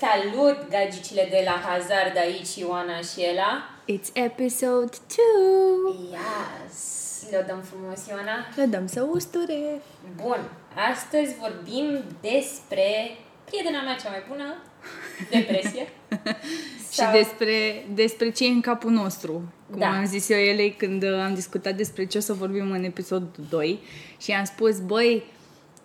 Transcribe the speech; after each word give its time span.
Salut, 0.00 0.68
gagicile 0.70 1.26
de 1.30 1.42
la 1.44 1.50
Hazard 1.68 2.16
aici, 2.16 2.54
Ioana 2.56 2.98
și 3.00 3.22
Ela. 3.30 3.70
It's 3.92 4.08
episode 4.12 4.92
2! 5.86 5.96
Yes! 6.10 6.76
Le 7.30 7.44
dăm 7.46 7.60
frumos, 7.60 8.06
Ioana. 8.08 8.36
Le 8.56 8.64
dăm 8.64 8.86
să 8.86 9.06
usture! 9.12 9.80
Bun, 10.22 10.38
astăzi 10.92 11.34
vorbim 11.40 12.02
despre 12.20 13.16
prietena 13.44 13.82
mea 13.82 13.94
cea 14.02 14.10
mai 14.10 14.22
bună, 14.28 14.54
depresie. 15.36 15.88
Și 16.92 17.00
despre, 17.12 17.84
despre 17.94 18.30
ce 18.30 18.44
e 18.44 18.48
în 18.48 18.60
capul 18.60 18.90
nostru. 18.90 19.32
Cum 19.70 19.78
Da. 19.78 19.88
am 19.88 20.04
zis 20.06 20.28
eu 20.28 20.38
elei 20.38 20.70
când 20.72 21.02
uh, 21.02 21.20
am 21.24 21.34
discutat 21.34 21.74
despre 21.74 22.06
ce 22.06 22.18
o 22.18 22.20
să 22.20 22.32
vorbim 22.32 22.70
în 22.70 22.84
episodul 22.84 23.30
2 23.50 23.78
și 24.20 24.32
am 24.32 24.44
spus, 24.44 24.78
băi, 24.80 25.24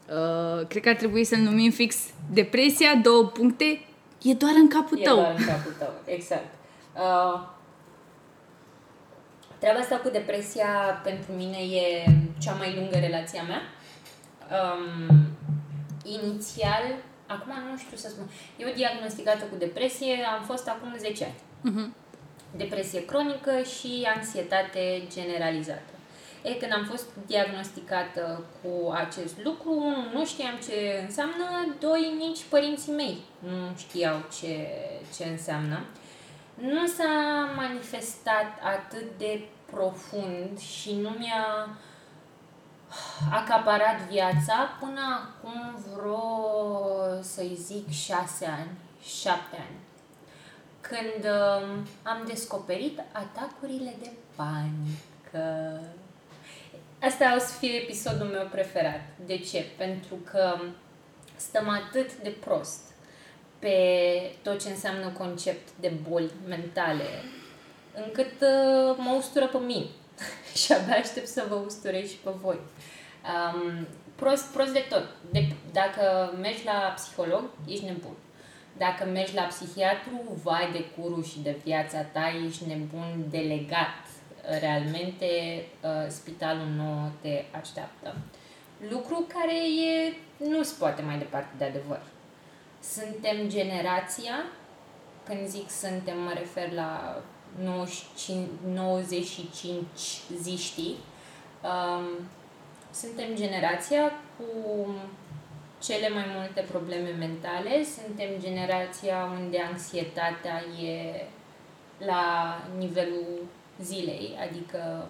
uh, 0.09 0.67
cred 0.67 0.83
că 0.83 0.89
ar 0.89 0.95
trebui 0.95 1.23
să-l 1.23 1.39
numim 1.39 1.71
fix 1.71 1.95
depresia, 2.33 2.95
două 2.95 3.23
puncte, 3.25 3.85
e 4.21 4.33
doar 4.33 4.51
în 4.55 4.67
capul 4.67 4.99
E 4.99 5.03
tău. 5.03 5.15
doar 5.15 5.35
în 5.37 5.45
capul 5.45 5.71
tău, 5.77 5.93
exact. 6.05 6.53
Uh, 6.95 7.41
treaba 9.57 9.79
asta 9.79 9.95
cu 9.97 10.09
depresia 10.09 11.01
pentru 11.03 11.31
mine 11.31 11.57
e 11.57 12.05
cea 12.39 12.53
mai 12.53 12.75
lungă 12.75 12.97
relația 12.97 13.43
mea. 13.43 13.61
Um, 14.57 15.25
inițial, 16.03 16.83
acum 17.27 17.53
nu 17.71 17.77
știu 17.77 17.97
să 17.97 18.09
spun, 18.09 18.29
eu 18.57 18.69
diagnosticată 18.75 19.43
cu 19.43 19.55
depresie 19.57 20.23
am 20.37 20.43
fost 20.43 20.67
acum 20.67 20.95
10 20.97 21.23
ani. 21.23 21.33
Mhm. 21.61 21.93
Depresie 22.55 23.05
cronică 23.05 23.51
și 23.61 24.07
anxietate 24.15 25.01
generalizată. 25.13 25.90
E, 26.43 26.53
când 26.53 26.73
am 26.73 26.85
fost 26.85 27.05
diagnosticată 27.25 28.43
cu 28.61 28.91
acest 28.91 29.35
lucru, 29.43 29.71
unu, 29.73 30.11
nu 30.13 30.25
știam 30.25 30.59
ce 30.67 31.01
înseamnă, 31.05 31.75
doi, 31.79 32.13
nici 32.17 32.43
părinții 32.49 32.91
mei 32.91 33.17
nu 33.39 33.77
știau 33.77 34.21
ce, 34.39 34.67
ce 35.15 35.23
înseamnă. 35.25 35.85
Nu 36.55 36.87
s-a 36.87 37.49
manifestat 37.55 38.59
atât 38.75 39.05
de 39.17 39.41
profund 39.71 40.59
și 40.59 40.93
nu 40.93 41.09
mi-a 41.09 41.67
acaparat 43.31 43.99
viața 44.09 44.69
până 44.79 45.01
acum 45.23 45.75
vreo, 45.95 47.21
să-i 47.21 47.55
zic, 47.55 47.89
șase 47.89 48.45
ani, 48.45 48.71
șapte 49.03 49.55
ani 49.55 49.79
când 50.81 51.23
uh, 51.25 51.77
am 52.03 52.23
descoperit 52.25 52.99
atacurile 53.11 53.95
de 53.99 54.11
panică. 54.35 55.79
Asta 57.01 57.35
o 57.35 57.39
să 57.39 57.57
fie 57.59 57.71
episodul 57.71 58.27
meu 58.27 58.47
preferat. 58.51 59.01
De 59.25 59.37
ce? 59.37 59.65
Pentru 59.77 60.15
că 60.15 60.59
stăm 61.35 61.69
atât 61.69 62.15
de 62.15 62.29
prost 62.29 62.79
pe 63.59 63.75
tot 64.43 64.61
ce 64.61 64.69
înseamnă 64.69 65.07
concept 65.09 65.67
de 65.79 65.91
boli 66.09 66.31
mentale, 66.47 67.05
încât 68.05 68.31
uh, 68.41 68.95
mă 68.97 69.15
ustură 69.17 69.47
pe 69.47 69.57
mine. 69.57 69.85
și 70.63 70.73
abia 70.73 70.95
aștept 70.95 71.27
să 71.27 71.45
vă 71.49 71.55
usturez 71.55 72.09
și 72.09 72.15
pe 72.15 72.29
voi. 72.41 72.59
Um, 73.33 73.87
prost, 74.15 74.45
prost 74.53 74.73
de 74.73 74.85
tot. 74.89 75.07
De, 75.31 75.55
dacă 75.71 76.33
mergi 76.41 76.65
la 76.65 76.93
psiholog, 76.95 77.43
ești 77.67 77.85
nebun. 77.85 78.15
Dacă 78.77 79.05
mergi 79.05 79.35
la 79.35 79.41
psihiatru, 79.41 80.39
vai 80.43 80.69
de 80.71 80.85
curul 80.85 81.23
și 81.23 81.39
de 81.39 81.55
viața 81.63 82.01
ta, 82.01 82.33
ești 82.47 82.67
nebun 82.67 83.25
delegat. 83.29 84.10
Realmente, 84.59 85.25
uh, 85.83 86.05
spitalul 86.07 86.67
nou 86.67 87.11
te 87.21 87.43
așteaptă. 87.59 88.15
Lucru 88.89 89.27
care 89.33 89.55
e, 89.55 90.13
nu 90.37 90.63
se 90.63 90.75
poate 90.79 91.01
mai 91.01 91.17
departe 91.17 91.53
de 91.57 91.63
adevăr. 91.63 92.01
Suntem 92.79 93.47
generația, 93.47 94.33
când 95.23 95.47
zic 95.47 95.69
suntem, 95.69 96.21
mă 96.21 96.33
refer 96.33 96.71
la 96.71 97.21
95, 97.63 98.47
95 98.73 99.85
ziștii, 100.41 100.95
um, 101.63 102.27
suntem 102.91 103.35
generația 103.35 104.11
cu 104.37 104.45
cele 105.81 106.09
mai 106.09 106.25
multe 106.35 106.61
probleme 106.71 107.09
mentale, 107.09 107.83
suntem 107.83 108.29
generația 108.39 109.31
unde 109.39 109.59
anxietatea 109.59 110.63
e 110.83 111.25
la 112.05 112.57
nivelul 112.77 113.47
zilei, 113.83 114.29
adică 114.49 115.07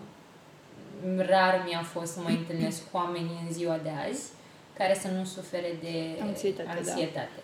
rar 1.17 1.63
mi-a 1.67 1.81
fost 1.83 2.11
să 2.13 2.19
mă 2.19 2.29
întâlnesc 2.29 2.81
cu 2.91 2.97
oamenii 2.97 3.39
în 3.47 3.53
ziua 3.53 3.77
de 3.83 3.91
azi 4.09 4.23
care 4.77 4.93
să 5.01 5.07
nu 5.07 5.23
sufere 5.25 5.75
de 5.81 6.21
Anxietate, 6.21 6.69
da. 6.73 6.75
anxietate. 6.91 7.39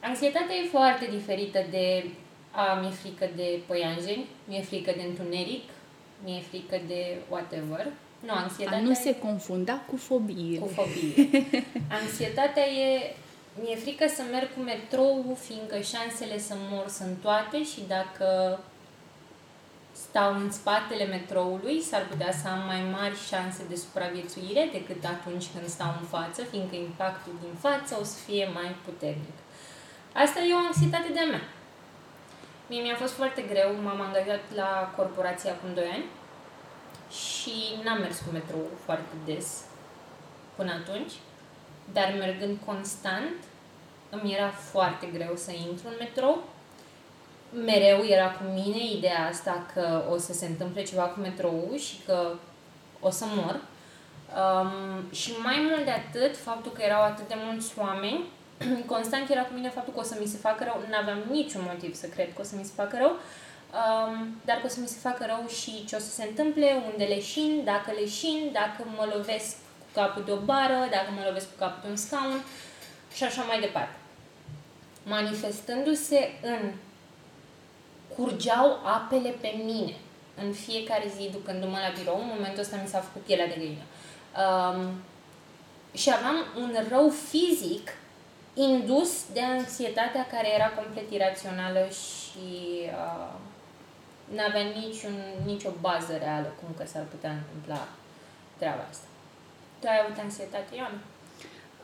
Anxietatea 0.00 0.54
e 0.56 0.68
foarte 0.70 1.08
diferită 1.16 1.58
de 1.70 2.04
a, 2.50 2.74
mi-e 2.80 2.90
frică 2.90 3.28
de 3.36 3.58
păianjeni, 3.66 4.26
mi-e 4.48 4.60
frică 4.62 4.92
de 4.96 5.02
întuneric, 5.02 5.62
mi-e 6.24 6.40
frică 6.40 6.80
de 6.86 7.16
whatever. 7.28 7.86
Nu, 8.20 8.32
A 8.32 8.40
anxietatea 8.42 8.80
nu 8.80 8.90
e- 8.90 8.94
se 8.94 9.18
confunda 9.18 9.72
cu 9.90 9.96
fobie. 9.96 10.58
cu 10.58 10.66
fobie. 10.66 11.46
Anxietatea 12.02 12.62
e... 12.66 13.14
Mi-e 13.62 13.76
frică 13.76 14.06
să 14.08 14.22
merg 14.30 14.54
cu 14.54 14.60
metrou, 14.60 15.36
fiindcă 15.46 15.78
șansele 15.80 16.38
să 16.38 16.54
mor 16.70 16.88
sunt 16.88 17.16
toate 17.22 17.64
și 17.64 17.80
dacă 17.88 18.58
stau 20.02 20.34
în 20.34 20.50
spatele 20.50 21.04
metroului, 21.04 21.82
s-ar 21.82 22.06
putea 22.10 22.32
să 22.32 22.48
am 22.48 22.62
mai 22.66 22.82
mari 22.92 23.26
șanse 23.28 23.62
de 23.68 23.76
supraviețuire 23.76 24.68
decât 24.72 25.04
atunci 25.04 25.46
când 25.52 25.68
stau 25.68 25.94
în 26.00 26.06
față, 26.06 26.42
fiindcă 26.42 26.76
impactul 26.76 27.32
din 27.40 27.54
față 27.54 27.96
o 28.00 28.04
să 28.04 28.16
fie 28.26 28.50
mai 28.54 28.76
puternic. 28.84 29.36
Asta 30.14 30.40
e 30.40 30.54
o 30.54 30.66
anxietate 30.66 31.12
de-a 31.12 31.24
mea. 31.24 31.44
Mie 32.68 32.82
mi-a 32.82 32.96
fost 32.96 33.12
foarte 33.12 33.42
greu, 33.42 33.70
m-am 33.82 34.00
angajat 34.00 34.40
la 34.54 34.92
corporație 34.96 35.50
acum 35.50 35.74
2 35.74 35.84
ani 35.84 36.04
și 37.10 37.54
n-am 37.84 37.98
mers 37.98 38.18
cu 38.18 38.30
metrou 38.32 38.64
foarte 38.84 39.14
des 39.24 39.64
până 40.56 40.72
atunci, 40.72 41.12
dar 41.92 42.14
mergând 42.18 42.56
constant, 42.66 43.38
îmi 44.10 44.34
era 44.34 44.50
foarte 44.50 45.06
greu 45.06 45.36
să 45.36 45.52
intru 45.52 45.88
în 45.88 45.94
metrou. 45.98 46.44
Mereu 47.50 48.04
era 48.04 48.30
cu 48.30 48.42
mine 48.54 48.92
ideea 48.96 49.26
asta 49.30 49.66
că 49.74 50.04
o 50.10 50.18
să 50.18 50.32
se 50.32 50.46
întâmple 50.46 50.82
ceva 50.82 51.02
cu 51.02 51.20
metrou 51.20 51.74
și 51.76 51.96
că 52.06 52.32
o 53.00 53.10
să 53.10 53.24
mor. 53.26 53.60
Um, 54.36 55.12
și 55.12 55.32
mai 55.42 55.56
mult 55.70 55.84
de 55.84 55.90
atât, 55.90 56.36
faptul 56.36 56.72
că 56.72 56.82
erau 56.82 57.02
atât 57.02 57.28
de 57.28 57.34
mulți 57.46 57.72
oameni, 57.78 58.24
constant 58.94 59.30
era 59.30 59.42
cu 59.42 59.54
mine 59.54 59.68
faptul 59.68 59.92
că 59.92 60.00
o 60.00 60.02
să 60.02 60.16
mi 60.20 60.26
se 60.26 60.36
facă 60.36 60.64
rău. 60.64 60.82
Nu 60.88 60.96
aveam 60.96 61.22
niciun 61.30 61.62
motiv 61.66 61.94
să 61.94 62.06
cred 62.06 62.32
că 62.34 62.40
o 62.40 62.44
să 62.44 62.54
mi 62.56 62.64
se 62.64 62.72
facă 62.74 62.96
rău, 63.00 63.12
um, 63.12 64.40
dar 64.44 64.56
că 64.56 64.66
o 64.66 64.68
să 64.68 64.80
mi 64.80 64.88
se 64.88 64.98
facă 65.08 65.24
rău 65.26 65.48
și 65.48 65.84
ce 65.84 65.96
o 65.96 65.98
să 65.98 66.10
se 66.10 66.24
întâmple, 66.24 66.82
unde 66.92 67.04
leșin, 67.04 67.60
dacă 67.64 67.90
leșin, 68.00 68.50
dacă 68.52 68.80
mă 68.96 69.08
lovesc 69.14 69.56
cu 69.78 69.86
capul 69.94 70.22
de 70.24 70.32
o 70.32 70.36
bară, 70.36 70.80
dacă 70.90 71.10
mă 71.16 71.22
lovesc 71.26 71.46
cu 71.50 71.58
capul 71.58 71.80
de 71.82 71.88
un 71.88 71.96
scaun 71.96 72.40
și 73.14 73.24
așa 73.24 73.42
mai 73.42 73.60
departe. 73.60 73.96
Manifestându-se 75.04 76.30
în 76.42 76.72
curgeau 78.16 78.78
apele 78.84 79.28
pe 79.28 79.54
mine 79.64 79.94
în 80.42 80.52
fiecare 80.52 81.12
zi 81.16 81.30
ducându-mă 81.32 81.76
la 81.76 81.94
birou, 81.98 82.20
în 82.20 82.32
momentul 82.34 82.60
ăsta 82.60 82.76
mi 82.82 82.88
s-a 82.88 83.00
făcut 83.00 83.22
pielea 83.22 83.46
de 83.46 83.54
găină. 83.58 83.84
Um, 84.42 84.92
și 85.92 86.12
aveam 86.12 86.36
un 86.56 86.76
rău 86.88 87.08
fizic 87.08 87.90
indus 88.54 89.10
de 89.32 89.42
anxietatea 89.42 90.26
care 90.26 90.54
era 90.54 90.68
complet 90.68 91.10
irațională 91.10 91.88
și 92.02 92.48
uh, 92.84 93.32
nu 94.34 94.42
avea 94.48 94.62
niciun, 94.62 95.16
nicio 95.44 95.70
bază 95.80 96.16
reală 96.16 96.52
cum 96.60 96.68
că 96.76 96.84
s-ar 96.86 97.02
putea 97.02 97.30
întâmpla 97.30 97.88
treaba 98.56 98.86
asta. 98.90 99.06
Tu 99.78 99.86
ai 99.88 100.00
avut 100.04 100.18
anxietate, 100.18 100.76
Ioana? 100.76 101.00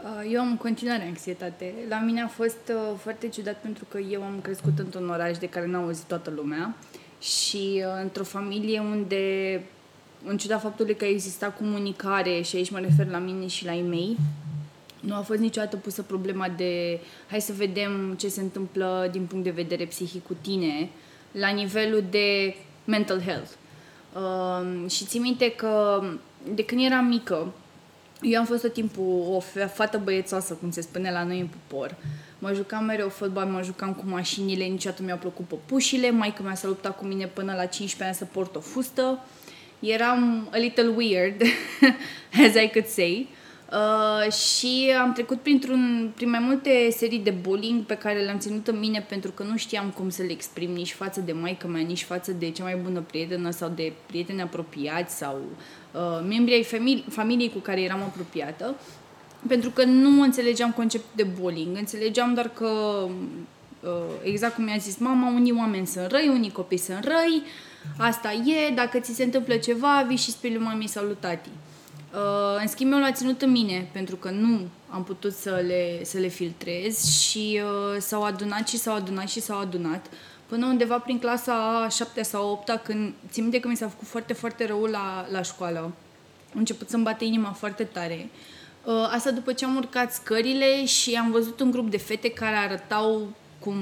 Uh, 0.02 0.32
Eu 0.32 0.40
am 0.40 0.50
în 0.50 0.56
continuare 0.56 1.04
anxietate. 1.06 1.74
La 1.88 1.98
mine 1.98 2.22
a 2.22 2.28
fost 2.28 2.58
uh, 2.68 2.98
foarte 2.98 3.28
ciudat 3.28 3.60
pentru 3.60 3.84
că 3.88 3.98
eu 3.98 4.22
am 4.22 4.40
crescut 4.42 4.78
într-un 4.78 5.08
oraș 5.08 5.38
de 5.38 5.48
care 5.48 5.66
n-a 5.66 5.78
auzit 5.78 6.04
toată 6.04 6.32
lumea 6.36 6.74
și 7.20 7.82
uh, 7.86 8.00
într-o 8.02 8.24
familie 8.24 8.80
unde, 8.80 9.62
în 10.24 10.36
ciuda 10.38 10.58
faptului 10.58 10.96
că 10.96 11.04
exista 11.04 11.50
comunicare, 11.50 12.40
și 12.40 12.56
aici 12.56 12.70
mă 12.70 12.78
refer 12.78 13.06
la 13.10 13.18
mine 13.18 13.46
și 13.46 13.64
la 13.64 13.74
ei 13.74 13.82
mei, 13.82 14.16
nu 15.00 15.14
a 15.14 15.20
fost 15.20 15.40
niciodată 15.40 15.76
pusă 15.76 16.02
problema 16.02 16.48
de 16.48 17.00
hai 17.30 17.40
să 17.40 17.52
vedem 17.52 18.14
ce 18.18 18.28
se 18.28 18.40
întâmplă 18.40 19.08
din 19.12 19.24
punct 19.26 19.44
de 19.44 19.50
vedere 19.50 19.84
psihic 19.84 20.26
cu 20.26 20.36
tine 20.40 20.88
la 21.32 21.48
nivelul 21.48 22.04
de 22.10 22.56
mental 22.84 23.20
health. 23.20 23.50
Uh, 24.14 24.90
și 24.90 25.04
țin 25.04 25.20
minte 25.20 25.50
că 25.50 26.02
de 26.54 26.64
când 26.64 26.84
eram 26.84 27.04
mică, 27.04 27.52
eu 28.24 28.38
am 28.40 28.46
fost 28.46 28.62
tot 28.62 28.72
timpul 28.72 29.24
o 29.30 29.40
fe- 29.40 29.64
fată 29.64 29.98
băiețoasă, 30.04 30.54
cum 30.54 30.70
se 30.70 30.80
spune 30.80 31.10
la 31.10 31.24
noi 31.24 31.40
în 31.40 31.46
popor. 31.46 31.94
Mă 32.38 32.52
jucam 32.52 32.84
mereu 32.84 33.08
fotbal, 33.08 33.46
mă 33.46 33.62
jucam 33.62 33.92
cu 33.92 34.02
mașinile, 34.06 34.64
niciodată 34.64 35.02
mi-au 35.02 35.16
plăcut 35.18 35.44
păpușile, 35.44 36.10
maica 36.10 36.42
mea 36.42 36.54
s-a 36.54 36.66
luptat 36.68 36.96
cu 36.98 37.04
mine 37.04 37.26
până 37.26 37.52
la 37.56 37.64
15 37.66 38.02
ani 38.04 38.14
să 38.14 38.24
port 38.24 38.56
o 38.56 38.60
fustă. 38.60 39.18
Eram 39.80 40.48
a 40.52 40.56
little 40.56 40.86
weird, 40.96 41.42
as 42.46 42.54
I 42.62 42.70
could 42.72 42.86
say. 42.86 43.28
Uh, 43.72 44.32
și 44.32 44.92
am 45.00 45.12
trecut 45.12 45.40
printr-un, 45.40 46.12
prin 46.14 46.30
mai 46.30 46.38
multe 46.38 46.88
serii 46.90 47.18
de 47.18 47.30
bullying 47.30 47.82
pe 47.84 47.96
care 47.96 48.20
le-am 48.20 48.38
ținut 48.38 48.68
în 48.68 48.78
mine 48.78 49.06
pentru 49.08 49.30
că 49.30 49.42
nu 49.42 49.56
știam 49.56 49.90
cum 49.90 50.08
să 50.08 50.22
le 50.22 50.30
exprim 50.30 50.70
nici 50.70 50.92
față 50.92 51.20
de 51.20 51.32
maică 51.32 51.66
mea, 51.66 51.82
nici 51.82 52.02
față 52.02 52.32
de 52.32 52.50
cea 52.50 52.62
mai 52.62 52.76
bună 52.76 53.00
prietenă 53.00 53.50
sau 53.50 53.68
de 53.74 53.92
prieteni 54.06 54.42
apropiați 54.42 55.16
sau 55.16 55.40
uh, 55.92 56.24
membrii 56.28 56.56
ai 56.56 56.62
familii, 56.62 57.04
familiei 57.08 57.50
cu 57.50 57.58
care 57.58 57.80
eram 57.80 58.02
apropiată 58.02 58.74
pentru 59.46 59.70
că 59.70 59.84
nu 59.84 60.22
înțelegeam 60.22 60.72
conceptul 60.72 61.10
de 61.14 61.26
bullying. 61.40 61.76
Înțelegeam 61.76 62.34
doar 62.34 62.48
că, 62.48 62.68
uh, 63.80 63.90
exact 64.22 64.54
cum 64.54 64.64
mi-a 64.64 64.76
zis 64.76 64.96
mama, 64.96 65.28
unii 65.28 65.54
oameni 65.58 65.86
sunt 65.86 66.10
răi, 66.10 66.28
unii 66.28 66.52
copii 66.52 66.78
sunt 66.78 67.04
răi, 67.04 67.42
asta 67.98 68.32
e, 68.32 68.74
dacă 68.74 68.98
ți 68.98 69.14
se 69.14 69.24
întâmplă 69.24 69.56
ceva, 69.56 70.04
vii 70.08 70.16
și 70.16 70.30
spui 70.30 70.52
lui 70.52 70.62
mami 70.62 70.86
sau 70.86 71.04
lui 71.04 71.16
tati. 71.20 71.48
Uh, 71.48 71.73
în 72.60 72.68
schimb, 72.68 72.92
eu 72.92 72.98
l-a 72.98 73.12
ținut 73.12 73.42
în 73.42 73.50
mine, 73.50 73.88
pentru 73.92 74.16
că 74.16 74.30
nu 74.30 74.60
am 74.90 75.04
putut 75.04 75.32
să 75.32 75.62
le, 75.66 76.04
să 76.04 76.18
le 76.18 76.28
filtrez 76.28 77.20
și 77.20 77.60
uh, 77.62 78.00
s-au 78.00 78.22
adunat 78.22 78.68
și 78.68 78.76
s-au 78.76 78.94
adunat 78.94 79.28
și 79.28 79.40
s-au 79.40 79.58
adunat 79.58 80.06
până 80.46 80.66
undeva 80.66 80.98
prin 80.98 81.18
clasa 81.18 81.88
7 81.90 82.22
sau 82.22 82.50
8 82.50 82.80
când 82.84 83.12
țin 83.30 83.42
minte 83.42 83.60
că 83.60 83.68
mi 83.68 83.76
s-a 83.76 83.88
făcut 83.88 84.06
foarte, 84.06 84.32
foarte 84.32 84.66
rău 84.66 84.84
la, 84.84 85.26
la 85.30 85.42
școală. 85.42 85.78
Am 86.52 86.58
început 86.58 86.88
să-mi 86.88 87.02
bate 87.02 87.24
inima 87.24 87.50
foarte 87.50 87.84
tare. 87.84 88.28
Uh, 88.84 89.08
asta 89.10 89.30
după 89.30 89.52
ce 89.52 89.64
am 89.64 89.76
urcat 89.76 90.12
scările 90.12 90.84
și 90.84 91.14
am 91.14 91.30
văzut 91.30 91.60
un 91.60 91.70
grup 91.70 91.90
de 91.90 91.96
fete 91.96 92.30
care 92.30 92.56
arătau 92.56 93.28
cum 93.58 93.76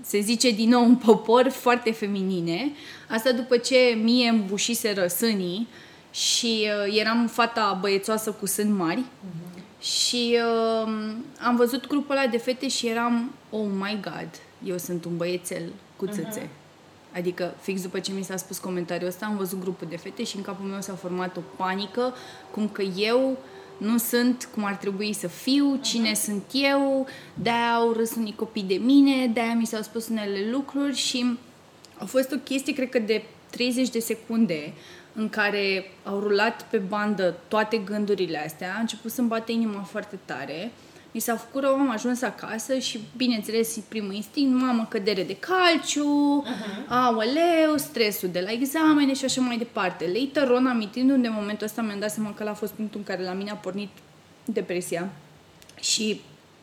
se 0.00 0.20
zice 0.20 0.50
din 0.50 0.68
nou 0.68 0.84
un 0.84 0.96
popor 0.96 1.48
foarte 1.48 1.90
feminine. 1.90 2.72
Asta 3.08 3.32
după 3.32 3.56
ce 3.56 3.98
mie 4.02 4.28
îmi 4.28 4.44
bușise 4.48 4.92
răsânii 4.92 5.68
și 6.16 6.68
uh, 6.86 6.98
eram 6.98 7.26
fata 7.26 7.78
băiețoasă 7.80 8.30
cu 8.32 8.46
sân 8.46 8.76
mari 8.76 9.00
uh-huh. 9.00 9.80
și 9.80 10.38
uh, 10.84 10.92
am 11.40 11.56
văzut 11.56 11.86
grupul 11.86 12.16
ăla 12.16 12.26
de 12.26 12.36
fete 12.36 12.68
și 12.68 12.86
eram, 12.86 13.34
oh 13.50 13.66
my 13.78 13.98
god, 14.02 14.28
eu 14.64 14.78
sunt 14.78 15.04
un 15.04 15.16
băiețel 15.16 15.72
cu 15.96 16.06
țâțe. 16.06 16.40
Uh-huh. 16.40 16.64
Adică, 17.16 17.54
fix 17.60 17.82
după 17.82 17.98
ce 17.98 18.12
mi 18.12 18.22
s-a 18.22 18.36
spus 18.36 18.58
comentariul 18.58 19.08
ăsta, 19.08 19.26
am 19.26 19.36
văzut 19.36 19.60
grupul 19.60 19.86
de 19.90 19.96
fete 19.96 20.24
și 20.24 20.36
în 20.36 20.42
capul 20.42 20.66
meu 20.66 20.80
s-a 20.80 20.94
format 20.94 21.36
o 21.36 21.40
panică, 21.56 22.14
cum 22.50 22.68
că 22.68 22.82
eu 22.82 23.38
nu 23.78 23.98
sunt 23.98 24.48
cum 24.54 24.64
ar 24.64 24.74
trebui 24.74 25.12
să 25.12 25.26
fiu, 25.26 25.78
cine 25.82 26.10
uh-huh. 26.10 26.22
sunt 26.22 26.44
eu, 26.52 27.06
de-aia 27.34 27.74
au 27.74 27.92
râs 27.92 28.14
unii 28.14 28.34
copii 28.34 28.62
de 28.62 28.74
mine, 28.74 29.26
de-aia 29.26 29.54
mi 29.54 29.66
s-au 29.66 29.82
spus 29.82 30.08
unele 30.08 30.50
lucruri 30.50 30.96
și 30.96 31.38
a 31.98 32.04
fost 32.04 32.32
o 32.32 32.36
chestie, 32.36 32.72
cred 32.72 32.88
că 32.88 32.98
de 32.98 33.24
30 33.50 33.88
de 33.88 33.98
secunde 33.98 34.72
în 35.16 35.28
care 35.28 35.92
au 36.04 36.20
rulat 36.20 36.62
pe 36.62 36.78
bandă 36.78 37.34
toate 37.48 37.76
gândurile 37.76 38.44
astea, 38.44 38.74
a 38.76 38.80
început 38.80 39.10
să-mi 39.10 39.28
bate 39.28 39.52
inima 39.52 39.80
foarte 39.80 40.18
tare. 40.24 40.72
Mi 41.10 41.20
s-a 41.20 41.36
făcut 41.36 41.62
rău, 41.62 41.74
am 41.74 41.90
ajuns 41.90 42.22
acasă 42.22 42.78
și, 42.78 43.00
bineînțeles, 43.16 43.78
primul 43.88 44.14
instinct, 44.14 44.60
mamă, 44.60 44.86
cădere 44.90 45.22
de 45.22 45.36
calciu, 45.36 46.44
uh-huh. 46.46 46.88
aoleu, 46.88 47.76
stresul 47.76 48.28
de 48.28 48.40
la 48.40 48.50
examene 48.50 49.14
și 49.14 49.24
așa 49.24 49.40
mai 49.40 49.58
departe. 49.58 50.12
Later 50.14 50.50
on, 50.50 50.66
amintindu-mi 50.66 51.22
de 51.22 51.28
momentul 51.28 51.66
ăsta, 51.66 51.82
mi-am 51.82 51.98
dat 51.98 52.10
seama 52.10 52.34
că 52.34 52.44
la 52.44 52.50
a 52.50 52.54
fost 52.54 52.72
punctul 52.72 52.98
în 52.98 53.06
care 53.06 53.22
la 53.22 53.32
mine 53.32 53.50
a 53.50 53.54
pornit 53.54 53.90
depresia 54.44 55.08
și 55.80 56.20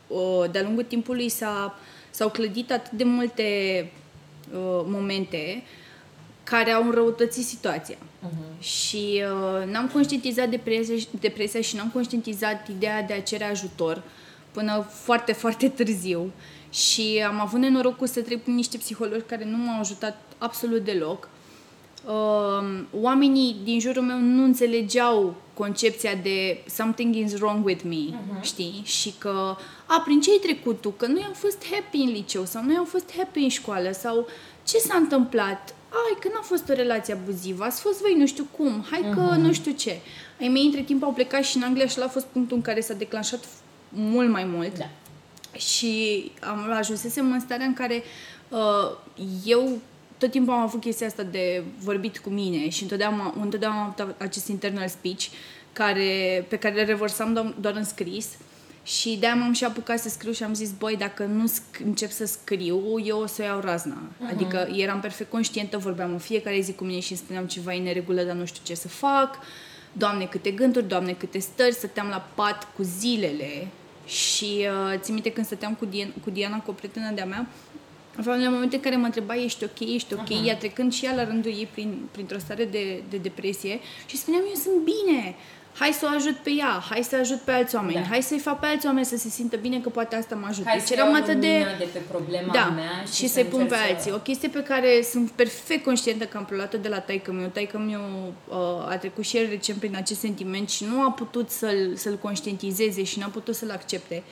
uh, 0.07 0.51
de-a 0.51 0.61
lungul 0.61 0.83
timpului 0.83 1.29
s-a, 1.29 1.79
s-au 2.09 2.29
clădit 2.29 2.71
atât 2.71 2.91
de 2.91 3.03
multe 3.03 3.44
uh, 4.53 4.81
momente 4.85 5.63
care 6.53 6.71
au 6.71 6.83
înrăutățit 6.83 7.45
situația. 7.45 7.95
Uh-huh. 7.95 8.59
Și 8.59 9.23
uh, 9.23 9.71
n-am 9.71 9.88
conștientizat 9.94 10.50
depresia, 10.50 10.95
depresia 11.19 11.61
și 11.61 11.75
n-am 11.75 11.89
conștientizat 11.94 12.67
ideea 12.67 13.01
de 13.01 13.13
a 13.13 13.21
cere 13.21 13.44
ajutor 13.44 14.03
până 14.51 14.88
foarte, 14.89 15.31
foarte 15.44 15.69
târziu. 15.69 16.31
Și 16.69 17.23
am 17.27 17.39
avut 17.39 17.59
nenorocul 17.59 18.07
să 18.07 18.21
trec 18.21 18.41
prin 18.41 18.55
niște 18.55 18.77
psihologi 18.77 19.23
care 19.23 19.45
nu 19.45 19.57
m-au 19.57 19.79
ajutat 19.79 20.21
absolut 20.38 20.83
deloc. 20.83 21.29
Uh, 22.05 22.83
oamenii 23.01 23.55
din 23.63 23.79
jurul 23.79 24.03
meu 24.03 24.19
nu 24.19 24.44
înțelegeau 24.44 25.35
concepția 25.53 26.15
de 26.15 26.63
something 26.69 27.15
is 27.15 27.33
wrong 27.33 27.65
with 27.65 27.83
me, 27.83 27.95
uh-huh. 27.95 28.41
știi? 28.41 28.81
Și 28.83 29.13
că, 29.17 29.55
a, 29.85 30.01
prin 30.05 30.21
ce 30.21 30.31
ai 30.31 30.39
trecut 30.41 30.81
tu? 30.81 30.89
Că 30.89 31.05
nu 31.05 31.21
am 31.23 31.33
fost 31.33 31.65
happy 31.71 31.97
în 31.97 32.11
liceu 32.11 32.45
sau 32.45 32.63
nu 32.63 32.77
am 32.77 32.85
fost 32.85 33.13
happy 33.17 33.39
în 33.39 33.50
școală 33.50 33.91
sau 33.91 34.27
ce 34.63 34.77
s-a 34.77 34.95
întâmplat? 34.95 35.75
ai, 35.94 36.17
că 36.19 36.29
n-a 36.33 36.41
fost 36.41 36.69
o 36.69 36.73
relație 36.73 37.13
abuzivă, 37.13 37.63
ați 37.63 37.81
fost 37.81 38.01
voi 38.01 38.15
nu 38.17 38.25
știu 38.25 38.47
cum, 38.57 38.85
hai 38.89 39.05
că 39.13 39.33
uh-huh. 39.33 39.38
nu 39.38 39.53
știu 39.53 39.71
ce. 39.71 40.00
Ai 40.39 40.47
mei 40.47 40.65
între 40.65 40.81
timp 40.81 41.03
au 41.03 41.11
plecat 41.11 41.44
și 41.44 41.57
în 41.57 41.63
Anglia 41.63 41.88
și 41.88 41.97
la 41.97 42.05
a 42.05 42.07
fost 42.07 42.25
punctul 42.25 42.57
în 42.57 42.63
care 42.63 42.81
s-a 42.81 42.94
declanșat 42.94 43.45
mult 43.89 44.29
mai 44.29 44.44
mult. 44.44 44.77
Da. 44.77 44.89
Și 45.57 46.31
am 46.39 46.71
ajunsesem 46.71 47.31
în 47.31 47.39
starea 47.39 47.65
în 47.65 47.73
care 47.73 48.03
uh, 48.50 48.97
eu 49.45 49.79
tot 50.23 50.31
timpul 50.31 50.53
am 50.53 50.59
avut 50.59 50.81
chestia 50.81 51.07
asta 51.07 51.23
de 51.23 51.63
vorbit 51.79 52.17
cu 52.17 52.29
mine 52.29 52.69
și 52.69 52.81
întotdeauna, 52.81 53.33
întotdeauna 53.41 53.81
am 53.81 53.95
avut 53.97 54.15
acest 54.21 54.47
internal 54.47 54.87
speech 54.87 55.25
care, 55.73 56.45
pe 56.49 56.57
care 56.57 56.75
le 56.75 56.83
revărsam 56.83 57.55
doar 57.59 57.75
în 57.75 57.83
scris. 57.83 58.25
Uh, 58.25 58.53
și 58.83 59.17
de-aia 59.19 59.35
m-am 59.35 59.53
și 59.53 59.63
apucat 59.63 59.99
să 59.99 60.09
scriu 60.09 60.31
și 60.31 60.43
am 60.43 60.53
zis, 60.53 60.71
băi, 60.71 60.95
dacă 60.95 61.23
nu 61.23 61.47
sc- 61.47 61.85
încep 61.85 62.11
să 62.11 62.25
scriu, 62.25 62.99
eu 63.05 63.19
o 63.19 63.25
să 63.25 63.43
iau 63.43 63.59
razna. 63.59 63.97
Uh-huh. 63.97 64.29
Adică 64.29 64.67
eram 64.75 64.99
perfect 64.99 65.29
conștientă, 65.29 65.77
vorbeam 65.77 66.11
în 66.11 66.17
fiecare 66.17 66.59
zi 66.59 66.73
cu 66.73 66.83
mine 66.83 66.99
și 66.99 67.11
îmi 67.11 67.19
spuneam 67.19 67.45
ceva 67.45 67.73
e 67.73 67.81
neregulă, 67.81 68.21
dar 68.21 68.35
nu 68.35 68.45
știu 68.45 68.61
ce 68.65 68.73
să 68.75 68.87
fac. 68.87 69.39
Doamne, 69.91 70.25
câte 70.25 70.51
gânduri, 70.51 70.87
doamne, 70.87 71.13
câte 71.13 71.39
stări, 71.39 71.73
stăteam 71.73 72.07
la 72.07 72.27
pat 72.35 72.67
cu 72.75 72.83
zilele 72.83 73.67
și 74.05 74.45
uh, 74.45 74.99
țin 74.99 75.13
minte 75.13 75.31
când 75.31 75.45
stăteam 75.45 75.73
cu, 75.73 75.85
Diana, 75.85 76.11
cu 76.23 76.29
Diana, 76.29 76.59
cu 76.59 76.69
o 76.71 76.73
prietenă 76.73 77.11
de-a 77.11 77.25
mea, 77.25 77.47
Aveam 78.18 78.42
la 78.42 78.50
momente 78.50 78.75
în 78.75 78.81
care 78.81 78.95
mă 78.95 79.06
întreba, 79.06 79.36
ești 79.36 79.63
ok, 79.63 79.80
ești 79.80 80.13
ok, 80.13 80.27
uh-huh. 80.27 80.45
ea 80.45 80.57
trecând 80.57 80.94
și 80.94 81.06
ea 81.06 81.15
la 81.15 81.24
rândul 81.24 81.51
ei 81.51 81.68
prin, 81.71 82.07
printr-o 82.12 82.39
stare 82.39 82.65
de, 82.65 83.04
de 83.10 83.18
depresie 83.18 83.80
și 84.06 84.18
spuneam, 84.18 84.44
eu 84.48 84.56
sunt 84.56 84.83
bine, 84.83 85.36
hai 85.75 85.92
să 85.92 86.10
o 86.12 86.15
ajut 86.15 86.36
pe 86.36 86.51
ea, 86.51 86.83
hai 86.89 87.04
să 87.04 87.15
ajut 87.15 87.39
pe 87.39 87.51
alți 87.51 87.75
oameni, 87.75 87.94
da. 87.94 88.01
hai 88.01 88.21
să-i 88.21 88.39
fac 88.39 88.60
pe 88.60 88.65
alți 88.65 88.86
oameni 88.86 89.06
să 89.06 89.18
se 89.18 89.30
simtă 89.30 89.57
bine 89.57 89.80
că 89.80 89.89
poate 89.89 90.15
asta 90.15 90.36
mă 90.36 90.45
ajută. 90.50 90.69
Hai 90.69 90.77
deci 90.77 90.89
eram 90.89 91.13
atât 91.13 91.39
de... 91.39 91.65
de 91.77 91.88
pe 91.94 92.00
problema 92.10 92.54
da, 92.54 92.65
mea 92.75 93.04
și, 93.07 93.13
și 93.13 93.27
să-i 93.27 93.44
pun 93.44 93.65
pe 93.65 93.75
alții. 93.75 94.12
O 94.12 94.18
chestie 94.18 94.50
pe 94.50 94.63
care 94.63 95.01
sunt 95.12 95.30
perfect 95.30 95.83
conștientă 95.83 96.25
că 96.25 96.38
am 96.38 96.45
preluat-o 96.45 96.77
de 96.77 96.88
la 96.88 97.00
taică 97.00 97.31
meu. 97.31 97.48
Taică 97.48 97.77
meu 97.77 98.33
uh, 98.48 98.92
a 98.92 98.98
trecut 98.98 99.24
și 99.24 99.38
el 99.38 99.50
recent 99.50 99.80
prin 99.80 99.95
acest 99.95 100.19
sentiment 100.19 100.69
și 100.69 100.86
nu 100.86 101.01
a 101.01 101.12
putut 101.12 101.50
să-l, 101.50 101.94
să-l 101.95 102.18
conștientizeze 102.18 103.04
și 103.04 103.19
nu 103.19 103.25
a 103.25 103.30
putut 103.30 103.56
să-l 103.56 103.71
accepte. 103.71 104.24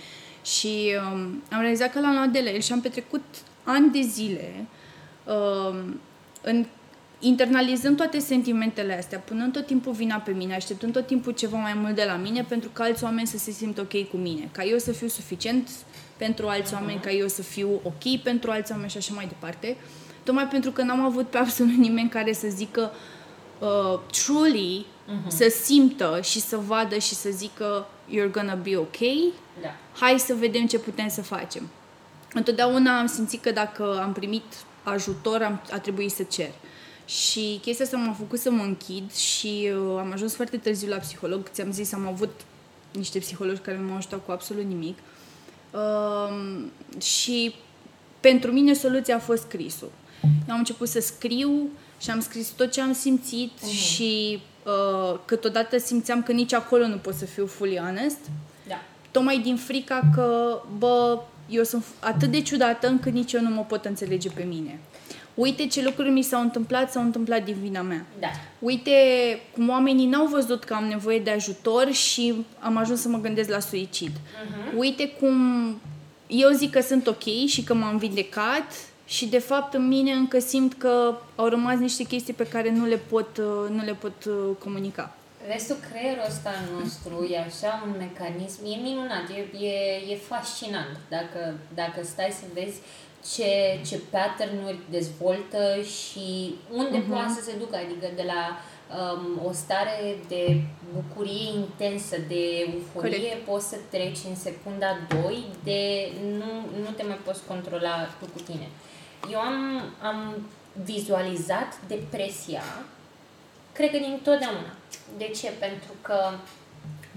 Și 0.45 0.95
um, 1.13 1.43
am 1.51 1.59
realizat 1.59 1.91
că 1.91 1.99
l-am 1.99 2.13
luat 2.13 2.29
de 2.29 2.41
la 2.43 2.49
el 2.49 2.59
și 2.61 2.71
am 2.71 2.81
petrecut 2.81 3.23
ani 3.63 3.91
de 3.91 4.01
zile 4.01 4.65
uh, 5.23 5.79
în 6.41 6.65
internalizând 7.21 7.97
toate 7.97 8.19
sentimentele 8.19 8.97
astea, 8.97 9.19
punând 9.19 9.53
tot 9.53 9.65
timpul 9.65 9.93
vina 9.93 10.15
pe 10.15 10.31
mine, 10.31 10.55
așteptând 10.55 10.93
tot 10.93 11.07
timpul 11.07 11.31
ceva 11.31 11.57
mai 11.57 11.73
mult 11.73 11.95
de 11.95 12.03
la 12.07 12.15
mine 12.15 12.43
pentru 12.43 12.69
ca 12.73 12.83
alți 12.83 13.03
oameni 13.03 13.27
să 13.27 13.37
se 13.37 13.51
simtă 13.51 13.81
ok 13.81 14.09
cu 14.09 14.17
mine, 14.17 14.49
ca 14.51 14.63
eu 14.63 14.77
să 14.77 14.91
fiu 14.91 15.07
suficient 15.07 15.69
pentru 16.17 16.47
alți 16.47 16.73
oameni, 16.73 16.99
ca 16.99 17.11
eu 17.11 17.27
să 17.27 17.41
fiu 17.41 17.69
ok 17.83 18.21
pentru 18.23 18.51
alți 18.51 18.71
oameni 18.71 18.89
și 18.89 18.97
așa 18.97 19.13
mai 19.13 19.25
departe. 19.25 19.77
Tocmai 20.23 20.47
pentru 20.47 20.71
că 20.71 20.81
n-am 20.81 21.01
avut 21.01 21.27
pe 21.27 21.37
absolut 21.37 21.75
nimeni 21.75 22.09
care 22.09 22.33
să 22.33 22.47
zică 22.49 22.91
uh, 23.59 23.99
truly, 24.11 24.85
uh-huh. 24.85 25.27
să 25.27 25.53
simtă 25.63 26.19
și 26.23 26.39
să 26.39 26.57
vadă 26.57 26.97
și 26.97 27.13
să 27.13 27.29
zică 27.29 27.87
you're 28.09 28.31
gonna 28.31 28.55
be 28.55 28.77
ok, 28.77 28.97
da. 29.61 29.75
hai 29.99 30.19
să 30.19 30.33
vedem 30.33 30.65
ce 30.65 30.79
putem 30.79 31.07
să 31.07 31.21
facem. 31.21 31.69
Întotdeauna 32.33 32.99
am 32.99 33.05
simțit 33.05 33.41
că 33.41 33.51
dacă 33.51 33.99
am 34.03 34.13
primit 34.13 34.43
ajutor, 34.83 35.41
am, 35.41 35.61
a 35.71 35.79
trebuit 35.79 36.11
să 36.11 36.23
cer. 36.23 36.47
Uh, 36.47 36.71
și 37.05 37.59
chestia 37.61 37.85
asta 37.85 37.97
m-a 37.97 38.13
făcut 38.13 38.39
să 38.39 38.51
mă 38.51 38.63
închid 38.63 39.13
și 39.13 39.69
uh, 39.73 39.97
am 39.99 40.11
ajuns 40.11 40.35
foarte 40.35 40.57
târziu 40.57 40.89
la 40.89 40.97
psiholog. 40.97 41.49
Ți-am 41.49 41.71
zis, 41.71 41.93
am 41.93 42.07
avut 42.07 42.41
niște 42.91 43.19
psihologi 43.19 43.59
care 43.59 43.77
nu 43.77 43.87
m-au 43.87 43.95
ajutat 43.95 44.25
cu 44.25 44.31
absolut 44.31 44.63
nimic. 44.63 44.97
Uh, 45.71 46.63
și 47.01 47.55
pentru 48.19 48.51
mine 48.51 48.73
soluția 48.73 49.15
a 49.15 49.19
fost 49.19 49.41
scrisul. 49.41 49.91
Eu 50.21 50.53
am 50.53 50.57
început 50.57 50.87
să 50.87 50.99
scriu 50.99 51.69
și 51.99 52.09
am 52.09 52.19
scris 52.19 52.47
tot 52.47 52.71
ce 52.71 52.81
am 52.81 52.93
simțit 52.93 53.51
uh-huh. 53.51 53.79
și 53.79 54.41
uh, 54.65 55.19
câteodată 55.25 55.77
simțeam 55.77 56.23
că 56.23 56.31
nici 56.31 56.53
acolo 56.53 56.87
nu 56.87 56.97
pot 56.97 57.13
să 57.13 57.25
fiu 57.25 57.45
fully 57.45 57.77
honest. 57.77 58.19
Da. 58.67 58.81
Tocmai 59.11 59.39
din 59.39 59.55
frica 59.55 60.01
că, 60.15 60.59
bă, 60.77 61.19
eu 61.49 61.63
sunt 61.63 61.83
atât 61.99 62.31
de 62.31 62.41
ciudată 62.41 62.87
încât 62.87 63.13
nici 63.13 63.33
eu 63.33 63.41
nu 63.41 63.49
mă 63.49 63.61
pot 63.61 63.85
înțelege 63.85 64.29
pe 64.29 64.43
mine 64.43 64.79
uite 65.33 65.67
ce 65.67 65.83
lucruri 65.83 66.09
mi 66.09 66.21
s-au 66.21 66.41
întâmplat, 66.41 66.91
s-au 66.91 67.03
întâmplat 67.03 67.43
din 67.43 67.55
vina 67.61 67.81
mea. 67.81 68.05
Da. 68.19 68.27
Uite 68.59 68.91
cum 69.53 69.69
oamenii 69.69 70.05
n-au 70.05 70.25
văzut 70.25 70.63
că 70.63 70.73
am 70.73 70.83
nevoie 70.83 71.19
de 71.19 71.29
ajutor 71.29 71.91
și 71.91 72.45
am 72.59 72.77
ajuns 72.77 73.01
să 73.01 73.07
mă 73.07 73.17
gândesc 73.17 73.49
la 73.49 73.59
suicid. 73.59 74.11
Uh-huh. 74.11 74.77
Uite 74.77 75.07
cum 75.19 75.35
eu 76.27 76.49
zic 76.49 76.71
că 76.71 76.81
sunt 76.81 77.07
ok 77.07 77.23
și 77.47 77.63
că 77.63 77.73
m-am 77.73 77.97
vindecat 77.97 78.73
și 79.05 79.25
de 79.25 79.39
fapt 79.39 79.73
în 79.73 79.87
mine 79.87 80.11
încă 80.11 80.39
simt 80.39 80.73
că 80.73 81.17
au 81.35 81.47
rămas 81.47 81.77
niște 81.77 82.03
chestii 82.03 82.33
pe 82.33 82.47
care 82.47 82.71
nu 82.71 82.85
le 82.85 82.99
pot, 83.09 83.37
uh, 83.37 83.69
nu 83.69 83.83
le 83.83 83.93
pot 83.93 84.25
uh, 84.25 84.33
comunica. 84.59 85.15
Restul 85.47 85.75
creierul 85.89 86.23
ăsta 86.27 86.51
nostru 86.79 87.27
e 87.31 87.39
așa 87.39 87.83
un 87.85 87.95
mecanism, 87.97 88.65
e 88.65 88.75
minunat, 88.81 89.29
e, 89.29 89.65
e, 89.65 90.11
e 90.11 90.15
fascinant. 90.15 90.97
Dacă, 91.09 91.57
dacă 91.73 92.03
stai 92.03 92.35
să 92.39 92.45
vezi 92.53 92.79
ce, 93.33 93.79
ce 93.87 94.01
pattern-uri 94.09 94.79
dezvoltă 94.89 95.81
și 95.81 96.55
unde 96.71 97.03
uh-huh. 97.03 97.09
poate 97.09 97.33
să 97.33 97.43
se 97.43 97.57
ducă, 97.57 97.75
adică 97.75 98.07
de 98.15 98.25
la 98.33 98.43
um, 98.97 99.45
o 99.45 99.51
stare 99.51 100.17
de 100.27 100.61
bucurie 100.93 101.49
intensă, 101.55 102.15
de 102.27 102.43
euforie, 102.59 103.17
Corect. 103.17 103.45
poți 103.45 103.69
să 103.69 103.77
treci 103.89 104.19
în 104.29 104.35
secunda 104.35 104.97
2 105.23 105.43
de 105.63 106.11
nu, 106.37 106.51
nu 106.83 106.89
te 106.95 107.03
mai 107.03 107.19
poți 107.25 107.45
controla 107.47 108.07
tu 108.19 108.25
cu 108.25 108.39
tine. 108.39 108.67
Eu 109.31 109.39
am, 109.39 109.81
am 110.01 110.47
vizualizat 110.83 111.79
depresia, 111.87 112.63
cred 113.73 113.91
că 113.91 113.97
din 113.97 114.19
totdeauna. 114.23 114.75
De 115.17 115.27
ce? 115.27 115.51
Pentru 115.59 115.91
că 116.01 116.31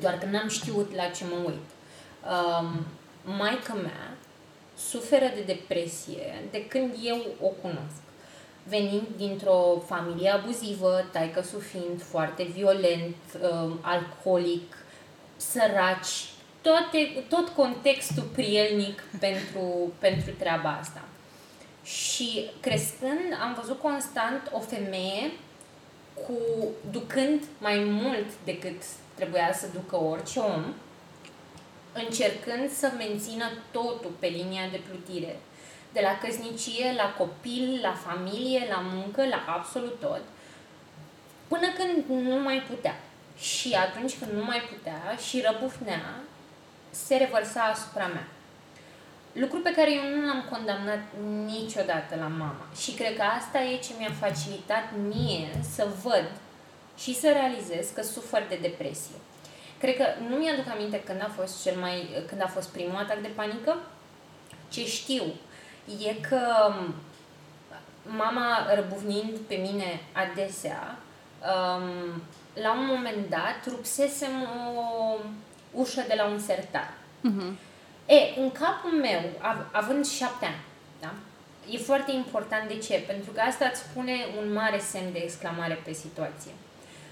doar 0.00 0.18
că 0.18 0.26
n-am 0.26 0.48
știut 0.48 0.94
la 0.94 1.04
ce 1.04 1.24
mă 1.24 1.36
uit. 1.46 1.66
Um, 2.30 2.86
maica 3.36 3.74
mea 3.74 4.16
suferă 4.76 5.30
de 5.34 5.42
depresie 5.46 6.44
de 6.50 6.66
când 6.66 6.94
eu 7.02 7.24
o 7.40 7.46
cunosc. 7.46 8.02
Venind 8.68 9.06
dintr-o 9.16 9.82
familie 9.86 10.30
abuzivă, 10.30 11.04
taică 11.12 11.40
fiind 11.40 12.02
foarte 12.02 12.42
violent, 12.42 13.16
um, 13.42 13.78
alcoolic, 13.82 14.76
săraci, 15.36 16.28
toate, 16.60 17.24
tot 17.28 17.48
contextul 17.48 18.22
prielnic 18.22 19.02
pentru, 19.20 19.92
pentru 19.98 20.30
treaba 20.38 20.76
asta. 20.80 21.02
Și 21.82 22.50
crescând, 22.60 23.38
am 23.42 23.58
văzut 23.60 23.80
constant 23.80 24.50
o 24.52 24.60
femeie 24.60 25.30
cu 26.14 26.38
ducând 26.90 27.42
mai 27.58 27.78
mult 27.78 28.26
decât 28.44 28.82
trebuia 29.14 29.52
să 29.52 29.66
ducă 29.72 29.96
orice 29.96 30.38
om, 30.38 30.64
încercând 31.92 32.70
să 32.70 32.92
mențină 32.96 33.44
totul 33.70 34.12
pe 34.18 34.26
linia 34.26 34.68
de 34.70 34.80
plutire. 34.88 35.36
De 35.92 36.00
la 36.00 36.18
căsnicie, 36.18 36.92
la 36.96 37.14
copil, 37.18 37.78
la 37.82 37.92
familie, 37.92 38.66
la 38.68 38.80
muncă, 38.92 39.26
la 39.26 39.44
absolut 39.46 40.00
tot. 40.00 40.22
Până 41.48 41.66
când 41.76 42.22
nu 42.26 42.38
mai 42.38 42.62
putea. 42.70 43.00
Și 43.38 43.72
atunci 43.72 44.18
când 44.18 44.30
nu 44.32 44.44
mai 44.44 44.60
putea 44.60 45.16
și 45.28 45.44
răbufnea, 45.50 46.20
se 46.90 47.16
revărsa 47.16 47.62
asupra 47.62 48.06
mea. 48.06 48.28
Lucru 49.34 49.58
pe 49.58 49.74
care 49.76 49.92
eu 49.92 50.02
nu 50.14 50.26
l-am 50.26 50.44
condamnat 50.50 51.02
niciodată 51.44 52.16
la 52.18 52.26
mama. 52.26 52.66
Și 52.80 52.92
cred 52.92 53.16
că 53.16 53.22
asta 53.22 53.62
e 53.62 53.76
ce 53.76 53.92
mi-a 53.98 54.12
facilitat 54.20 54.84
mie 55.08 55.48
să 55.74 55.88
văd 56.02 56.30
și 56.98 57.14
să 57.14 57.30
realizez 57.32 57.88
că 57.94 58.02
sufăr 58.02 58.46
de 58.48 58.58
depresie. 58.60 59.14
Cred 59.78 59.96
că 59.96 60.04
nu 60.28 60.36
mi-aduc 60.36 60.68
aminte 60.70 61.00
când 61.00 61.22
a 61.22 61.30
fost 61.36 61.62
cel 61.62 61.76
mai, 61.76 62.08
când 62.26 62.42
a 62.42 62.46
fost 62.46 62.68
primul 62.68 62.96
atac 62.96 63.20
de 63.20 63.30
panică. 63.34 63.76
Ce 64.68 64.86
știu 64.86 65.24
e 66.06 66.14
că 66.28 66.72
mama 68.02 68.74
răbuvnind 68.74 69.38
pe 69.46 69.54
mine 69.54 70.00
adesea, 70.12 70.98
um, 71.40 72.22
la 72.62 72.72
un 72.72 72.86
moment 72.86 73.28
dat 73.28 73.66
rupsesem 73.66 74.30
o 74.76 75.16
ușă 75.70 76.04
de 76.08 76.14
la 76.16 76.24
un 76.26 76.38
sertar. 76.38 76.92
Uh-huh. 76.92 77.52
E, 78.06 78.40
în 78.40 78.52
capul 78.52 78.90
meu, 79.00 79.20
av- 79.38 79.66
având 79.72 80.06
șapte 80.06 80.44
ani, 80.44 80.62
da? 81.00 81.12
E 81.70 81.78
foarte 81.78 82.12
important 82.12 82.68
de 82.68 82.78
ce? 82.78 83.04
Pentru 83.06 83.30
că 83.30 83.40
asta 83.40 83.64
îți 83.72 83.82
pune 83.94 84.16
un 84.38 84.52
mare 84.52 84.78
semn 84.78 85.12
de 85.12 85.18
exclamare 85.18 85.78
pe 85.84 85.92
situație. 85.92 86.52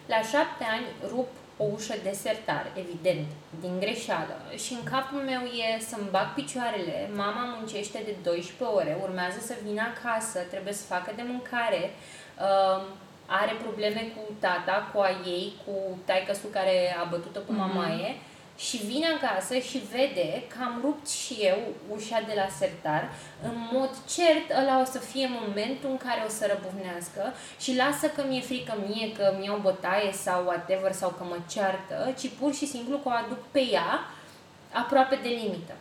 La 0.06 0.20
șapte 0.32 0.64
ani 0.75 0.87
rup 1.08 1.28
o 1.56 1.64
ușă 1.75 1.94
de 2.02 2.12
sertar, 2.12 2.66
evident, 2.75 3.26
din 3.61 3.78
greșeală 3.78 4.37
și 4.64 4.72
în 4.72 4.82
capul 4.92 5.18
meu 5.18 5.40
e 5.40 5.80
să-mi 5.80 6.11
bag 6.11 6.34
picioarele, 6.34 7.11
mama 7.14 7.56
muncește 7.56 8.02
de 8.04 8.14
12 8.22 8.76
ore, 8.76 8.99
urmează 9.02 9.38
să 9.40 9.54
vină 9.66 9.82
acasă, 9.92 10.38
trebuie 10.38 10.72
să 10.72 10.84
facă 10.94 11.12
de 11.16 11.22
mâncare, 11.26 11.90
uh, 11.90 12.82
are 13.26 13.52
probleme 13.62 14.12
cu 14.14 14.32
tata, 14.38 14.90
cu 14.92 15.00
a 15.00 15.11
ei, 15.26 15.52
cu 15.64 15.72
taică 16.04 16.32
care 16.52 16.96
a 17.00 17.04
bătut-o 17.04 17.40
cu 17.40 17.52
mamaie, 17.52 18.11
mm-hmm 18.12 18.30
și 18.66 18.76
vine 18.76 19.07
acasă 19.07 19.59
și 19.59 19.78
vede 19.78 20.42
că 20.49 20.57
am 20.62 20.78
rupt 20.83 21.09
și 21.09 21.35
eu 21.40 21.59
ușa 21.95 22.21
de 22.26 22.33
la 22.37 22.49
sertar, 22.59 23.11
în 23.42 23.54
mod 23.73 23.90
cert 24.14 24.49
ăla 24.61 24.81
o 24.81 24.85
să 24.85 24.99
fie 24.99 25.28
momentul 25.40 25.90
în 25.90 25.97
care 25.97 26.23
o 26.26 26.28
să 26.28 26.45
răbuvnească 26.47 27.23
și 27.61 27.76
lasă 27.76 28.07
că 28.09 28.25
mi-e 28.28 28.40
frică 28.40 28.75
mie 28.87 29.12
că 29.12 29.37
mi-au 29.38 29.59
bătaie 29.59 30.12
sau 30.12 30.45
whatever 30.45 30.92
sau 30.92 31.11
că 31.11 31.25
mă 31.25 31.38
ceartă, 31.50 32.14
ci 32.19 32.28
pur 32.38 32.54
și 32.54 32.66
simplu 32.66 32.97
că 32.97 33.09
o 33.09 33.11
aduc 33.11 33.42
pe 33.50 33.61
ea 33.61 34.00
aproape 34.73 35.19
de 35.23 35.28
limită. 35.28 35.75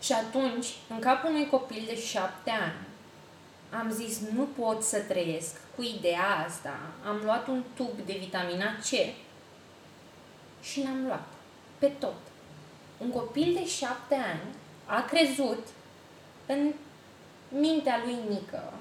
Și 0.00 0.12
atunci, 0.12 0.66
în 0.88 0.98
capul 0.98 1.30
unui 1.30 1.46
copil 1.46 1.82
de 1.86 2.00
șapte 2.00 2.50
ani, 2.50 2.88
am 3.80 3.90
zis, 3.90 4.20
nu 4.34 4.48
pot 4.58 4.82
să 4.82 4.98
trăiesc 4.98 5.54
cu 5.76 5.82
ideea 5.82 6.44
asta. 6.46 6.78
Am 7.06 7.20
luat 7.24 7.46
un 7.46 7.62
tub 7.74 8.06
de 8.06 8.16
vitamina 8.18 8.76
C 8.76 8.88
și 10.62 10.82
l-am 10.82 11.04
luat 11.06 11.26
pe 11.80 11.86
tot. 11.86 12.20
Un 12.98 13.10
copil 13.10 13.52
de 13.54 13.66
șapte 13.66 14.14
ani 14.14 14.54
a 14.86 15.04
crezut 15.04 15.66
în 16.46 16.72
mintea 17.48 18.00
lui 18.04 18.16
mică 18.28 18.72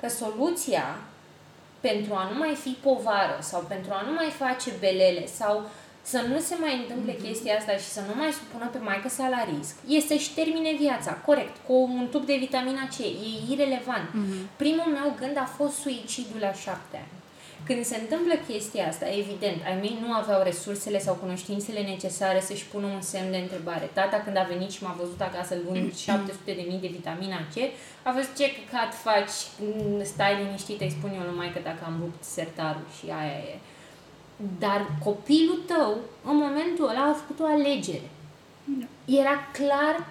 că 0.00 0.08
soluția 0.08 0.98
pentru 1.80 2.14
a 2.14 2.28
nu 2.32 2.38
mai 2.38 2.54
fi 2.54 2.68
povară 2.68 3.38
sau 3.40 3.60
pentru 3.68 3.92
a 3.92 4.02
nu 4.06 4.12
mai 4.12 4.30
face 4.30 4.70
belele 4.80 5.26
sau 5.26 5.70
să 6.02 6.24
nu 6.28 6.38
se 6.38 6.56
mai 6.60 6.76
întâmple 6.76 7.14
mm-hmm. 7.14 7.22
chestia 7.22 7.56
asta 7.56 7.72
și 7.72 7.88
să 7.96 8.00
nu 8.08 8.14
mai 8.14 8.32
supună 8.32 8.66
pe 8.72 8.78
maică 8.78 9.08
sa 9.08 9.28
la 9.28 9.44
risc, 9.56 9.76
este 9.88 10.18
și 10.18 10.34
termine 10.34 10.72
viața, 10.78 11.12
corect, 11.12 11.56
cu 11.66 11.72
un 11.72 12.08
tub 12.10 12.26
de 12.26 12.36
vitamina 12.36 12.88
C, 12.96 12.98
e 12.98 13.52
irelevant. 13.52 14.08
Mm-hmm. 14.08 14.56
Primul 14.56 14.90
meu 14.92 15.14
gând 15.18 15.36
a 15.36 15.44
fost 15.56 15.74
suicidul 15.74 16.40
la 16.40 16.52
șapte 16.52 16.96
ani. 16.96 17.21
Când 17.66 17.84
se 17.84 17.96
întâmplă 17.96 18.34
chestia 18.48 18.88
asta, 18.88 19.06
evident, 19.08 19.58
ai 19.64 19.76
mei 19.80 19.98
nu 20.06 20.12
aveau 20.12 20.42
resursele 20.42 20.98
sau 20.98 21.14
cunoștințele 21.14 21.80
necesare 21.80 22.40
să-și 22.40 22.66
pună 22.66 22.86
un 22.86 23.00
semn 23.00 23.30
de 23.30 23.36
întrebare. 23.36 23.90
Tata, 23.92 24.22
când 24.24 24.36
a 24.36 24.46
venit 24.48 24.70
și 24.70 24.82
m-a 24.82 24.96
văzut 24.98 25.20
acasă 25.20 25.54
luând 25.64 25.94
700 25.94 26.52
de 26.52 26.64
mii 26.68 26.80
de 26.80 26.86
vitamina 26.86 27.36
C, 27.54 27.56
a 28.02 28.12
văzut 28.12 28.36
ce 28.36 28.46
căcat 28.54 28.94
faci, 28.94 29.36
stai 30.02 30.44
liniștit, 30.44 30.80
îi 30.80 30.96
spun 30.98 31.10
eu 31.14 31.30
numai 31.30 31.52
că 31.52 31.60
dacă 31.62 31.82
am 31.84 31.96
rupt 32.00 32.24
sertarul 32.24 32.88
și 32.98 33.10
aia 33.10 33.38
e. 33.52 33.58
Dar 34.58 34.86
copilul 35.04 35.62
tău, 35.66 35.96
în 36.24 36.36
momentul 36.36 36.88
ăla, 36.88 37.04
a 37.04 37.20
făcut 37.20 37.40
o 37.40 37.46
alegere. 37.46 38.08
Da. 38.64 38.86
Era 39.04 39.36
clar 39.52 40.06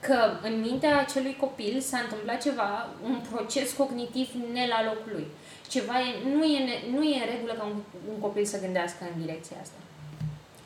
că 0.00 0.18
în 0.42 0.60
mintea 0.60 0.98
acelui 0.98 1.36
copil 1.40 1.80
s-a 1.80 1.98
întâmplat 1.98 2.42
ceva, 2.42 2.88
un 3.04 3.20
proces 3.30 3.72
cognitiv 3.72 4.28
ne 4.52 4.66
la 4.66 4.84
locul 4.84 5.10
lui 5.12 5.26
ceva 5.70 6.00
e, 6.00 6.10
nu, 6.34 6.44
e, 6.44 6.60
nu 6.94 7.02
e 7.02 7.22
în 7.22 7.30
regulă 7.34 7.52
ca 7.52 7.64
un, 7.64 7.78
un 8.12 8.18
copil 8.20 8.44
să 8.44 8.60
gândească 8.60 9.04
în 9.14 9.20
direcția 9.22 9.56
asta. 9.62 9.78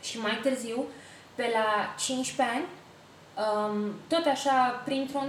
Și 0.02 0.18
mai 0.18 0.38
târziu, 0.42 0.84
pe 1.34 1.50
la 1.52 1.94
15 1.99 2.56
ani, 2.56 2.66
um, 3.44 3.94
tot 4.08 4.25
așa, 4.26 4.82
printr-o 4.84 5.20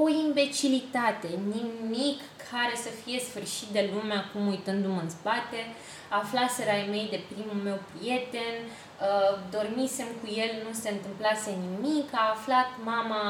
o 0.00 0.08
imbecilitate, 0.08 1.28
nimic 1.54 2.20
care 2.50 2.74
să 2.84 2.88
fie 3.02 3.18
sfârșit 3.18 3.68
de 3.68 3.90
lume 3.92 4.14
acum 4.14 4.46
uitându-mă 4.46 5.00
în 5.02 5.10
spate, 5.10 5.60
aflaseră 6.08 6.70
ai 6.70 6.86
mei 6.90 7.06
de 7.10 7.20
primul 7.32 7.58
meu 7.68 7.78
prieten, 7.92 8.54
uh, 8.66 9.32
dormisem 9.50 10.10
cu 10.20 10.26
el, 10.42 10.50
nu 10.66 10.72
se 10.82 10.90
întâmplase 10.96 11.50
nimic, 11.66 12.08
a 12.12 12.24
aflat 12.36 12.70
mama 12.92 13.22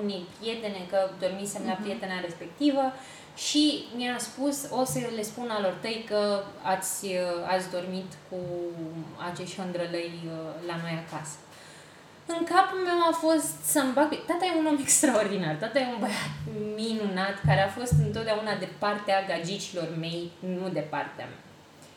unei 0.00 0.22
prietene 0.34 0.80
că 0.90 0.98
dormisem 1.20 1.62
uh-huh. 1.62 1.70
la 1.70 1.76
mhm. 1.76 1.82
prietena 1.82 2.20
respectivă 2.20 2.84
și 3.36 3.84
mi-a 3.96 4.18
spus, 4.18 4.66
o 4.70 4.84
să 4.84 4.98
le 5.14 5.22
spun 5.22 5.50
alor 5.50 5.74
tăi 5.80 6.04
că 6.08 6.42
ați, 6.62 7.06
ați 7.46 7.70
dormit 7.70 8.12
cu 8.28 8.36
acești 9.30 9.56
hândrălăi 9.60 10.12
uh, 10.26 10.66
la 10.66 10.76
noi 10.82 11.04
acasă. 11.06 11.36
În 12.26 12.44
capul 12.44 12.78
meu 12.78 12.98
a 13.10 13.12
fost 13.12 13.52
să-mi 13.64 13.92
bag... 13.92 14.08
Tata 14.26 14.44
e 14.44 14.58
un 14.58 14.66
om 14.66 14.78
extraordinar, 14.80 15.54
tata 15.54 15.78
e 15.78 15.92
un 15.94 16.00
băiat 16.00 16.32
minunat 16.74 17.36
care 17.46 17.62
a 17.62 17.74
fost 17.78 17.92
întotdeauna 18.06 18.54
de 18.54 18.68
partea 18.78 19.24
gagicilor 19.28 19.88
mei, 19.98 20.30
nu 20.38 20.68
de 20.68 20.80
partea 20.80 21.24
mea. 21.24 21.42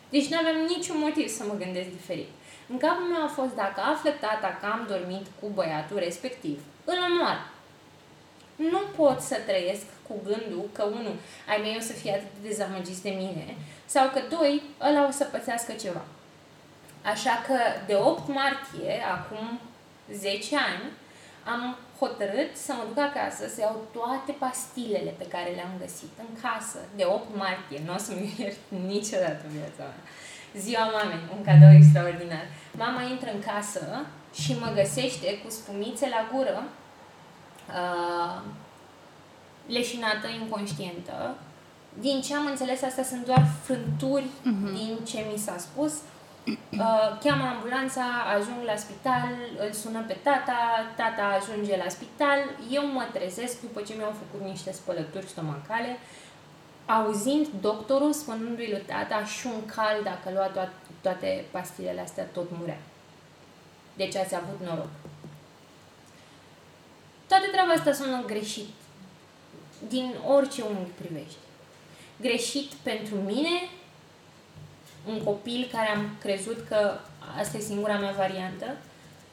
Deci 0.09 0.27
nu 0.27 0.37
aveam 0.37 0.55
niciun 0.75 0.97
motiv 0.99 1.27
să 1.27 1.43
mă 1.47 1.55
gândesc 1.63 1.89
diferit. 1.89 2.29
În 2.71 2.77
capul 2.77 3.05
meu 3.11 3.23
a 3.23 3.35
fost 3.39 3.53
dacă 3.55 3.79
află 3.81 4.09
tata 4.09 4.57
că 4.59 4.65
am 4.65 4.85
dormit 4.87 5.25
cu 5.39 5.47
băiatul 5.53 5.97
respectiv, 5.97 6.57
îl 6.85 6.97
omoară. 7.09 7.43
Nu 8.55 8.81
pot 8.95 9.19
să 9.21 9.37
trăiesc 9.45 9.85
cu 10.07 10.13
gândul 10.23 10.69
că, 10.71 10.83
unul, 10.83 11.15
ai 11.49 11.59
mei 11.61 11.77
o 11.79 11.81
să 11.81 11.93
fie 11.93 12.11
atât 12.11 12.27
de 12.41 12.47
dezamăgiți 12.47 13.01
de 13.01 13.09
mine, 13.09 13.55
sau 13.85 14.09
că, 14.09 14.19
doi, 14.29 14.61
ăla 14.81 15.07
o 15.07 15.11
să 15.11 15.23
pățească 15.23 15.71
ceva. 15.71 16.03
Așa 17.03 17.43
că, 17.47 17.57
de 17.87 17.95
8 17.95 18.27
martie, 18.27 18.93
acum 19.15 19.59
10 20.13 20.55
ani, 20.55 20.85
am 21.53 21.77
hotărât 21.99 22.51
să 22.65 22.71
mă 22.73 22.83
duc 22.87 22.99
acasă, 23.03 23.43
să 23.47 23.59
iau 23.61 23.75
toate 23.97 24.31
pastilele 24.43 25.11
pe 25.17 25.27
care 25.33 25.49
le-am 25.57 25.75
găsit 25.83 26.13
în 26.25 26.31
casă, 26.43 26.79
de 26.95 27.03
8 27.05 27.35
martie, 27.35 27.79
nu 27.85 27.93
o 27.93 27.97
să-mi 27.97 28.33
iert 28.39 28.61
niciodată 28.93 29.41
în 29.47 29.53
viața 29.57 29.83
mea. 29.91 30.03
Ziua 30.63 30.85
mamei, 30.95 31.23
un 31.35 31.41
cadou 31.47 31.73
extraordinar. 31.79 32.45
Mama 32.83 33.01
intră 33.13 33.29
în 33.33 33.41
casă 33.51 33.85
și 34.41 34.51
mă 34.61 34.69
găsește 34.79 35.27
cu 35.41 35.49
spumițe 35.57 36.05
la 36.15 36.21
gură, 36.31 36.57
uh, 37.69 38.41
leșinată, 39.67 40.27
inconștientă. 40.27 41.35
Din 41.99 42.21
ce 42.21 42.35
am 42.35 42.45
înțeles, 42.45 42.81
astea 42.83 43.03
sunt 43.03 43.25
doar 43.25 43.45
frânturi 43.63 44.23
uh-huh. 44.23 44.73
din 44.73 44.97
ce 45.05 45.25
mi 45.31 45.37
s-a 45.37 45.57
spus. 45.57 45.93
Uh, 46.45 47.17
cheamă 47.23 47.45
ambulanța, 47.47 48.05
ajung 48.35 48.61
la 48.65 48.75
spital, 48.75 49.29
îl 49.65 49.71
sună 49.71 50.03
pe 50.07 50.17
tata, 50.23 50.57
tata 50.95 51.23
ajunge 51.39 51.77
la 51.77 51.89
spital, 51.89 52.39
eu 52.71 52.85
mă 52.85 53.05
trezesc 53.13 53.61
după 53.61 53.81
ce 53.81 53.93
mi-au 53.97 54.13
făcut 54.21 54.47
niște 54.47 54.71
spălături 54.71 55.27
stomacale, 55.27 55.97
auzind 56.85 57.47
doctorul 57.61 58.13
spunându-i 58.13 58.69
lui 58.71 58.83
tata 58.85 59.25
și 59.25 59.47
un 59.47 59.65
cal 59.65 59.97
dacă 60.03 60.29
lua 60.33 60.49
to- 60.51 60.99
toate 61.01 61.45
pastilele 61.51 62.01
astea 62.01 62.23
tot 62.33 62.47
murea. 62.59 62.79
Deci 63.95 64.15
ați 64.15 64.35
avut 64.35 64.59
noroc. 64.67 64.89
Toată 67.27 67.45
treaba 67.51 67.71
asta 67.71 67.93
sună 67.93 68.23
greșit. 68.25 68.67
Din 69.87 70.15
orice 70.27 70.61
unghi 70.61 70.91
privești. 71.01 71.37
Greșit 72.21 72.71
pentru 72.83 73.15
mine, 73.15 73.69
un 75.07 75.23
copil 75.23 75.69
care 75.71 75.87
am 75.87 76.09
crezut 76.19 76.67
că 76.67 76.99
asta 77.39 77.57
e 77.57 77.61
singura 77.61 77.97
mea 77.97 78.11
variantă, 78.11 78.77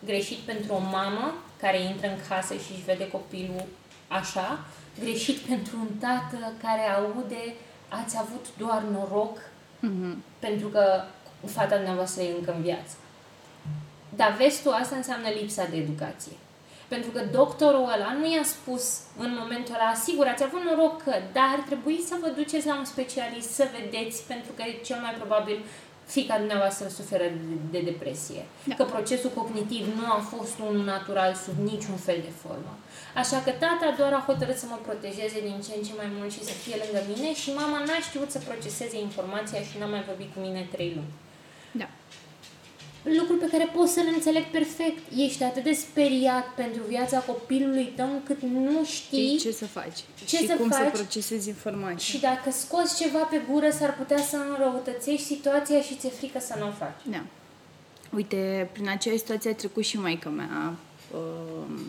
greșit 0.04 0.38
pentru 0.38 0.72
o 0.72 0.78
mamă 0.78 1.34
care 1.60 1.80
intră 1.80 2.08
în 2.08 2.18
casă 2.28 2.54
și 2.54 2.72
își 2.72 2.84
vede 2.84 3.08
copilul 3.08 3.64
așa, 4.08 4.64
greșit 5.00 5.36
pentru 5.36 5.76
un 5.80 5.88
tată 6.00 6.52
care 6.62 6.80
aude 6.80 7.54
ați 7.88 8.16
avut 8.18 8.46
doar 8.58 8.82
noroc 8.82 9.38
mm-hmm. 9.38 10.14
pentru 10.38 10.68
că 10.68 11.04
fata 11.46 11.76
dumneavoastră 11.76 12.22
e 12.22 12.34
încă 12.38 12.52
în 12.52 12.62
viață. 12.62 12.94
Dar 14.16 14.36
vezi 14.36 14.62
tu, 14.62 14.70
asta 14.70 14.96
înseamnă 14.96 15.28
lipsa 15.28 15.64
de 15.64 15.76
educație. 15.76 16.32
Pentru 16.94 17.10
că 17.14 17.20
doctorul 17.40 17.86
ăla 17.94 18.10
nu 18.20 18.26
i-a 18.34 18.46
spus 18.56 18.84
în 19.24 19.30
momentul 19.40 19.74
ăla, 19.74 19.92
sigur, 20.06 20.26
ați 20.26 20.46
avut 20.46 20.62
noroc 20.64 20.94
că, 21.06 21.14
dar 21.38 21.56
trebuie 21.68 22.00
să 22.10 22.14
vă 22.22 22.28
duceți 22.38 22.66
la 22.70 22.78
un 22.80 22.88
specialist 22.94 23.50
să 23.58 23.64
vedeți, 23.76 24.16
pentru 24.32 24.52
că 24.56 24.62
cel 24.86 24.98
mai 25.04 25.14
probabil 25.20 25.58
fica 26.16 26.34
dumneavoastră 26.42 26.86
suferă 26.98 27.26
de, 27.38 27.54
de 27.74 27.80
depresie. 27.90 28.42
Da. 28.68 28.74
Că 28.74 28.84
procesul 28.94 29.30
cognitiv 29.40 29.84
nu 29.98 30.06
a 30.18 30.20
fost 30.32 30.54
unul 30.68 30.84
natural 30.94 31.32
sub 31.44 31.56
niciun 31.70 31.98
fel 32.06 32.18
de 32.26 32.32
formă. 32.42 32.72
Așa 33.22 33.38
că 33.44 33.50
tata 33.62 33.88
doar 33.98 34.12
a 34.12 34.26
hotărât 34.28 34.58
să 34.62 34.66
mă 34.68 34.78
protejeze 34.86 35.38
din 35.48 35.58
ce 35.64 35.72
în 35.76 35.82
ce 35.86 35.94
mai 36.00 36.08
mult 36.16 36.30
și 36.36 36.48
să 36.48 36.54
fie 36.62 36.76
lângă 36.82 37.00
mine 37.12 37.30
și 37.42 37.58
mama 37.60 37.78
n-a 37.86 38.00
știut 38.08 38.30
să 38.30 38.46
proceseze 38.48 38.96
informația 39.08 39.60
și 39.68 39.78
n-a 39.78 39.88
mai 39.94 40.02
vorbit 40.08 40.30
cu 40.34 40.40
mine 40.46 40.62
trei 40.72 40.92
luni. 40.96 41.12
Da 41.80 41.88
lucruri 43.02 43.40
pe 43.40 43.48
care 43.50 43.70
poți 43.74 43.92
să 43.92 44.00
le 44.00 44.10
înțeleg 44.14 44.44
perfect. 44.44 44.98
Ești 45.16 45.42
atât 45.42 45.62
de 45.62 45.72
speriat 45.72 46.54
pentru 46.54 46.82
viața 46.88 47.18
copilului 47.18 47.92
tău 47.96 48.12
încât 48.12 48.42
nu 48.42 48.84
știi 48.84 49.38
ce 49.38 49.52
să 49.52 49.66
faci 49.66 50.04
ce 50.24 50.36
și 50.36 50.46
să 50.46 50.54
cum 50.54 50.68
faci. 50.68 50.78
să 50.78 50.90
procesezi 50.92 51.48
informații. 51.48 52.14
Și 52.14 52.20
dacă 52.20 52.50
scoți 52.50 53.02
ceva 53.02 53.18
pe 53.18 53.40
gură, 53.50 53.70
s-ar 53.70 53.96
putea 53.96 54.18
să 54.18 54.36
înrăutățești 54.36 55.26
situația 55.26 55.80
și 55.80 55.96
ți-e 55.96 56.10
frică 56.10 56.40
să 56.40 56.54
nu 56.58 56.66
o 56.66 56.70
faci. 56.70 57.00
Da. 57.10 57.22
Uite, 58.14 58.68
prin 58.72 58.88
acea 58.88 59.16
situație 59.16 59.50
a 59.50 59.54
trecut 59.54 59.84
și 59.84 59.98
maica 59.98 60.28
mea. 60.28 60.74
Uh, 61.10 61.80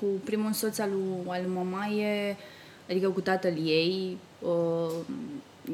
cu 0.00 0.04
primul 0.24 0.52
soț 0.52 0.78
al, 0.78 0.90
al 1.26 1.42
mamaie, 1.54 2.36
adică 2.90 3.08
cu 3.08 3.20
tatăl 3.20 3.52
ei, 3.64 4.16
uh, 4.38 4.92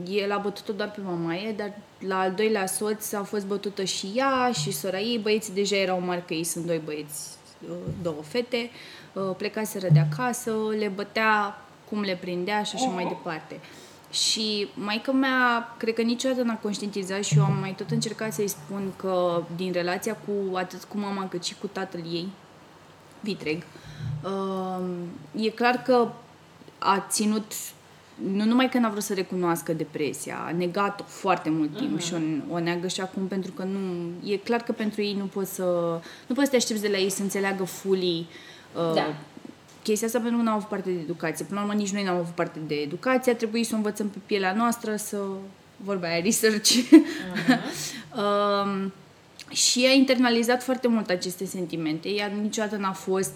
el 0.09 0.33
a 0.33 0.39
bătut-o 0.39 0.73
doar 0.73 0.91
pe 0.91 1.01
mamaie, 1.01 1.53
dar 1.53 1.73
la 1.99 2.19
al 2.19 2.33
doilea 2.33 2.67
soț 2.67 3.13
a 3.13 3.23
fost 3.23 3.47
bătută 3.47 3.85
și 3.85 4.13
ea 4.15 4.51
și 4.53 4.71
sora 4.71 5.01
ei. 5.01 5.19
Băieții 5.19 5.55
deja 5.55 5.77
erau 5.77 6.01
mari, 6.01 6.25
că 6.27 6.35
ei 6.35 6.45
sunt 6.45 6.67
doi 6.67 6.81
băieți, 6.85 7.29
uh, 7.69 7.77
două 8.03 8.23
fete. 8.23 8.71
Uh, 9.13 9.35
plecaseră 9.37 9.87
de 9.93 9.99
acasă, 9.99 10.53
le 10.79 10.89
bătea 10.89 11.61
cum 11.89 12.01
le 12.01 12.19
prindea 12.21 12.63
și 12.63 12.75
așa 12.75 12.87
mai 12.87 13.07
departe. 13.07 13.61
Și 14.11 14.69
maica 14.75 15.13
mea, 15.13 15.75
cred 15.77 15.95
că 15.95 16.03
niciodată 16.03 16.43
n-a 16.43 16.57
conștientizat 16.57 17.23
și 17.23 17.37
eu 17.37 17.45
am 17.45 17.57
mai 17.61 17.75
tot 17.75 17.91
încercat 17.91 18.33
să-i 18.33 18.49
spun 18.49 18.93
că 18.97 19.43
din 19.57 19.73
relația 19.73 20.17
cu 20.17 20.57
atât 20.57 20.85
cu 20.85 20.99
mama 20.99 21.29
cât 21.29 21.45
și 21.45 21.55
cu 21.61 21.67
tatăl 21.67 22.01
ei, 22.13 22.29
Vitreg, 23.21 23.63
uh, 24.25 24.85
e 25.45 25.49
clar 25.49 25.83
că 25.83 26.09
a 26.79 27.07
ținut 27.09 27.53
nu 28.31 28.45
numai 28.45 28.69
că 28.69 28.79
n-a 28.79 28.89
vrut 28.89 29.03
să 29.03 29.15
recunoască 29.15 29.73
depresia, 29.73 30.45
a 30.47 30.53
negat-o 30.57 31.05
foarte 31.07 31.51
mult 31.51 31.77
timp 31.77 31.99
uh-huh. 31.99 32.05
și 32.05 32.15
o, 32.15 32.55
o 32.55 32.59
neagă 32.59 32.87
și 32.87 33.01
acum 33.01 33.27
pentru 33.27 33.53
că 33.53 33.63
nu... 33.63 34.11
E 34.25 34.37
clar 34.37 34.63
că 34.63 34.73
pentru 34.73 35.03
ei 35.03 35.15
nu 35.15 35.25
poți 35.25 35.55
să... 35.55 35.63
Nu 36.27 36.35
poți 36.35 36.45
să 36.45 36.51
te 36.51 36.57
aștepți 36.57 36.83
de 36.83 36.89
la 36.89 36.97
ei 36.97 37.11
să 37.11 37.23
înțeleagă 37.23 37.65
fully 37.65 38.27
uh, 38.75 38.95
da. 38.95 39.15
chestia 39.83 40.07
asta 40.07 40.19
pentru 40.19 40.39
că 40.39 40.45
n-au 40.45 40.55
avut 40.55 40.69
parte 40.69 40.91
de 40.91 41.01
educație. 41.01 41.45
Până 41.45 41.61
la 41.61 41.67
urmă, 41.67 41.79
nici 41.81 41.93
noi 41.93 42.03
n-am 42.03 42.17
avut 42.17 42.35
parte 42.35 42.59
de 42.67 42.75
educație, 42.75 43.33
a 43.33 43.37
trebuit 43.37 43.67
să 43.67 43.71
o 43.73 43.77
învățăm 43.77 44.09
pe 44.09 44.19
pielea 44.27 44.53
noastră, 44.53 44.97
să... 44.97 45.17
Vorba 45.77 46.07
aia, 46.07 46.23
research. 46.23 46.71
Uh-huh. 46.83 47.59
uh, 48.17 48.87
și 49.49 49.87
a 49.87 49.93
internalizat 49.93 50.63
foarte 50.63 50.89
mult 50.89 51.11
aceste 51.11 51.45
sentimente. 51.45 52.09
Ea 52.09 52.27
niciodată 52.43 52.77
n-a 52.77 52.93
fost 52.93 53.35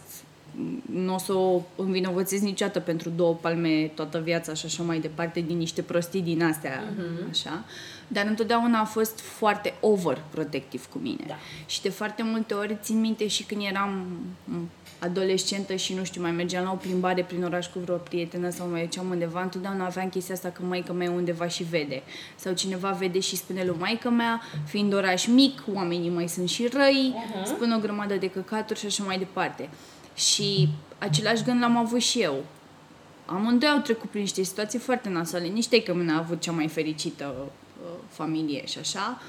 nu 0.93 1.15
o 1.15 1.19
să 1.19 1.33
o 1.33 1.63
învinovățesc 1.77 2.43
niciodată 2.43 2.81
pentru 2.81 3.09
două 3.09 3.35
palme 3.35 3.91
toată 3.95 4.19
viața 4.19 4.55
și 4.55 4.67
așa 4.67 4.83
mai 4.83 4.99
departe, 4.99 5.41
din 5.41 5.57
niște 5.57 5.83
prostii 5.83 6.23
din 6.23 6.43
astea, 6.43 6.85
uh-huh. 6.85 7.31
așa. 7.31 7.65
Dar 8.09 8.27
întotdeauna 8.27 8.81
a 8.81 8.85
fost 8.85 9.21
foarte 9.21 9.75
overprotectiv 9.81 10.87
cu 10.87 10.99
mine. 10.99 11.25
Da. 11.27 11.35
Și 11.67 11.83
de 11.83 11.89
foarte 11.89 12.23
multe 12.23 12.55
ori 12.55 12.79
țin 12.83 13.01
minte 13.01 13.27
și 13.27 13.45
când 13.45 13.63
eram 13.69 14.07
adolescentă 14.99 15.75
și 15.75 15.95
nu 15.95 16.05
știu, 16.05 16.23
mai 16.23 16.31
mergeam 16.31 16.65
la 16.65 16.73
o 16.73 16.75
plimbare 16.75 17.23
prin 17.23 17.45
oraș 17.45 17.67
cu 17.67 17.79
vreo 17.79 17.97
prietenă 17.97 18.51
sau 18.51 18.69
mai 18.69 18.81
mergeam 18.81 19.11
undeva, 19.11 19.43
întotdeauna 19.43 19.85
aveam 19.85 20.09
chestia 20.09 20.35
asta 20.35 20.49
că 20.49 20.63
maica 20.63 20.93
mea 20.93 21.11
undeva 21.11 21.49
și 21.49 21.63
vede. 21.63 22.03
Sau 22.37 22.53
cineva 22.53 22.91
vede 22.91 23.21
și 23.21 23.37
spune 23.37 23.65
lui 23.65 23.77
maica 23.79 24.11
mea, 24.11 24.41
fiind 24.67 24.95
oraș 24.95 25.27
mic, 25.27 25.63
oamenii 25.75 26.11
mai 26.11 26.29
sunt 26.29 26.49
și 26.49 26.69
răi, 26.73 27.15
uh-huh. 27.15 27.45
spun 27.45 27.73
o 27.73 27.79
grămadă 27.79 28.15
de 28.15 28.31
căcaturi 28.31 28.79
și 28.79 28.87
așa 28.87 29.05
mai 29.05 29.19
departe. 29.19 29.69
Și 30.17 30.69
același 30.99 31.43
gând 31.43 31.61
l-am 31.61 31.77
avut 31.77 32.01
și 32.01 32.21
eu. 32.21 32.45
Amândoi 33.27 33.69
au 33.69 33.79
trecut 33.79 34.11
prin 34.11 34.21
niște 34.21 34.43
situații 34.43 34.79
foarte 34.79 35.09
nasoale. 35.09 35.47
Nici 35.47 35.83
că 35.83 35.95
mine 35.95 36.13
a 36.13 36.19
avut 36.19 36.41
cea 36.41 36.53
mai 36.53 36.69
fericită 36.69 37.35
uh, 37.37 37.91
familie 38.09 38.67
și 38.67 38.79
așa. 38.79 39.21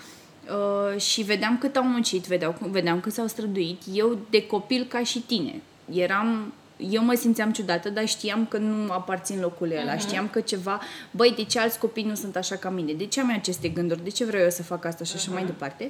Uh, 0.50 1.00
și 1.00 1.22
vedeam 1.22 1.58
cât 1.58 1.76
au 1.76 1.84
muncit, 1.84 2.26
vedeau, 2.26 2.56
vedeam 2.60 3.00
cât 3.00 3.14
s-au 3.14 3.28
străduit. 3.28 3.82
Eu, 3.94 4.18
de 4.30 4.46
copil, 4.46 4.86
ca 4.90 5.04
și 5.04 5.20
tine, 5.20 5.62
eram 5.94 6.54
eu 6.78 7.04
mă 7.04 7.14
simțeam 7.14 7.52
ciudată, 7.52 7.90
dar 7.90 8.08
știam 8.08 8.46
că 8.46 8.58
nu 8.58 8.92
aparțin 8.92 9.40
locul 9.40 9.72
ăla. 9.82 9.96
Uh-huh. 9.96 10.00
Știam 10.00 10.28
că 10.28 10.40
ceva, 10.40 10.82
băi, 11.12 11.34
de 11.36 11.44
ce 11.44 11.60
alți 11.60 11.80
copii 11.80 12.04
nu 12.04 12.16
sunt 12.16 12.36
așa 12.36 12.56
ca 12.56 12.70
mine? 12.70 12.94
De 12.94 13.06
ce 13.06 13.20
am 13.20 13.34
aceste 13.34 13.68
gânduri? 13.68 14.04
De 14.04 14.10
ce 14.10 14.26
vreau 14.26 14.44
eu 14.44 14.50
să 14.50 14.64
fac 14.64 14.86
asta 14.86 15.04
și 15.04 15.16
așa 15.16 15.32
uh-huh. 15.32 15.34
mai 15.34 15.46
departe? 15.46 15.90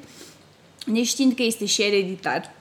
Neștiind 0.85 1.33
că 1.33 1.43
este 1.43 1.65
și 1.65 1.81
ereditar, 1.83 2.51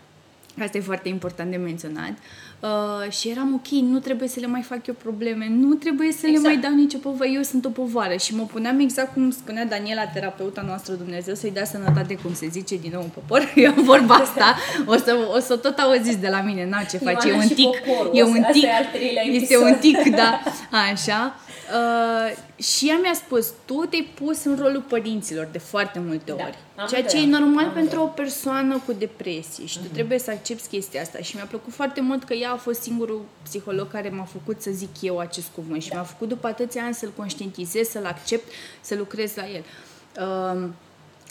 Asta 0.61 0.79
e 0.79 0.81
foarte 0.81 1.09
important 1.09 1.51
de 1.51 1.57
menționat. 1.57 2.13
Uh, 2.61 3.11
și 3.11 3.29
eram 3.29 3.55
ok, 3.55 3.81
nu 3.81 3.99
trebuie 3.99 4.29
să 4.29 4.41
le 4.41 4.47
mai 4.47 4.63
fac 4.63 4.87
eu 4.87 4.95
probleme, 5.03 5.47
nu 5.51 5.75
trebuie 5.75 6.13
să 6.13 6.27
exact. 6.27 6.43
le 6.43 6.53
mai 6.53 6.57
dau 6.63 6.75
nicio 6.75 6.99
povară, 6.99 7.31
eu 7.31 7.43
sunt 7.43 7.65
o 7.65 7.69
povară. 7.69 8.17
Și 8.17 8.35
mă 8.35 8.43
puneam 8.43 8.81
exact 8.81 9.13
cum 9.13 9.31
spunea 9.31 9.65
Daniela, 9.65 10.07
terapeuta 10.07 10.65
noastră, 10.67 10.95
Dumnezeu 10.95 11.35
să-i 11.35 11.51
dea 11.51 11.65
sănătate, 11.65 12.15
cum 12.15 12.35
se 12.35 12.49
zice 12.49 12.77
din 12.77 12.91
nou 12.93 13.03
în 13.03 13.09
popor. 13.09 13.53
Eu 13.65 13.73
am 13.77 13.83
vorba 13.83 14.15
asta, 14.15 14.57
o 14.87 14.97
să, 14.97 15.17
o 15.35 15.39
să 15.39 15.57
tot 15.57 15.79
auziți 15.79 16.19
de 16.19 16.29
la 16.29 16.41
mine, 16.41 16.65
n 16.65 16.75
ce 16.91 16.99
faci, 16.99 17.25
e 17.25 17.33
un 17.33 17.49
tic, 17.49 17.83
e 18.13 18.23
un 18.23 18.45
tic, 18.53 18.65
este 19.33 19.57
un 19.57 19.77
tic, 19.81 20.15
da, 20.15 20.41
așa. 20.93 21.37
Uh, 21.73 22.65
și 22.65 22.89
ea 22.89 22.99
mi-a 23.03 23.15
spus, 23.15 23.53
tu 23.65 23.75
te-ai 23.75 24.09
pus 24.15 24.45
în 24.45 24.57
rolul 24.61 24.85
părinților 24.89 25.49
de 25.53 25.59
foarte 25.59 25.99
multe 25.99 26.33
da, 26.33 26.45
ori. 26.45 26.59
ceea 26.89 27.05
ce 27.05 27.19
e 27.19 27.27
normal 27.27 27.71
pentru 27.75 28.01
o 28.03 28.07
persoană 28.07 28.83
cu 28.87 28.93
depresie 28.93 29.67
și 29.67 29.79
tu 29.79 29.85
uh-huh. 29.85 29.93
trebuie 29.93 30.19
să 30.19 30.31
accepti 30.31 30.69
chestia 30.69 31.01
asta. 31.01 31.19
Și 31.19 31.37
mi-a 31.37 31.45
plăcut 31.45 31.73
foarte 31.73 32.01
mult 32.01 32.25
că 32.25 32.35
ea 32.35 32.53
a 32.53 32.57
fost 32.57 32.83
singurul 32.83 33.25
psiholog 33.43 33.91
care 33.91 34.09
m-a 34.09 34.25
făcut 34.25 34.63
să 34.63 34.71
zic 34.71 34.89
eu 35.01 35.19
acest 35.19 35.47
cuvânt 35.55 35.83
și 35.83 35.89
da. 35.89 35.95
mi-a 35.95 36.05
făcut 36.05 36.29
după 36.29 36.47
atâția 36.47 36.85
ani 36.85 36.95
să-l 36.95 37.13
conștientizez, 37.17 37.89
să-l 37.89 38.07
accept, 38.07 38.53
să 38.81 38.95
lucrez 38.95 39.35
la 39.35 39.45
el. 39.49 39.65
Uh, 40.21 40.69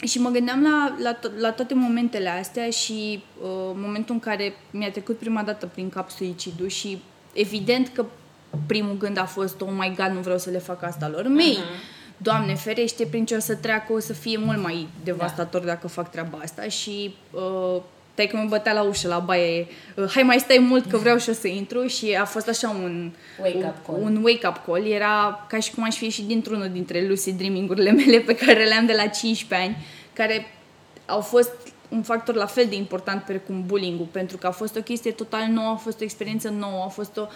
și 0.04 0.20
mă 0.20 0.30
gândeam 0.30 0.62
la, 0.62 0.96
la, 1.02 1.18
to- 1.18 1.38
la 1.38 1.52
toate 1.52 1.74
momentele 1.74 2.28
astea 2.28 2.70
și 2.70 3.22
uh, 3.42 3.48
momentul 3.74 4.14
în 4.14 4.20
care 4.20 4.54
mi-a 4.70 4.90
trecut 4.90 5.18
prima 5.18 5.42
dată 5.42 5.66
prin 5.66 5.88
cap 5.88 6.10
suicidul 6.10 6.68
și 6.68 7.02
evident 7.32 7.88
că 7.88 8.04
primul 8.66 8.96
gând 8.98 9.18
a 9.18 9.24
fost, 9.24 9.60
oh 9.60 9.68
my 9.78 9.94
god, 9.96 10.10
nu 10.14 10.20
vreau 10.20 10.38
să 10.38 10.50
le 10.50 10.58
fac 10.58 10.82
asta 10.82 11.08
lor 11.08 11.28
mei. 11.28 11.58
Uh-huh. 11.58 11.94
Doamne 12.16 12.54
ferește, 12.54 13.06
prin 13.06 13.24
ce 13.24 13.36
o 13.36 13.38
să 13.38 13.54
treacă 13.54 13.92
o 13.92 13.98
să 13.98 14.12
fie 14.12 14.38
mult 14.38 14.62
mai 14.62 14.88
devastator 15.04 15.60
da. 15.60 15.66
dacă 15.66 15.88
fac 15.88 16.10
treaba 16.10 16.38
asta 16.42 16.62
și 16.62 17.14
uh, 17.30 17.82
tai 18.14 18.26
că 18.26 18.36
mă 18.36 18.48
bătea 18.48 18.72
la 18.72 18.82
ușă, 18.82 19.08
la 19.08 19.18
baie, 19.18 19.66
uh, 19.96 20.10
hai 20.10 20.22
mai 20.22 20.38
stai 20.38 20.58
mult 20.58 20.90
că 20.90 20.96
vreau 20.96 21.18
și 21.18 21.28
o 21.28 21.32
să 21.32 21.48
intru 21.48 21.86
și 21.86 22.16
a 22.20 22.24
fost 22.24 22.48
așa 22.48 22.68
un 22.68 23.12
wake-up 23.42 23.86
call. 23.86 24.02
Un 24.02 24.22
wake-up 24.22 24.64
call. 24.66 24.86
Era 24.86 25.46
ca 25.48 25.58
și 25.58 25.70
cum 25.70 25.82
aș 25.82 25.96
fi 25.96 26.08
și 26.08 26.22
dintr-unul 26.22 26.68
dintre 26.68 27.06
lucid 27.06 27.36
dreaming-urile 27.36 27.90
mele 28.04 28.18
pe 28.18 28.34
care 28.34 28.64
le-am 28.64 28.86
de 28.86 28.92
la 28.92 29.06
15 29.06 29.68
ani 29.68 29.86
care 30.12 30.46
au 31.06 31.20
fost 31.20 31.52
un 31.88 32.02
factor 32.02 32.34
la 32.34 32.46
fel 32.46 32.66
de 32.68 32.76
important 32.76 33.22
precum 33.22 33.64
bullying-ul, 33.66 34.08
pentru 34.10 34.36
că 34.36 34.46
a 34.46 34.50
fost 34.50 34.76
o 34.76 34.80
chestie 34.82 35.10
total 35.10 35.46
nouă, 35.50 35.70
a 35.70 35.74
fost 35.76 36.00
o 36.00 36.04
experiență 36.04 36.48
nouă, 36.48 36.82
a 36.84 36.88
fost 36.88 37.16
o, 37.16 37.20
uh, 37.20 37.28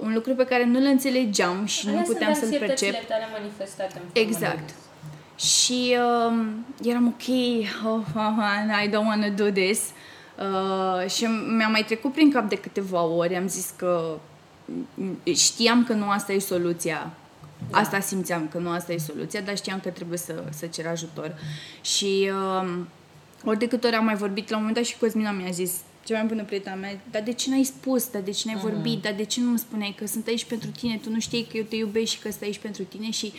un 0.00 0.12
lucru 0.14 0.34
pe 0.34 0.44
care 0.44 0.64
nu 0.64 0.78
le 0.78 0.88
înțelegeam 0.88 1.64
și 1.64 1.88
Alea 1.88 2.00
nu 2.00 2.06
puteam 2.06 2.32
sunt 2.34 2.50
să-l 2.50 2.58
percep. 2.58 2.70
anxietățile 2.70 3.04
tale 3.08 3.24
manifestate 3.38 3.92
în 3.94 4.02
formă 4.12 4.28
Exact. 4.28 4.66
de- 4.66 4.72
Și 5.46 5.96
uh, 6.28 6.46
eram 6.82 7.06
ok, 7.06 7.26
oh, 7.86 8.00
oh, 8.16 8.84
I 8.84 8.88
don't 8.88 9.06
want 9.06 9.36
to 9.36 9.44
do 9.44 9.50
this. 9.50 9.80
Uh, 10.38 11.10
și 11.10 11.24
mi-a 11.56 11.68
mai 11.68 11.82
trecut 11.84 12.12
prin 12.12 12.32
cap 12.32 12.48
de 12.48 12.56
câteva 12.56 13.02
ori, 13.02 13.36
am 13.36 13.48
zis 13.48 13.72
că 13.76 14.18
mm, 14.94 15.18
știam 15.34 15.84
că 15.84 15.92
nu 15.92 16.10
asta 16.10 16.32
e 16.32 16.38
soluția. 16.38 17.10
Da. 17.70 17.78
Asta 17.78 18.00
simțeam 18.00 18.48
că 18.48 18.58
nu 18.58 18.70
asta 18.70 18.92
e 18.92 18.98
soluția, 18.98 19.40
dar 19.40 19.56
știam 19.56 19.80
că 19.80 19.88
trebuie 19.88 20.18
să, 20.18 20.42
să 20.50 20.66
cer 20.66 20.86
ajutor. 20.86 21.34
Și 21.80 22.30
uh, 22.62 22.68
ori 23.44 23.58
de 23.58 23.68
câte 23.68 23.86
ori 23.86 23.96
am 23.96 24.04
mai 24.04 24.14
vorbit, 24.14 24.48
la 24.50 24.56
un 24.56 24.62
moment 24.62 24.78
dat 24.78 24.86
și 24.88 24.98
Cosmina 24.98 25.30
mi-a 25.30 25.50
zis, 25.50 25.72
cea 26.04 26.14
mai 26.14 26.26
bună 26.26 26.44
prietena 26.44 26.74
mea, 26.74 27.00
dar 27.10 27.22
de 27.22 27.32
ce 27.32 27.50
n-ai 27.50 27.64
spus, 27.64 28.10
dar 28.10 28.22
de 28.22 28.30
ce 28.30 28.42
n-ai 28.46 28.56
vorbit, 28.56 29.02
dar 29.02 29.12
de 29.12 29.24
ce 29.24 29.40
nu 29.40 29.48
îmi 29.48 29.58
spuneai 29.58 29.94
că 29.98 30.06
sunt 30.06 30.26
aici 30.26 30.44
pentru 30.44 30.70
tine, 30.70 31.00
tu 31.02 31.10
nu 31.10 31.20
știi 31.20 31.46
că 31.50 31.56
eu 31.56 31.62
te 31.62 31.76
iubesc 31.76 32.12
și 32.12 32.18
că 32.18 32.30
sunt 32.30 32.42
aici 32.42 32.58
pentru 32.58 32.82
tine 32.82 33.10
și 33.10 33.32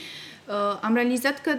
uh, 0.47 0.79
am 0.81 0.93
realizat 0.93 1.41
că 1.41 1.57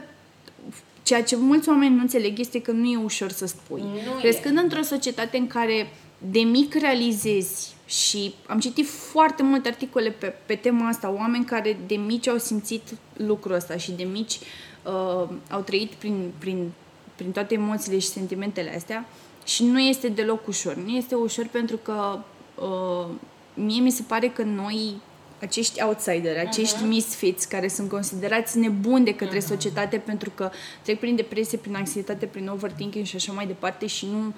ceea 1.02 1.22
ce 1.22 1.36
mulți 1.36 1.68
oameni 1.68 1.94
nu 1.94 2.00
înțeleg 2.00 2.38
este 2.38 2.62
că 2.62 2.70
nu 2.70 2.90
e 2.90 2.96
ușor 2.96 3.30
să 3.30 3.46
spui. 3.46 3.80
Nu 3.80 4.18
e. 4.18 4.20
Crescând 4.20 4.58
într-o 4.58 4.82
societate 4.82 5.36
în 5.36 5.46
care 5.46 5.88
de 6.18 6.40
mic 6.40 6.74
realizezi 6.74 7.74
și 7.86 8.34
am 8.46 8.58
citit 8.58 8.88
foarte 8.88 9.42
multe 9.42 9.68
articole 9.68 10.10
pe, 10.10 10.34
pe 10.46 10.54
tema 10.54 10.88
asta, 10.88 11.14
oameni 11.18 11.44
care 11.44 11.76
de 11.86 11.94
mici 11.94 12.28
au 12.28 12.38
simțit 12.38 12.82
lucrul 13.16 13.54
ăsta 13.54 13.76
și 13.76 13.92
de 13.92 14.02
mici 14.02 14.38
uh, 14.82 15.28
au 15.50 15.60
trăit 15.64 15.90
prin, 15.90 16.32
prin, 16.38 16.72
prin 17.16 17.30
toate 17.30 17.54
emoțiile 17.54 17.98
și 17.98 18.06
sentimentele 18.06 18.74
astea 18.74 19.08
și 19.46 19.64
nu 19.64 19.80
este 19.80 20.08
deloc 20.08 20.46
ușor. 20.46 20.74
Nu 20.74 20.96
este 20.96 21.14
ușor 21.14 21.46
pentru 21.50 21.76
că 21.76 22.18
uh, 22.54 23.06
mie 23.54 23.80
mi 23.80 23.90
se 23.90 24.02
pare 24.06 24.28
că 24.28 24.42
noi 24.42 24.94
acești 25.40 25.82
outsideri, 25.82 26.38
acești 26.38 26.76
uh-huh. 26.76 26.86
misfits 26.86 27.44
care 27.44 27.68
sunt 27.68 27.88
considerați 27.88 28.58
nebuni 28.58 29.04
de 29.04 29.14
către 29.14 29.38
uh-huh. 29.38 29.46
societate 29.46 29.96
pentru 29.96 30.30
că 30.34 30.50
trec 30.82 30.98
prin 30.98 31.16
depresie, 31.16 31.58
prin 31.58 31.74
anxietate, 31.74 32.26
prin 32.26 32.48
overthinking 32.48 33.04
și 33.04 33.16
așa 33.16 33.32
mai 33.32 33.46
departe 33.46 33.86
și 33.86 34.06
nu 34.06 34.34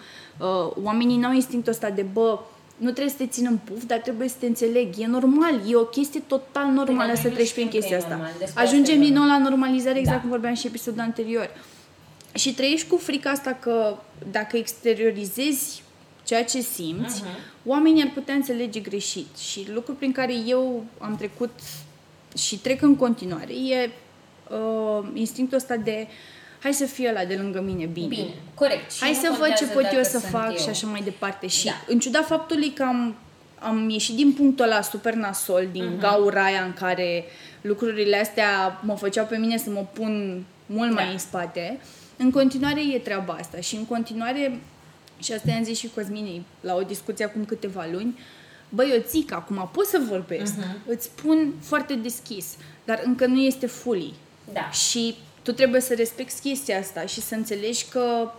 uh, 0.47 0.73
oamenii 0.83 1.17
n-au 1.17 1.33
instinctul 1.33 1.73
ăsta 1.73 1.91
de 1.91 2.03
bă, 2.03 2.39
nu 2.77 2.91
trebuie 2.91 3.09
să 3.09 3.17
te 3.17 3.27
țin 3.27 3.47
în 3.51 3.59
puf, 3.65 3.85
dar 3.85 3.99
trebuie 3.99 4.29
să 4.29 4.35
te 4.39 4.47
înțeleg. 4.47 4.89
E 4.99 5.07
normal, 5.07 5.61
e 5.69 5.77
o 5.77 5.85
chestie 5.85 6.21
total 6.27 6.67
normală 6.67 7.07
noi 7.07 7.17
să 7.17 7.29
nu 7.29 7.35
treci 7.35 7.47
știm 7.47 7.67
prin 7.67 7.69
că 7.69 7.77
e 7.77 7.79
chestia 7.79 7.97
asta. 7.97 8.15
normal, 8.15 8.33
despre 8.39 8.63
Ajungem 8.63 8.95
asta 8.95 9.05
e 9.05 9.07
din 9.07 9.15
nou 9.15 9.23
vorba. 9.23 9.37
la 9.37 9.49
normalizare, 9.49 9.99
exact 9.99 10.17
Da. 10.17 10.21
cum 10.21 10.31
vorbeam 10.31 10.55
și 10.55 10.67
episodul 10.67 11.01
anterior. 11.01 11.51
Și 12.35 12.55
trăiești 12.55 12.89
cu 12.89 12.97
frica 12.97 13.31
asta 13.31 13.57
că 13.61 13.97
dacă 14.31 14.57
exteriorizezi 14.57 15.83
ceea 16.25 16.45
ce 16.45 16.61
simți, 16.61 17.23
uh-huh. 17.23 17.65
oamenii 17.65 18.03
ar 18.03 18.11
putea 18.15 18.35
înțelege 18.35 18.81
greșit. 18.81 19.37
Și 19.37 19.67
lucrul 19.75 19.95
prin 19.95 20.13
care 20.13 20.33
eu 20.47 20.85
am 20.99 21.17
trecut 21.17 21.51
și 22.37 22.59
trec 22.59 22.83
în 22.83 22.97
continuare 22.97 23.53
e 23.53 23.91
uh, 24.51 25.09
instinctul 25.15 25.57
ăsta 25.57 25.77
de 25.77 26.07
hai 26.63 26.73
să 26.73 26.85
fie 26.85 27.09
ăla 27.09 27.25
de 27.25 27.35
lângă 27.35 27.61
mine 27.61 27.85
bine. 27.85 28.07
Bine, 28.07 28.35
corect. 28.55 28.93
Și 28.93 29.01
Hai 29.01 29.13
nu 29.13 29.19
să 29.21 29.35
văd 29.39 29.53
ce 29.55 29.65
contează 29.65 29.73
pot 29.75 29.83
eu 29.85 29.91
dacă 29.91 30.03
să 30.05 30.19
sunt 30.19 30.33
fac 30.33 30.51
eu. 30.51 30.57
și 30.57 30.69
așa 30.69 30.87
mai 30.87 31.01
departe. 31.03 31.47
Și 31.47 31.65
Da. 31.65 31.73
în 31.87 31.99
ciuda 31.99 32.23
faptului 32.23 32.71
că 32.73 32.83
am, 32.83 33.15
am 33.59 33.89
ieșit 33.89 34.15
din 34.15 34.33
punctul 34.33 34.65
ăla 34.65 34.83
super 34.83 35.15
nasol, 35.15 35.69
din 35.73 35.85
Mhm. 35.85 35.97
uh-huh. 35.97 36.01
gaura 36.01 36.45
aia 36.45 36.63
în 36.63 36.73
care 36.73 37.25
lucrurile 37.61 38.17
astea 38.21 38.81
mă 38.85 38.95
făceau 38.97 39.25
pe 39.27 39.37
mine 39.37 39.59
să 39.59 39.71
mă 39.71 39.87
pun 39.93 40.45
mult 40.67 40.93
mai 40.93 41.05
Da. 41.05 41.11
în 41.11 41.19
spate, 41.19 41.81
în 42.19 42.31
continuare 42.31 42.81
e 42.95 42.99
treaba 42.99 43.33
asta 43.33 43.61
și 43.61 43.77
în 43.77 43.85
continuare, 43.87 44.61
și 45.23 45.33
asta 45.33 45.51
i-am 45.51 45.65
zis 45.65 45.79
și 45.79 45.91
Cosminei 45.95 46.43
la 46.61 46.75
o 46.75 46.83
discuție 46.83 47.25
acum 47.25 47.45
câteva 47.45 47.87
luni, 47.93 48.19
băi, 48.69 48.91
eu 48.93 49.03
zic, 49.09 49.33
acum 49.33 49.69
pot 49.73 49.87
să 49.87 50.01
vorbesc, 50.09 50.55
Mhm. 50.57 50.63
uh-huh. 50.63 50.87
îți 50.87 51.05
spun 51.05 51.53
foarte 51.63 51.95
deschis, 51.95 52.47
dar 52.85 53.01
încă 53.05 53.27
nu 53.27 53.41
este 53.41 53.67
fully. 53.67 54.15
Da. 54.53 54.71
Și 54.71 55.15
tu 55.43 55.53
trebuie 55.53 55.81
să 55.81 55.95
respecti 55.95 56.41
chestia 56.41 56.79
asta 56.79 57.07
și 57.07 57.21
să 57.21 57.35
înțelegi 57.35 57.85
că 57.91 58.31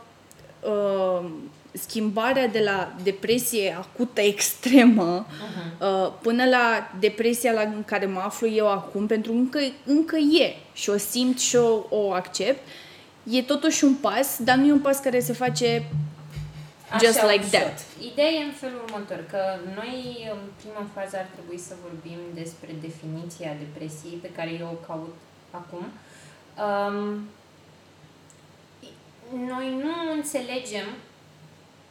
uh, 0.61 1.29
schimbarea 1.71 2.47
de 2.47 2.59
la 2.59 2.95
depresie 3.03 3.77
acută 3.79 4.21
extremă 4.21 5.25
uh-huh. 5.25 5.81
uh, 5.81 6.11
până 6.21 6.45
la 6.45 6.91
depresia 6.99 7.51
la 7.51 7.61
în 7.61 7.83
care 7.85 8.05
mă 8.05 8.19
aflu 8.19 8.47
eu 8.47 8.67
acum, 8.71 9.07
pentru 9.07 9.31
că 9.31 9.37
încă, 9.37 9.59
încă 9.85 10.15
e 10.17 10.55
și 10.73 10.89
o 10.89 10.97
simt 10.97 11.39
și 11.39 11.55
o, 11.55 11.85
o 11.89 12.11
accept, 12.11 12.67
e 13.29 13.41
totuși 13.43 13.83
un 13.83 13.93
pas, 13.95 14.37
dar 14.39 14.55
nu 14.55 14.65
e 14.67 14.71
un 14.71 14.79
pas 14.79 14.99
care 14.99 15.19
se 15.19 15.33
face 15.33 15.83
just 17.03 17.17
Așa, 17.17 17.31
like 17.31 17.45
ușor. 17.45 17.59
that. 17.59 17.85
Ideea 18.11 18.29
e 18.29 18.43
în 18.43 18.51
felul 18.51 18.81
următor, 18.85 19.25
că 19.29 19.41
noi 19.75 20.27
în 20.31 20.37
prima 20.59 20.85
fază 20.93 21.17
ar 21.17 21.27
trebui 21.35 21.57
să 21.59 21.73
vorbim 21.81 22.19
despre 22.33 22.75
definiția 22.81 23.55
depresiei 23.59 24.17
pe 24.21 24.29
care 24.35 24.49
eu 24.59 24.67
o 24.67 24.85
caut 24.87 25.15
acum. 25.51 25.85
Um, 26.65 27.27
noi 29.47 29.67
nu 29.83 30.11
înțelegem 30.15 30.87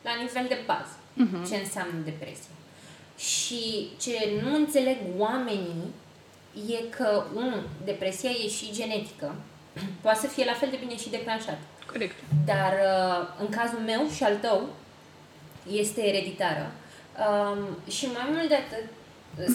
la 0.02 0.10
nivel 0.22 0.44
de 0.48 0.58
bază 0.66 0.96
Mhm. 1.14 1.48
ce 1.48 1.56
înseamnă 1.56 1.98
depresie. 2.04 2.52
Și 3.18 3.88
ce 4.00 4.40
nu 4.42 4.54
înțeleg 4.54 4.96
oamenii 5.18 5.84
e 6.68 6.82
că, 6.96 7.24
unu, 7.34 7.56
depresia 7.84 8.30
e 8.30 8.48
și 8.48 8.72
genetică, 8.72 9.34
poate 10.00 10.18
să 10.18 10.26
fie 10.26 10.44
la 10.44 10.52
fel 10.52 10.68
de 10.70 10.76
bine 10.80 10.96
și 10.96 11.10
declanșată. 11.10 11.58
Corect. 11.92 12.16
Dar 12.46 12.72
uh, 12.72 13.26
în 13.40 13.48
cazul 13.48 13.78
meu 13.86 14.02
și 14.14 14.22
al 14.24 14.34
tău 14.36 14.60
este 15.70 16.00
ereditară. 16.06 16.70
Um, 17.28 17.58
și 17.90 18.06
mai 18.06 18.26
mult 18.34 18.48
de 18.48 18.54
atât, 18.54 18.86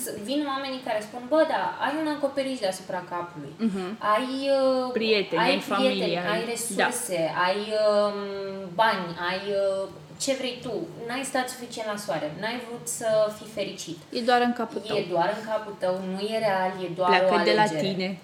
s- 0.02 0.24
vin 0.24 0.46
oamenii 0.48 0.82
care 0.86 1.00
spun, 1.02 1.22
bă, 1.28 1.46
da, 1.50 1.64
ai 1.86 1.94
un 2.02 2.08
acoperiș 2.16 2.60
deasupra 2.60 3.04
capului, 3.10 3.54
Mhm. 3.58 3.98
ai, 4.14 4.28
uh, 4.60 4.92
Prieteni, 4.94 5.42
ai, 5.42 5.50
ai 5.50 5.60
familie, 5.60 5.90
prieteni, 6.04 6.28
ai- 6.28 6.38
ai 6.40 6.46
resurse, 6.46 7.34
ai 7.48 7.60
um, 7.84 8.70
bani, 8.74 9.06
ai 9.30 9.42
uh, 9.62 9.88
ce 10.20 10.34
vrei 10.34 10.60
tu, 10.62 10.74
n-ai 11.08 11.24
stat 11.24 11.50
suficient 11.50 11.88
la 11.88 11.96
soare, 11.96 12.32
n-ai 12.40 12.62
vrut 12.68 12.88
să 12.88 13.08
fii 13.38 13.48
fericit. 13.54 13.98
E 14.12 14.20
doar 14.20 14.42
în 14.42 14.54
capul 14.54 14.82
tău. 14.88 14.98
E 14.98 15.06
doar 15.10 15.38
în 15.40 15.46
capul 15.50 15.76
tău, 15.80 16.00
nu 16.14 16.20
e 16.34 16.38
real, 16.38 16.72
e 16.84 16.88
doar 16.96 17.10
o 17.10 17.28
Pleacă 17.28 17.44
de 17.44 17.54
la 17.54 17.62
alegere. 17.62 17.88
tine. 17.94 18.18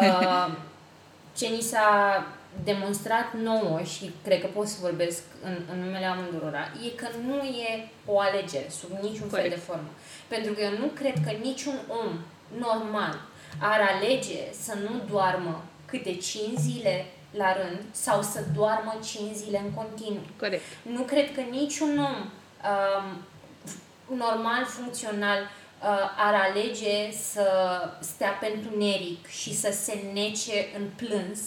Uh, 0.00 0.48
ce 1.36 1.46
ni 1.46 1.60
s-a 1.60 1.88
demonstrat 2.64 3.34
nouă 3.42 3.82
și 3.82 4.12
cred 4.24 4.40
că 4.40 4.46
pot 4.46 4.66
să 4.66 4.76
vorbesc 4.80 5.22
în, 5.42 5.56
în 5.72 5.78
numele 5.84 6.04
amândurora, 6.04 6.70
e 6.86 6.88
că 6.88 7.06
nu 7.26 7.34
e 7.34 7.88
o 8.06 8.20
alegere 8.20 8.68
sub 8.68 8.90
niciun 8.90 9.28
fel 9.28 9.40
Corect. 9.40 9.54
de 9.54 9.60
formă. 9.60 9.88
Pentru 10.28 10.52
că 10.52 10.60
eu 10.60 10.78
nu 10.78 10.86
cred 10.86 11.14
că 11.24 11.30
niciun 11.42 11.74
om 11.88 12.18
normal 12.58 13.20
ar 13.58 13.80
alege 13.94 14.52
să 14.62 14.74
nu 14.74 15.10
doarmă 15.10 15.64
câte 15.86 16.14
5 16.14 16.58
zile 16.58 17.04
la 17.30 17.56
rând 17.56 17.80
sau 17.90 18.22
să 18.22 18.44
doarmă 18.54 18.94
5 19.04 19.34
zile 19.34 19.58
în 19.64 19.70
continuu. 19.70 20.26
Corect. 20.38 20.62
Nu 20.82 21.02
cred 21.02 21.34
că 21.34 21.40
niciun 21.40 21.98
om 21.98 22.30
um, 22.70 24.16
normal, 24.16 24.64
funcțional, 24.64 25.40
uh, 25.40 25.63
ar 26.16 26.34
alege 26.48 27.12
să 27.32 27.46
stea 28.00 28.30
pentru 28.30 28.78
neric 28.78 29.26
și 29.26 29.54
să 29.54 29.70
se 29.72 29.98
nece 30.12 30.66
în 30.78 30.86
plâns. 30.96 31.40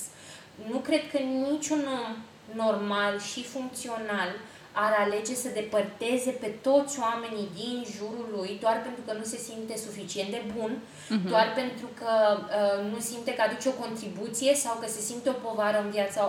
Nu 0.71 0.77
cred 0.77 1.11
că 1.11 1.17
niciun 1.17 1.79
om 1.79 2.15
normal 2.55 3.19
și 3.19 3.43
funcțional 3.43 4.29
ar 4.71 4.93
alege 5.05 5.33
să 5.33 5.49
depărteze 5.59 6.31
pe 6.43 6.49
toți 6.67 6.99
oamenii 6.99 7.49
din 7.61 7.77
jurul 7.97 8.27
lui 8.35 8.57
doar 8.61 8.77
pentru 8.81 9.01
că 9.05 9.13
nu 9.19 9.23
se 9.23 9.37
simte 9.37 9.75
suficient 9.87 10.29
de 10.29 10.41
bun, 10.55 10.71
uh-huh. 10.77 11.29
doar 11.31 11.47
pentru 11.61 11.87
că 11.99 12.11
uh, 12.37 12.91
nu 12.91 12.99
simte 12.99 13.31
că 13.33 13.41
aduce 13.41 13.67
o 13.69 13.79
contribuție 13.85 14.53
sau 14.55 14.75
că 14.81 14.87
se 14.87 15.01
simte 15.01 15.29
o 15.29 15.41
povară 15.47 15.77
în 15.83 15.89
viața 15.89 16.21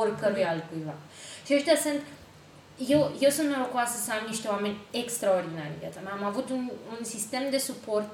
oricărui 0.00 0.44
altcuiva. 0.44 0.94
Și 1.46 1.54
ăștia 1.54 1.76
sunt 1.86 2.00
eu, 2.88 3.12
eu 3.20 3.30
sunt 3.30 3.48
norocoasă 3.48 3.96
să 4.04 4.12
am 4.12 4.26
niște 4.28 4.48
oameni 4.48 4.76
extraordinari 4.90 5.66
în 5.72 5.78
viața 5.78 6.00
mea. 6.04 6.12
Am 6.12 6.24
avut 6.24 6.50
un, 6.50 6.70
un 6.98 7.04
sistem 7.04 7.50
de 7.50 7.58
suport 7.58 8.08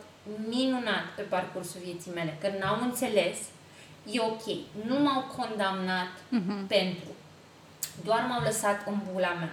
minunat 0.49 1.05
pe 1.17 1.23
parcursul 1.23 1.81
vieții 1.85 2.13
mele. 2.15 2.37
Că 2.41 2.49
n-au 2.61 2.79
înțeles, 2.83 3.37
e 4.11 4.21
ok. 4.21 4.45
Nu 4.87 4.99
m-au 5.03 5.25
condamnat 5.37 6.13
Mhm. 6.29 6.67
pentru. 6.67 7.09
Doar 8.05 8.27
m-au 8.29 8.43
lăsat 8.43 8.87
în 8.87 8.99
bula 9.13 9.33
mea. 9.33 9.53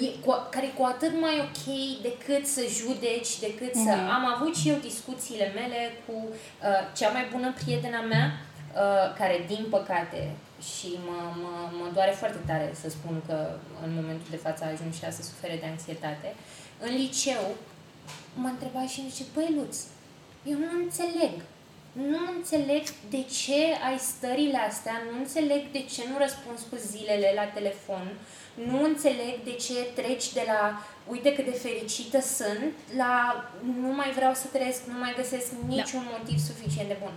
E, 0.00 0.06
cu, 0.24 0.46
care 0.50 0.66
e 0.66 0.68
cu 0.78 0.82
atât 0.84 1.20
mai 1.20 1.36
ok 1.48 1.64
decât 2.02 2.46
să 2.46 2.62
judeci, 2.78 3.38
decât 3.38 3.74
să... 3.74 3.94
Mhm. 3.96 4.08
Am 4.10 4.24
avut 4.34 4.56
și 4.56 4.68
eu 4.68 4.76
discuțiile 4.76 5.52
mele 5.54 5.92
cu 6.06 6.12
uh, 6.12 6.96
cea 6.96 7.10
mai 7.10 7.28
bună 7.32 7.52
prietena 7.52 8.00
mea, 8.00 8.32
uh, 8.74 9.14
care, 9.18 9.44
din 9.46 9.66
păcate, 9.70 10.30
și 10.60 10.88
mă, 11.06 11.18
mă, 11.42 11.52
mă 11.78 11.90
doare 11.94 12.10
foarte 12.10 12.40
tare 12.46 12.72
să 12.80 12.88
spun 12.88 13.22
că 13.26 13.36
în 13.84 13.94
momentul 13.94 14.26
de 14.30 14.36
față 14.36 14.64
a 14.64 14.70
ajuns 14.70 14.96
și 14.96 15.04
ea 15.04 15.10
să 15.10 15.22
sufere 15.22 15.56
de 15.60 15.66
anxietate, 15.66 16.34
în 16.80 16.92
liceu 16.96 17.44
mă 18.34 18.48
întreba 18.48 18.86
și 18.86 19.00
îmi 19.00 19.10
zice, 19.10 19.24
băi 19.34 19.54
Luț, 19.56 19.76
eu 20.50 20.58
nu 20.58 20.70
înțeleg. 20.82 21.34
nu 21.92 22.18
înțeleg 22.36 22.82
de 23.10 23.22
ce 23.22 23.60
ai 23.88 23.98
stările 23.98 24.58
astea, 24.70 24.96
nu 25.10 25.18
înțeleg 25.18 25.62
de 25.72 25.82
ce 25.92 26.02
nu 26.10 26.16
răspunzi 26.18 26.68
cu 26.70 26.76
zilele 26.90 27.32
la 27.34 27.46
telefon, 27.58 28.06
nu 28.70 28.82
înțeleg 28.82 29.34
de 29.44 29.54
ce 29.64 29.74
treci 29.94 30.32
de 30.32 30.42
la 30.46 30.62
uite 31.06 31.34
cât 31.34 31.44
de 31.44 31.60
fericită 31.66 32.20
sunt 32.20 32.72
la 32.96 33.12
nu 33.80 33.92
mai 33.94 34.10
vreau 34.10 34.34
să 34.34 34.46
trăiesc, 34.52 34.80
nu 34.92 34.98
mai 34.98 35.14
găsesc 35.16 35.46
niciun 35.66 36.04
da. 36.04 36.10
motiv 36.18 36.38
suficient 36.38 36.88
de 36.88 36.96
bun. 37.02 37.12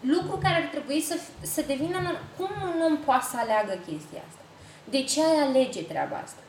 Lucru 0.00 0.36
care 0.42 0.54
ar 0.54 0.68
trebui 0.70 1.00
să, 1.00 1.18
să 1.40 1.62
devină... 1.66 1.98
Cum 2.36 2.50
un 2.62 2.80
om 2.90 2.96
poate 2.96 3.24
să 3.30 3.36
aleagă 3.38 3.72
chestia 3.72 4.22
asta? 4.28 4.42
De 4.84 5.02
ce 5.02 5.20
ai 5.24 5.48
alege 5.48 5.82
treaba 5.82 6.16
asta? 6.16 6.40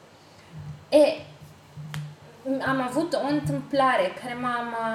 E, 0.90 1.04
am 2.66 2.82
avut 2.82 3.14
o 3.14 3.28
întâmplare 3.28 4.12
care 4.22 4.34
m-a, 4.34 4.62
m-a, 4.62 4.90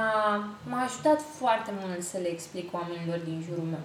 m-a 0.68 0.82
ajutat 0.82 1.20
foarte 1.38 1.70
mult 1.80 2.02
să 2.02 2.18
le 2.18 2.28
explic 2.28 2.74
oamenilor 2.74 3.18
din 3.18 3.44
jurul 3.48 3.64
meu. 3.64 3.84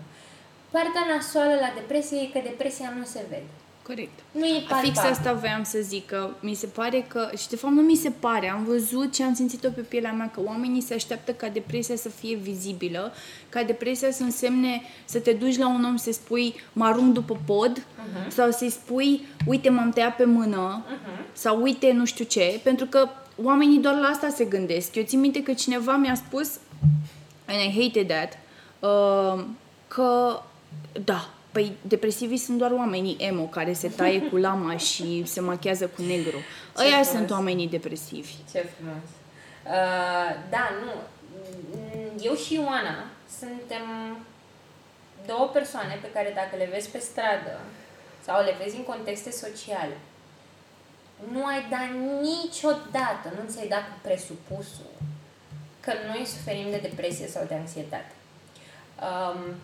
Partea 0.70 1.16
nasoală 1.16 1.54
la 1.54 1.72
depresie 1.76 2.22
e 2.22 2.40
că 2.40 2.40
depresia 2.44 2.94
nu 2.98 3.04
se 3.04 3.26
vede. 3.30 3.52
Corect. 3.88 4.20
Nu 4.32 4.46
e 4.46 4.64
palpabil. 4.68 4.92
Fix 4.92 4.98
asta 4.98 5.34
voiam 5.34 5.64
să 5.64 5.78
zic, 5.82 6.06
că 6.06 6.30
mi 6.40 6.54
se 6.54 6.66
pare 6.66 7.06
că, 7.08 7.30
și 7.38 7.48
de 7.50 7.56
fapt 7.56 7.74
nu 7.74 7.82
mi 7.82 7.96
se 7.96 8.10
pare, 8.10 8.50
am 8.50 8.64
văzut 8.64 9.16
și 9.16 9.22
am 9.22 9.34
simțit-o 9.34 9.70
pe 9.70 9.82
pielea 9.82 10.12
mea, 10.12 10.30
că 10.30 10.42
oamenii 10.46 10.82
se 10.82 10.94
așteaptă 10.94 11.32
ca 11.32 11.48
depresia 11.50 11.96
să 11.96 12.10
fie 12.10 12.36
vizibilă, 12.36 13.14
ca 13.50 13.64
depresia 13.64 14.12
să 14.12 14.24
însemne 14.24 14.82
să 15.06 15.20
te 15.20 15.32
duci 15.32 15.58
la 15.58 15.68
un 15.68 15.84
om 15.84 15.96
să 15.96 16.12
spui 16.12 16.56
mă 16.74 16.86
arunc 16.86 17.14
după 17.14 17.38
pod 17.46 17.80
uh-huh. 17.80 18.28
sau 18.28 18.52
să-i 18.52 18.70
spui 18.70 19.26
uite 19.46 19.70
m-am 19.70 19.90
tăiat 19.90 20.16
pe 20.16 20.26
mână 20.26 20.84
uh-huh. 20.86 21.34
sau 21.34 21.62
uite 21.62 21.92
nu 21.92 22.06
știu 22.06 22.26
ce, 22.26 22.60
pentru 22.64 22.86
că 22.86 23.10
oamenii 23.44 23.80
doar 23.80 23.96
la 23.96 24.08
asta 24.08 24.30
se 24.30 24.46
gândesc. 24.46 24.96
Eu 24.96 25.04
țin 25.04 25.20
minte 25.20 25.44
că 25.44 25.54
cineva 25.54 25.96
mi-a 25.96 26.16
spus, 26.16 26.50
and 27.46 27.60
I 27.62 27.82
hated 27.82 28.08
that, 28.08 28.40
uh, 28.80 29.44
că 29.88 30.42
da, 31.04 31.30
Păi 31.58 31.78
depresivii 31.82 32.38
sunt 32.38 32.58
doar 32.58 32.72
oamenii 32.72 33.16
emo 33.20 33.44
care 33.44 33.74
se 33.74 33.90
taie 33.90 34.22
cu 34.22 34.38
lama 34.38 34.78
și 34.90 35.26
se 35.26 35.40
machează 35.40 35.88
cu 35.88 36.02
negru. 36.02 36.38
Ce 36.38 36.82
Ăia 36.82 36.90
frumos. 36.90 37.08
sunt 37.08 37.32
oamenii 37.32 37.68
depresivi. 37.68 38.34
Ce 38.52 38.70
frumos. 38.76 39.08
Uh, 39.66 40.30
da, 40.50 40.70
nu. 40.84 40.94
Eu 42.22 42.36
și 42.36 42.54
Ioana 42.54 42.98
suntem 43.40 43.86
două 45.26 45.46
persoane 45.54 45.98
pe 46.02 46.12
care 46.14 46.32
dacă 46.36 46.56
le 46.56 46.70
vezi 46.72 46.90
pe 46.90 46.98
stradă 47.00 47.60
sau 48.26 48.44
le 48.44 48.56
vezi 48.64 48.76
în 48.76 48.84
contexte 48.84 49.32
sociale, 49.32 49.98
nu 51.32 51.46
ai 51.46 51.66
dat 51.70 51.90
niciodată, 52.22 53.28
nu 53.36 53.50
ți-ai 53.50 53.68
dat 53.68 53.86
presupusul 54.02 54.94
că 55.80 55.92
noi 56.08 56.26
suferim 56.26 56.70
de 56.70 56.80
depresie 56.82 57.28
sau 57.28 57.46
de 57.48 57.54
anxietate. 57.54 58.12
Um, 59.08 59.56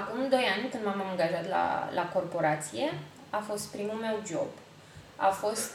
Acum 0.00 0.28
doi 0.28 0.44
ani, 0.54 0.68
când 0.70 0.84
m-am 0.84 1.02
angajat 1.10 1.48
la, 1.48 1.88
la 1.94 2.08
corporație, 2.14 2.86
a 3.30 3.40
fost 3.48 3.66
primul 3.74 3.98
meu 4.06 4.16
job. 4.30 4.50
A 5.16 5.30
fost 5.30 5.70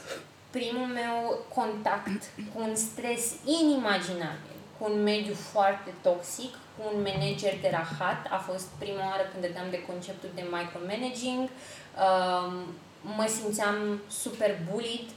primul 0.50 0.86
meu 0.86 1.44
contact 1.54 2.22
cu 2.52 2.60
un 2.60 2.74
stres 2.74 3.24
inimaginabil, 3.60 4.56
cu 4.78 4.84
un 4.90 5.02
mediu 5.02 5.34
foarte 5.34 5.90
toxic, 6.02 6.52
cu 6.52 6.80
un 6.92 7.02
manager 7.08 7.54
de 7.60 7.68
rahat. 7.70 8.20
A 8.30 8.36
fost 8.48 8.66
prima 8.78 9.06
oară 9.10 9.24
când 9.30 9.44
dădeam 9.44 9.70
de 9.70 9.82
conceptul 9.82 10.30
de 10.34 10.44
micromanaging. 10.54 11.48
Um, 11.48 12.54
mă 13.16 13.26
simțeam 13.36 14.00
super 14.08 14.50
bullied 14.70 15.08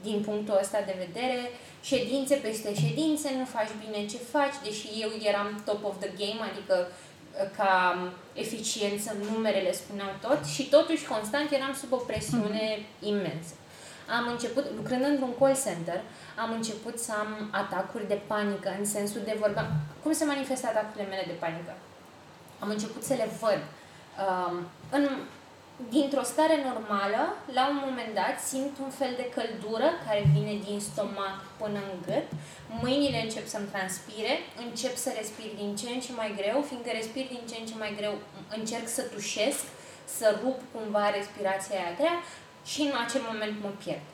din 0.00 0.20
punctul 0.20 0.58
ăsta 0.60 0.80
de 0.86 0.94
vedere. 1.04 1.38
Ședințe 1.82 2.34
peste 2.34 2.74
ședințe, 2.74 3.28
nu 3.38 3.44
faci 3.44 3.72
bine 3.84 4.06
ce 4.06 4.16
faci, 4.16 4.56
deși 4.62 4.88
eu 5.04 5.10
eram 5.30 5.62
top 5.64 5.84
of 5.84 5.94
the 6.00 6.10
game, 6.18 6.40
adică 6.50 6.88
ca 7.56 7.96
eficiență, 8.32 9.16
numerele 9.32 9.72
spuneau 9.72 10.08
tot 10.20 10.44
și 10.44 10.68
totuși 10.68 11.06
constant 11.06 11.52
eram 11.52 11.74
sub 11.74 11.92
o 11.92 11.96
presiune 11.96 12.66
mm-hmm. 12.76 13.00
imensă. 13.00 13.54
Am 14.18 14.28
început, 14.28 14.64
lucrând 14.76 15.04
într-un 15.04 15.34
call 15.38 15.56
center, 15.64 16.00
am 16.36 16.52
început 16.52 16.98
să 16.98 17.12
am 17.12 17.48
atacuri 17.50 18.08
de 18.08 18.20
panică 18.26 18.74
în 18.78 18.84
sensul 18.84 19.20
de 19.24 19.36
vorba. 19.38 19.70
Cum 20.02 20.12
se 20.12 20.24
manifestă 20.24 20.66
atacurile 20.66 21.08
mele 21.08 21.24
de 21.26 21.32
panică? 21.32 21.74
Am 22.58 22.68
început 22.68 23.02
să 23.02 23.14
le 23.14 23.28
văd. 23.40 23.60
Um, 24.24 24.66
în 24.90 25.08
dintr-o 25.88 26.22
stare 26.32 26.56
normală, 26.70 27.22
la 27.58 27.64
un 27.72 27.78
moment 27.86 28.12
dat, 28.20 28.36
simt 28.50 28.74
un 28.86 28.92
fel 29.00 29.12
de 29.20 29.30
căldură 29.36 29.88
care 30.06 30.30
vine 30.34 30.54
din 30.66 30.78
stomac 30.88 31.36
până 31.60 31.78
în 31.90 31.96
gât, 32.06 32.26
mâinile 32.82 33.20
încep 33.22 33.46
să-mi 33.46 33.72
transpire, 33.74 34.32
încep 34.66 34.94
să 35.04 35.10
respir 35.20 35.50
din 35.60 35.70
ce 35.80 35.86
în 35.94 36.00
ce 36.04 36.12
mai 36.20 36.30
greu, 36.40 36.58
fiindcă 36.68 36.90
respir 36.92 37.24
din 37.34 37.42
ce 37.48 37.56
în 37.60 37.66
ce 37.70 37.74
mai 37.82 37.92
greu, 37.98 38.14
încerc 38.58 38.86
să 38.96 39.02
tușesc, 39.02 39.64
să 40.18 40.26
rup 40.42 40.58
cumva 40.74 41.06
respirația 41.18 41.76
aia 41.78 41.98
grea 42.00 42.16
și 42.70 42.80
în 42.88 42.94
acel 43.04 43.22
moment 43.30 43.54
mă 43.64 43.72
pierd. 43.82 44.06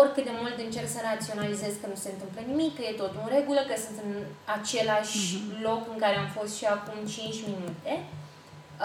Oricât 0.00 0.24
de 0.24 0.34
mult 0.40 0.56
încerc 0.58 0.88
să 0.94 1.00
raționalizez 1.10 1.72
că 1.80 1.86
nu 1.92 1.98
se 2.04 2.10
întâmplă 2.12 2.40
nimic, 2.46 2.72
că 2.76 2.82
e 2.82 3.02
tot 3.02 3.12
în 3.22 3.28
regulă, 3.36 3.60
că 3.68 3.74
sunt 3.84 3.98
în 4.06 4.12
același 4.56 5.18
mm-hmm. 5.18 5.62
loc 5.66 5.82
în 5.92 5.98
care 6.04 6.16
am 6.16 6.30
fost 6.38 6.52
și 6.58 6.64
acum 6.76 6.96
5 7.06 7.36
minute, 7.50 7.92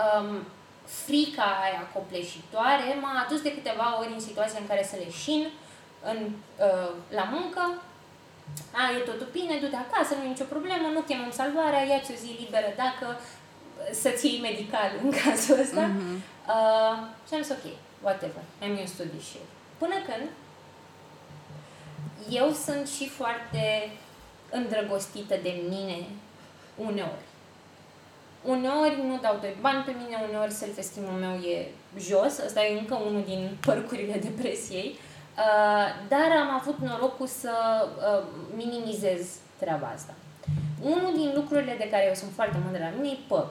um, 0.02 0.28
frica 0.86 1.48
aia 1.63 1.89
copleșitoare 1.94 2.98
m-a 3.02 3.24
adus 3.26 3.41
de 3.41 3.54
câteva 3.54 3.98
ori 4.00 4.13
în 4.13 4.20
situația 4.20 4.60
în 4.60 4.67
care 4.67 4.84
să 4.84 4.96
leșin 5.06 5.48
în, 6.12 6.20
uh, 6.67 6.91
la 7.10 7.24
muncă, 7.24 7.82
a, 8.72 8.82
e 8.98 9.10
totul 9.10 9.30
bine, 9.32 9.60
du-te 9.62 9.76
acasă, 9.76 10.15
nu 10.15 10.24
e 10.24 10.28
nicio 10.28 10.54
problemă, 10.56 10.88
nu 10.94 11.02
chemăm 11.02 11.32
salvarea, 11.32 11.84
ia-ți 11.84 12.12
o 12.12 12.15
zi 12.15 12.38
liberă 12.44 12.70
dacă 12.76 13.20
să-ți 14.02 14.28
iei 14.28 14.41
medical 14.41 14.91
în 15.04 15.12
cazul 15.22 15.60
ăsta. 15.60 15.89
Mm-hmm. 15.89 16.17
Uh, 16.54 16.98
și 17.28 17.34
am 17.34 17.41
zis, 17.41 17.52
ok, 17.52 17.65
whatever, 18.02 18.44
am 18.62 18.78
eu 18.78 18.86
studii 18.86 19.28
și 19.30 19.38
Până 19.78 19.96
când 20.08 20.30
eu 22.30 22.52
sunt 22.52 22.88
și 22.88 23.10
foarte 23.10 23.91
îndrăgostită 24.50 25.36
de 25.41 25.62
mine 25.70 26.06
uneori. 26.76 27.30
Uneori 28.42 29.02
nu 29.08 29.18
dau 29.22 29.38
doi 29.42 29.56
bani 29.62 29.84
pe 29.84 29.96
mine, 30.04 30.26
uneori 30.30 30.52
self-esteem-ul 30.52 31.20
meu 31.20 31.36
e 31.36 31.68
jos, 32.00 32.38
ăsta 32.46 32.64
e 32.64 32.80
încă 32.80 32.96
unul 32.96 33.24
din 33.24 33.58
părcurile 33.66 34.18
depresiei, 34.18 34.90
uh, 34.90 35.88
dar 36.08 36.30
am 36.42 36.50
avut 36.60 36.78
norocul 36.78 37.28
să 37.28 37.54
uh, 37.88 38.24
minimizez 38.56 39.22
treaba 39.60 39.92
asta. 39.96 40.14
Unul 40.82 41.14
din 41.16 41.32
lucrurile 41.36 41.76
de 41.78 41.90
care 41.90 42.06
eu 42.08 42.14
sunt 42.14 42.32
foarte 42.34 42.58
mândră 42.64 42.82
la 42.84 42.94
mine 42.98 43.14
e 43.14 43.18
păr. 43.28 43.48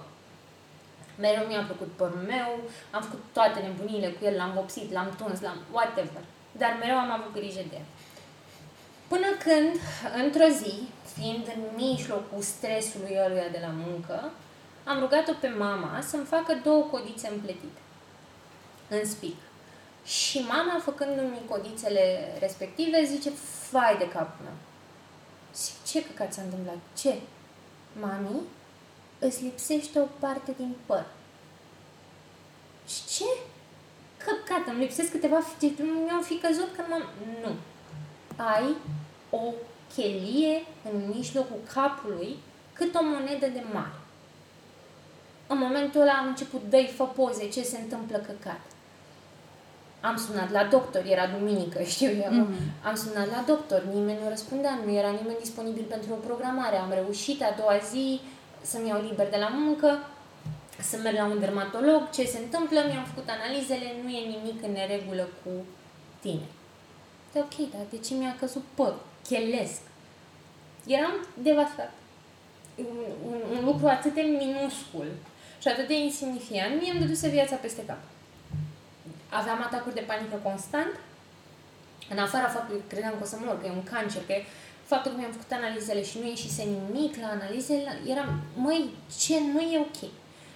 Mereu 1.18 1.44
mi-a 1.46 1.64
plăcut 1.70 1.90
părul 1.96 2.22
meu, 2.26 2.50
am 2.90 3.03
făcut 3.03 3.24
toate 3.33 3.61
nebunile 3.61 4.09
cu 4.09 4.24
el, 4.24 4.37
l-am 4.37 4.53
vopsit, 4.53 4.92
l-am 4.92 5.14
tuns, 5.18 5.40
l-am 5.40 5.59
whatever. 5.72 6.22
Dar 6.53 6.76
mereu 6.81 6.96
am 6.96 7.11
avut 7.11 7.33
grijă 7.38 7.62
de 7.70 7.76
el. 7.81 7.88
Până 9.09 9.29
când, 9.44 9.72
într-o 10.22 10.48
zi, 10.61 10.74
fiind 11.14 11.44
în 11.55 11.62
mijlocul 11.76 12.42
stresului 12.55 13.18
ăluia 13.24 13.48
de 13.53 13.61
la 13.66 13.72
muncă, 13.87 14.31
am 14.90 14.98
rugat-o 14.98 15.33
pe 15.40 15.48
mama 15.48 16.00
să-mi 16.00 16.24
facă 16.24 16.61
două 16.62 16.83
codițe 16.83 17.29
împletite 17.29 17.81
în 18.88 19.07
spic. 19.07 19.37
Și 20.05 20.38
mama, 20.38 20.81
făcându-mi 20.83 21.42
codițele 21.48 22.35
respective, 22.38 23.05
zice, 23.05 23.31
fai 23.70 23.96
de 23.98 24.09
capul 24.09 24.44
meu. 24.44 24.53
Zic, 25.55 25.85
ce 25.87 26.05
căcat 26.07 26.33
s-a 26.33 26.42
întâmplat? 26.42 26.79
Ce? 26.98 27.18
Mami, 28.00 28.40
îți 29.18 29.42
lipsește 29.42 30.00
o 30.00 30.07
parte 30.18 30.55
din 30.57 30.76
păr. 30.87 31.05
Și 32.88 33.16
ce? 33.16 33.24
Căcat, 34.16 34.66
îmi 34.66 34.81
lipsesc 34.81 35.11
câteva... 35.11 35.38
Mi-au 36.05 36.20
fi 36.20 36.38
căzut 36.38 36.76
că 36.76 36.83
m-am... 36.88 37.05
Nu. 37.42 37.55
Ai 38.37 38.76
o 39.31 39.53
chelie 39.94 40.62
în 40.92 41.12
mijlocul 41.14 41.61
capului 41.74 42.37
cât 42.72 42.94
o 42.94 43.03
monedă 43.03 43.46
de 43.46 43.64
mare. 43.72 43.99
În 45.52 45.58
momentul 45.58 46.00
ăla 46.00 46.12
am 46.12 46.26
început, 46.26 46.62
dă 46.68 46.80
fă 46.96 47.04
poze, 47.04 47.48
ce 47.48 47.62
se 47.62 47.78
întâmplă 47.78 48.18
căcat. 48.18 48.60
Am 50.00 50.16
sunat 50.16 50.50
la 50.50 50.64
doctor, 50.64 51.02
era 51.04 51.26
duminică, 51.26 51.82
știu 51.94 52.10
eu. 52.26 52.32
Mm-hmm. 52.32 52.84
Am 52.88 52.94
sunat 52.94 53.28
la 53.34 53.44
doctor, 53.46 53.82
nimeni 53.94 54.18
nu 54.22 54.28
răspundea, 54.28 54.78
nu 54.84 54.92
era 54.92 55.10
nimeni 55.10 55.42
disponibil 55.44 55.84
pentru 55.88 56.12
o 56.12 56.24
programare. 56.26 56.76
Am 56.76 56.92
reușit 56.92 57.42
a 57.42 57.54
doua 57.56 57.76
zi 57.90 58.20
să-mi 58.60 58.88
iau 58.88 59.00
liber 59.08 59.28
de 59.30 59.36
la 59.36 59.48
muncă, 59.48 59.98
să 60.80 60.96
merg 60.96 61.16
la 61.16 61.24
un 61.24 61.40
dermatolog, 61.40 62.10
ce 62.10 62.24
se 62.24 62.38
întâmplă, 62.38 62.78
mi-am 62.88 63.04
făcut 63.04 63.28
analizele, 63.28 63.86
nu 64.02 64.08
e 64.08 64.34
nimic 64.36 64.62
în 64.62 64.72
neregulă 64.72 65.28
cu 65.42 65.50
tine. 66.20 66.46
De 67.32 67.38
ok, 67.38 67.56
dar 67.72 67.84
de 67.90 67.98
ce 67.98 68.14
mi-a 68.14 68.36
căzut 68.40 68.64
păr? 68.74 68.94
Chelesc. 69.28 69.80
Eram 70.86 71.14
devastat. 71.42 71.92
Un, 72.74 72.98
un, 73.30 73.38
un 73.56 73.64
lucru 73.64 73.86
atât 73.86 74.14
de 74.14 74.20
minuscul 74.20 75.06
și 75.60 75.68
atât 75.68 75.86
de 75.86 75.98
insignifiant, 75.98 76.80
mie 76.80 76.90
îmi 76.90 77.00
dăduse 77.00 77.28
viața 77.28 77.56
peste 77.56 77.84
cap. 77.84 78.02
Aveam 79.28 79.60
atacuri 79.62 79.98
de 79.98 80.08
panică 80.10 80.36
constant, 80.42 80.94
în 82.12 82.18
afara 82.18 82.48
faptului 82.56 82.80
că 82.80 82.90
credeam 82.92 83.14
că 83.16 83.24
o 83.24 83.30
să 83.32 83.36
mor, 83.38 83.60
că 83.60 83.66
e 83.66 83.80
un 83.80 83.88
cancer, 83.92 84.22
că 84.26 84.32
e 84.32 84.44
faptul 84.92 85.10
că 85.10 85.18
mi-am 85.18 85.36
făcut 85.36 85.52
analizele 85.52 86.02
și 86.10 86.18
nu 86.18 86.26
ieșise 86.26 86.62
nimic 86.76 87.12
la 87.22 87.28
analizele, 87.36 87.90
eram, 88.12 88.30
măi, 88.64 88.82
ce 89.22 89.36
nu 89.52 89.60
e 89.60 89.86
ok. 89.88 90.00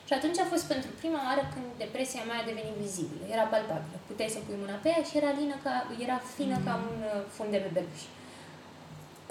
Și 0.06 0.12
atunci 0.18 0.38
a 0.38 0.52
fost 0.52 0.64
pentru 0.72 0.90
prima 1.00 1.20
oară 1.28 1.42
când 1.52 1.66
depresia 1.84 2.22
mea 2.28 2.38
a 2.40 2.48
devenit 2.50 2.76
vizibilă, 2.84 3.24
era 3.34 3.44
palpabilă. 3.52 3.96
Puteai 4.08 4.34
să 4.34 4.44
pui 4.44 4.62
mâna 4.62 4.76
pe 4.82 4.88
ea 4.94 5.02
și 5.08 5.16
era, 5.20 5.30
lină 5.40 5.56
ca, 5.64 5.74
era 6.04 6.18
fină 6.34 6.56
mm. 6.58 6.64
ca 6.66 6.72
un 6.88 6.98
uh, 7.12 7.22
fund 7.34 7.50
de 7.54 7.60
bebeluș. 7.64 8.02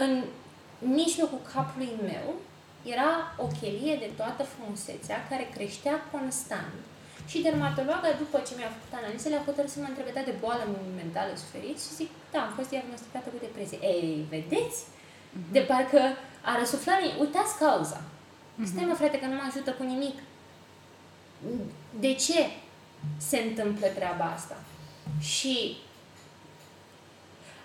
În 0.04 0.12
mijlocul 1.00 1.42
capului 1.54 1.94
meu 2.12 2.28
era 2.84 3.10
o 3.44 3.48
chelie 3.60 3.96
de 4.04 4.10
toată 4.20 4.44
frumusețea 4.44 5.28
care 5.30 5.54
creștea 5.56 5.96
constant. 6.12 6.74
Și 7.32 7.42
dermatologa, 7.42 8.10
după 8.24 8.38
ce 8.48 8.54
mi-a 8.56 8.76
făcut 8.76 8.94
analizele, 9.02 9.36
a 9.36 9.48
hotărât 9.48 9.72
să 9.72 9.80
mă 9.80 9.90
întrebe 9.90 10.22
de 10.30 10.36
boală 10.44 10.64
mentală 11.02 11.32
suferit 11.44 11.78
și 11.84 11.98
zic, 12.00 12.10
da, 12.32 12.40
am 12.44 12.54
fost 12.58 12.70
diagnosticată 12.70 13.28
cu 13.30 13.40
depresie. 13.46 13.80
Ei, 13.82 14.26
vedeți? 14.36 14.80
Uh-huh. 14.84 15.52
De 15.56 15.62
parcă 15.70 16.02
a 16.50 16.52
răsuflat, 16.60 17.00
uitați 17.24 17.58
cauza. 17.64 18.00
Uh-huh. 18.02 18.68
Stai 18.70 18.86
mă, 18.90 18.94
frate, 18.94 19.20
că 19.20 19.26
nu 19.26 19.36
mă 19.36 19.46
ajută 19.50 19.72
cu 19.72 19.84
nimic. 19.84 20.18
De 22.00 22.14
ce 22.14 22.40
se 23.18 23.38
întâmplă 23.38 23.88
treaba 23.88 24.26
asta? 24.36 24.58
Și 25.20 25.78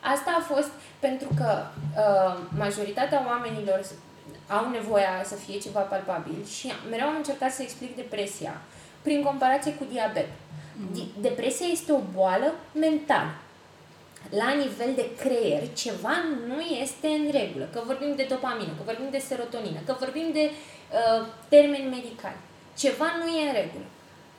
asta 0.00 0.30
a 0.38 0.42
fost 0.52 0.70
pentru 0.98 1.28
că 1.36 1.50
uh, 1.96 2.40
majoritatea 2.64 3.24
oamenilor 3.26 3.80
au 4.48 4.70
nevoia 4.70 5.22
să 5.24 5.34
fie 5.34 5.58
ceva 5.58 5.80
palpabil 5.80 6.44
și 6.44 6.72
mereu 6.90 7.06
am 7.06 7.16
încercat 7.16 7.52
să 7.52 7.62
explic 7.62 7.96
depresia 7.96 8.60
prin 9.02 9.22
comparație 9.22 9.74
cu 9.74 9.84
diabet. 9.92 10.26
Mm-hmm. 10.26 11.20
Depresia 11.20 11.66
este 11.66 11.92
o 11.92 12.00
boală 12.14 12.54
mentală. 12.72 13.34
La 14.30 14.52
nivel 14.52 14.92
de 14.94 15.06
creier, 15.18 15.62
ceva 15.72 16.16
nu 16.46 16.60
este 16.60 17.06
în 17.06 17.30
regulă. 17.30 17.68
Că 17.72 17.82
vorbim 17.86 18.12
de 18.16 18.26
dopamină, 18.28 18.72
că 18.76 18.82
vorbim 18.84 19.10
de 19.10 19.18
serotonină, 19.18 19.80
că 19.86 19.96
vorbim 19.98 20.28
de 20.32 20.50
uh, 20.50 21.26
termeni 21.48 21.88
medicali. 21.88 22.40
Ceva 22.76 23.08
nu 23.18 23.26
e 23.26 23.48
în 23.48 23.54
regulă. 23.54 23.84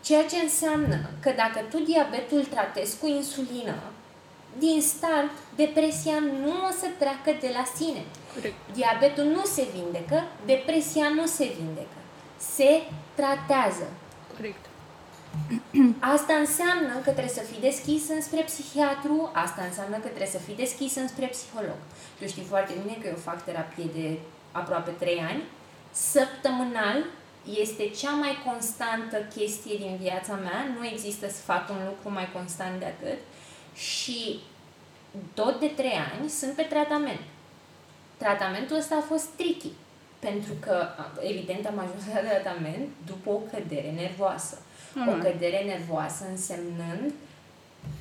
Ceea 0.03 0.25
ce 0.25 0.35
înseamnă 0.35 0.97
că 1.19 1.31
dacă 1.35 1.59
tu 1.69 1.77
diabetul 1.79 2.43
tratezi 2.43 2.99
cu 2.99 3.07
insulină, 3.07 3.75
din 4.59 4.81
start, 4.81 5.33
depresia 5.55 6.19
nu 6.43 6.53
o 6.69 6.71
să 6.81 6.87
treacă 6.97 7.31
de 7.39 7.49
la 7.57 7.63
sine. 7.75 8.03
Corect. 8.33 8.55
Diabetul 8.73 9.23
nu 9.23 9.43
se 9.45 9.67
vindecă, 9.75 10.23
depresia 10.45 11.07
nu 11.19 11.25
se 11.25 11.45
vindecă. 11.57 11.99
Se 12.37 12.81
tratează. 13.15 13.87
Corect. 14.35 14.63
Asta 16.15 16.33
înseamnă 16.33 16.93
că 17.03 17.11
trebuie 17.11 17.39
să 17.39 17.47
fii 17.49 17.67
deschis 17.69 18.09
înspre 18.09 18.41
psihiatru, 18.41 19.29
asta 19.33 19.61
înseamnă 19.69 19.95
că 19.95 20.07
trebuie 20.07 20.35
să 20.37 20.45
fii 20.45 20.55
deschis 20.55 20.95
înspre 20.95 21.25
psiholog. 21.25 21.79
Tu 22.19 22.27
știi 22.27 22.51
foarte 22.51 22.73
bine 22.81 22.97
că 23.01 23.07
eu 23.07 23.15
fac 23.29 23.43
terapie 23.43 23.87
de 23.95 24.19
aproape 24.51 24.91
3 24.91 25.19
ani. 25.29 25.43
Săptămânal 25.91 26.97
este 27.63 27.83
cea 27.99 28.11
mai 28.23 28.33
constantă 28.47 29.17
chestie 29.35 29.75
din 29.77 29.97
viața 30.01 30.33
mea. 30.33 30.59
Nu 30.77 30.85
există 30.85 31.27
să 31.27 31.41
fac 31.51 31.69
un 31.69 31.81
lucru 31.89 32.11
mai 32.11 32.27
constant 32.33 32.79
de 32.79 32.85
atât. 32.85 33.19
Și 33.79 34.39
tot 35.33 35.59
de 35.59 35.67
3 35.67 35.91
ani 35.91 36.29
sunt 36.29 36.53
pe 36.53 36.61
tratament. 36.61 37.21
Tratamentul 38.17 38.75
ăsta 38.75 38.95
a 38.95 39.09
fost 39.11 39.25
tricky. 39.25 39.71
Pentru 40.19 40.53
că, 40.59 40.87
evident, 41.21 41.65
am 41.65 41.79
ajuns 41.79 42.03
la 42.13 42.29
tratament 42.29 42.87
după 43.05 43.29
o 43.29 43.41
cădere 43.51 43.91
nervoasă. 43.91 44.57
Mm. 44.93 45.07
O 45.07 45.11
cădere 45.11 45.63
nervoasă 45.63 46.25
însemnând 46.29 47.13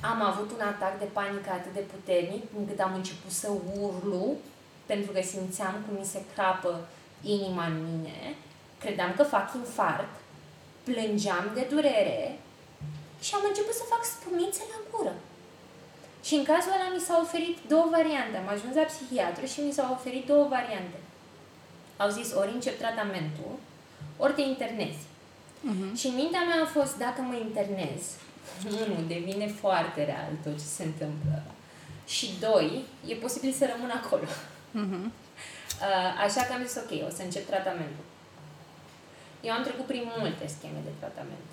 am 0.01 0.21
avut 0.21 0.51
un 0.51 0.61
atac 0.61 0.99
de 0.99 1.05
panică 1.05 1.49
atât 1.51 1.73
de 1.73 1.79
puternic 1.93 2.43
încât 2.57 2.79
am 2.79 2.93
început 2.95 3.31
să 3.31 3.49
urlu 3.79 4.35
pentru 4.85 5.11
că 5.11 5.21
simțeam 5.21 5.75
cum 5.85 5.97
mi 5.99 6.11
se 6.13 6.21
crapă 6.33 6.87
inima 7.21 7.65
în 7.65 7.77
mine, 7.89 8.35
credeam 8.79 9.13
că 9.15 9.23
fac 9.23 9.53
infart, 9.55 10.13
plângeam 10.83 11.51
de 11.53 11.67
durere 11.69 12.39
și 13.21 13.35
am 13.35 13.41
început 13.47 13.73
să 13.73 13.83
fac 13.93 14.03
spumițe 14.05 14.61
la 14.71 14.79
gură. 14.91 15.13
Și 16.23 16.33
în 16.35 16.43
cazul 16.43 16.71
ăla 16.77 16.89
mi 16.93 17.05
s-au 17.07 17.21
oferit 17.21 17.57
două 17.67 17.87
variante. 17.91 18.37
Am 18.37 18.47
ajuns 18.47 18.75
la 18.75 18.81
psihiatru 18.91 19.45
și 19.45 19.59
mi 19.59 19.71
s-au 19.71 19.89
oferit 19.97 20.25
două 20.25 20.45
variante. 20.47 20.97
Au 21.97 22.09
zis 22.09 22.33
ori 22.33 22.51
încep 22.53 22.77
tratamentul, 22.77 23.53
ori 24.17 24.33
te 24.33 24.41
internezi. 24.41 25.03
Uh-huh. 25.69 25.91
Și 25.99 26.07
în 26.07 26.15
mintea 26.15 26.43
mea 26.49 26.61
a 26.63 26.73
fost, 26.77 26.97
dacă 26.97 27.21
mă 27.21 27.35
internez, 27.35 28.01
unu, 28.81 28.97
devine 29.07 29.47
foarte 29.47 30.05
real 30.05 30.31
tot 30.43 30.57
ce 30.57 30.73
se 30.77 30.83
întâmplă. 30.83 31.43
Și 32.07 32.29
doi, 32.39 32.83
e 33.07 33.13
posibil 33.13 33.51
să 33.51 33.65
rămân 33.73 33.91
acolo. 33.99 34.27
Uh-huh. 34.81 35.05
Așa 36.25 36.41
că 36.43 36.53
am 36.53 36.63
zis, 36.65 36.75
ok, 36.75 36.91
o 37.07 37.09
să 37.15 37.21
încep 37.23 37.45
tratamentul. 37.47 38.05
Eu 39.41 39.53
am 39.53 39.63
trecut 39.63 39.85
prin 39.85 40.03
multe 40.17 40.45
scheme 40.55 40.79
de 40.83 40.93
tratament. 40.99 41.47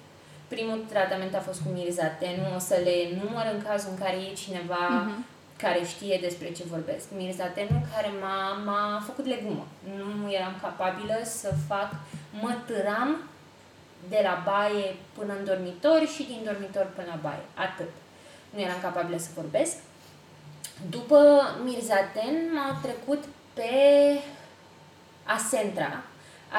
Primul 0.48 0.84
tratament 0.88 1.34
a 1.34 1.40
fost 1.40 1.60
cu 1.60 1.68
mirzaten, 1.72 2.40
nu 2.40 2.56
o 2.56 2.58
să 2.58 2.80
le 2.84 2.96
număr 3.22 3.46
în 3.54 3.62
cazul 3.62 3.90
în 3.90 3.98
care 3.98 4.16
e 4.16 4.34
cineva 4.34 4.84
uh-huh 4.90 5.34
care 5.56 5.80
știe 5.84 6.18
despre 6.20 6.52
ce 6.52 6.64
vorbesc. 6.70 7.04
Mirzatenul 7.16 7.80
care 7.94 8.10
m-a, 8.20 8.52
m-a 8.64 9.02
făcut 9.06 9.26
legumă. 9.26 9.66
Nu 9.96 10.32
eram 10.32 10.58
capabilă 10.60 11.18
să 11.24 11.54
fac, 11.68 11.90
mă 12.40 12.54
târam 12.66 13.16
de 14.08 14.20
la 14.22 14.42
baie 14.44 14.94
până 15.12 15.32
în 15.38 15.44
dormitor 15.44 16.06
și 16.14 16.22
din 16.22 16.40
dormitor 16.44 16.86
până 16.94 17.06
la 17.10 17.18
baie. 17.22 17.44
Atât. 17.54 17.90
Nu 18.50 18.60
eram 18.60 18.80
capabilă 18.82 19.18
să 19.18 19.28
vorbesc. 19.34 19.76
După 20.90 21.18
Mirzaten 21.64 22.34
m-a 22.54 22.78
trecut 22.82 23.24
pe 23.54 23.70
Asentra. 25.24 26.02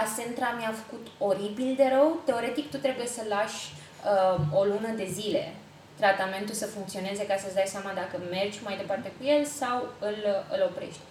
Asentra 0.04 0.54
mi-a 0.58 0.73
făcut 0.84 1.08
oribil 1.17 1.73
de 1.76 1.89
rău. 1.93 2.21
Teoretic 2.26 2.69
tu 2.69 2.78
trebuie 2.78 3.08
să 3.08 3.21
lași 3.30 3.71
uh, 3.71 3.76
o 4.53 4.63
lună 4.63 4.91
de 4.95 5.07
zile 5.12 5.53
tratamentul 5.99 6.55
să 6.55 6.65
funcționeze 6.65 7.25
ca 7.25 7.38
să-ți 7.38 7.57
dai 7.60 7.73
seama 7.73 7.91
dacă 8.01 8.15
mergi 8.29 8.60
mai 8.63 8.77
departe 8.77 9.12
cu 9.17 9.23
el 9.25 9.45
sau 9.45 9.77
îl, 9.99 10.17
îl 10.53 10.62
oprești. 10.69 11.01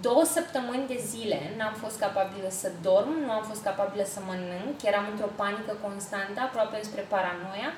Două 0.00 0.24
săptămâni 0.24 0.86
de 0.86 0.98
zile 1.12 1.40
n-am 1.56 1.74
fost 1.82 1.98
capabilă 1.98 2.48
să 2.60 2.70
dorm, 2.82 3.12
nu 3.24 3.30
am 3.30 3.44
fost 3.50 3.62
capabilă 3.62 4.04
să 4.14 4.20
mănânc, 4.26 4.76
eram 4.90 5.06
într-o 5.10 5.34
panică 5.36 5.72
constantă, 5.86 6.40
aproape 6.40 6.78
spre 6.82 7.04
paranoia, 7.14 7.70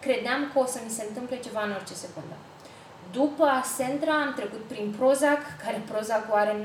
credeam 0.00 0.50
că 0.52 0.58
o 0.58 0.66
să 0.66 0.78
mi 0.84 0.96
se 0.96 1.04
întâmple 1.08 1.36
ceva 1.46 1.62
în 1.64 1.72
orice 1.78 1.94
secundă. 1.94 2.36
După 3.12 3.44
Asentra 3.44 4.12
am 4.12 4.32
trecut 4.34 4.64
prin 4.72 4.94
Prozac, 4.98 5.42
care 5.64 5.82
Prozac 5.90 6.24
are 6.30 6.54
90% 6.54 6.64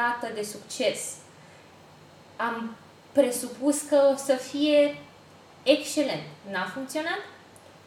rată 0.00 0.26
de 0.34 0.42
succes. 0.42 1.00
Am 2.36 2.76
presupus 3.12 3.80
că 3.82 3.98
o 4.12 4.16
să 4.16 4.34
fie 4.34 4.96
excelent. 5.66 6.22
N-a 6.50 6.64
funcționat, 6.74 7.20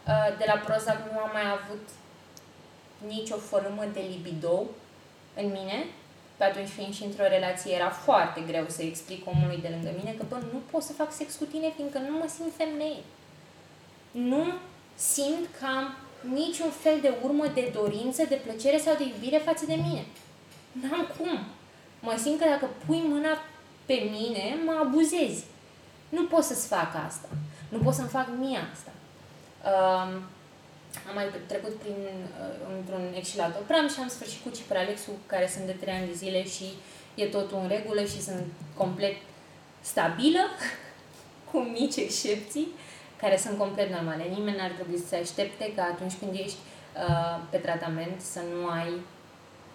Uh, 0.09 0.37
de 0.37 0.45
la 0.47 0.57
Prozac 0.65 0.99
nu 1.11 1.19
am 1.19 1.29
mai 1.33 1.47
avut 1.57 1.85
nicio 3.13 3.35
formă 3.35 3.83
de 3.93 4.03
libido 4.11 4.63
în 5.35 5.47
mine. 5.57 5.85
Pe 6.37 6.43
atunci, 6.43 6.67
fiind 6.67 6.93
și 6.93 7.03
într-o 7.03 7.27
relație, 7.27 7.73
era 7.73 7.89
foarte 7.89 8.41
greu 8.47 8.65
să 8.67 8.81
explic 8.81 9.27
omului 9.27 9.59
de 9.61 9.67
lângă 9.71 9.91
mine 9.97 10.15
că, 10.17 10.23
bă, 10.29 10.35
nu 10.53 10.59
pot 10.71 10.83
să 10.83 10.93
fac 10.93 11.13
sex 11.13 11.35
cu 11.35 11.43
tine 11.43 11.71
fiindcă 11.75 11.97
nu 11.97 12.17
mă 12.17 12.27
simt 12.35 12.53
femeie. 12.57 13.03
Nu 14.11 14.43
simt 14.95 15.45
că 15.59 15.65
am 15.65 15.95
niciun 16.33 16.69
fel 16.69 16.97
de 17.01 17.13
urmă 17.23 17.47
de 17.47 17.71
dorință, 17.73 18.23
de 18.23 18.41
plăcere 18.45 18.77
sau 18.77 18.95
de 18.95 19.03
iubire 19.03 19.37
față 19.37 19.65
de 19.65 19.73
mine. 19.73 20.05
N-am 20.71 21.07
cum. 21.17 21.39
Mă 21.99 22.15
simt 22.23 22.39
că 22.39 22.47
dacă 22.47 22.69
pui 22.85 23.01
mâna 23.07 23.37
pe 23.85 24.09
mine, 24.11 24.57
mă 24.65 24.75
abuzezi. 24.83 25.43
Nu 26.09 26.23
pot 26.25 26.43
să-ți 26.43 26.67
fac 26.67 26.91
asta. 27.07 27.27
Nu 27.69 27.77
pot 27.77 27.93
să-mi 27.93 28.08
fac 28.08 28.27
mie 28.39 28.60
asta. 28.73 28.91
Um, 29.69 30.12
am 31.08 31.13
mai 31.13 31.25
trecut 31.47 31.73
prin, 31.75 31.95
uh, 31.95 32.75
într-un 32.77 33.13
excilator 33.15 33.62
pram 33.67 33.89
și 33.89 33.99
am 33.99 34.08
sfârșit 34.08 34.43
cu 34.43 34.49
Cipralexul, 34.49 35.13
care 35.25 35.47
sunt 35.47 35.65
de 35.65 35.71
3 35.71 35.93
ani 35.93 36.08
de 36.08 36.13
zile 36.13 36.43
și 36.43 36.65
e 37.15 37.25
totul 37.25 37.60
în 37.62 37.67
regulă 37.67 38.01
și 38.03 38.21
sunt 38.21 38.45
complet 38.77 39.15
stabilă, 39.82 40.39
cu 41.51 41.58
mici 41.60 41.95
excepții, 41.95 42.67
care 43.21 43.38
sunt 43.38 43.58
complet 43.58 43.89
normale. 43.89 44.23
Nimeni 44.23 44.58
n-ar 44.58 44.71
trebui 44.71 44.97
să 44.97 45.08
se 45.08 45.15
aștepte 45.15 45.73
că 45.75 45.82
atunci 45.82 46.13
când 46.19 46.34
ești 46.34 46.58
uh, 46.58 47.39
pe 47.50 47.58
tratament 47.58 48.21
să 48.21 48.39
nu 48.54 48.67
ai 48.67 48.91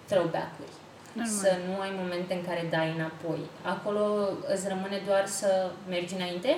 throwback-uri. 0.08 0.74
Normal. 1.12 1.34
Să 1.34 1.56
nu 1.66 1.80
ai 1.80 1.92
momente 2.02 2.34
în 2.34 2.44
care 2.44 2.66
dai 2.70 2.94
înapoi. 2.96 3.40
Acolo 3.62 4.28
îți 4.54 4.68
rămâne 4.68 5.02
doar 5.06 5.26
să 5.26 5.70
mergi 5.88 6.14
înainte 6.14 6.56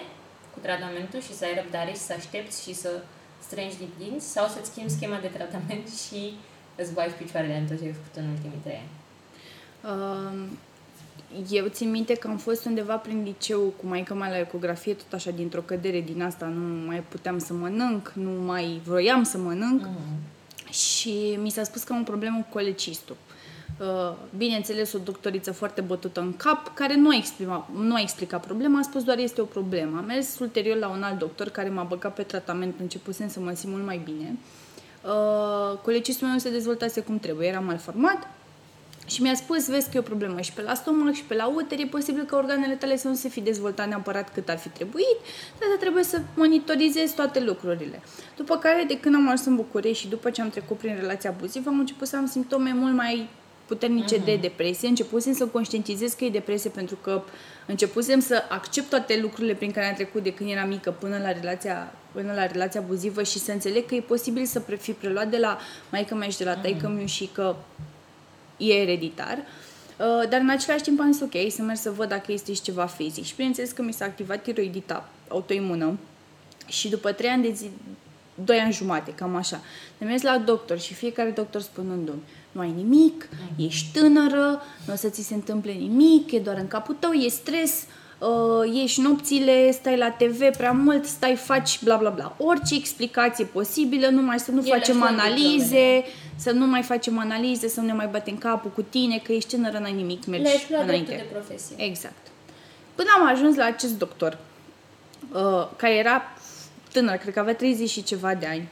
cu 0.57 0.63
tratamentul 0.67 1.21
și 1.27 1.37
să 1.39 1.45
ai 1.45 1.59
răbdare 1.61 1.93
și 1.99 2.07
să 2.09 2.13
aștepți 2.17 2.57
și 2.65 2.73
să 2.83 2.91
strângi 3.47 3.81
din 3.83 3.93
dinți 3.99 4.27
sau 4.35 4.47
să-ți 4.49 4.71
schimbi 4.71 4.97
schema 4.97 5.19
de 5.21 5.31
tratament 5.37 5.87
și 6.03 6.21
îți 6.81 6.93
bagi 6.93 7.15
picioarele 7.21 7.57
în 7.57 7.67
tot 7.67 7.79
ce 7.79 7.85
ai 7.85 7.99
făcut 8.01 8.15
în 8.21 8.29
ultimii 8.35 8.65
trei 8.65 8.81
ani? 8.85 8.93
Um, 9.91 10.39
eu 11.51 11.67
țin 11.67 11.91
minte 11.91 12.15
că 12.15 12.29
am 12.29 12.37
fost 12.37 12.65
undeva 12.65 12.97
prin 12.97 13.23
liceu 13.23 13.61
cu 13.61 13.87
maica 13.87 14.15
mea 14.15 14.29
la 14.29 14.39
ecografie, 14.39 14.95
tot 14.95 15.13
așa 15.13 15.31
dintr-o 15.31 15.61
cădere 15.61 16.01
din 16.01 16.23
asta, 16.23 16.47
nu 16.47 16.87
mai 16.87 17.03
puteam 17.09 17.39
să 17.39 17.53
mănânc, 17.53 18.13
nu 18.15 18.31
mai 18.31 18.81
vroiam 18.85 19.23
să 19.23 19.39
mănânc 19.39 19.83
mm. 19.83 20.73
și 20.73 21.39
mi 21.43 21.51
s-a 21.51 21.63
spus 21.63 21.83
că 21.83 21.93
am 21.93 22.01
o 22.01 22.05
problemă 22.05 22.37
cu 22.37 22.47
colecistul. 22.53 23.17
Uh, 23.81 24.13
bineînțeles, 24.37 24.93
o 24.93 24.99
doctoriță 24.99 25.53
foarte 25.53 25.81
bătută 25.81 26.21
în 26.21 26.37
cap, 26.37 26.75
care 26.75 26.97
nu 26.97 27.09
a, 27.09 27.15
exprima, 27.15 27.69
nu 27.75 27.95
a 27.95 28.01
explicat 28.01 28.47
problema, 28.47 28.79
a 28.79 28.83
spus 28.83 29.03
doar 29.03 29.19
este 29.19 29.41
o 29.41 29.45
problemă. 29.45 29.99
Am 29.99 30.05
mers 30.05 30.39
ulterior 30.39 30.77
la 30.77 30.89
un 30.89 31.03
alt 31.03 31.19
doctor 31.19 31.49
care 31.49 31.69
m-a 31.69 31.83
băgat 31.83 32.15
pe 32.15 32.23
tratament, 32.23 32.75
începusem 32.81 33.29
să 33.29 33.41
mă 33.41 33.53
simt 33.55 33.73
mult 33.73 33.85
mai 33.85 34.01
bine. 34.05 34.37
Uh, 35.05 35.79
colecistul 35.83 36.29
meu 36.29 36.39
se 36.39 36.51
dezvoltase 36.51 37.01
cum 37.01 37.19
trebuie, 37.19 37.49
era 37.49 37.61
mal 37.61 37.79
format, 37.79 38.29
și 39.07 39.23
mi-a 39.23 39.35
spus, 39.35 39.69
vezi 39.69 39.91
că 39.91 39.97
e 39.97 40.01
o 40.01 40.03
problemă 40.03 40.41
și 40.41 40.53
pe 40.53 40.63
la 40.63 40.75
stomac 40.75 41.13
și 41.15 41.25
pe 41.25 41.35
la 41.35 41.47
uter, 41.47 41.79
e 41.79 41.87
posibil 41.87 42.23
că 42.23 42.37
organele 42.37 42.75
tale 42.75 42.97
să 42.97 43.09
nu 43.09 43.15
se 43.15 43.29
fi 43.29 43.41
dezvoltat 43.41 43.89
neapărat 43.89 44.33
cât 44.33 44.49
ar 44.49 44.59
fi 44.59 44.69
trebuit, 44.69 45.17
dar 45.59 45.69
trebuie 45.81 46.03
să 46.03 46.21
monitorizezi 46.35 47.15
toate 47.15 47.41
lucrurile. 47.41 48.03
După 48.37 48.57
care, 48.57 48.85
de 48.89 49.01
când 49.01 49.15
am 49.15 49.25
ajuns 49.25 49.45
în 49.45 49.57
București 49.57 50.03
și 50.03 50.09
după 50.09 50.31
ce 50.31 50.43
am 50.43 50.51
trecut 50.51 50.77
prin 50.77 50.97
relația 51.01 51.31
abuzivă, 51.31 51.69
am 51.69 51.79
început 51.79 52.07
să 52.07 52.17
am 52.17 52.27
simptome 52.27 52.73
mult 52.73 52.95
mai 52.95 53.29
puternice 53.67 54.17
uh-huh. 54.21 54.25
de 54.25 54.33
mhm. 54.33 54.41
depresie, 54.41 54.89
începusem 54.89 55.33
să 55.33 55.47
conștientizez 55.47 56.13
că 56.13 56.25
e 56.25 56.31
depresie 56.31 56.71
pentru 56.71 56.97
că 57.03 57.23
începusem 57.67 58.21
să 58.21 58.43
accept 58.49 58.89
toate 58.89 59.19
lucrurile 59.21 59.55
prin 59.55 59.71
care 59.71 59.87
am 59.87 59.95
trecut 59.95 60.23
de 60.23 60.33
când 60.33 60.51
eram 60.51 60.69
mică 60.69 60.91
până 60.91 61.19
la 61.19 61.33
relația, 61.33 61.93
până 62.13 62.33
la 62.33 62.47
relația 62.47 62.81
abuzivă 62.81 63.23
și 63.23 63.39
să 63.39 63.53
înțeleg 63.53 63.87
că 63.87 63.95
e 63.95 64.01
posibil 64.01 64.45
să 64.45 64.61
fi 64.61 64.93
preluat 64.93 65.29
de 65.29 65.39
la 65.39 65.59
maică 65.91 66.15
mea 66.15 66.29
și 66.29 66.39
de 66.39 66.45
la 66.45 66.59
uh-huh. 66.59 66.63
taică 66.63 66.89
meu 66.89 67.07
și 67.07 67.29
că 67.33 67.57
e 68.57 68.73
ereditar. 68.73 69.39
Uh, 69.39 70.29
dar 70.29 70.41
în 70.41 70.49
același 70.49 70.83
timp 70.83 71.01
am 71.01 71.13
zis 71.13 71.23
ok, 71.23 71.51
să 71.51 71.63
merg 71.63 71.79
să 71.79 71.91
văd 71.91 72.09
dacă 72.09 72.33
este 72.33 72.53
și 72.53 72.61
ceva 72.61 72.87
fizic. 72.87 73.25
Și 73.25 73.35
bineînțeles 73.37 73.71
că 73.71 73.83
mi 73.83 73.93
s-a 73.93 74.05
activat 74.05 74.43
tiroidita 74.43 75.09
autoimună 75.29 75.99
și 76.67 76.89
după 76.89 77.13
3 77.13 77.31
ani 77.31 77.43
de 77.43 77.53
zi, 77.53 77.71
2 78.45 78.59
ani 78.59 78.73
jumate, 78.73 79.15
cam 79.15 79.37
așa. 79.37 79.61
Ne 79.99 80.07
mers 80.07 80.23
la 80.23 80.39
doctor 80.39 80.79
și 80.79 80.95
fiecare 80.95 81.31
doctor 81.31 81.61
spunându-mi 81.61 82.23
nu 82.57 82.63
ai 82.63 82.73
nimic, 82.77 83.29
ești 83.57 83.99
tânără, 83.99 84.63
nu 84.87 84.93
o 84.93 84.97
să 84.97 85.09
ți 85.09 85.23
se 85.23 85.35
întâmple 85.35 85.73
nimic, 85.73 86.33
e 86.33 86.39
doar 86.39 86.57
în 86.57 86.69
capul 86.69 86.97
tău, 86.99 87.13
e 87.13 87.29
stres, 87.29 87.85
uh, 88.19 88.75
ieși 88.75 89.01
nopțile, 89.01 89.71
stai 89.71 89.97
la 89.97 90.11
TV 90.11 90.57
prea 90.57 90.73
mult, 90.73 91.05
stai, 91.05 91.35
faci 91.35 91.83
bla 91.83 91.97
bla 91.97 92.11
bla. 92.11 92.37
Orice 92.39 92.75
explicație 92.75 93.45
posibilă, 93.45 94.09
numai 94.09 94.39
să 94.39 94.51
nu 94.51 94.61
Ele 94.61 94.69
facem 94.69 95.03
analize, 95.03 96.05
să 96.37 96.51
nu 96.51 96.67
mai 96.67 96.83
facem 96.83 97.19
analize, 97.19 97.69
să 97.69 97.81
nu 97.81 97.87
ne 97.87 97.93
mai 97.93 98.09
batem 98.11 98.37
capul 98.37 98.71
cu 98.71 98.83
tine, 98.83 99.19
că 99.19 99.33
ești 99.33 99.55
tânără, 99.55 99.79
n-ai 99.79 99.93
nimic, 99.93 100.27
mergi 100.27 100.67
Le 100.69 100.77
înainte. 100.83 101.13
de 101.13 101.27
profesie. 101.33 101.77
Exact. 101.79 102.27
Până 102.95 103.09
am 103.19 103.27
ajuns 103.27 103.57
la 103.57 103.65
acest 103.65 103.99
doctor, 103.99 104.39
uh, 105.33 105.69
care 105.77 105.95
era 105.95 106.23
tânăr, 106.93 107.17
cred 107.17 107.33
că 107.35 107.41
avea 107.41 107.55
30 107.55 107.91
și 107.91 108.03
ceva 108.03 108.35
de 108.35 108.47
ani. 108.47 108.69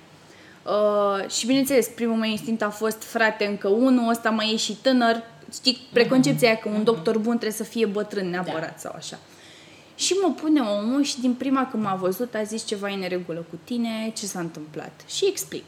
Uh, 0.64 1.30
și 1.30 1.46
bineînțeles, 1.46 1.88
primul 1.88 2.16
meu 2.16 2.30
instinct 2.30 2.62
a 2.62 2.70
fost, 2.70 3.02
frate, 3.02 3.44
încă 3.46 3.68
unul, 3.68 4.08
ăsta 4.08 4.30
mai 4.30 4.52
e 4.52 4.56
și 4.56 4.76
tânăr. 4.82 5.22
Știi, 5.52 5.78
preconcepția 5.92 6.48
aia 6.48 6.58
că 6.58 6.68
un 6.68 6.74
mhm. 6.74 6.84
doctor 6.84 7.18
bun 7.18 7.38
trebuie 7.38 7.58
să 7.58 7.64
fie 7.64 7.86
bătrân 7.86 8.30
neapărat 8.30 8.70
da. 8.70 8.76
sau 8.76 8.92
așa. 8.96 9.18
Și 9.94 10.14
mă 10.22 10.32
pune 10.32 10.60
omul 10.60 11.02
și 11.02 11.20
din 11.20 11.34
prima 11.34 11.68
când 11.70 11.82
m-a 11.82 11.94
văzut 11.94 12.34
a 12.34 12.42
zis 12.42 12.64
ceva 12.64 12.88
în 12.88 12.98
neregulă 12.98 13.46
cu 13.50 13.58
tine, 13.64 14.12
ce 14.16 14.26
s-a 14.26 14.40
întâmplat. 14.40 14.92
Și 15.06 15.26
explic. 15.26 15.64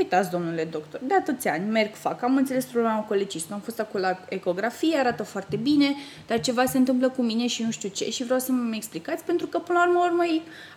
Uitați, 0.00 0.30
domnule 0.30 0.64
doctor, 0.64 1.00
de 1.02 1.14
atâția 1.14 1.52
ani 1.52 1.70
merg, 1.70 1.94
fac, 1.94 2.22
am 2.22 2.36
înțeles 2.36 2.64
problema 2.64 2.96
cu 2.96 3.06
colecistul, 3.06 3.54
am 3.54 3.60
fost 3.60 3.80
acolo 3.80 4.04
la 4.04 4.18
ecografie, 4.28 4.96
arată 4.96 5.22
foarte 5.22 5.56
bine, 5.56 5.94
dar 6.26 6.40
ceva 6.40 6.64
se 6.64 6.78
întâmplă 6.78 7.08
cu 7.08 7.22
mine 7.22 7.46
și 7.46 7.62
nu 7.62 7.70
știu 7.70 7.88
ce 7.88 8.10
și 8.10 8.24
vreau 8.24 8.38
să 8.38 8.52
mă 8.52 8.74
explicați 8.74 9.24
pentru 9.24 9.46
că 9.46 9.58
până 9.58 9.78
la 9.78 9.88
urmă, 9.88 10.00
urmă 10.04 10.22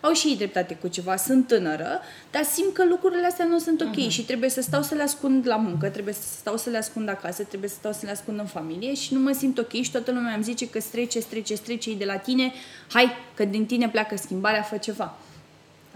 au 0.01 0.13
și 0.13 0.28
ei 0.28 0.36
dreptate 0.36 0.76
cu 0.76 0.88
ceva, 0.88 1.15
sunt 1.15 1.47
tânără, 1.47 1.99
dar 2.32 2.43
simt 2.43 2.74
că 2.74 2.86
lucrurile 2.86 3.26
astea 3.26 3.45
nu 3.45 3.59
sunt 3.59 3.82
ok 3.82 3.95
uh-huh. 3.95 4.09
și 4.09 4.26
trebuie 4.26 4.49
să 4.49 4.61
stau 4.61 4.82
să 4.82 4.95
le 4.95 5.03
ascund 5.03 5.47
la 5.47 5.55
muncă, 5.55 5.89
trebuie 5.89 6.13
să 6.13 6.21
stau 6.38 6.57
să 6.57 6.69
le 6.69 6.78
ascund 6.78 7.09
acasă, 7.09 7.43
trebuie 7.43 7.69
să 7.69 7.76
stau 7.76 7.91
să 7.91 8.01
le 8.03 8.11
ascund 8.11 8.39
în 8.39 8.45
familie 8.45 8.93
și 8.93 9.13
nu 9.13 9.19
mă 9.19 9.32
simt 9.32 9.57
ok 9.57 9.71
și 9.71 9.91
toată 9.91 10.11
lumea 10.11 10.34
îmi 10.34 10.43
zice 10.43 10.69
că 10.69 10.80
strece, 10.80 11.19
strece, 11.19 11.55
strece 11.55 11.95
de 11.95 12.05
la 12.05 12.17
tine, 12.17 12.51
hai, 12.89 13.11
că 13.34 13.45
din 13.45 13.65
tine 13.65 13.89
pleacă 13.89 14.15
schimbarea, 14.15 14.61
fă 14.61 14.78
ceva. 14.78 15.17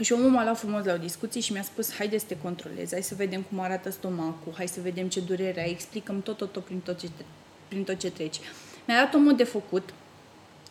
Și 0.01 0.13
omul 0.13 0.29
m-a 0.29 0.43
luat 0.43 0.57
frumos 0.57 0.85
la 0.85 0.93
o 0.93 0.97
discuție 0.97 1.41
și 1.41 1.51
mi-a 1.51 1.61
spus, 1.61 1.93
haide 1.93 2.17
să 2.17 2.25
te 2.27 2.37
controlezi, 2.37 2.93
hai 2.93 3.03
să 3.03 3.15
vedem 3.15 3.41
cum 3.41 3.59
arată 3.59 3.89
stomacul, 3.89 4.53
hai 4.55 4.67
să 4.67 4.79
vedem 4.81 5.07
ce 5.07 5.19
durere 5.19 5.61
ai, 5.61 5.69
explicăm 5.69 6.21
tot, 6.21 6.37
tot, 6.37 6.51
tot 6.51 6.63
prin 6.63 6.79
tot 6.79 6.99
ce, 6.99 7.09
prin 7.67 7.83
tot 7.83 7.97
ce 7.97 8.11
treci. 8.11 8.39
Mi-a 8.85 9.03
dat 9.03 9.13
omul 9.13 9.35
de 9.35 9.43
făcut 9.43 9.93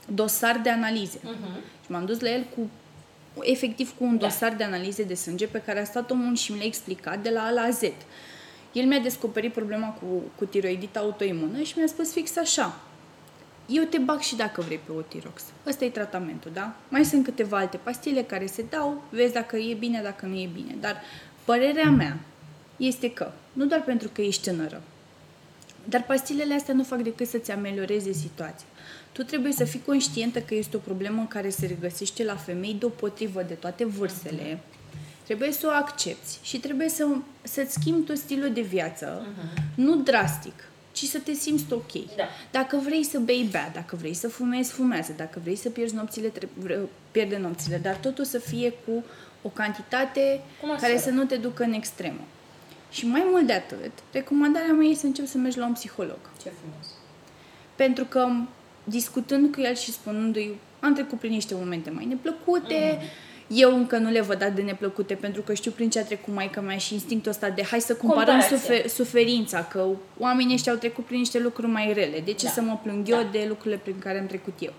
dosar 0.09 0.61
de 0.63 0.71
analize. 0.71 1.19
Uh-huh. 1.19 1.85
Și 1.85 1.91
m-am 1.91 2.05
dus 2.05 2.21
la 2.21 2.31
el 2.31 2.47
cu 2.57 2.71
efectiv 3.41 3.95
cu 3.99 4.05
un 4.05 4.19
da. 4.19 4.27
dosar 4.27 4.55
de 4.55 4.65
analize 4.65 5.03
de 5.03 5.15
sânge 5.15 5.47
pe 5.47 5.63
care 5.67 5.81
a 5.81 5.85
stat 5.85 6.11
omul 6.11 6.37
și 6.37 6.53
mi 6.53 6.59
l-a 6.59 6.65
explicat 6.65 7.23
de 7.23 7.31
la 7.31 7.41
A 7.41 7.51
la 7.51 7.71
Z. 7.71 7.83
El 8.73 8.87
mi-a 8.87 8.99
descoperit 8.99 9.53
problema 9.53 9.89
cu, 9.89 10.23
cu 10.37 10.45
tiroidita 10.45 11.01
autoimună 11.01 11.63
și 11.63 11.75
mi-a 11.77 11.87
spus 11.87 12.13
fix 12.13 12.37
așa 12.37 12.81
eu 13.67 13.85
te 13.85 13.99
bag 13.99 14.21
și 14.21 14.37
dacă 14.37 14.61
vrei 14.61 14.81
pe 14.87 14.93
Otirox. 14.93 15.43
Ăsta 15.67 15.85
e 15.85 15.91
tratamentul, 15.91 16.51
da? 16.55 16.77
Mai 16.89 17.05
sunt 17.05 17.25
câteva 17.25 17.59
alte 17.59 17.77
pastile 17.77 18.23
care 18.23 18.47
se 18.47 18.65
dau, 18.71 19.03
vezi 19.11 19.33
dacă 19.33 19.57
e 19.57 19.75
bine, 19.75 20.01
dacă 20.03 20.27
nu 20.27 20.35
e 20.35 20.49
bine. 20.53 20.77
Dar 20.81 21.03
părerea 21.45 21.91
mea 21.91 22.19
este 22.77 23.13
că, 23.13 23.31
nu 23.53 23.67
doar 23.67 23.83
pentru 23.83 24.09
că 24.13 24.23
ești 24.23 24.43
tânără, 24.43 24.83
dar 25.89 26.05
pastilele 26.05 26.55
astea 26.55 26.75
nu 26.75 26.83
fac 26.83 27.03
decât 27.03 27.29
să-ți 27.29 27.51
amelioreze 27.51 28.13
situația. 28.13 28.67
Tu 29.13 29.23
trebuie 29.23 29.53
să 29.53 29.65
fii 29.65 29.83
conștientă 29.87 30.41
că 30.41 30.55
este 30.55 30.77
o 30.77 30.81
problemă 30.81 31.27
care 31.29 31.49
se 31.49 31.67
regăsește 31.67 32.25
la 32.25 32.37
femei 32.37 32.77
deopotrivă 32.79 33.43
de 33.43 33.55
toate 33.55 33.85
vârstele. 33.85 34.59
Trebuie 35.23 35.53
să 35.53 35.67
o 35.67 35.71
accepti 35.71 36.39
și 36.43 36.59
trebuie 36.59 36.89
să, 36.89 37.07
să-ți 37.43 37.73
schimbi 37.73 38.07
tu 38.07 38.15
stilul 38.15 38.53
de 38.53 38.61
viață, 38.61 39.27
uh-huh. 39.27 39.75
nu 39.75 39.97
drastic, 39.97 40.69
ci 40.97 41.05
să 41.05 41.19
te 41.19 41.33
simți 41.33 41.73
ok. 41.73 41.93
Da. 42.17 42.25
Dacă 42.51 42.77
vrei 42.77 43.05
să 43.05 43.19
bei, 43.19 43.49
bea, 43.51 43.71
dacă 43.75 43.97
vrei 43.97 44.15
să 44.15 44.29
fumezi, 44.29 44.73
fumează, 44.73 45.13
dacă 45.17 45.41
vrei 45.43 45.57
să 45.57 45.71
pierzi 45.71 45.95
nopțile, 45.95 46.33
pierde 47.11 47.37
nopțile, 47.37 47.77
dar 47.77 47.95
totul 47.97 48.25
să 48.25 48.39
fie 48.39 48.71
cu 48.71 49.05
o 49.43 49.49
cantitate 49.49 50.41
care 50.81 50.99
să 50.99 51.11
nu 51.11 51.25
te 51.25 51.37
ducă 51.37 51.63
în 51.63 51.73
extremă. 51.73 52.21
Și 52.91 53.07
mai 53.07 53.27
mult 53.31 53.47
de 53.47 53.53
atât, 53.53 53.93
recomandarea 54.13 54.73
mea 54.73 54.87
este 54.87 55.01
să 55.01 55.07
începi 55.07 55.29
să 55.29 55.39
mergi 55.39 55.59
la 55.59 55.67
un 55.67 55.73
psiholog. 55.73 56.19
Ce 56.43 56.51
frumos! 56.61 56.87
Pentru 57.75 58.05
că 58.05 58.29
discutând 58.85 59.55
cu 59.55 59.61
el 59.61 59.75
și 59.75 59.93
spunându-i 59.93 60.55
am 60.81 60.95
trecut 60.95 61.19
prin 61.19 61.31
niște 61.31 61.55
momente 61.55 61.91
mai 61.91 62.05
neplăcute, 62.05 62.99
mm 63.01 63.07
eu 63.47 63.77
încă 63.77 63.97
nu 63.97 64.11
le 64.11 64.21
văd 64.21 64.43
atât 64.43 64.55
de 64.55 64.63
neplăcute 64.63 65.15
pentru 65.15 65.43
că 65.43 65.55
știu 65.55 65.71
prin 65.71 65.91
ce 65.91 65.99
a 65.99 66.05
trecut 66.05 66.35
maica 66.35 66.61
mea 66.61 66.77
și 66.77 66.95
instinctul 66.95 67.31
ăsta 67.31 67.51
de 67.51 67.63
hai 67.63 67.81
să 67.81 67.95
comparăm 67.95 68.41
sufer- 68.41 68.87
suferința, 68.89 69.65
că 69.65 69.87
oamenii 70.19 70.55
ăștia 70.55 70.73
au 70.73 70.79
trecut 70.79 71.05
prin 71.05 71.19
niște 71.19 71.39
lucruri 71.39 71.71
mai 71.71 71.93
rele. 71.93 72.21
De 72.25 72.33
ce 72.33 72.45
da. 72.45 72.51
să 72.51 72.61
mă 72.61 72.79
plâng 72.83 73.09
eu 73.09 73.17
da. 73.17 73.29
de 73.33 73.45
lucrurile 73.49 73.81
prin 73.83 73.99
care 73.99 74.19
am 74.19 74.27
trecut 74.27 74.55
eu? 74.59 74.73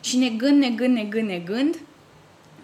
Și 0.00 0.16
negând, 0.16 0.58
negând, 0.58 0.94
negând, 0.94 1.28
negând, 1.28 1.78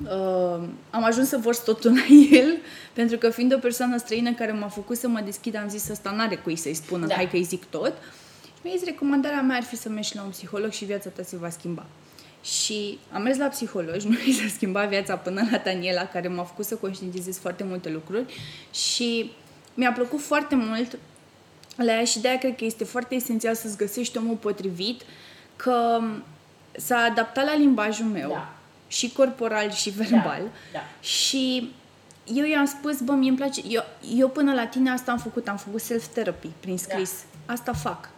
uh, 0.05 0.69
am 0.91 1.05
ajuns 1.05 1.29
să 1.29 1.37
vărs 1.37 1.65
totul 1.65 1.93
la 1.99 2.15
el, 2.31 2.57
pentru 2.93 3.17
că 3.17 3.31
fiind 3.31 3.55
o 3.55 3.59
persoană 3.59 3.97
străină 3.97 4.33
care 4.33 4.53
m-a 4.53 4.69
făcut 4.69 4.97
să 4.97 5.09
mă 5.09 5.21
deschid, 5.25 5.57
am 5.57 5.69
zis 5.69 5.89
ăsta 5.89 6.11
n-are 6.11 6.37
cui 6.37 6.57
să-i 6.57 6.75
spună, 6.75 7.07
da. 7.07 7.15
hai 7.15 7.29
că 7.31 7.37
îi 7.37 7.43
zic 7.43 7.65
tot. 7.65 7.93
Și 8.45 8.61
mi-a 8.63 8.73
zis, 8.77 8.85
recomandarea 8.85 9.43
mea 9.43 9.57
ar 9.57 9.63
fi 9.63 9.77
să 9.77 9.89
mergi 9.89 10.17
la 10.17 10.23
un 10.23 10.31
psiholog 10.31 10.71
și 10.71 10.85
viața 10.85 11.09
ta 11.09 11.23
se 11.23 11.37
va 11.37 11.49
schimba. 11.49 11.87
Și 12.43 12.99
am 13.13 13.23
mers 13.23 13.39
la 13.39 13.47
psihologi, 13.47 14.09
nu 14.09 14.17
mi 14.27 14.33
s-a 14.33 14.49
schimbat 14.55 14.89
viața 14.89 15.17
până 15.17 15.49
la 15.51 15.59
Daniela, 15.59 16.07
care 16.07 16.29
m-a 16.29 16.45
făcut 16.45 16.65
să 16.65 16.75
conștientizez 16.75 17.39
foarte 17.39 17.65
multe 17.65 17.89
lucruri 17.89 18.35
și 18.71 19.31
mi-a 19.75 19.93
plăcut 19.93 20.21
foarte 20.21 20.55
mult 20.55 20.99
la 21.77 21.93
ea 21.93 22.05
și 22.05 22.21
de-aia 22.21 22.39
cred 22.39 22.57
că 22.57 22.65
este 22.65 22.85
foarte 22.85 23.15
esențial 23.15 23.55
să-ți 23.55 23.77
găsești 23.77 24.19
omul 24.19 24.37
potrivit, 24.37 25.03
că 25.57 26.01
s-a 26.73 26.97
adaptat 26.97 27.45
la 27.45 27.57
limbajul 27.57 28.07
meu, 28.07 28.29
da. 28.29 28.53
și 28.89 29.13
corporal 29.13 29.71
și 29.71 29.91
verbal, 29.91 30.43
da. 30.43 30.79
Da. 30.79 30.81
și 31.01 31.73
eu 32.25 32.45
i-am 32.45 32.65
spus, 32.65 33.01
bă, 33.01 33.13
mie 33.13 33.29
îmi 33.29 33.39
place, 33.39 33.61
eu, 33.69 33.85
eu 34.17 34.29
până 34.29 34.55
la 34.55 34.67
tine 34.67 34.91
asta 34.91 35.13
am 35.13 35.19
făcut, 35.19 35.49
am 35.49 35.57
făcut 35.57 35.81
self-therapy 35.81 36.49
prin 36.61 36.79
scris, 36.79 37.13
da. 37.47 37.53
asta 37.53 37.73
fac. 37.73 38.11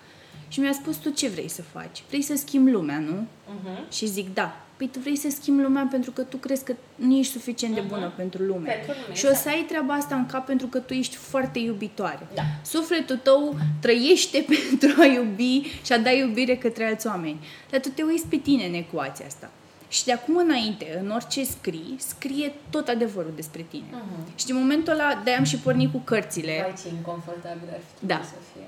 Și 0.55 0.61
mi-a 0.61 0.73
spus, 0.73 0.97
tu 0.97 1.11
ce 1.11 1.29
vrei 1.29 1.49
să 1.49 1.63
faci? 1.63 2.03
Vrei 2.09 2.23
să 2.23 2.37
schimbi 2.37 2.71
lumea, 2.71 2.99
nu? 2.99 3.27
Uh-huh. 3.27 3.93
Și 3.93 4.07
zic, 4.07 4.35
da. 4.35 4.57
Păi 4.77 4.89
tu 4.89 4.99
vrei 4.99 5.17
să 5.17 5.29
schimbi 5.31 5.63
lumea 5.63 5.89
pentru 5.91 6.11
că 6.11 6.23
tu 6.23 6.37
crezi 6.37 6.65
că 6.65 6.75
nu 6.95 7.17
ești 7.17 7.33
suficient 7.33 7.75
de 7.75 7.81
uh-huh. 7.81 7.89
bună 7.89 8.13
pentru 8.17 8.43
lume. 8.43 8.71
Pentru 8.71 8.93
lume 9.03 9.15
și 9.15 9.27
o 9.27 9.35
să 9.35 9.49
ai 9.49 9.65
treaba 9.69 9.95
asta 9.95 10.15
în 10.15 10.27
cap 10.27 10.47
pentru 10.47 10.67
că 10.67 10.79
tu 10.79 10.93
ești 10.93 11.17
foarte 11.17 11.59
iubitoare. 11.59 12.27
Da. 12.35 12.43
Sufletul 12.65 13.17
tău 13.17 13.57
trăiește 13.81 14.45
pentru 14.55 15.01
a 15.01 15.05
iubi 15.05 15.61
și 15.85 15.93
a 15.93 15.99
da 15.99 16.11
iubire 16.11 16.57
către 16.57 16.85
alți 16.85 17.07
oameni. 17.07 17.47
Dar 17.71 17.81
tu 17.81 17.89
te 17.89 18.03
uiți 18.03 18.27
pe 18.27 18.37
tine 18.37 18.67
în 18.67 18.75
ecuația 18.75 19.27
asta. 19.27 19.51
Și 19.89 20.05
de 20.05 20.13
acum 20.13 20.37
înainte, 20.37 21.01
în 21.03 21.11
orice 21.11 21.45
scrii, 21.45 21.95
scrie 21.99 22.53
tot 22.71 22.89
adevărul 22.89 23.33
despre 23.37 23.67
tine. 23.71 23.85
Uh-huh. 23.91 24.35
Și 24.35 24.47
din 24.47 24.55
momentul 24.57 24.93
ăla, 24.93 25.21
de 25.25 25.31
am 25.31 25.45
și 25.45 25.57
pornit 25.57 25.93
cu 25.93 25.99
cărțile. 25.99 26.59
Vai, 26.61 26.75
ce 26.83 26.97
inconfortabil 26.97 27.69
ar 27.73 27.81
fi 27.99 28.07
da. 28.07 28.21
să 28.25 28.35
fie. 28.53 28.67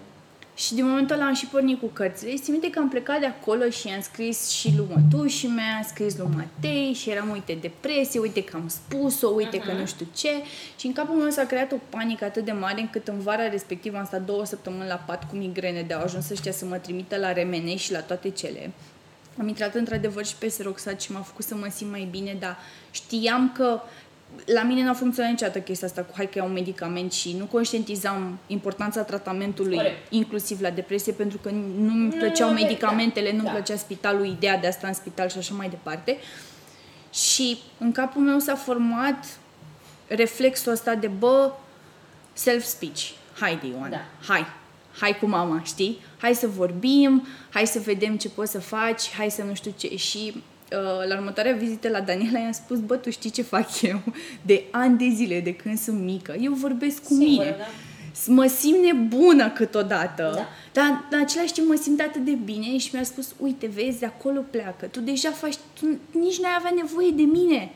Și 0.57 0.75
din 0.75 0.87
momentul 0.87 1.15
ăla 1.15 1.27
am 1.27 1.35
și 1.35 1.47
pornit 1.47 1.81
cu 1.81 1.87
cărțile. 1.87 2.31
Și 2.31 2.51
minte 2.51 2.71
că 2.71 2.79
am 2.79 2.89
plecat 2.89 3.21
de 3.21 3.27
acolo 3.27 3.69
și 3.69 3.89
i-am 3.89 4.01
scris 4.01 4.49
și 4.49 4.73
lui 4.77 4.87
mătușii 4.95 5.49
mea, 5.49 5.77
am 5.77 5.85
scris 5.89 6.17
lui 6.17 6.29
Matei 6.35 6.93
și 6.93 7.11
eram, 7.11 7.31
uite, 7.31 7.59
depresie, 7.61 8.21
uite 8.21 8.45
că 8.45 8.57
am 8.57 8.69
spus-o, 8.69 9.29
uite 9.29 9.59
uh-huh. 9.59 9.65
că 9.65 9.73
nu 9.73 9.87
știu 9.87 10.07
ce. 10.15 10.31
Și 10.79 10.87
în 10.87 10.93
capul 10.93 11.15
meu 11.15 11.31
s-a 11.31 11.45
creat 11.47 11.73
o 11.73 11.77
panică 11.89 12.25
atât 12.25 12.45
de 12.45 12.53
mare 12.53 12.81
încât 12.81 13.09
în 13.09 13.19
vara 13.19 13.49
respectivă 13.49 13.99
am 13.99 14.05
stat 14.05 14.25
două 14.25 14.45
săptămâni 14.45 14.89
la 14.89 15.05
pat 15.07 15.29
cu 15.29 15.37
migrene 15.37 15.83
de 15.83 15.95
au 15.95 16.03
ajuns 16.03 16.31
ăștia 16.31 16.53
să 16.53 16.65
mă 16.65 16.77
trimită 16.77 17.17
la 17.17 17.33
remene 17.33 17.77
și 17.77 17.93
la 17.93 18.01
toate 18.01 18.31
cele. 18.31 18.71
Am 19.39 19.49
intrat 19.49 19.75
într-adevăr 19.75 20.27
și 20.27 20.37
pe 20.37 20.49
seroxat 20.49 21.01
și 21.01 21.13
m-a 21.13 21.21
făcut 21.21 21.45
să 21.45 21.55
mă 21.55 21.67
simt 21.75 21.91
mai 21.91 22.09
bine, 22.11 22.37
dar 22.39 22.57
știam 22.91 23.53
că 23.55 23.81
la 24.45 24.63
mine 24.63 24.83
n-a 24.83 24.95
funcționat 24.95 25.31
niciodată 25.31 25.61
chestia 25.61 25.87
asta 25.87 26.03
cu 26.03 26.13
hai 26.17 26.29
că 26.29 26.39
iau 26.39 26.47
un 26.47 26.53
medicament 26.53 27.13
și 27.13 27.37
nu 27.39 27.45
conștientizam 27.45 28.39
importanța 28.47 29.03
tratamentului, 29.03 29.77
Corect. 29.77 30.13
inclusiv 30.13 30.61
la 30.61 30.71
depresie, 30.71 31.13
pentru 31.13 31.39
că 31.39 31.51
nu-mi 31.51 32.13
plăceau 32.13 32.49
nu, 32.49 32.55
medicamentele, 32.55 33.33
nu-mi 33.33 33.45
da. 33.45 33.51
plăcea 33.51 33.77
spitalul, 33.77 34.27
ideea 34.27 34.59
de 34.59 34.67
a 34.67 34.71
sta 34.71 34.87
în 34.87 34.95
spital 34.95 35.29
și 35.29 35.39
așa 35.39 35.55
mai 35.55 35.69
departe. 35.69 36.17
Și 37.13 37.59
în 37.79 37.93
capul 37.93 38.23
meu 38.23 38.39
s-a 38.39 38.55
format 38.55 39.39
reflexul 40.07 40.73
ăsta 40.73 40.95
de, 40.95 41.07
bă, 41.07 41.53
self-speech. 42.33 43.11
Hai, 43.41 43.59
Ioan, 43.71 43.91
da. 43.91 44.05
hai, 44.27 44.47
hai 44.99 45.19
cu 45.21 45.27
mama, 45.27 45.63
știi? 45.63 45.99
Hai 46.19 46.35
să 46.35 46.47
vorbim, 46.47 47.27
hai 47.51 47.67
să 47.67 47.79
vedem 47.79 48.17
ce 48.17 48.29
poți 48.29 48.51
să 48.51 48.61
faci, 48.61 49.11
hai 49.11 49.31
să 49.31 49.43
nu 49.43 49.55
știu 49.55 49.73
ce. 49.77 49.97
Și 49.97 50.33
Uh, 50.35 50.56
la 51.09 51.17
următoarea 51.17 51.53
vizită 51.53 51.89
la 51.89 52.01
Daniela 52.01 52.39
i-am 52.39 52.53
spus, 52.53 52.79
bă, 52.79 52.97
tu 52.97 53.11
știi 53.11 53.31
ce 53.31 53.43
fac 53.43 53.83
eu 53.83 54.03
de 54.43 54.65
ani 54.71 54.99
de 54.99 55.09
zile, 55.15 55.41
de 55.41 55.55
când 55.55 55.79
sunt 55.79 56.01
mică? 56.01 56.37
Eu 56.41 56.53
vorbesc 56.53 57.03
cu 57.03 57.15
Singură, 57.15 57.45
mine. 57.45 57.57
Da? 57.59 57.65
Mă 58.27 58.47
simt 58.47 58.85
nebună 58.85 59.51
câteodată, 59.51 60.33
da. 60.35 60.49
dar 60.73 61.07
în 61.11 61.21
același 61.21 61.53
timp 61.53 61.69
mă 61.69 61.79
simt 61.83 62.01
atât 62.01 62.25
de 62.25 62.39
bine 62.45 62.79
și 62.79 62.91
mi-a 62.93 63.03
spus, 63.03 63.35
uite, 63.39 63.67
vezi, 63.67 63.99
de 63.99 64.07
acolo 64.07 64.41
pleacă, 64.51 64.87
tu 64.87 65.01
deja 65.01 65.31
faci, 65.31 65.55
tu 65.81 65.87
nici 66.19 66.41
n-ai 66.41 66.55
avea 66.59 66.73
nevoie 66.75 67.11
de 67.11 67.23
mine. 67.23 67.71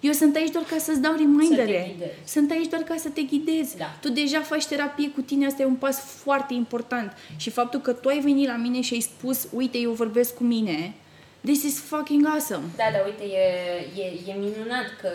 Eu 0.00 0.12
sunt 0.12 0.36
aici 0.36 0.50
doar 0.50 0.64
ca 0.64 0.78
să-ți 0.78 1.00
dau 1.00 1.14
remindere. 1.16 1.96
Să 2.24 2.32
sunt 2.32 2.50
aici 2.50 2.68
doar 2.68 2.82
ca 2.82 2.94
să 2.98 3.08
te 3.08 3.22
ghidez. 3.22 3.74
Da. 3.78 3.96
Tu 4.00 4.08
deja 4.08 4.40
faci 4.40 4.66
terapie 4.66 5.10
cu 5.10 5.20
tine, 5.20 5.46
asta 5.46 5.62
e 5.62 5.64
un 5.64 5.74
pas 5.74 6.00
foarte 6.00 6.54
important. 6.54 7.12
Și 7.36 7.50
faptul 7.50 7.80
că 7.80 7.92
tu 7.92 8.08
ai 8.08 8.20
venit 8.20 8.46
la 8.46 8.56
mine 8.56 8.80
și 8.80 8.94
ai 8.94 9.00
spus, 9.00 9.48
uite, 9.52 9.78
eu 9.78 9.90
vorbesc 9.90 10.34
cu 10.34 10.44
mine, 10.44 10.94
This 11.44 11.64
is 11.64 11.80
fucking 11.80 12.24
awesome. 12.24 12.70
Da, 12.76 12.90
da, 12.92 13.02
uite, 13.04 13.24
e, 13.24 13.44
e, 13.96 14.30
e 14.30 14.32
minunat 14.32 14.86
că 15.00 15.08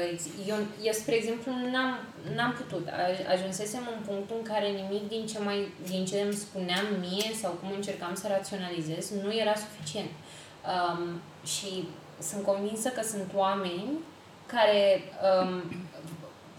eu, 0.48 0.56
eu, 0.84 0.92
spre 0.92 1.16
exemplu, 1.16 1.52
n-am, 1.72 2.00
n-am 2.36 2.54
putut. 2.54 2.88
Ajunsesem 3.34 3.82
în 3.96 4.04
punctul 4.06 4.36
în 4.40 4.44
care 4.44 4.68
nimic 4.68 5.08
din 5.08 5.26
ce, 5.26 5.40
mai, 5.40 5.72
din 5.86 6.06
ce 6.06 6.20
îmi 6.20 6.34
spuneam 6.34 6.86
mie 7.00 7.32
sau 7.42 7.52
cum 7.52 7.72
încercam 7.76 8.16
să 8.16 8.28
raționalizez 8.28 9.12
nu 9.24 9.34
era 9.34 9.54
suficient. 9.56 10.10
Um, 10.74 11.22
și 11.46 11.88
sunt 12.22 12.44
convinsă 12.44 12.90
că 12.90 13.04
sunt 13.04 13.32
oameni 13.36 13.90
care 14.46 15.02
um, 15.28 15.64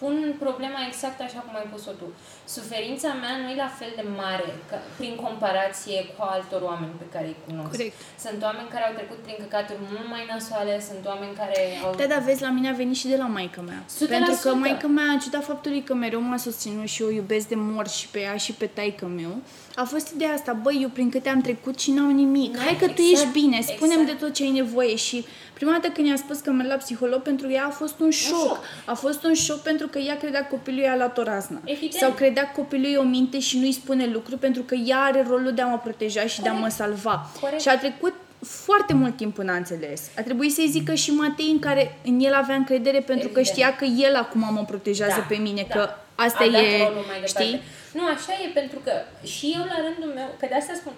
pun 0.01 0.15
problema 0.45 0.81
exact 0.91 1.19
așa 1.27 1.41
cum 1.45 1.55
ai 1.61 1.69
pus-o 1.73 1.93
tu. 2.01 2.09
Suferința 2.57 3.11
mea 3.23 3.35
nu 3.43 3.47
e 3.53 3.65
la 3.67 3.71
fel 3.79 3.93
de 4.01 4.05
mare 4.23 4.51
ca, 4.71 4.77
prin 4.99 5.15
comparație 5.25 5.99
cu 6.15 6.21
altor 6.35 6.61
oameni 6.71 6.95
pe 7.03 7.07
care 7.13 7.27
îi 7.33 7.39
cunosc. 7.47 7.71
Corect. 7.71 7.97
Sunt 8.25 8.39
oameni 8.49 8.69
care 8.75 8.85
au 8.87 8.95
trecut 8.99 9.19
prin 9.27 9.37
căcaturi 9.43 9.81
mult 9.93 10.09
mai 10.15 10.25
nasoale, 10.33 10.75
sunt 10.89 11.03
oameni 11.13 11.35
care 11.41 11.59
au... 11.85 11.95
Da, 12.01 12.07
da, 12.15 12.19
vezi, 12.29 12.43
la 12.43 12.51
mine 12.57 12.69
a 12.71 12.81
venit 12.83 12.97
și 13.03 13.09
de 13.15 13.19
la 13.25 13.29
maica 13.37 13.61
mea. 13.71 13.81
100%. 13.85 14.09
Pentru 14.17 14.35
că 14.43 14.49
maica 14.55 14.87
mea, 14.87 15.09
în 15.15 15.19
ciuda 15.25 15.41
faptului 15.51 15.83
că 15.89 15.95
mereu 15.95 16.21
m-a 16.21 16.41
susținut 16.49 16.89
și 16.95 17.03
eu 17.03 17.11
iubesc 17.11 17.47
de 17.49 17.57
mor 17.57 17.89
și 17.89 18.07
pe 18.09 18.21
ea 18.21 18.37
și 18.37 18.53
pe 18.53 18.67
taică 18.67 19.07
meu, 19.07 19.35
a 19.75 19.85
fost 19.85 20.09
ideea 20.15 20.33
asta, 20.33 20.53
băi, 20.53 20.79
eu 20.83 20.89
prin 20.89 21.11
câte 21.11 21.29
am 21.29 21.41
trecut 21.41 21.79
și 21.79 21.91
n-au 21.91 22.11
nimic. 22.11 22.59
Hai 22.59 22.77
că 22.77 22.85
exact, 22.85 22.95
tu 22.95 23.03
ești 23.03 23.27
bine, 23.33 23.61
spunem 23.61 24.01
exact. 24.01 24.19
de 24.19 24.25
tot 24.25 24.35
ce 24.35 24.43
ai 24.43 24.51
nevoie 24.51 24.97
și 24.97 25.27
Prima 25.59 25.73
dată 25.73 25.89
când 25.89 26.07
i-a 26.07 26.17
spus 26.17 26.39
că 26.39 26.51
merg 26.51 26.69
la 26.69 26.75
psiholog, 26.75 27.23
pentru 27.23 27.51
ea 27.51 27.65
a 27.67 27.71
fost 27.71 28.01
un 28.01 28.11
șoc. 28.11 28.35
Un 28.43 28.47
șoc. 28.47 28.59
A 28.85 28.95
fost 28.95 29.25
un 29.25 29.35
șoc 29.35 29.63
pentru 29.63 29.87
că 29.87 29.99
ea 29.99 30.17
credea 30.17 30.41
că 30.41 30.47
copilul 30.51 30.81
ei 30.81 30.89
a 30.89 30.97
luat 30.97 31.19
o 31.19 31.23
raznă. 31.23 31.61
Evident. 31.65 31.93
Sau 31.93 32.11
credea 32.11 32.43
că 32.43 32.51
copilul 32.61 32.85
ei 32.85 32.97
o 32.97 33.03
minte 33.03 33.39
și 33.41 33.59
nu-i 33.59 33.73
spune 33.73 34.07
lucruri 34.07 34.41
pentru 34.41 34.63
că 34.63 34.75
ea 34.75 34.99
are 34.99 35.27
rolul 35.29 35.53
de 35.53 35.63
a 35.63 35.67
mă 35.67 35.79
proteja 35.79 36.21
și 36.21 36.41
Corect. 36.41 36.43
de 36.43 36.49
a 36.49 36.53
mă 36.53 36.69
salva. 36.69 37.31
Corect. 37.41 37.61
Și 37.61 37.69
a 37.69 37.79
trecut 37.79 38.15
foarte 38.47 38.95
mult 38.95 39.17
timp 39.17 39.35
până 39.35 39.53
a 39.53 39.57
înțeles. 39.57 40.11
A 40.17 40.23
trebuit 40.23 40.53
să-i 40.53 40.69
zică 40.69 40.95
și 40.95 41.11
Matei 41.11 41.51
în 41.51 41.59
care 41.59 41.99
în 42.05 42.21
el 42.21 42.35
avea 42.35 42.55
încredere 42.55 43.01
pentru 43.01 43.27
Evident. 43.27 43.47
că 43.47 43.53
știa 43.53 43.77
că 43.77 43.85
el 43.85 44.15
acum 44.15 44.49
mă 44.53 44.65
protejează 44.67 45.19
da, 45.19 45.27
pe 45.29 45.37
mine, 45.37 45.67
da. 45.69 45.75
că 45.75 45.91
asta 46.15 46.45
a 46.45 46.47
e, 46.47 46.91
știi? 47.27 47.61
Nu, 47.93 48.03
așa 48.07 48.33
e 48.45 48.49
pentru 48.61 48.79
că 48.85 48.93
și 49.27 49.55
eu 49.57 49.65
la 49.73 49.79
rândul 49.87 50.13
meu, 50.15 50.29
că 50.39 50.47
de 50.49 50.55
asta 50.55 50.73
spun, 50.77 50.93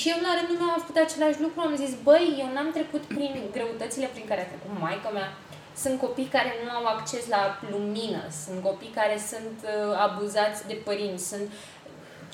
și 0.00 0.08
eu 0.12 0.18
la 0.26 0.32
rândul 0.38 0.56
meu 0.60 0.70
am 0.72 0.80
făcut 0.84 0.96
același 0.96 1.40
lucru, 1.44 1.60
am 1.60 1.76
zis, 1.84 1.92
băi, 2.02 2.26
eu 2.42 2.48
n-am 2.54 2.70
trecut 2.78 3.02
prin 3.14 3.34
greutățile 3.52 4.06
prin 4.14 4.26
care 4.30 4.40
a 4.40 4.50
trecut 4.52 4.70
maica 4.80 5.10
mea. 5.18 5.28
Sunt 5.82 5.96
copii 6.04 6.34
care 6.36 6.50
nu 6.64 6.70
au 6.78 6.84
acces 6.94 7.24
la 7.34 7.42
lumină, 7.70 8.22
sunt 8.44 8.62
copii 8.62 8.96
care 9.00 9.16
sunt 9.30 9.56
uh, 9.62 10.06
abuzați 10.06 10.66
de 10.66 10.76
părinți, 10.86 11.28
sunt 11.28 11.48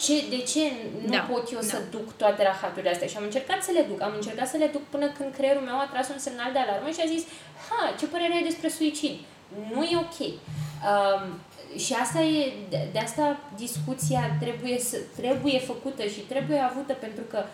ce, 0.05 0.15
de 0.35 0.41
ce 0.53 0.63
nu 1.07 1.17
da, 1.17 1.27
pot 1.31 1.53
eu 1.53 1.61
da. 1.61 1.67
să 1.73 1.79
duc 1.91 2.07
toate 2.17 2.43
rahaturile 2.43 2.91
astea? 2.91 3.09
Și 3.09 3.17
am 3.17 3.29
încercat 3.31 3.63
să 3.63 3.71
le 3.77 3.83
duc, 3.91 4.01
am 4.03 4.13
încercat 4.15 4.49
să 4.49 4.57
le 4.57 4.67
duc 4.67 4.85
până 4.95 5.07
când 5.17 5.35
creierul 5.35 5.63
meu 5.63 5.79
a 5.79 5.89
tras 5.93 6.09
un 6.09 6.19
semnal 6.19 6.53
de 6.53 6.59
alarmă 6.59 6.89
și 6.91 7.03
a 7.05 7.13
zis, 7.15 7.23
ha, 7.67 7.95
ce 7.99 8.07
părere 8.07 8.35
ai 8.35 8.49
despre 8.51 8.69
suicid? 8.69 9.15
Nu 9.73 9.83
e 9.83 9.97
ok. 10.07 10.19
Um, 10.21 11.25
și 11.77 11.93
asta 11.93 12.21
e, 12.21 12.53
de, 12.68 12.89
de 12.93 12.99
asta 12.99 13.41
discuția 13.57 14.37
trebuie, 14.41 14.79
să, 14.79 14.97
trebuie 15.16 15.59
făcută 15.59 16.03
și 16.07 16.21
trebuie 16.21 16.59
avută 16.59 16.93
pentru 16.93 17.23
că 17.31 17.45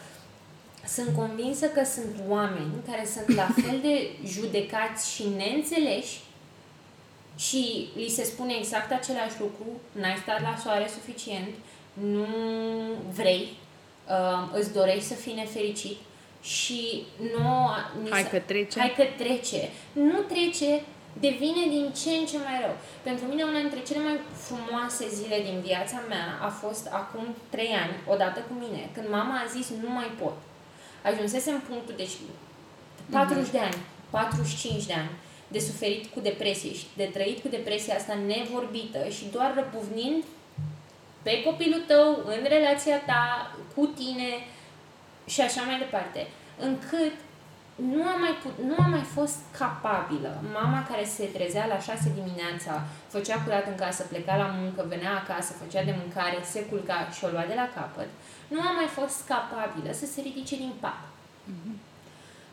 sunt 0.88 1.16
convinsă 1.16 1.66
că 1.66 1.84
sunt 1.84 2.14
oameni 2.28 2.72
care 2.90 3.06
sunt 3.06 3.36
la 3.36 3.48
fel 3.62 3.78
de 3.82 4.10
judecați 4.26 5.14
și 5.14 5.24
neînțeleși 5.36 6.20
și 7.36 7.88
li 7.94 8.08
se 8.08 8.24
spune 8.24 8.54
exact 8.58 8.92
același 8.92 9.40
lucru, 9.40 9.66
n-ai 9.92 10.16
stat 10.22 10.42
la 10.42 10.56
soare 10.62 10.88
suficient, 10.88 11.48
nu 11.92 12.26
vrei, 13.14 13.48
uh, 14.08 14.58
îți 14.58 14.72
dorești 14.72 15.04
să 15.04 15.14
fii 15.14 15.34
nefericit 15.34 15.96
și 16.42 17.02
nu... 17.34 17.70
Hai 18.10 18.28
că 18.28 18.38
trece. 18.38 18.78
Hai 18.78 18.92
că 18.96 19.04
trece. 19.16 19.68
Nu 19.92 20.18
trece 20.18 20.82
devine 21.20 21.62
din 21.74 21.86
ce 22.00 22.10
în 22.10 22.26
ce 22.30 22.38
mai 22.46 22.56
rău. 22.64 22.74
Pentru 23.02 23.24
mine 23.26 23.42
una 23.42 23.60
dintre 23.64 23.82
cele 23.88 24.00
mai 24.06 24.16
frumoase 24.46 25.04
zile 25.18 25.38
din 25.48 25.58
viața 25.68 25.98
mea 26.08 26.26
a 26.46 26.48
fost 26.48 26.84
acum 27.00 27.26
trei 27.54 27.72
ani, 27.82 27.94
odată 28.12 28.40
cu 28.48 28.54
mine, 28.64 28.82
când 28.94 29.08
mama 29.18 29.36
a 29.40 29.52
zis 29.56 29.66
nu 29.82 29.90
mai 29.98 30.10
pot. 30.22 30.36
Ajunsese 31.10 31.50
în 31.50 31.60
punctul, 31.68 31.94
deci 31.96 32.14
40 33.10 33.46
mm-hmm. 33.46 33.50
de 33.50 33.58
ani, 33.58 33.78
45 34.10 34.86
de 34.86 34.92
ani 34.92 35.10
de 35.48 35.58
suferit 35.58 36.06
cu 36.06 36.20
depresie 36.20 36.72
și 36.72 36.86
de 36.96 37.10
trăit 37.12 37.40
cu 37.42 37.48
depresia 37.48 37.94
asta 37.94 38.18
nevorbită 38.26 39.08
și 39.08 39.24
doar 39.32 39.54
răpuvnind 39.54 40.24
pe 41.22 41.42
copilul 41.42 41.82
tău, 41.86 42.22
în 42.26 42.46
relația 42.48 42.98
ta, 43.00 43.54
cu 43.74 43.86
tine 43.86 44.30
și 45.26 45.40
așa 45.40 45.62
mai 45.62 45.78
departe. 45.78 46.26
Încât 46.58 47.12
nu 47.76 48.02
am, 48.12 48.20
mai 48.20 48.34
put, 48.42 48.54
nu 48.68 48.74
am 48.84 48.90
mai 48.90 49.06
fost 49.16 49.38
capabilă. 49.58 50.32
Mama 50.58 50.86
care 50.90 51.04
se 51.04 51.24
trezea 51.36 51.66
la 51.66 51.78
6 51.78 52.12
dimineața, 52.18 52.72
făcea 53.14 53.42
curat 53.42 53.66
în 53.66 53.78
casă, 53.84 54.02
pleca 54.02 54.36
la 54.36 54.48
muncă, 54.58 54.84
venea 54.88 55.14
acasă, 55.16 55.52
făcea 55.62 55.82
de 55.84 55.94
mâncare, 56.00 56.38
se 56.52 56.60
culca 56.70 56.98
și 57.16 57.24
o 57.24 57.28
lua 57.34 57.44
de 57.50 57.56
la 57.60 57.68
capăt, 57.76 58.10
nu 58.52 58.60
am 58.68 58.74
mai 58.80 58.90
fost 58.98 59.18
capabilă 59.32 59.90
să 59.92 60.06
se 60.06 60.20
ridice 60.20 60.56
din 60.56 60.72
pat. 60.80 61.00
Mm-hmm. 61.50 61.74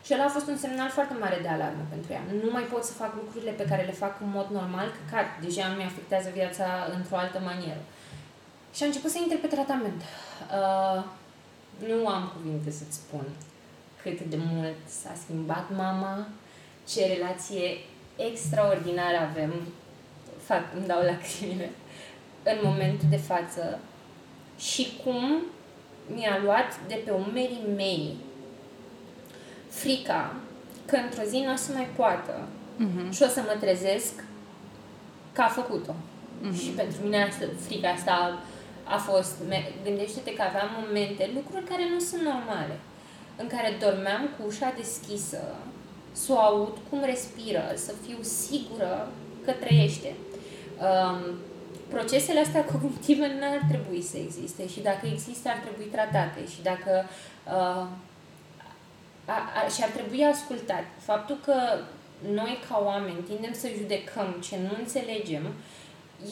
Și 0.04 0.14
ăla 0.14 0.24
a 0.24 0.36
fost 0.36 0.48
un 0.48 0.58
semnal 0.64 0.90
foarte 0.90 1.14
mare 1.20 1.38
de 1.42 1.48
alarmă 1.48 1.84
pentru 1.88 2.12
ea. 2.12 2.24
Nu 2.44 2.50
mai 2.50 2.66
pot 2.72 2.84
să 2.84 2.92
fac 2.92 3.12
lucrurile 3.20 3.50
pe 3.50 3.68
care 3.70 3.82
le 3.82 4.00
fac 4.02 4.20
în 4.20 4.30
mod 4.38 4.48
normal, 4.58 4.86
că 4.96 5.02
ca 5.10 5.20
deja 5.44 5.66
mi 5.76 5.88
afectează 5.90 6.28
viața 6.38 6.66
într-o 6.96 7.16
altă 7.16 7.38
manieră. 7.48 7.82
Și 8.74 8.82
a 8.82 8.86
început 8.86 9.10
să 9.10 9.18
intre 9.20 9.36
pe 9.36 9.54
tratament. 9.54 10.00
Uh, 10.58 11.04
nu 11.90 12.08
am 12.08 12.32
cuvinte 12.34 12.70
să-ți 12.70 12.96
spun 13.02 13.24
cât 14.04 14.20
de 14.20 14.38
mult 14.52 14.76
s-a 14.86 15.12
schimbat 15.22 15.66
mama, 15.76 16.28
ce 16.88 17.06
relație 17.06 17.78
extraordinară 18.16 19.16
avem, 19.30 19.52
fac, 20.42 20.62
îmi 20.76 20.86
dau 20.86 21.02
lacrimile, 21.02 21.70
în 22.42 22.58
momentul 22.62 23.08
de 23.10 23.16
față 23.16 23.78
și 24.58 24.92
cum 25.04 25.42
mi-a 26.14 26.38
luat 26.42 26.80
de 26.86 27.00
pe 27.04 27.10
umerii 27.10 27.66
mei 27.76 28.14
frica 29.68 30.34
că 30.86 30.96
într-o 30.96 31.22
zi 31.22 31.42
nu 31.46 31.52
o 31.52 31.56
să 31.56 31.72
mai 31.72 31.88
poată 31.96 32.48
uh-huh. 32.78 33.10
și 33.10 33.22
o 33.22 33.28
să 33.28 33.40
mă 33.40 33.56
trezesc 33.60 34.24
că 35.32 35.40
a 35.40 35.48
făcut-o. 35.48 35.92
Uh-huh. 35.92 36.62
Și 36.62 36.68
pentru 36.68 36.96
mine 37.02 37.22
asta, 37.22 37.44
frica 37.66 37.88
asta 37.88 38.38
a 38.84 38.96
fost, 38.96 39.34
gândește-te 39.84 40.34
că 40.34 40.42
aveam 40.42 40.68
momente, 40.84 41.30
lucruri 41.34 41.64
care 41.64 41.82
nu 41.92 41.98
sunt 41.98 42.22
normale 42.22 42.78
în 43.36 43.46
care 43.46 43.76
dormeam 43.80 44.28
cu 44.36 44.46
ușa 44.46 44.72
deschisă, 44.76 45.38
să 46.12 46.32
o 46.32 46.38
aud 46.38 46.78
cum 46.90 47.02
respiră, 47.04 47.64
să 47.74 47.92
fiu 48.06 48.18
sigură 48.22 49.08
că 49.44 49.52
trăiește. 49.52 50.14
Um, 50.80 51.34
procesele 51.88 52.40
astea 52.40 52.64
cognitive 52.72 53.26
nu 53.26 53.46
ar 53.52 53.62
trebui 53.68 54.02
să 54.02 54.16
existe 54.16 54.68
și 54.68 54.80
dacă 54.80 55.06
există 55.06 55.48
ar 55.48 55.58
trebui 55.64 55.84
tratate 55.84 56.40
și 56.52 56.62
dacă 56.62 57.04
uh, 57.46 57.86
a, 59.24 59.36
a, 59.64 59.68
și 59.74 59.82
ar 59.82 59.90
trebui 59.90 60.24
ascultat. 60.24 60.84
Faptul 60.98 61.38
că 61.44 61.54
noi 62.32 62.58
ca 62.68 62.82
oameni 62.84 63.26
tindem 63.28 63.52
să 63.52 63.68
judecăm 63.78 64.36
ce 64.42 64.56
nu 64.56 64.76
înțelegem 64.78 65.52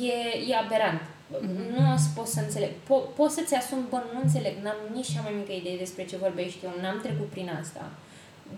e, 0.00 0.38
e 0.48 0.56
aberant. 0.56 1.00
Mm-hmm. 1.40 1.66
Nu 1.74 1.92
o 1.94 1.96
să 1.96 2.08
pot 2.14 2.26
să 2.26 2.40
înțeleg. 2.40 2.70
Po- 2.70 3.08
poți 3.16 3.34
să-ți 3.34 3.54
asumi, 3.54 3.88
bă, 3.90 4.02
nu 4.12 4.20
înțeleg, 4.22 4.54
n-am 4.62 4.80
nici 4.94 5.12
cea 5.12 5.22
mai 5.26 5.34
mică 5.38 5.52
idee 5.52 5.76
despre 5.84 6.04
ce 6.04 6.24
vorbești 6.26 6.64
eu, 6.64 6.72
n-am 6.82 6.98
trecut 7.06 7.28
prin 7.30 7.50
asta. 7.60 7.84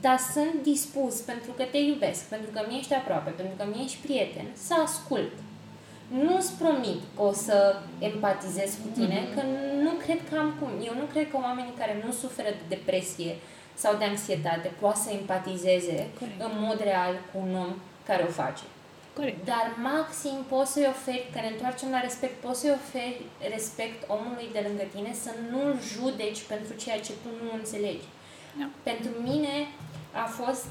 Dar 0.00 0.18
sunt 0.32 0.54
dispus, 0.62 1.14
pentru 1.30 1.50
că 1.56 1.62
te 1.62 1.78
iubesc, 1.78 2.22
pentru 2.34 2.50
că 2.54 2.60
mi 2.68 2.78
ești 2.78 2.94
aproape, 2.94 3.30
pentru 3.30 3.54
că 3.58 3.64
mi 3.72 3.82
ești 3.84 4.04
prieten, 4.06 4.46
să 4.66 4.74
ascult. 4.86 5.32
Nu-ți 6.26 6.52
promit 6.60 7.00
că 7.16 7.22
o 7.22 7.32
să 7.32 7.76
empatizez 7.98 8.70
cu 8.82 8.88
tine, 8.98 9.18
mm-hmm. 9.20 9.34
că 9.34 9.42
nu 9.82 9.90
cred 10.04 10.20
că 10.28 10.38
am 10.38 10.50
cum. 10.58 10.70
Eu 10.88 10.94
nu 11.00 11.06
cred 11.12 11.30
că 11.30 11.36
oamenii 11.36 11.74
care 11.78 12.02
nu 12.04 12.12
suferă 12.12 12.48
de 12.48 12.66
depresie 12.74 13.34
sau 13.74 13.96
de 13.96 14.04
anxietate 14.04 14.72
poate 14.80 14.98
să 14.98 15.10
empatizeze 15.10 16.08
Corect. 16.18 16.40
în 16.46 16.52
mod 16.66 16.78
real 16.82 17.14
cu 17.30 17.38
un 17.46 17.54
om 17.64 17.72
care 18.06 18.22
o 18.28 18.32
face. 18.42 18.62
Corect. 19.14 19.44
Dar 19.44 19.66
maxim 19.82 20.36
poți 20.48 20.72
să-i 20.72 20.92
oferi, 20.94 21.28
că 21.32 21.40
ne 21.40 21.46
întoarcem 21.46 21.90
la 21.90 22.00
respect, 22.00 22.34
poți 22.40 22.60
să-i 22.60 22.78
oferi 22.80 23.20
respect 23.50 24.10
omului 24.10 24.48
de 24.52 24.64
lângă 24.66 24.84
tine, 24.94 25.12
să 25.24 25.30
nu-l 25.50 25.78
judeci 25.92 26.42
pentru 26.42 26.72
ceea 26.74 27.00
ce 27.00 27.12
tu 27.22 27.28
nu 27.44 27.50
înțelegi. 27.52 28.06
Da. 28.58 28.68
Pentru 28.82 29.10
mine 29.22 29.54
a 30.12 30.24
fost 30.24 30.66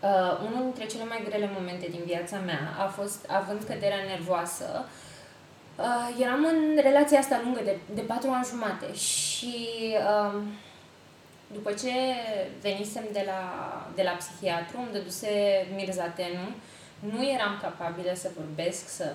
uh, 0.00 0.32
unul 0.46 0.62
dintre 0.62 0.86
cele 0.86 1.04
mai 1.04 1.24
grele 1.28 1.50
momente 1.54 1.86
din 1.90 2.02
viața 2.04 2.38
mea, 2.38 2.74
a 2.78 2.86
fost 2.86 3.26
având 3.28 3.62
căderea 3.62 4.02
nervoasă, 4.08 4.88
uh, 5.76 6.22
eram 6.22 6.44
în 6.44 6.78
relația 6.82 7.18
asta 7.18 7.40
lungă 7.44 7.60
de, 7.64 7.76
de 7.94 8.00
patru 8.00 8.30
ani 8.30 8.48
jumate 8.50 8.94
și 8.94 9.56
uh, 10.08 10.40
după 11.52 11.72
ce 11.72 11.92
venisem 12.60 13.04
de 13.12 13.22
la, 13.26 13.40
de 13.94 14.02
la 14.02 14.10
psihiatru, 14.10 14.78
îmi 14.78 14.92
dăduse 14.92 15.66
mirzatenul, 15.74 16.52
nu 16.98 17.28
eram 17.28 17.58
capabilă 17.62 18.12
să 18.14 18.30
vorbesc, 18.36 18.88
să... 18.88 19.14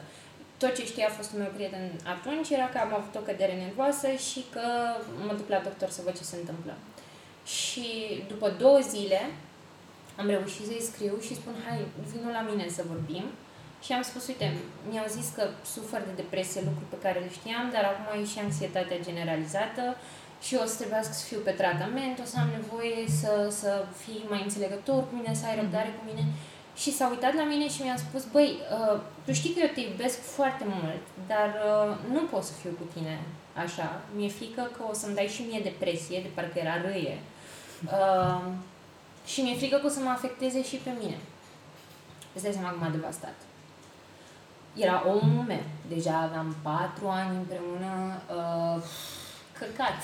Tot 0.57 0.75
ce 0.75 0.85
știa 0.85 1.07
a 1.07 1.17
fost 1.19 1.31
meu 1.37 1.51
prieten 1.55 1.91
atunci 2.15 2.49
era 2.49 2.67
că 2.69 2.77
am 2.77 2.93
avut 2.93 3.15
o 3.15 3.19
cădere 3.27 3.53
nervoasă 3.53 4.07
și 4.27 4.41
că 4.53 4.65
mă 5.27 5.33
duc 5.33 5.49
la 5.49 5.61
doctor 5.67 5.89
să 5.89 6.01
văd 6.05 6.17
ce 6.17 6.23
se 6.23 6.35
întâmplă. 6.39 6.73
Și 7.45 7.87
după 8.27 8.47
două 8.49 8.79
zile 8.79 9.21
am 10.19 10.27
reușit 10.27 10.65
să-i 10.65 10.87
scriu 10.91 11.15
și 11.25 11.35
spun, 11.35 11.53
hai, 11.65 11.79
vină 12.11 12.29
la 12.31 12.43
mine 12.49 12.65
să 12.69 12.83
vorbim. 12.87 13.25
Și 13.83 13.91
am 13.93 14.01
spus, 14.01 14.27
uite, 14.27 14.47
mi-au 14.89 15.05
zis 15.17 15.27
că 15.35 15.43
sufăr 15.75 16.01
de 16.09 16.13
depresie, 16.21 16.61
lucruri 16.67 16.93
pe 16.93 17.03
care 17.03 17.19
le 17.19 17.31
știam, 17.37 17.65
dar 17.75 17.83
acum 17.87 18.21
e 18.21 18.25
și 18.33 18.39
anxietatea 18.39 19.05
generalizată 19.07 19.83
și 20.45 20.53
o 20.63 20.65
să 20.69 20.75
trebuiască 20.77 21.13
să 21.13 21.25
fiu 21.29 21.39
pe 21.43 21.59
tratament, 21.61 22.15
o 22.19 22.25
să 22.31 22.37
am 22.39 22.49
nevoie 22.59 22.99
să, 23.21 23.33
să 23.61 23.71
fii 24.01 24.21
mai 24.33 24.41
înțelegător 24.43 24.99
cu 25.07 25.13
mine, 25.17 25.33
să 25.39 25.45
ai 25.45 25.59
răbdare 25.61 25.91
cu 25.97 26.03
mine. 26.09 26.23
Și 26.75 26.93
s-a 26.93 27.09
uitat 27.09 27.33
la 27.33 27.43
mine 27.43 27.69
și 27.69 27.81
mi-a 27.81 27.97
spus, 27.97 28.23
băi, 28.31 28.57
uh, 28.93 28.99
tu 29.25 29.31
știi 29.33 29.53
că 29.53 29.59
eu 29.59 29.71
te 29.73 29.79
iubesc 29.79 30.21
foarte 30.21 30.63
mult, 30.67 31.03
dar 31.27 31.49
uh, 31.71 31.97
nu 32.11 32.21
pot 32.21 32.43
să 32.43 32.53
fiu 32.61 32.69
cu 32.69 32.85
tine 32.93 33.19
așa. 33.63 34.01
Mi-e 34.15 34.29
frică 34.29 34.71
că 34.77 34.83
o 34.89 34.93
să-mi 34.93 35.15
dai 35.15 35.25
și 35.35 35.45
mie 35.49 35.59
depresie, 35.59 36.21
de 36.21 36.29
parcă 36.33 36.59
era 36.59 36.81
râie. 36.81 37.17
Uh, 37.85 38.41
și 39.25 39.41
mi-e 39.41 39.55
frică 39.55 39.77
că 39.77 39.85
o 39.85 39.89
să 39.89 39.99
mă 39.99 40.09
afecteze 40.09 40.63
și 40.63 40.75
pe 40.75 40.91
mine. 40.99 41.17
Îți 42.33 42.43
dai 42.43 42.53
seama 42.53 42.69
cum 42.69 42.79
m-a 42.79 42.89
devastat. 42.89 43.35
Era 44.75 45.03
omul 45.07 45.43
meu. 45.47 45.63
Deja 45.87 46.17
aveam 46.17 46.55
patru 46.61 47.07
ani 47.07 47.37
împreună. 47.37 48.21
Uh, 48.35 48.83
căcat 49.59 50.01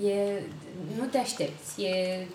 e, 0.00 0.40
nu 0.98 1.04
te 1.04 1.18
aștepți, 1.18 1.82
e, 1.82 2.26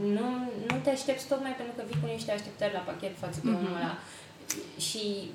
nu, 0.00 0.28
nu 0.68 0.76
te 0.82 0.90
aștepți 0.90 1.26
tocmai 1.26 1.54
pentru 1.60 1.74
că 1.76 1.82
vii 1.86 2.00
cu 2.00 2.06
niște 2.06 2.32
așteptări 2.32 2.72
la 2.72 2.78
pachet 2.78 3.14
față 3.18 3.38
de 3.42 3.50
mm-hmm. 3.50 3.58
omul 3.58 3.76
ăla. 3.76 3.98
Și 4.78 5.30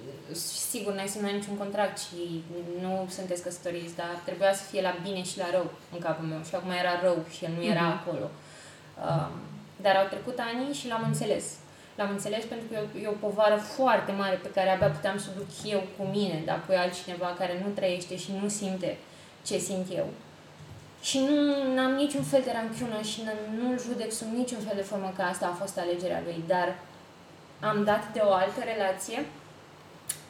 sigur, 0.72 0.94
n-ai 0.94 1.08
semnat 1.08 1.34
niciun 1.34 1.58
contract 1.58 1.98
și 2.00 2.44
nu 2.82 3.08
sunteți 3.10 3.44
căsătoriți, 3.44 3.96
dar 3.96 4.22
trebuia 4.26 4.54
să 4.54 4.64
fie 4.70 4.82
la 4.82 4.96
bine 5.04 5.24
și 5.24 5.38
la 5.38 5.50
rău 5.52 5.72
în 5.94 6.00
capul 6.00 6.28
meu. 6.28 6.42
Și 6.48 6.56
acum 6.56 6.72
era 6.72 7.02
rău 7.02 7.26
și 7.36 7.46
el 7.46 7.52
nu 7.58 7.64
era 7.64 7.86
mm-hmm. 7.88 8.00
acolo. 8.00 8.28
Um, 9.06 9.32
dar 9.82 9.96
au 9.96 10.08
trecut 10.08 10.38
ani 10.40 10.74
și 10.74 10.88
l-am 10.88 11.04
înțeles. 11.08 11.46
L-am 11.96 12.10
înțeles 12.10 12.44
pentru 12.46 12.68
că 12.68 12.74
e 12.76 12.86
o, 12.86 13.00
e 13.04 13.16
o 13.16 13.26
povară 13.26 13.56
foarte 13.56 14.12
mare 14.12 14.36
pe 14.36 14.50
care 14.50 14.70
abia 14.70 14.90
puteam 14.90 15.18
să 15.18 15.28
o 15.30 15.38
duc 15.38 15.50
eu 15.74 15.84
cu 15.98 16.04
mine, 16.04 16.42
dar 16.46 16.56
apoi 16.56 16.76
altcineva 16.76 17.36
care 17.38 17.62
nu 17.64 17.70
trăiește 17.74 18.18
și 18.18 18.32
nu 18.42 18.48
simte 18.48 18.98
ce 19.46 19.58
simt 19.58 19.88
eu. 19.96 20.08
Și 21.02 21.20
nu 21.20 21.82
am 21.82 21.94
niciun 21.94 22.24
fel 22.24 22.42
de 22.46 22.52
ranchiună 22.54 23.02
și 23.02 23.22
nu-l 23.60 23.80
judec 23.80 24.12
sub 24.12 24.28
niciun 24.34 24.60
fel 24.68 24.76
de 24.76 24.82
formă 24.82 25.14
că 25.16 25.22
asta 25.22 25.46
a 25.48 25.60
fost 25.62 25.78
alegerea 25.78 26.22
lui, 26.26 26.44
dar 26.48 26.76
am 27.60 27.84
dat 27.84 28.14
de 28.14 28.22
o 28.24 28.32
altă 28.32 28.62
relație 28.64 29.26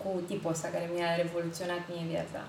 cu 0.02 0.22
tipul 0.28 0.52
ăsta 0.52 0.68
care 0.68 0.90
mi-a 0.96 1.16
revoluționat 1.16 1.82
mie 1.90 2.06
viața. 2.10 2.42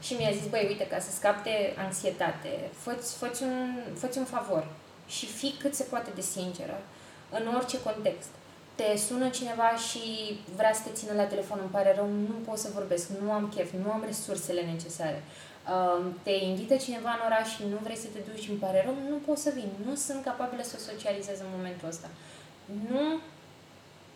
Și 0.00 0.14
mi-a 0.14 0.30
zis, 0.30 0.46
băi, 0.46 0.66
uite, 0.68 0.86
ca 0.86 0.98
să 0.98 1.10
scapi 1.10 1.42
de 1.42 1.74
anxietate, 1.78 2.52
fă-ți, 2.82 3.16
fă 3.16 3.30
un, 3.42 3.54
fă 3.94 4.08
un 4.16 4.24
favor 4.24 4.66
și 5.06 5.26
fii 5.26 5.54
cât 5.60 5.74
se 5.74 5.82
poate 5.82 6.10
de 6.14 6.20
sinceră 6.20 6.82
în 7.30 7.54
orice 7.54 7.82
context. 7.82 8.28
Te 8.74 8.96
sună 8.96 9.28
cineva 9.28 9.76
și 9.88 10.02
vrea 10.56 10.72
să 10.72 10.80
te 10.84 10.94
țină 10.94 11.12
la 11.12 11.22
telefon, 11.22 11.58
îmi 11.60 11.70
pare 11.70 11.94
rău, 11.96 12.06
nu 12.06 12.34
pot 12.46 12.58
să 12.58 12.68
vorbesc, 12.74 13.08
nu 13.20 13.32
am 13.32 13.52
chef, 13.54 13.70
nu 13.84 13.90
am 13.90 14.02
resursele 14.06 14.62
necesare 14.62 15.22
te 16.22 16.30
invită 16.30 16.76
cineva 16.76 17.10
în 17.14 17.22
oraș 17.28 17.48
și 17.54 17.62
nu 17.70 17.78
vrei 17.82 17.96
să 17.96 18.08
te 18.14 18.20
duci, 18.30 18.48
îmi 18.48 18.58
pare 18.58 18.82
rău, 18.84 18.96
nu 19.10 19.16
pot 19.26 19.38
să 19.38 19.50
vin, 19.54 19.70
nu 19.86 19.94
sunt 19.94 20.24
capabilă 20.24 20.62
să 20.62 20.76
socializez 20.78 21.38
în 21.40 21.50
momentul 21.56 21.88
ăsta. 21.88 22.08
Nu 22.90 23.04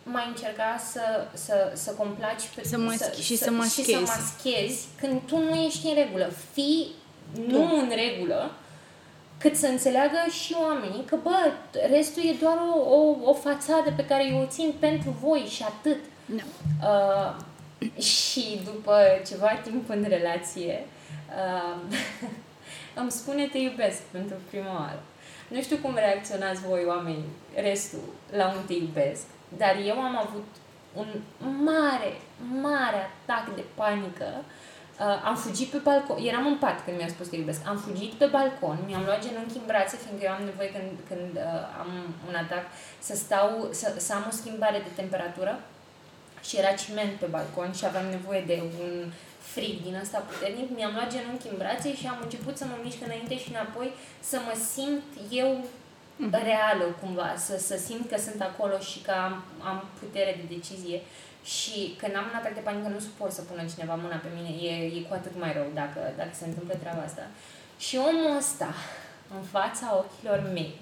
mai 0.03 0.25
încerca 0.27 0.81
să, 0.91 1.27
să, 1.33 1.71
să 1.73 1.91
complaci 1.91 2.45
pe, 2.55 2.61
să 2.67 2.77
maschi, 2.77 3.03
să, 3.03 3.21
și, 3.21 3.37
să, 3.37 3.43
să 3.43 3.51
maschezi. 3.51 3.89
și 3.89 3.95
să 3.95 3.99
maschezi 3.99 4.87
când 4.99 5.21
tu 5.25 5.37
nu 5.37 5.55
ești 5.55 5.87
în 5.87 5.95
regulă. 5.95 6.31
Fii 6.53 6.87
nu 7.47 7.67
tu. 7.67 7.75
în 7.75 7.91
regulă, 7.95 8.51
cât 9.37 9.55
să 9.55 9.67
înțeleagă 9.67 10.17
și 10.43 10.55
oamenii 10.61 11.05
că, 11.05 11.15
bă, 11.23 11.51
restul 11.89 12.23
e 12.23 12.35
doar 12.41 12.57
o, 12.75 12.95
o, 12.95 13.29
o 13.29 13.33
fațadă 13.33 13.93
pe 13.95 14.05
care 14.05 14.27
eu 14.31 14.41
o 14.41 14.45
țin 14.45 14.73
pentru 14.79 15.15
voi 15.21 15.47
și 15.49 15.63
atât. 15.63 15.99
No. 16.25 16.43
Uh, 16.87 17.35
și 18.03 18.59
după 18.63 18.97
ceva 19.27 19.59
timp 19.63 19.89
în 19.89 20.05
relație, 20.07 20.83
uh, 20.83 21.00
uh, 21.39 21.97
îmi 22.99 23.11
spune 23.11 23.47
te 23.47 23.57
iubesc 23.57 24.01
pentru 24.01 24.35
prima 24.49 24.73
oară. 24.79 25.01
Nu 25.47 25.61
știu 25.61 25.77
cum 25.77 25.95
reacționați 25.95 26.61
voi 26.61 26.83
oameni, 26.87 27.23
restul, 27.55 28.05
la 28.31 28.47
un 28.47 28.65
te 28.67 28.73
iubesc, 28.73 29.25
dar 29.57 29.75
eu 29.85 29.99
am 29.99 30.17
avut 30.17 30.47
un 30.93 31.07
mare, 31.63 32.11
mare 32.61 33.09
atac 33.09 33.55
de 33.55 33.63
panică. 33.75 34.29
Uh, 34.99 35.21
am 35.23 35.35
fugit 35.35 35.67
pe 35.67 35.77
balcon, 35.77 36.17
eram 36.25 36.45
în 36.45 36.57
pat 36.57 36.83
când 36.83 36.97
mi-a 36.97 37.07
spus 37.07 37.27
te 37.27 37.35
iubesc, 37.35 37.67
am 37.67 37.77
fugit 37.77 38.13
pe 38.13 38.25
balcon, 38.25 38.77
mi-am 38.85 39.03
luat 39.03 39.25
genunchi 39.25 39.57
în 39.57 39.65
brațe, 39.65 39.97
fiindcă 39.97 40.25
eu 40.25 40.31
am 40.31 40.43
nevoie 40.43 40.69
când, 40.75 40.91
când 41.09 41.31
uh, 41.35 41.79
am 41.81 41.89
un 42.27 42.35
atac 42.43 42.63
să 42.99 43.15
stau, 43.15 43.67
să, 43.71 43.93
să 43.97 44.13
am 44.13 44.25
o 44.29 44.35
schimbare 44.39 44.77
de 44.77 44.91
temperatură 45.01 45.59
și 46.47 46.57
era 46.57 46.71
ciment 46.71 47.13
pe 47.19 47.25
balcon 47.25 47.71
și 47.73 47.85
aveam 47.85 48.05
nevoie 48.05 48.41
de 48.51 48.61
un 48.79 49.11
frig 49.53 49.75
din 49.87 49.95
ăsta 50.03 50.19
puternic, 50.29 50.67
mi-am 50.75 50.93
luat 50.97 51.09
genunchi 51.15 51.51
în 51.51 51.57
brațe 51.57 51.89
și 51.95 52.07
am 52.07 52.19
început 52.21 52.55
să 52.57 52.65
mă 52.65 52.77
mișc 52.83 52.99
înainte 53.05 53.35
și 53.37 53.49
înapoi, 53.49 53.89
să 54.29 54.37
mă 54.45 54.55
simt 54.73 55.07
eu 55.41 55.49
mhm. 56.15 56.43
reală 56.49 56.85
cumva, 57.01 57.29
să, 57.45 57.55
să 57.57 57.75
simt 57.87 58.09
că 58.09 58.17
sunt 58.27 58.41
acolo 58.41 58.77
și 58.89 58.99
că 59.05 59.11
am, 59.27 59.43
am 59.69 59.77
putere 59.99 60.31
de 60.39 60.53
decizie. 60.55 60.99
Și 61.55 61.95
când 61.99 62.15
am 62.15 62.27
un 62.29 62.37
atac 62.39 62.53
de 62.53 62.67
panică, 62.67 62.87
nu 62.87 62.99
suport 62.99 63.31
să 63.31 63.41
pună 63.41 63.63
cineva 63.73 63.95
mâna 63.95 64.15
pe 64.23 64.29
mine, 64.35 64.51
e, 64.69 64.73
e 64.97 65.07
cu 65.07 65.13
atât 65.13 65.35
mai 65.39 65.53
rău 65.53 65.67
dacă, 65.73 65.99
dacă 66.17 66.33
se 66.33 66.45
întâmplă 66.45 66.75
treaba 66.75 67.01
asta. 67.01 67.25
Și 67.85 67.95
omul 68.09 68.37
ăsta, 68.37 68.71
în 69.35 69.43
fața 69.55 69.85
ochilor 70.01 70.39
mei, 70.53 70.73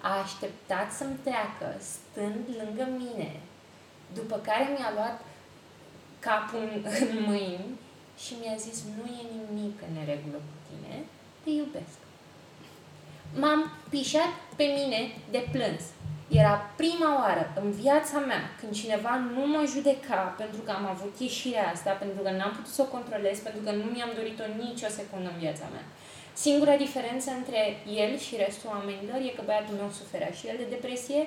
a 0.00 0.12
așteptat 0.24 0.88
să-mi 0.92 1.20
treacă, 1.26 1.68
stând 1.92 2.44
lângă 2.60 2.84
mine, 3.02 3.30
după 4.14 4.36
care 4.48 4.64
mi-a 4.76 4.92
luat 4.94 5.20
capul 6.18 6.68
în 7.12 7.22
mâini 7.26 7.66
și 8.24 8.32
mi-a 8.40 8.56
zis, 8.66 8.76
nu 8.96 9.04
e 9.20 9.22
nimic 9.38 9.76
în 9.86 9.92
neregulă 9.98 10.40
cu 10.48 10.54
tine, 10.68 10.94
te 11.42 11.50
iubesc. 11.50 11.98
M-am 13.40 13.60
pișat 13.90 14.32
pe 14.58 14.66
mine 14.78 15.00
de 15.34 15.42
plâns. 15.52 15.82
Era 16.42 16.54
prima 16.80 17.10
oară 17.22 17.44
în 17.60 17.70
viața 17.82 18.18
mea 18.30 18.42
când 18.60 18.72
cineva 18.80 19.12
nu 19.34 19.44
mă 19.54 19.62
judeca 19.74 20.20
pentru 20.42 20.60
că 20.60 20.70
am 20.70 20.86
avut 20.94 21.14
ieșirea 21.18 21.70
asta, 21.74 21.90
pentru 22.02 22.20
că 22.22 22.30
n-am 22.30 22.52
putut 22.56 22.72
să 22.76 22.82
o 22.82 22.92
controlez, 22.96 23.38
pentru 23.38 23.60
că 23.64 23.70
nu 23.80 23.86
mi-am 23.94 24.12
dorit-o 24.18 24.46
nici 24.62 24.82
o 24.88 24.90
secundă 24.98 25.28
în 25.32 25.38
viața 25.44 25.66
mea. 25.74 25.84
Singura 26.44 26.76
diferență 26.76 27.30
între 27.30 27.60
el 28.02 28.12
și 28.24 28.42
restul 28.44 28.68
oamenilor 28.74 29.18
e 29.20 29.36
că 29.36 29.42
băiatul 29.44 29.74
meu 29.80 29.90
suferea 30.00 30.32
și 30.38 30.46
el 30.50 30.56
de 30.58 30.72
depresie, 30.74 31.20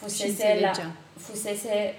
fusese, 0.00 0.58
la, 0.60 0.72
fusese 1.26 1.94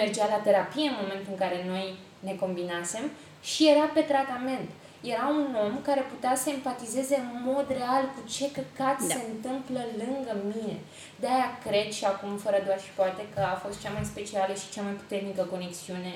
mergea 0.00 0.26
la 0.34 0.40
terapie 0.46 0.88
în 0.88 0.98
momentul 1.02 1.32
în 1.34 1.42
care 1.44 1.58
noi 1.72 1.86
ne 2.26 2.34
combinasem 2.42 3.04
și 3.40 3.68
era 3.68 3.86
pe 3.94 4.00
tratament. 4.00 4.70
Era 5.14 5.26
un 5.40 5.56
om 5.64 5.74
care 5.82 6.00
putea 6.12 6.34
să 6.36 6.50
empatizeze 6.50 7.16
în 7.16 7.30
mod 7.44 7.66
real 7.68 8.04
cu 8.14 8.20
ce 8.34 8.46
căcat 8.56 8.98
da. 9.00 9.06
se 9.14 9.20
întâmplă 9.32 9.80
lângă 10.02 10.32
mine. 10.54 10.76
De-aia 11.20 11.48
cred 11.66 11.88
și 11.98 12.04
acum, 12.04 12.36
fără 12.36 12.58
doar 12.66 12.80
și 12.80 12.90
poate, 13.00 13.22
că 13.34 13.40
a 13.40 13.60
fost 13.64 13.80
cea 13.80 13.92
mai 13.96 14.04
specială 14.12 14.52
și 14.54 14.70
cea 14.74 14.82
mai 14.82 14.92
puternică 14.92 15.42
conexiune 15.42 16.12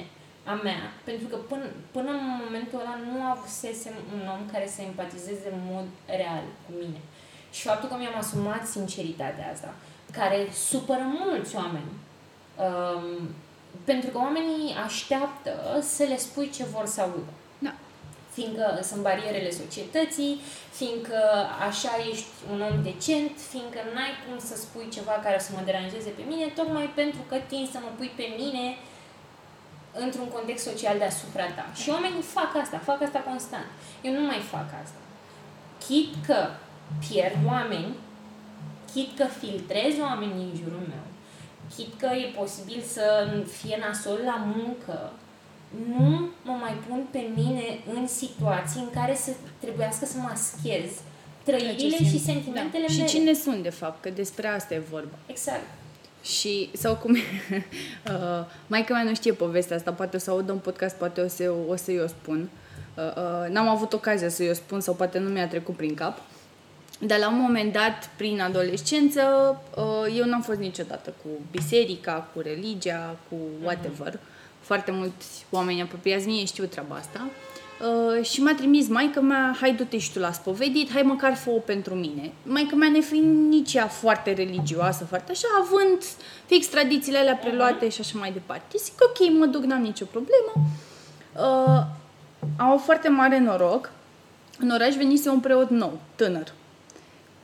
a 0.53 0.55
mea. 0.67 0.83
Pentru 1.05 1.27
că 1.27 1.37
până, 1.37 1.67
până 1.91 2.11
în 2.11 2.27
momentul 2.45 2.81
ăla 2.81 2.97
nu 3.09 3.23
avusesem 3.35 3.95
un 4.15 4.23
om 4.35 4.43
care 4.53 4.67
să 4.75 4.81
empatizeze 4.83 5.47
în 5.53 5.61
mod 5.73 5.87
real 6.07 6.45
cu 6.65 6.73
mine. 6.83 7.01
Și 7.57 7.63
faptul 7.63 7.89
că 7.89 7.97
mi-am 7.99 8.17
asumat 8.19 8.67
sinceritatea 8.67 9.51
asta, 9.53 9.75
care 10.13 10.39
supără 10.53 11.05
mulți 11.25 11.57
oameni. 11.57 11.93
Um, 12.65 13.29
pentru 13.85 14.11
că 14.11 14.19
oamenii 14.19 14.75
așteaptă 14.85 15.53
să 15.83 16.03
le 16.03 16.17
spui 16.17 16.51
ce 16.51 16.65
vor 16.65 16.87
să 16.87 17.01
audă. 17.01 17.33
Da. 17.59 17.73
Fiindcă 18.33 18.81
sunt 18.83 19.03
barierele 19.03 19.51
societății, 19.51 20.41
fiindcă 20.73 21.19
așa 21.69 21.93
ești 22.11 22.33
un 22.53 22.61
om 22.69 22.83
decent, 22.83 23.31
fiindcă 23.51 23.79
n-ai 23.95 24.15
cum 24.25 24.39
să 24.49 24.57
spui 24.57 24.87
ceva 24.97 25.13
care 25.13 25.39
să 25.39 25.51
mă 25.53 25.63
deranjeze 25.65 26.11
pe 26.17 26.23
mine, 26.29 26.47
tocmai 26.47 26.91
pentru 26.95 27.21
că 27.29 27.37
tin 27.49 27.69
să 27.73 27.79
mă 27.81 27.91
pui 27.97 28.11
pe 28.17 28.27
mine 28.41 28.77
într-un 29.93 30.29
context 30.29 30.65
social 30.65 30.99
deasupra 30.99 31.47
ta. 31.57 31.67
Și 31.75 31.91
oamenii 31.91 32.23
fac 32.23 32.51
asta, 32.63 32.79
fac 32.79 33.03
asta 33.03 33.19
constant. 33.19 33.69
Eu 34.03 34.13
nu 34.13 34.25
mai 34.27 34.41
fac 34.55 34.69
asta. 34.83 35.01
Chit 35.87 36.15
că 36.27 36.39
pierd 37.09 37.37
oameni, 37.47 37.95
chit 38.93 39.17
că 39.17 39.25
filtrez 39.25 39.95
oamenii 40.01 40.45
în 40.51 40.57
jurul 40.63 40.85
meu, 40.89 41.05
chit 41.77 42.01
că 42.01 42.07
e 42.07 42.39
posibil 42.41 42.83
să 42.93 43.29
fie 43.61 43.77
nasol 43.81 44.19
la 44.25 44.47
muncă, 44.57 45.13
nu 45.89 46.29
mă 46.43 46.53
mai 46.61 46.75
pun 46.89 47.07
pe 47.11 47.25
mine 47.35 47.79
în 47.95 48.07
situații 48.07 48.81
în 48.81 48.91
care 48.91 49.15
să 49.15 49.31
trebuiască 49.61 50.05
să 50.05 50.17
maschez 50.19 50.91
trăirile 51.45 51.97
și 51.97 52.25
sentimentele 52.25 52.87
da. 52.87 52.93
mele. 52.93 53.07
Și 53.09 53.17
cine 53.17 53.33
sunt, 53.33 53.63
de 53.63 53.71
fapt, 53.71 54.03
că 54.03 54.11
despre 54.11 54.47
asta 54.47 54.75
e 54.75 54.83
vorba. 54.91 55.15
Exact. 55.27 55.67
Și, 56.23 56.71
sau 56.73 56.97
cum, 56.97 57.13
uh, 57.17 57.21
maica 58.67 58.95
mea 58.95 59.03
nu 59.03 59.15
știe 59.15 59.33
povestea 59.33 59.77
asta, 59.77 59.93
poate 59.93 60.17
o 60.17 60.19
să 60.19 60.31
audă 60.31 60.53
un 60.53 60.59
podcast, 60.59 60.97
poate 60.97 61.21
o 61.21 61.29
să, 61.29 61.53
o 61.69 61.77
să-i 61.77 62.01
o 62.01 62.07
spun. 62.07 62.49
Uh, 62.97 63.05
uh, 63.05 63.51
n-am 63.51 63.69
avut 63.69 63.93
ocazia 63.93 64.29
să-i 64.29 64.49
o 64.49 64.53
spun 64.53 64.81
sau 64.81 64.95
poate 64.95 65.19
nu 65.19 65.29
mi-a 65.29 65.49
trecut 65.49 65.77
prin 65.77 65.95
cap. 65.95 66.21
Dar 66.99 67.19
la 67.19 67.29
un 67.29 67.41
moment 67.41 67.73
dat, 67.73 68.11
prin 68.17 68.41
adolescență, 68.41 69.23
uh, 69.77 70.17
eu 70.17 70.25
n-am 70.25 70.43
fost 70.43 70.59
niciodată 70.59 71.15
cu 71.23 71.29
biserica, 71.51 72.29
cu 72.35 72.41
religia, 72.41 73.17
cu 73.29 73.37
whatever. 73.63 74.17
Mm-hmm. 74.17 74.33
Foarte 74.61 74.91
mulți 74.91 75.47
oameni 75.51 75.83
apropiați 75.83 76.27
mie 76.27 76.45
știu 76.45 76.65
treaba 76.65 76.95
asta. 76.95 77.21
Uh, 77.81 78.25
și 78.25 78.43
m-a 78.43 78.55
trimis 78.55 78.89
maica 78.89 79.21
mea, 79.21 79.57
hai 79.61 79.75
du-te 79.75 79.99
și 79.99 80.13
tu 80.13 80.19
la 80.19 80.33
spovedit, 80.33 80.93
hai 80.93 81.03
măcar 81.03 81.35
fă 81.35 81.51
pentru 81.51 81.95
mine. 81.95 82.33
Maica 82.43 82.77
mea 82.77 82.89
nefiind 82.89 83.49
nici 83.49 83.75
ea 83.75 83.87
foarte 83.87 84.33
religioasă, 84.33 85.05
foarte 85.05 85.33
așa, 85.33 85.47
având 85.61 86.03
fix 86.47 86.67
tradițiile 86.67 87.19
alea 87.19 87.35
preluate 87.35 87.89
și 87.89 88.01
așa 88.01 88.19
mai 88.19 88.33
departe. 88.33 88.77
Zic, 88.79 88.95
ok, 89.01 89.31
mă 89.39 89.47
duc, 89.47 89.63
n-am 89.63 89.83
nicio 89.83 90.05
problemă. 90.05 90.53
Uh, 91.37 91.83
am 92.57 92.79
foarte 92.79 93.09
mare 93.09 93.39
noroc. 93.39 93.93
În 94.59 94.71
oraș 94.71 94.95
venise 94.95 95.29
un 95.29 95.41
preot 95.41 95.71
nou, 95.71 95.99
tânăr, 96.15 96.53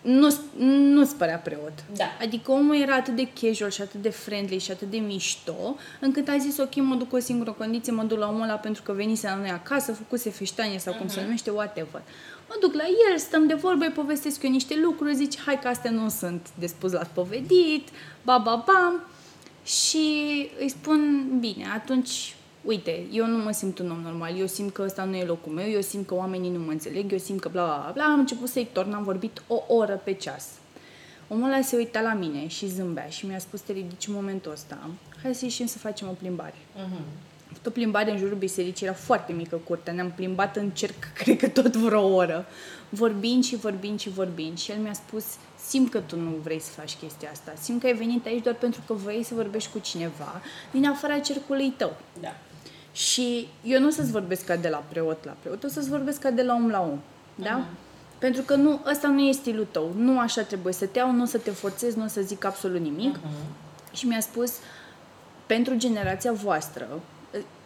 nu, 0.01 0.35
nu-ți 0.67 1.17
părea 1.17 1.37
preot. 1.37 1.73
Da. 1.97 2.05
Adică 2.21 2.53
omul 2.53 2.77
era 2.77 2.95
atât 2.95 3.17
de 3.17 3.29
casual 3.41 3.71
și 3.71 3.83
atât 3.83 4.03
de 4.03 4.11
friendly 4.11 4.59
și 4.59 4.71
atât 4.71 4.91
de 4.91 4.97
mișto, 4.97 5.77
încât 6.01 6.29
a 6.29 6.37
zis, 6.37 6.59
ok, 6.59 6.75
mă 6.75 6.95
duc 6.95 7.09
cu 7.09 7.17
o 7.17 7.19
singură 7.19 7.53
condiție, 7.53 7.93
mă 7.93 8.03
duc 8.03 8.19
la 8.19 8.29
omul 8.29 8.43
ăla 8.43 8.55
pentru 8.55 8.83
că 8.83 8.93
venise 8.93 9.29
la 9.29 9.37
noi 9.37 9.51
acasă, 9.51 9.93
făcuse 9.93 10.31
feștanie 10.31 10.79
sau 10.79 10.95
uh-huh. 10.95 10.99
cum 10.99 11.09
se 11.09 11.15
mhm. 11.15 11.25
numește, 11.25 11.51
whatever. 11.51 12.03
Mă 12.49 12.57
duc 12.61 12.75
la 12.75 12.85
el, 13.11 13.19
stăm 13.19 13.47
de 13.47 13.55
vorbă, 13.55 13.85
îi 13.85 13.91
povestesc 13.91 14.43
eu 14.43 14.51
niște 14.51 14.79
lucruri, 14.83 15.15
zici, 15.15 15.39
hai 15.39 15.59
că 15.59 15.69
astea 15.69 15.91
nu 15.91 16.09
sunt 16.09 16.47
de 16.59 16.67
spus 16.67 16.93
la 16.93 17.05
spovedit, 17.05 17.89
ba, 18.23 18.39
ba, 18.39 18.65
ba. 18.67 19.01
Și 19.65 20.09
îi 20.59 20.69
spun, 20.69 21.31
bine, 21.41 21.67
atunci 21.75 22.35
uite, 22.65 23.07
eu 23.13 23.27
nu 23.27 23.37
mă 23.37 23.51
simt 23.51 23.79
un 23.79 23.91
om 23.91 24.01
normal, 24.01 24.39
eu 24.39 24.47
simt 24.47 24.73
că 24.73 24.83
ăsta 24.83 25.05
nu 25.05 25.17
e 25.17 25.25
locul 25.25 25.53
meu, 25.53 25.69
eu 25.69 25.81
simt 25.81 26.07
că 26.07 26.15
oamenii 26.15 26.51
nu 26.51 26.59
mă 26.59 26.71
înțeleg, 26.71 27.13
eu 27.13 27.19
simt 27.19 27.41
că 27.41 27.49
bla 27.49 27.65
bla 27.65 27.77
bla, 27.77 27.91
bla. 27.93 28.05
am 28.05 28.19
început 28.19 28.49
să-i 28.49 28.69
torn, 28.73 28.93
am 28.93 29.03
vorbit 29.03 29.43
o 29.47 29.75
oră 29.75 30.01
pe 30.05 30.13
ceas. 30.13 30.49
Omul 31.29 31.53
ăla 31.53 31.61
se 31.61 31.77
uita 31.77 32.01
la 32.01 32.15
mine 32.15 32.47
și 32.47 32.69
zâmbea 32.69 33.07
și 33.07 33.27
mi-a 33.27 33.39
spus, 33.39 33.61
te 33.61 33.73
ridici 33.73 34.07
în 34.07 34.15
momentul 34.15 34.53
ăsta, 34.53 34.91
hai 35.23 35.35
să 35.35 35.45
ieșim 35.45 35.67
să 35.67 35.79
facem 35.79 36.09
o 36.09 36.13
plimbare. 36.13 36.55
Uh-huh. 36.55 37.67
o 37.67 37.71
plimbare 37.71 38.11
în 38.11 38.19
jurul 38.19 38.37
bisericii, 38.37 38.87
era 38.87 38.95
foarte 38.95 39.33
mică 39.33 39.57
curtea, 39.57 39.93
ne-am 39.93 40.11
plimbat 40.11 40.57
în 40.57 40.71
cerc, 40.71 41.13
cred 41.23 41.39
că 41.39 41.49
tot 41.49 41.77
vreo 41.77 42.15
oră, 42.15 42.47
vorbind 42.89 43.45
și 43.45 43.57
vorbind 43.57 44.01
și 44.01 44.09
vorbind. 44.09 44.59
Și 44.59 44.71
el 44.71 44.79
mi-a 44.79 44.93
spus, 44.93 45.25
simt 45.69 45.91
că 45.91 46.01
tu 46.01 46.17
nu 46.17 46.31
vrei 46.43 46.61
să 46.61 46.71
faci 46.71 46.97
chestia 46.97 47.31
asta, 47.31 47.53
simt 47.61 47.81
că 47.81 47.87
ai 47.87 47.95
venit 47.95 48.27
aici 48.27 48.43
doar 48.43 48.55
pentru 48.55 48.81
că 48.87 48.93
vrei 48.93 49.23
să 49.23 49.35
vorbești 49.35 49.71
cu 49.73 49.79
cineva 49.79 50.41
din 50.71 50.87
afara 50.87 51.19
cercului 51.19 51.71
tău. 51.77 51.97
Da. 52.21 52.37
Și 52.93 53.49
eu 53.63 53.81
nu 53.81 53.87
o 53.87 53.91
să-ți 53.91 54.11
vorbesc 54.11 54.45
ca 54.45 54.57
de 54.57 54.69
la 54.69 54.85
preot 54.89 55.25
la 55.25 55.37
preot, 55.41 55.65
o 55.65 55.69
să-ți 55.69 55.89
vorbesc 55.89 56.21
ca 56.21 56.31
de 56.31 56.43
la 56.43 56.55
om 56.55 56.71
la 56.71 56.81
om. 56.81 57.01
Da? 57.35 57.65
Uh-huh. 57.65 58.19
Pentru 58.19 58.43
că 58.43 58.55
nu, 58.55 58.81
ăsta 58.91 59.09
nu 59.09 59.21
e 59.21 59.33
stilul 59.33 59.67
tău. 59.71 59.93
Nu 59.97 60.19
așa 60.19 60.43
trebuie 60.43 60.73
să 60.73 60.87
te 60.87 60.99
iau, 60.99 61.13
nu 61.13 61.23
o 61.23 61.27
să 61.27 61.39
te 61.39 61.51
forțez, 61.51 61.95
nu 61.95 62.05
o 62.05 62.07
să 62.07 62.21
zic 62.21 62.45
absolut 62.45 62.81
nimic. 62.81 63.17
Uh-huh. 63.17 63.93
Și 63.93 64.07
mi-a 64.07 64.21
spus, 64.21 64.53
pentru 65.47 65.75
generația 65.75 66.33
voastră, 66.33 67.01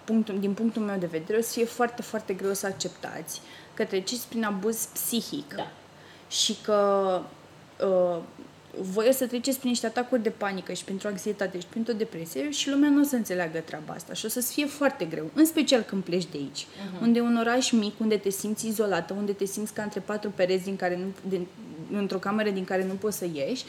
punctul, 0.04 0.38
din 0.38 0.54
punctul 0.54 0.82
meu 0.82 0.98
de 0.98 1.06
vedere, 1.06 1.38
o 1.38 1.42
să 1.42 1.52
fie 1.52 1.64
foarte, 1.64 2.02
foarte 2.02 2.32
greu 2.34 2.52
să 2.52 2.66
acceptați 2.66 3.40
că 3.74 3.84
treceți 3.84 4.28
prin 4.28 4.44
abuz 4.44 4.88
psihic. 4.92 5.54
Da. 5.54 5.70
Și 6.28 6.56
că 6.62 7.20
uh, 7.80 8.18
voi 8.80 9.06
o 9.08 9.12
să 9.12 9.26
treceți 9.26 9.58
prin 9.58 9.70
niște 9.70 9.86
atacuri 9.86 10.22
de 10.22 10.30
panică 10.30 10.72
și 10.72 10.84
pentru 10.84 11.08
anxietate 11.08 11.58
și 11.58 11.66
pentru 11.66 11.92
depresie 11.92 12.50
și 12.50 12.70
lumea 12.70 12.88
nu 12.88 13.00
o 13.00 13.04
să 13.04 13.16
înțeleagă 13.16 13.58
treaba 13.58 13.92
asta 13.92 14.12
și 14.12 14.26
o 14.26 14.28
să-ți 14.28 14.52
fie 14.52 14.66
foarte 14.66 15.04
greu, 15.04 15.30
în 15.34 15.44
special 15.44 15.80
când 15.82 16.02
pleci 16.02 16.26
de 16.30 16.36
aici, 16.36 16.64
uh-huh. 16.64 17.02
unde 17.02 17.18
e 17.18 17.22
un 17.22 17.36
oraș 17.36 17.70
mic, 17.70 18.00
unde 18.00 18.16
te 18.16 18.30
simți 18.30 18.66
izolată, 18.66 19.12
unde 19.12 19.32
te 19.32 19.44
simți 19.44 19.72
ca 19.72 19.82
între 19.82 20.00
patru 20.00 20.30
pereți 20.30 20.64
din 20.64 20.76
care 20.76 20.96
nu, 20.96 21.28
din, 21.28 21.46
într-o 21.92 22.18
cameră 22.18 22.50
din 22.50 22.64
care 22.64 22.84
nu 22.84 22.94
poți 22.94 23.18
să 23.18 23.26
ieși 23.32 23.64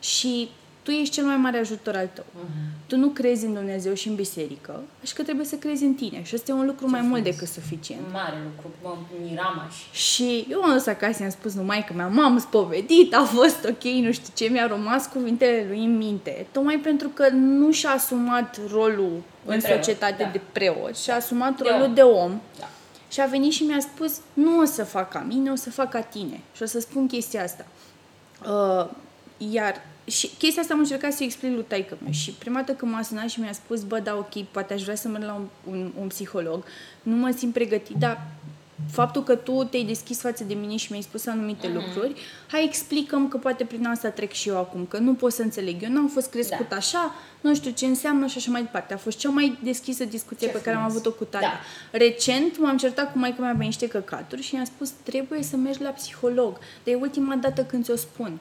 și 0.00 0.48
tu 0.84 0.90
ești 0.90 1.14
cel 1.14 1.24
mai 1.24 1.36
mare 1.36 1.58
ajutor 1.58 1.96
al 1.96 2.08
tău. 2.12 2.24
Uh-huh. 2.24 2.86
Tu 2.86 2.96
nu 2.96 3.08
crezi 3.08 3.44
în 3.44 3.54
Dumnezeu 3.54 3.94
și 3.94 4.08
în 4.08 4.14
biserică, 4.14 4.82
așa 5.02 5.12
că 5.16 5.22
trebuie 5.22 5.46
să 5.46 5.56
crezi 5.56 5.84
în 5.84 5.94
tine. 5.94 6.22
Și 6.22 6.34
asta 6.34 6.50
e 6.50 6.54
un 6.54 6.66
lucru 6.66 6.84
Ce 6.84 6.90
mai 6.90 7.00
mult 7.00 7.22
decât 7.22 7.48
suficient. 7.48 8.02
Mare 8.12 8.36
lucru, 8.44 8.70
mă 8.82 8.96
miram 9.22 9.70
Și 9.92 10.46
eu 10.50 10.60
m-am 10.60 10.72
dus 10.72 10.86
acasă, 10.86 11.22
i-am 11.22 11.30
spus 11.30 11.54
numai 11.54 11.84
că 11.84 11.92
mea, 11.92 12.06
m-am 12.06 12.38
spovedit, 12.38 13.14
a 13.14 13.24
fost 13.24 13.64
ok, 13.64 13.82
nu 13.82 14.12
știu 14.12 14.32
ce, 14.34 14.44
mi-a 14.44 14.66
rămas 14.66 15.06
cuvintele 15.06 15.64
lui 15.68 15.84
în 15.84 15.96
minte. 15.96 16.46
Tocmai 16.52 16.76
pentru 16.76 17.08
că 17.08 17.28
nu 17.28 17.72
și-a 17.72 17.90
asumat 17.90 18.58
rolul 18.70 19.22
de 19.46 19.54
în 19.54 19.60
preot, 19.60 19.84
societate 19.84 20.22
da. 20.22 20.30
de 20.30 20.40
preot, 20.52 20.96
și-a 20.96 21.14
asumat 21.14 21.56
de 21.56 21.68
rolul 21.68 21.86
om. 21.86 21.94
de 21.94 22.02
om. 22.02 22.40
Da. 22.58 22.68
Și 23.08 23.20
a 23.20 23.26
venit 23.26 23.52
și 23.52 23.62
mi-a 23.62 23.80
spus, 23.80 24.20
nu 24.32 24.58
o 24.58 24.64
să 24.64 24.84
fac 24.84 25.10
ca 25.10 25.24
mine, 25.28 25.50
o 25.50 25.54
să 25.54 25.70
fac 25.70 25.90
ca 25.90 26.00
tine. 26.00 26.40
Și 26.54 26.62
o 26.62 26.66
să 26.66 26.80
spun 26.80 27.06
chestia 27.06 27.42
asta. 27.42 27.66
Uh, 28.46 28.86
iar 29.38 29.82
și 30.04 30.30
chestia 30.38 30.62
asta 30.62 30.74
am 30.74 30.80
încercat 30.80 31.12
să 31.12 31.24
explic 31.24 31.52
lui 31.52 31.64
taică 31.68 31.98
meu 32.02 32.12
și 32.12 32.30
prima 32.30 32.58
dată 32.58 32.72
când 32.72 32.92
m-a 32.92 33.02
sunat 33.02 33.28
și 33.28 33.40
mi-a 33.40 33.52
spus, 33.52 33.82
bă, 33.82 33.98
da, 33.98 34.16
ok, 34.16 34.42
poate 34.42 34.74
aș 34.74 34.82
vrea 34.82 34.94
să 34.94 35.08
merg 35.08 35.24
la 35.24 35.34
un, 35.34 35.46
un, 35.70 35.92
un 36.00 36.06
psiholog, 36.06 36.64
nu 37.02 37.16
mă 37.16 37.34
simt 37.36 37.52
pregătit, 37.52 37.96
dar 37.96 38.26
faptul 38.90 39.22
că 39.22 39.34
tu 39.34 39.64
te-ai 39.64 39.84
deschis 39.84 40.20
față 40.20 40.44
de 40.44 40.54
mine 40.54 40.76
și 40.76 40.86
mi-ai 40.90 41.02
spus 41.02 41.26
anumite 41.26 41.68
mm-hmm. 41.68 41.74
lucruri, 41.74 42.20
hai 42.46 42.64
explicăm 42.64 43.28
că 43.28 43.36
poate 43.36 43.64
prin 43.64 43.86
asta 43.86 44.08
trec 44.08 44.32
și 44.32 44.48
eu 44.48 44.58
acum, 44.58 44.84
că 44.86 44.98
nu 44.98 45.14
pot 45.14 45.32
să 45.32 45.42
înțeleg. 45.42 45.82
Eu 45.82 45.90
n-am 45.90 46.08
fost 46.08 46.30
crescut 46.30 46.68
da. 46.68 46.76
așa, 46.76 47.14
nu 47.40 47.54
știu 47.54 47.70
ce 47.70 47.86
înseamnă 47.86 48.26
și 48.26 48.38
așa 48.38 48.50
mai 48.50 48.62
departe. 48.62 48.94
A 48.94 48.96
fost 48.96 49.18
cea 49.18 49.28
mai 49.28 49.58
deschisă 49.62 50.04
discuție 50.04 50.46
ce 50.46 50.52
pe 50.52 50.58
frumos. 50.58 50.64
care 50.64 50.76
am 50.76 50.90
avut-o 50.90 51.12
cu 51.12 51.24
tata. 51.24 51.60
Da. 51.92 51.98
Recent 51.98 52.58
m-am 52.58 52.76
certat 52.76 53.12
cu 53.12 53.18
maica 53.18 53.42
mea 53.42 53.54
pe 53.58 53.64
niște 53.64 53.88
căcaturi 53.88 54.42
și 54.42 54.54
i-am 54.54 54.64
spus, 54.64 54.90
trebuie 55.02 55.42
să 55.42 55.56
mergi 55.56 55.82
la 55.82 55.90
psiholog. 55.90 56.58
De 56.84 56.90
e 56.90 56.94
ultima 56.94 57.34
dată 57.34 57.64
când 57.64 57.84
ți-o 57.84 57.96
spun. 57.96 58.38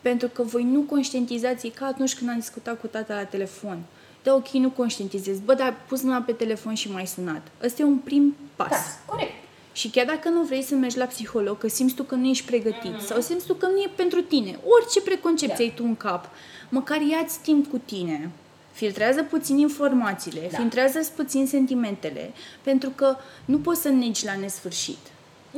Pentru 0.00 0.28
că 0.28 0.42
voi 0.42 0.62
nu 0.62 0.80
conștientizați 0.80 1.68
ca 1.68 1.86
atunci 1.86 2.14
când 2.14 2.30
am 2.30 2.38
discutat 2.38 2.80
cu 2.80 2.86
tata 2.86 3.14
la 3.14 3.24
telefon. 3.24 3.78
Da, 4.22 4.34
ok, 4.34 4.48
nu 4.48 4.70
conștientizez. 4.70 5.38
Bă, 5.38 5.54
dar 5.54 5.74
pus 5.88 6.02
mâna 6.02 6.20
pe 6.20 6.32
telefon 6.32 6.74
și 6.74 6.90
mai 6.90 7.06
sunat. 7.06 7.42
Ăsta 7.64 7.82
e 7.82 7.84
un 7.84 7.96
prim 7.96 8.36
pas. 8.56 8.68
Da, 8.68 8.76
corect. 9.06 9.32
Și 9.72 9.88
chiar 9.88 10.06
dacă 10.06 10.28
nu 10.28 10.42
vrei 10.42 10.62
să 10.62 10.74
mergi 10.74 10.98
la 10.98 11.04
psiholog, 11.04 11.58
că 11.58 11.68
simți 11.68 11.94
tu 11.94 12.02
că 12.02 12.14
nu 12.14 12.26
ești 12.26 12.46
pregătit 12.46 12.94
mm-hmm. 12.94 13.06
sau 13.06 13.20
simți 13.20 13.46
tu 13.46 13.54
că 13.54 13.66
nu 13.66 13.78
e 13.78 13.90
pentru 13.96 14.20
tine, 14.20 14.58
orice 14.64 15.00
preconcepție 15.00 15.56
da. 15.56 15.62
ai 15.62 15.72
tu 15.76 15.82
în 15.86 15.96
cap, 15.96 16.28
măcar 16.68 17.00
ia-ți 17.00 17.38
timp 17.38 17.70
cu 17.70 17.80
tine, 17.84 18.30
filtrează 18.72 19.22
puțin 19.22 19.58
informațiile, 19.58 20.48
da. 20.50 20.56
filtrează 20.56 21.10
puțin 21.16 21.46
sentimentele, 21.46 22.32
pentru 22.62 22.90
că 22.90 23.16
nu 23.44 23.58
poți 23.58 23.80
să 23.80 23.88
negi 23.88 24.24
la 24.24 24.36
nesfârșit. 24.36 24.98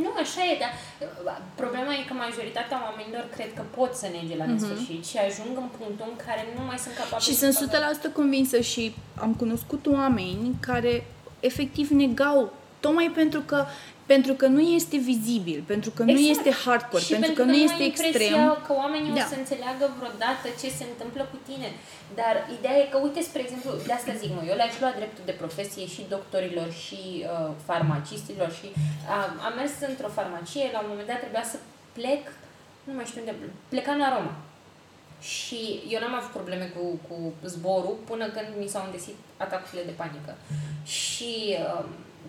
Nu, 0.05 0.11
așa 0.25 0.41
e, 0.51 0.53
dar 0.63 0.73
uh, 0.75 1.37
problema 1.61 1.93
e 1.95 2.09
că 2.09 2.15
majoritatea 2.27 2.79
oamenilor 2.89 3.25
cred 3.37 3.51
că 3.59 3.63
pot 3.79 3.93
să 4.03 4.07
nege 4.17 4.35
la 4.37 4.45
mhm. 4.45 4.53
nesfârșit 4.53 5.03
uh-huh. 5.03 5.11
și 5.11 5.17
ajung 5.29 5.55
în 5.65 5.69
punctul 5.79 6.07
în 6.13 6.19
care 6.27 6.43
nu 6.57 6.63
mai 6.71 6.79
sunt 6.85 6.95
capabili 7.01 7.29
Și 7.29 7.41
sunt 7.43 7.55
100% 8.11 8.13
convinsă 8.21 8.59
și 8.71 8.83
am 9.25 9.33
cunoscut 9.43 9.83
oameni 9.99 10.57
care 10.71 10.93
efectiv 11.41 11.87
negau, 11.89 12.53
tocmai 12.81 13.11
pentru 13.21 13.41
că 13.41 13.59
pentru 14.13 14.33
că 14.41 14.47
nu 14.57 14.63
este 14.79 14.97
vizibil, 15.11 15.59
pentru 15.73 15.91
că 15.97 16.03
nu 16.03 16.11
Exact. 16.11 16.31
este 16.35 16.51
hardcore, 16.65 17.03
și 17.09 17.13
pentru, 17.13 17.33
că, 17.39 17.43
nu 17.51 17.55
ai 17.57 17.65
este 17.69 17.83
impresia 17.91 18.09
extrem. 18.09 18.65
că 18.67 18.73
oamenii 18.83 19.13
Da. 19.15 19.23
o 19.25 19.31
să 19.33 19.37
înțeleagă 19.43 19.85
vreodată 19.99 20.47
ce 20.61 20.69
se 20.79 20.85
întâmplă 20.93 21.23
cu 21.33 21.39
tine. 21.49 21.69
Dar 22.21 22.35
ideea 22.57 22.77
e 22.79 22.93
că, 22.93 22.99
uite, 23.07 23.21
spre 23.29 23.41
exemplu, 23.47 23.71
de 23.89 23.93
asta 23.99 24.13
zic 24.23 24.31
mă, 24.37 24.43
eu 24.51 24.57
le-aș 24.61 24.75
lua 24.83 24.93
dreptul 25.01 25.25
de 25.31 25.41
profesie 25.43 25.85
și 25.95 26.11
doctorilor 26.15 26.69
și 26.85 27.01
uh, 27.17 27.51
farmacistilor 27.69 28.51
și 28.59 28.69
uh, 28.75 29.47
am 29.47 29.53
mers 29.61 29.75
într-o 29.91 30.15
farmacie, 30.19 30.67
la 30.75 30.81
un 30.83 30.91
moment 30.91 31.09
dat 31.11 31.21
trebuia 31.25 31.47
să 31.53 31.59
plec, 31.97 32.23
nu 32.89 32.93
mai 32.97 33.07
știu 33.11 33.21
unde, 33.23 33.35
plecam 33.73 33.99
la 34.05 34.09
Roma. 34.17 34.35
Și 35.35 35.61
eu 35.93 35.99
n-am 36.01 36.19
avut 36.19 36.33
probleme 36.39 36.67
cu, 36.77 36.83
cu 37.07 37.17
zborul 37.53 37.97
până 38.11 38.25
când 38.35 38.49
mi 38.61 38.73
s-au 38.73 38.85
îndesit 38.85 39.19
atacurile 39.45 39.85
de 39.91 39.99
panică. 40.01 40.33
Și 40.97 41.33
uh, 41.65 41.85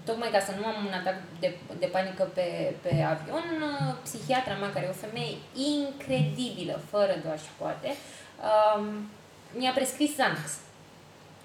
tocmai 0.09 0.31
ca 0.35 0.41
să 0.47 0.53
nu 0.59 0.65
am 0.71 0.77
un 0.85 0.93
atac 0.99 1.17
de, 1.39 1.49
de 1.79 1.85
panică 1.85 2.23
pe, 2.37 2.47
pe 2.83 2.91
avion, 3.11 3.47
uh, 3.69 3.93
psihiatra 4.05 4.55
mea, 4.55 4.71
care 4.73 4.85
e 4.85 4.95
o 4.97 5.05
femeie 5.05 5.35
incredibilă, 5.73 6.75
fără 6.91 7.13
doar 7.25 7.39
și 7.45 7.51
poate, 7.61 7.89
um, 8.49 8.83
mi-a 9.59 9.73
prescris 9.77 10.11
Xanax. 10.13 10.49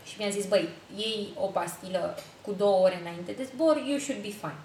Și 0.08 0.14
mi-a 0.18 0.36
zis, 0.36 0.46
băi, 0.52 0.68
iei 0.96 1.22
o 1.44 1.46
pastilă 1.46 2.02
cu 2.44 2.50
două 2.62 2.78
ore 2.84 2.98
înainte 3.00 3.32
de 3.38 3.44
zbor, 3.50 3.76
you 3.90 3.98
should 3.98 4.22
be 4.22 4.34
fine. 4.42 4.60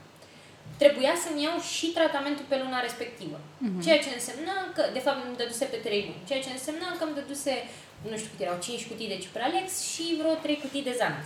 Trebuia 0.84 1.14
să-mi 1.24 1.44
iau 1.44 1.58
și 1.76 1.88
tratamentul 1.98 2.46
pe 2.48 2.62
luna 2.64 2.80
respectivă. 2.88 3.38
Mhm. 3.58 3.82
Ceea 3.86 4.00
ce 4.04 4.10
însemna 4.14 4.58
că, 4.76 4.84
de 4.94 5.04
fapt, 5.06 5.20
îmi 5.26 5.38
dăduse 5.42 5.66
pe 5.66 5.80
3 5.86 6.02
luni. 6.08 6.28
Ceea 6.28 6.42
ce 6.46 6.52
însemna 6.52 6.90
că 6.98 7.04
îmi 7.06 7.18
dăduse, 7.20 7.54
nu 8.12 8.16
știu 8.18 8.32
cât 8.32 8.42
erau, 8.46 8.58
5 8.60 8.88
cutii 8.88 9.14
de 9.14 9.22
Cipralex 9.24 9.68
și 9.92 10.06
vreo 10.20 10.34
3 10.34 10.62
cutii 10.64 10.88
de 10.88 10.96
Xanax. 10.98 11.26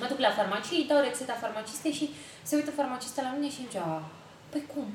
Mă 0.00 0.06
duc 0.10 0.18
la 0.18 0.36
farmacie, 0.38 0.76
îi 0.78 0.90
dau 0.90 1.00
rețeta 1.00 1.42
farmacistei 1.44 1.92
și 1.92 2.10
se 2.42 2.56
uită 2.56 2.70
farmacista 2.70 3.22
la 3.22 3.34
mine 3.36 3.50
și 3.50 3.58
îmi 3.58 3.68
zicea, 3.70 4.02
păi 4.50 4.64
cum? 4.72 4.88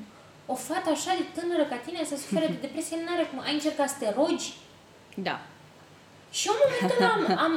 O 0.52 0.54
fată 0.54 0.88
așa 0.90 1.12
de 1.18 1.40
tânără 1.40 1.64
ca 1.64 1.76
tine 1.76 2.04
să 2.04 2.16
sufere 2.16 2.46
de 2.46 2.62
depresie 2.66 2.96
n-are 3.04 3.24
cum. 3.30 3.40
Ai 3.40 3.58
încercat 3.58 3.88
să 3.88 3.96
te 3.98 4.08
rogi? 4.18 4.48
Da. 5.14 5.36
Și 6.36 6.46
eu 6.48 6.54
în 6.56 6.60
momentul 6.64 6.96
ăla 6.98 7.12
am, 7.16 7.22
am, 7.46 7.54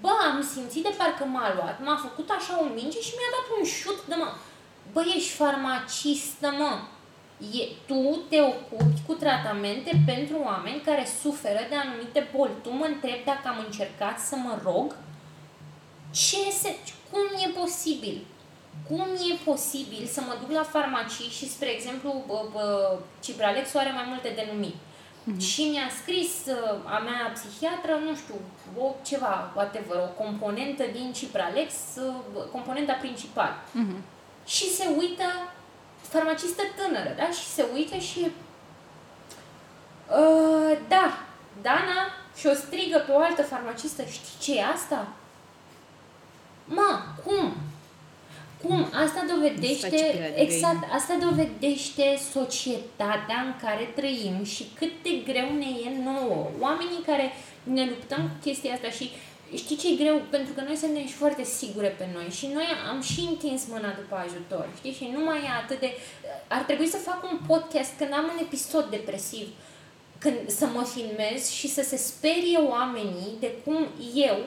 bă, 0.00 0.12
am 0.30 0.38
simțit 0.52 0.82
de 0.82 0.94
parcă 0.98 1.24
m-a 1.24 1.54
luat, 1.56 1.76
m-a 1.84 1.98
făcut 2.06 2.28
așa 2.38 2.54
un 2.64 2.70
minge 2.74 3.00
și 3.06 3.16
mi-a 3.16 3.32
dat 3.36 3.46
un 3.58 3.64
șut 3.76 4.00
de 4.10 4.14
mă. 4.20 4.30
Bă, 4.92 5.00
ești 5.16 5.36
farmacistă, 5.42 6.48
mă. 6.60 6.72
E, 7.60 7.64
tu 7.86 8.00
te 8.28 8.40
ocupi 8.40 9.00
cu 9.06 9.12
tratamente 9.12 9.90
pentru 10.06 10.36
oameni 10.44 10.84
care 10.88 11.06
suferă 11.20 11.62
de 11.68 11.76
anumite 11.76 12.28
boli. 12.36 12.60
Tu 12.62 12.70
mă 12.70 12.84
întrebi 12.84 13.24
dacă 13.24 13.48
am 13.48 13.64
încercat 13.66 14.18
să 14.18 14.36
mă 14.36 14.58
rog? 14.62 14.96
Ce 16.10 16.50
se, 16.50 16.76
cum 17.10 17.26
e 17.46 17.58
posibil? 17.60 18.26
Cum 18.88 19.06
e 19.30 19.34
posibil 19.44 20.06
să 20.06 20.20
mă 20.20 20.36
duc 20.40 20.50
la 20.50 20.62
farmacii 20.62 21.30
și, 21.30 21.50
spre 21.50 21.68
exemplu, 21.68 22.24
bă, 22.26 22.44
bă, 22.52 22.98
Cibralexul 23.20 23.80
are 23.80 23.90
mai 23.90 24.04
multe 24.08 24.32
denumiri. 24.36 24.76
Și 25.38 25.62
mi-a 25.62 25.90
scris 26.02 26.32
uh, 26.46 26.94
a 26.94 26.98
mea 26.98 27.32
psihiatră, 27.34 27.92
nu 28.04 28.14
știu, 28.16 28.34
o 28.78 28.94
ceva, 29.04 29.52
whatever, 29.54 29.96
o 29.96 30.22
componentă 30.22 30.84
din 30.92 31.12
Cipralex, 31.12 31.72
uh, 31.96 32.42
componenta 32.52 32.92
principală. 32.92 33.54
Mhm. 33.72 34.02
Și 34.46 34.70
se 34.70 34.88
uită, 34.98 35.24
farmacistă 36.00 36.62
tânără, 36.76 37.14
da? 37.16 37.30
Și 37.30 37.44
se 37.44 37.64
uită 37.74 37.96
și... 37.96 38.30
Uh, 40.10 40.78
da, 40.88 41.18
Dana 41.62 42.00
și 42.36 42.46
o 42.46 42.54
strigă 42.54 42.98
pe 42.98 43.12
o 43.12 43.18
altă 43.18 43.42
farmacistă, 43.42 44.02
știi 44.04 44.38
ce 44.40 44.58
e 44.58 44.64
asta? 44.64 45.08
Mă, 46.66 46.98
cum? 47.24 47.52
Cum? 48.62 48.80
Asta 48.84 49.02
Îți 49.02 49.12
face 49.12 49.34
dovedește, 49.34 49.88
pielea 49.88 50.30
de 50.30 50.40
exact, 50.40 50.82
asta 50.92 51.14
dovedește 51.20 52.18
societatea 52.32 53.38
în 53.46 53.54
care 53.62 53.92
trăim 53.94 54.44
și 54.44 54.64
cât 54.78 54.92
de 55.02 55.32
greu 55.32 55.48
ne 55.58 55.70
e 55.86 56.02
nouă. 56.04 56.50
Oamenii 56.60 57.02
care 57.06 57.32
ne 57.62 57.84
luptăm 57.84 58.22
cu 58.22 58.36
chestia 58.42 58.72
asta 58.72 58.90
și 58.90 59.10
știi 59.54 59.76
ce 59.76 59.88
e 59.88 60.02
greu? 60.02 60.22
Pentru 60.30 60.52
că 60.52 60.60
noi 60.60 60.76
suntem 60.76 61.06
și 61.06 61.22
foarte 61.22 61.44
sigure 61.44 61.88
pe 61.88 62.06
noi 62.14 62.28
și 62.30 62.46
noi 62.46 62.66
am 62.90 63.00
și 63.02 63.20
întins 63.20 63.66
mâna 63.68 63.92
după 64.00 64.14
ajutor, 64.26 64.68
știi? 64.76 64.92
Și 64.92 65.10
nu 65.12 65.24
mai 65.24 65.38
e 65.38 65.60
atât 65.62 65.80
de... 65.80 65.90
Ar 66.48 66.62
trebui 66.62 66.86
să 66.86 66.96
fac 66.96 67.20
un 67.32 67.38
podcast 67.46 67.92
când 67.98 68.12
am 68.12 68.24
un 68.24 68.38
episod 68.40 68.86
depresiv, 68.90 69.48
când 70.18 70.36
să 70.46 70.66
mă 70.66 70.82
filmez 70.94 71.50
și 71.50 71.68
să 71.68 71.82
se 71.82 71.96
sperie 71.96 72.58
oamenii 72.58 73.32
de 73.40 73.52
cum 73.64 73.86
eu, 74.14 74.38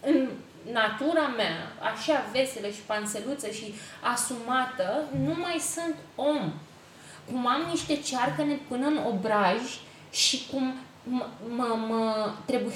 în 0.00 0.28
natura 0.72 1.26
mea, 1.36 1.72
așa 1.92 2.24
veselă 2.32 2.68
și 2.68 2.80
panseluță 2.86 3.50
și 3.50 3.74
asumată, 4.12 5.04
nu 5.24 5.34
mai 5.34 5.58
sunt 5.58 5.94
om. 6.14 6.52
Cum 7.30 7.46
am 7.46 7.62
niște 7.70 7.96
cearcăne 7.96 8.58
până 8.68 8.86
în 8.86 8.98
obraj 9.06 9.60
și 10.10 10.46
cum 10.50 10.74
mă, 11.02 11.26
mă, 11.48 11.76
mă 11.88 12.32
trebuie... 12.44 12.74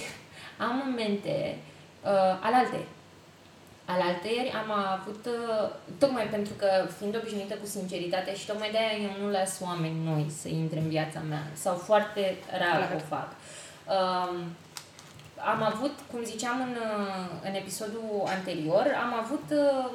Am 0.59 0.83
momente 0.85 1.59
uh, 2.05 2.39
alalte. 2.43 2.87
Alaltăieri 3.85 4.53
am 4.63 4.71
avut, 4.71 5.27
uh, 5.27 5.71
tocmai 5.99 6.25
pentru 6.25 6.53
că 6.59 6.89
fiind 6.99 7.17
obișnuită 7.17 7.55
cu 7.55 7.67
sinceritatea 7.67 8.33
și 8.33 8.47
tocmai 8.47 8.71
de-aia 8.71 9.03
eu 9.03 9.25
nu 9.25 9.31
las 9.31 9.61
oameni 9.61 10.05
noi 10.05 10.27
să 10.41 10.49
intre 10.49 10.79
în 10.79 10.89
viața 10.89 11.21
mea 11.29 11.47
sau 11.53 11.75
foarte 11.75 12.37
rar 12.51 12.87
Clar. 12.87 12.95
o 12.95 12.99
fac. 13.09 13.29
Um, 13.97 14.37
am 15.53 15.63
avut, 15.63 15.95
cum 16.11 16.25
ziceam 16.25 16.61
în, 16.61 16.75
uh, 16.91 17.29
în 17.49 17.55
episodul 17.55 18.23
anterior, 18.37 18.87
am 19.05 19.13
avut 19.23 19.47
uh, 19.51 19.91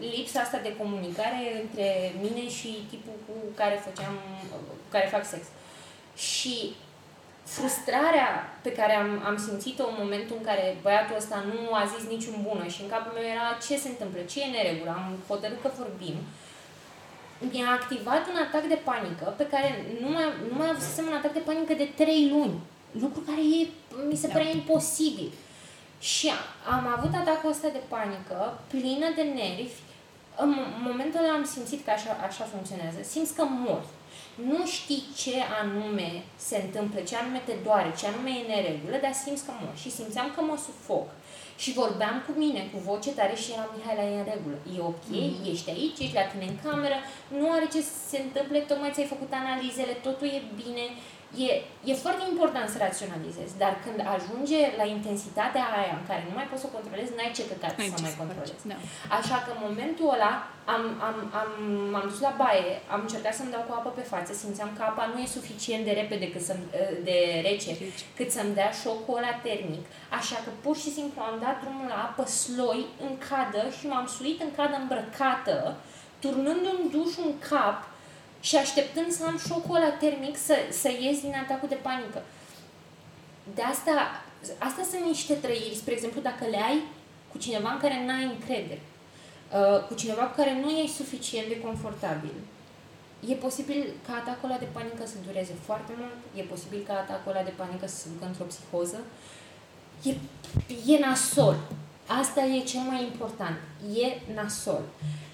lipsa 0.00 0.40
asta 0.40 0.58
de 0.62 0.76
comunicare 0.76 1.40
între 1.62 1.88
mine 2.20 2.48
și 2.48 2.86
tipul 2.90 3.16
cu 3.26 3.34
care 3.54 3.82
făceam, 3.86 4.14
cu 4.50 4.88
care 4.90 5.06
fac 5.06 5.24
sex. 5.24 5.44
Și 6.16 6.74
frustrarea 7.54 8.28
pe 8.62 8.72
care 8.72 8.94
am, 9.02 9.10
am 9.28 9.36
simțit-o 9.46 9.84
în 9.88 9.96
momentul 9.98 10.36
în 10.38 10.44
care 10.44 10.76
băiatul 10.82 11.16
ăsta 11.16 11.44
nu 11.52 11.74
a 11.74 11.84
zis 11.92 12.02
niciun 12.08 12.36
bună 12.48 12.64
și 12.66 12.82
în 12.82 12.88
capul 12.88 13.12
meu 13.14 13.26
era 13.34 13.48
ce 13.66 13.74
se 13.82 13.88
întâmplă, 13.88 14.20
ce 14.30 14.40
e 14.40 14.54
neregulă, 14.56 14.90
am 14.90 15.06
hotărât 15.28 15.60
că 15.62 15.70
vorbim, 15.78 16.16
mi-a 17.50 17.70
activat 17.78 18.22
un 18.30 18.38
atac 18.46 18.64
de 18.72 18.78
panică 18.88 19.26
pe 19.36 19.46
care 19.52 19.68
nu 20.02 20.08
mai, 20.14 20.26
nu 20.50 20.56
mai 20.58 20.68
avusesem 20.70 21.06
un 21.06 21.16
atac 21.18 21.32
de 21.32 21.46
panică 21.48 21.74
de 21.82 21.88
trei 22.00 22.28
luni. 22.32 22.58
Lucru 22.92 23.20
care 23.20 23.40
e, 23.40 23.66
mi 24.08 24.16
se 24.16 24.26
Da. 24.26 24.32
părea 24.32 24.50
imposibil. 24.50 25.30
Și 26.00 26.28
am 26.74 26.86
avut 26.96 27.14
atacul 27.14 27.50
ăsta 27.50 27.68
de 27.68 27.80
panică, 27.88 28.58
plină 28.66 29.06
de 29.14 29.22
nervi. 29.22 29.78
În 30.44 30.54
momentul 30.88 31.20
ăla 31.24 31.32
am 31.32 31.44
simțit 31.54 31.84
că 31.84 31.90
așa, 31.90 32.12
așa 32.28 32.44
funcționează. 32.52 32.98
Simți 33.12 33.34
că 33.34 33.44
mor. 33.64 33.82
Nu 34.50 34.66
știi 34.66 35.02
ce 35.22 35.34
anume 35.62 36.08
se 36.48 36.56
întâmplă, 36.64 36.98
ce 37.08 37.14
anume 37.16 37.40
te 37.44 37.54
doare, 37.66 37.90
ce 37.98 38.06
anume 38.06 38.30
e 38.30 38.48
neregulă, 38.52 38.96
dar 39.04 39.12
simți 39.22 39.44
că 39.46 39.52
mor. 39.60 39.74
Și 39.82 39.90
simțeam 39.98 40.28
că 40.34 40.40
mă 40.42 40.56
sufoc. 40.66 41.06
Și 41.62 41.72
vorbeam 41.82 42.16
cu 42.26 42.32
mine, 42.42 42.60
cu 42.72 42.78
voce 42.90 43.10
tare 43.18 43.34
și 43.42 43.52
eram, 43.54 43.70
Mihaela, 43.76 44.04
e 44.10 44.18
în 44.22 44.28
regulă, 44.34 44.56
e 44.76 44.80
ok, 44.92 45.04
Mhm. 45.08 45.50
ești 45.52 45.70
aici, 45.74 45.98
ești 46.04 46.18
la 46.20 46.24
tine 46.30 46.46
în 46.52 46.58
cameră, 46.66 46.98
nu 47.38 47.46
are 47.56 47.66
ce 47.74 47.80
să 47.90 47.94
se 48.10 48.18
întâmple, 48.26 48.58
tocmai 48.58 48.92
ți-ai 48.94 49.12
făcut 49.14 49.30
analizele, 49.42 49.92
totul 50.06 50.26
e 50.38 50.40
bine. 50.62 50.84
E, 51.36 51.48
e 51.90 51.92
foarte 52.04 52.24
important 52.32 52.68
să 52.70 52.76
raționalizezi, 52.86 53.52
dar 53.62 53.72
când 53.84 53.98
ajunge 54.16 54.60
la 54.80 54.86
intensitatea 54.96 55.64
aia 55.78 55.94
în 56.00 56.04
care 56.08 56.22
nu 56.28 56.34
mai 56.38 56.46
poți 56.50 56.62
să 56.62 56.68
o 56.68 56.74
controlezi, 56.76 57.14
n-ai 57.16 57.32
ce 57.38 57.44
căcat 57.50 57.72
N-ai 57.76 57.90
să 57.92 57.96
ce 57.96 58.02
mai 58.04 58.14
să 58.14 58.20
controlezi. 58.22 58.52
faci, 58.52 58.70
da. 58.72 58.76
Așa 59.18 59.36
că 59.44 59.48
în 59.56 59.60
momentul 59.68 60.06
ăla 60.16 60.32
am, 60.74 60.82
am, 61.08 61.16
am, 61.40 61.50
m-am 61.92 62.06
dus 62.12 62.20
la 62.28 62.32
baie, 62.42 62.72
am 62.94 63.00
încercat 63.06 63.34
să-mi 63.38 63.52
dau 63.54 63.64
cu 63.66 63.72
apă 63.78 63.90
pe 63.98 64.04
față, 64.12 64.30
simțeam 64.42 64.70
că 64.76 64.82
apa 64.90 65.04
nu 65.12 65.18
e 65.24 65.36
suficient 65.38 65.82
de 65.88 65.94
repede 66.00 66.26
cât 66.34 66.44
să 66.48 66.54
de 67.08 67.18
rece, 67.48 67.70
Rece. 67.84 68.04
cât 68.18 68.30
să-mi 68.36 68.56
dea 68.58 68.70
șocul 68.82 69.18
ăla 69.20 69.34
termic. 69.48 69.84
Așa 70.18 70.36
că 70.44 70.50
pur 70.64 70.76
și 70.82 70.90
simplu 70.98 71.18
am 71.28 71.36
dat 71.44 71.56
drumul 71.62 71.88
la 71.94 71.98
apă 72.08 72.24
sloi 72.44 72.80
în 73.06 73.12
cadă 73.28 73.62
și 73.76 73.84
m-am 73.90 74.06
suit 74.16 74.38
în 74.46 74.50
cadă 74.58 74.74
îmbrăcată, 74.80 75.56
turnând 76.24 76.62
un 76.72 76.80
duș 76.94 77.12
în 77.26 77.32
cap 77.50 77.78
și 78.40 78.56
așteptând 78.56 79.10
să 79.10 79.24
am 79.24 79.38
șocul 79.48 79.76
ăla 79.76 79.90
termic 79.90 80.36
să, 80.36 80.54
să 80.70 80.88
ies 80.88 81.20
din 81.20 81.34
atacul 81.44 81.68
de 81.68 81.74
panică. 81.74 82.22
De 83.54 83.62
asta, 83.62 84.22
asta 84.58 84.82
sunt 84.90 85.04
niște 85.04 85.34
trăiri, 85.34 85.74
spre 85.76 85.92
exemplu, 85.92 86.20
dacă 86.20 86.44
le 86.50 86.56
ai 86.56 86.82
cu 87.32 87.38
cineva 87.38 87.70
în 87.72 87.78
care 87.78 88.04
n-ai 88.06 88.24
încredere, 88.24 88.80
uh, 88.82 89.86
cu 89.86 89.94
cineva 89.94 90.22
cu 90.22 90.36
care 90.36 90.60
nu 90.60 90.70
ești 90.70 90.96
suficient 90.96 91.48
de 91.48 91.60
confortabil, 91.60 92.34
e 93.28 93.34
posibil 93.34 93.92
ca 94.06 94.12
atacul 94.12 94.48
ăla 94.48 94.58
de 94.58 94.68
panică 94.72 95.06
să 95.06 95.14
dureze 95.26 95.54
foarte 95.64 95.92
mult, 95.98 96.18
e 96.34 96.42
posibil 96.42 96.84
ca 96.86 96.94
atacul 96.94 97.32
ăla 97.32 97.42
de 97.42 97.52
panică 97.56 97.86
să 97.86 97.96
se 97.96 98.08
ducă 98.12 98.24
într-o 98.26 98.44
psihoză, 98.44 99.00
e, 100.02 100.14
e 100.92 100.98
nasol. 100.98 101.56
Asta 102.06 102.44
e 102.44 102.60
cel 102.60 102.80
mai 102.80 103.02
important. 103.02 103.56
E 103.94 104.32
nasol. 104.34 104.82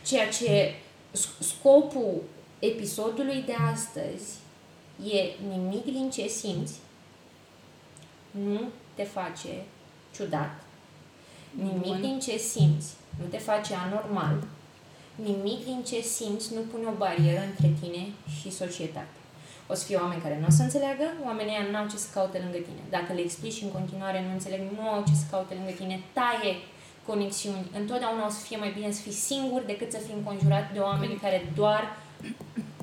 Ceea 0.07 0.28
ce 0.28 0.74
sc- 1.12 1.38
scopul 1.40 2.22
episodului 2.64 3.42
de 3.46 3.54
astăzi 3.72 4.32
e 5.04 5.46
nimic 5.48 5.84
din 5.84 6.10
ce 6.10 6.28
simți 6.28 6.74
nu 8.30 8.60
te 8.94 9.02
face 9.02 9.64
ciudat, 10.14 10.62
Nimic 11.50 11.86
Bun. 11.86 12.00
din 12.00 12.18
ce 12.20 12.36
simți 12.36 12.92
nu 13.20 13.26
te 13.26 13.38
face 13.38 13.74
anormal. 13.74 14.36
Nimic 15.14 15.64
din 15.64 15.82
ce 15.86 16.00
simți 16.00 16.54
nu 16.54 16.60
pune 16.60 16.86
o 16.86 16.96
barieră 16.96 17.42
între 17.50 17.70
tine 17.80 18.02
și 18.40 18.50
societate. 18.50 19.18
O 19.66 19.74
să 19.74 19.84
fie 19.84 19.96
oameni 19.96 20.22
care 20.22 20.38
nu 20.40 20.46
o 20.46 20.50
să 20.50 20.62
înțeleagă, 20.62 21.06
oamenii 21.24 21.52
ăia 21.52 21.70
nu 21.70 21.76
au 21.76 21.86
ce 21.86 21.96
să 21.96 22.08
caute 22.14 22.38
lângă 22.38 22.56
tine. 22.56 22.82
Dacă 22.90 23.12
le 23.12 23.20
explici 23.20 23.62
în 23.62 23.70
continuare 23.70 24.24
nu 24.26 24.32
înțeleg, 24.32 24.60
nu 24.76 24.88
au 24.88 25.04
ce 25.08 25.14
să 25.14 25.24
caute 25.30 25.54
lângă 25.54 25.70
tine, 25.70 26.02
taie 26.12 26.52
conexiuni. 27.06 27.70
Întotdeauna 27.80 28.26
o 28.26 28.30
să 28.30 28.40
fie 28.46 28.56
mai 28.56 28.72
bine 28.76 28.92
să 28.92 29.00
fii 29.00 29.12
singur 29.12 29.62
decât 29.62 29.90
să 29.92 29.98
fii 29.98 30.14
înconjurat 30.14 30.72
de 30.72 30.78
oameni 30.78 31.14
care 31.24 31.52
doar 31.54 31.82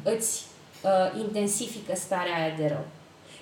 îți 0.04 0.46
uh, 0.84 1.20
intensifică 1.20 1.96
starea 1.96 2.36
aia 2.36 2.56
de 2.56 2.68
rău. 2.68 2.86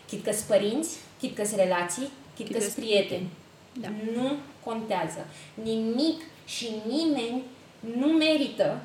Chit 0.08 0.24
că 0.24 0.32
părinți, 0.48 0.98
chit 1.20 1.36
că 1.36 1.44
relații, 1.56 2.10
chit 2.36 2.46
Chit 2.46 2.56
că 2.56 2.62
că-s 2.62 2.74
prieteni. 2.74 3.30
Da. 3.74 3.88
Nu 4.14 4.36
contează. 4.64 5.28
Nimic 5.54 6.22
și 6.46 6.70
nimeni 6.88 7.44
nu 7.80 8.08
merită 8.08 8.82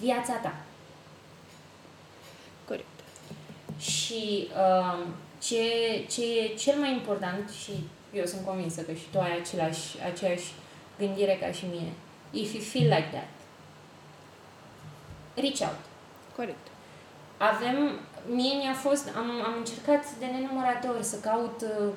viața 0.00 0.32
ta. 0.32 0.54
Corect. 2.66 2.86
Și 3.78 4.48
uh, 4.48 5.06
ce, 5.42 5.62
ce 6.10 6.38
e 6.38 6.54
cel 6.54 6.78
mai 6.78 6.92
important 6.92 7.50
și 7.50 7.72
eu 8.14 8.24
sunt 8.24 8.44
convinsă 8.44 8.80
că 8.80 8.92
și 8.92 9.04
tu 9.12 9.18
ai 9.18 9.38
același, 9.38 10.02
aceeași 10.12 10.52
gândire 10.98 11.38
ca 11.40 11.52
și 11.52 11.64
mine. 11.70 11.92
If 12.30 12.52
you 12.52 12.62
feel 12.62 12.88
like 12.88 13.08
that, 13.12 13.28
reach 15.34 15.60
out. 15.60 15.87
Corect. 16.38 16.66
Avem, 17.52 17.76
mie 18.38 18.54
mi-a 18.62 18.76
fost, 18.86 19.04
am, 19.20 19.28
am 19.48 19.54
încercat 19.58 20.02
de 20.20 20.26
nenumărate 20.34 20.86
ori 20.94 21.04
să 21.12 21.16
caut 21.28 21.58
uh, 21.62 21.92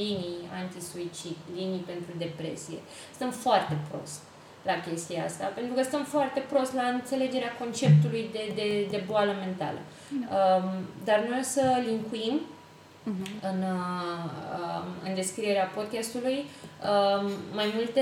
linii 0.00 0.38
anti-suicid, 0.60 1.36
linii 1.54 1.84
pentru 1.92 2.12
depresie. 2.18 2.78
Stăm 3.14 3.30
foarte 3.30 3.76
prost 3.90 4.20
la 4.62 4.74
chestia 4.86 5.24
asta, 5.24 5.44
pentru 5.54 5.74
că 5.74 5.82
stăm 5.82 6.04
foarte 6.04 6.40
prost 6.40 6.72
la 6.74 6.82
înțelegerea 6.82 7.56
conceptului 7.62 8.28
de, 8.32 8.52
de, 8.54 8.86
de 8.90 9.02
boală 9.06 9.32
mentală. 9.44 9.80
Um, 10.12 10.70
dar 11.04 11.18
noi 11.28 11.38
o 11.40 11.42
să 11.42 11.82
linkuim 11.86 12.40
Mhm. 13.04 13.26
în, 13.42 13.62
uh, 13.62 14.82
în 15.04 15.14
descrierea 15.14 15.64
podcastului 15.64 16.44
um, 16.90 17.30
mai 17.54 17.72
multe, 17.74 18.00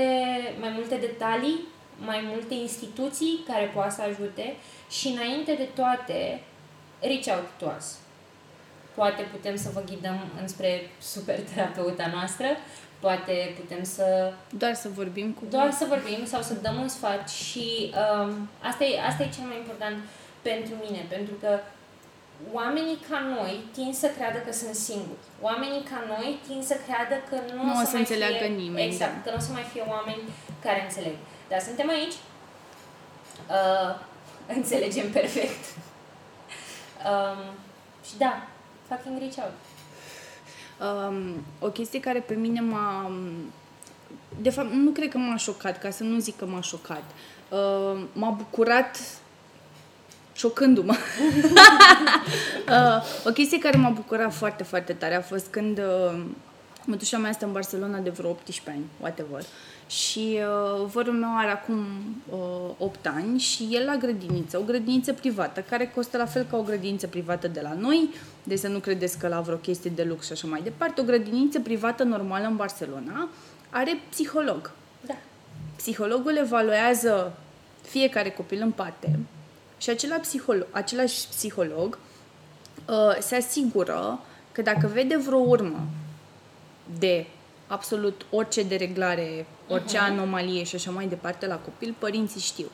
mai 0.59 0.71
multe 0.75 0.95
detalii, 0.95 1.59
mai 2.05 2.19
multe 2.31 2.53
instituții 2.53 3.43
care 3.47 3.65
poate 3.65 3.91
să 3.91 4.01
ajute 4.01 4.55
și 4.89 5.07
înainte 5.07 5.53
de 5.53 5.67
toate, 5.75 6.41
reach 6.99 7.27
out 7.27 7.47
to 7.57 7.65
us. 7.77 7.97
Poate 8.93 9.21
putem 9.21 9.55
să 9.55 9.69
vă 9.73 9.81
ghidăm 9.85 10.19
înspre 10.41 10.89
super 11.01 11.39
terapeuta 11.53 12.09
noastră, 12.13 12.45
poate 12.99 13.53
putem 13.59 13.83
să 13.83 14.33
Doar 14.49 14.73
să 14.73 14.89
vorbim 14.89 15.31
cu 15.31 15.43
doar 15.49 15.71
să 15.71 15.85
vorbim 15.89 16.25
sau 16.25 16.41
să 16.41 16.53
dăm 16.53 16.79
un 16.81 16.87
sfat 16.87 17.29
și 17.29 17.93
um, 18.01 18.49
asta, 18.61 18.83
e, 18.83 19.01
asta 19.09 19.23
e 19.23 19.29
cel 19.35 19.45
mai 19.47 19.57
important 19.57 19.97
pentru 20.41 20.73
mine, 20.83 21.05
pentru 21.09 21.33
că 21.41 21.59
oamenii 22.59 22.99
ca 23.09 23.19
noi 23.37 23.53
tind 23.77 23.93
să 23.93 24.07
creadă 24.15 24.39
că 24.45 24.51
sunt 24.61 24.75
singuri. 24.87 25.23
Oamenii 25.41 25.83
ca 25.91 25.99
noi 26.13 26.27
tind 26.47 26.63
să 26.71 26.75
creadă 26.85 27.15
că 27.29 27.35
nu, 27.55 27.63
Nu 27.63 27.73
o 27.73 27.75
o 27.75 27.79
să, 27.79 27.85
să 27.85 27.91
mai 27.91 28.03
înțeleagă 28.03 28.45
fie, 28.45 28.57
nimeni, 28.61 28.87
Exact, 28.91 29.15
da. 29.15 29.21
că 29.23 29.29
nu 29.29 29.39
o 29.41 29.45
să 29.47 29.51
mai 29.57 29.65
fie 29.71 29.83
oameni 29.95 30.23
care 30.65 30.79
înțeleg. 30.87 31.15
Dar 31.51 31.59
suntem 31.59 31.89
aici, 31.89 32.13
uh, 33.49 33.99
înțelegem 34.55 35.11
perfect. 35.11 35.65
Um, 37.05 37.53
și 38.05 38.17
da, 38.17 38.47
fucking 38.87 39.19
reach 39.19 39.37
out. 39.37 39.57
Um, 40.87 41.45
o 41.59 41.67
chestie 41.67 41.99
care 41.99 42.19
pe 42.19 42.33
mine 42.33 42.61
m-a... 42.61 43.11
De 44.41 44.49
fapt, 44.49 44.71
nu 44.71 44.91
cred 44.91 45.09
că 45.09 45.17
m-a 45.17 45.35
șocat, 45.35 45.79
ca 45.79 45.89
să 45.89 46.03
nu 46.03 46.19
zic 46.19 46.37
că 46.37 46.45
m-a 46.45 46.61
șocat. 46.61 47.03
Uh, 47.49 48.03
m-a 48.13 48.29
bucurat 48.29 48.97
șocându-mă. 50.33 50.95
uh, 52.69 53.03
o 53.25 53.31
chestie 53.31 53.59
care 53.59 53.77
m-a 53.77 53.89
bucurat 53.89 54.33
foarte, 54.33 54.63
foarte 54.63 54.93
tare 54.93 55.15
a 55.15 55.21
fost 55.21 55.47
când 55.49 55.77
uh, 55.77 56.23
mătușa 56.85 57.17
mea 57.17 57.29
este 57.29 57.45
în 57.45 57.51
Barcelona 57.51 57.97
de 57.97 58.09
vreo 58.09 58.29
18 58.29 58.69
ani, 58.69 58.85
whatever. 58.99 59.43
Și 59.91 60.39
uh, 60.39 60.85
vărul 60.91 61.13
meu 61.13 61.37
are 61.37 61.51
acum 61.51 61.85
uh, 62.29 62.69
8 62.77 63.07
ani 63.07 63.39
și 63.39 63.67
el 63.71 63.85
la 63.85 63.95
grădiniță, 63.95 64.57
o 64.57 64.63
grădiniță 64.63 65.13
privată, 65.13 65.61
care 65.69 65.91
costă 65.95 66.17
la 66.17 66.25
fel 66.25 66.47
ca 66.49 66.57
o 66.57 66.61
grădiniță 66.61 67.07
privată 67.07 67.47
de 67.47 67.61
la 67.61 67.73
noi, 67.73 68.09
de 68.43 68.55
să 68.55 68.67
nu 68.67 68.79
credeți 68.79 69.17
că 69.17 69.27
la 69.27 69.41
vreo 69.41 69.57
chestie 69.57 69.91
de 69.95 70.03
lux 70.03 70.25
și 70.25 70.31
așa 70.31 70.47
mai 70.47 70.61
departe, 70.61 71.01
o 71.01 71.03
grădiniță 71.03 71.59
privată 71.59 72.03
normală 72.03 72.45
în 72.45 72.55
Barcelona, 72.55 73.29
are 73.69 74.01
psiholog. 74.09 74.71
Da. 75.05 75.17
Psihologul 75.75 76.35
evaluează 76.35 77.33
fiecare 77.81 78.29
copil 78.29 78.61
în 78.61 78.71
parte 78.71 79.19
și 79.77 79.89
acela 79.89 80.15
psiholog, 80.15 80.67
același 80.71 81.27
psiholog 81.27 81.97
uh, 82.87 83.17
se 83.19 83.35
asigură 83.35 84.19
că 84.51 84.61
dacă 84.61 84.89
vede 84.93 85.17
vreo 85.17 85.39
urmă 85.39 85.87
de 86.99 87.25
absolut 87.71 88.25
orice 88.29 88.63
dereglare, 88.63 89.45
orice 89.71 89.97
uh-huh. 89.97 90.09
anomalie 90.09 90.63
și 90.63 90.75
așa 90.75 90.91
mai 90.91 91.05
departe 91.07 91.47
la 91.47 91.55
copil, 91.55 91.95
părinții 91.97 92.41
știu. 92.41 92.65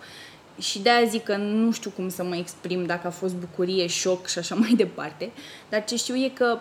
Și 0.59 0.79
de-aia 0.79 1.07
zic 1.07 1.23
că 1.23 1.35
nu 1.35 1.71
știu 1.71 1.89
cum 1.89 2.09
să 2.09 2.23
mă 2.23 2.35
exprim 2.35 2.85
dacă 2.85 3.07
a 3.07 3.09
fost 3.09 3.33
bucurie, 3.35 3.87
șoc 3.87 4.27
și 4.27 4.37
așa 4.39 4.55
mai 4.55 4.73
departe, 4.83 5.31
dar 5.69 5.83
ce 5.83 5.95
știu 5.95 6.15
e 6.15 6.31
că 6.33 6.59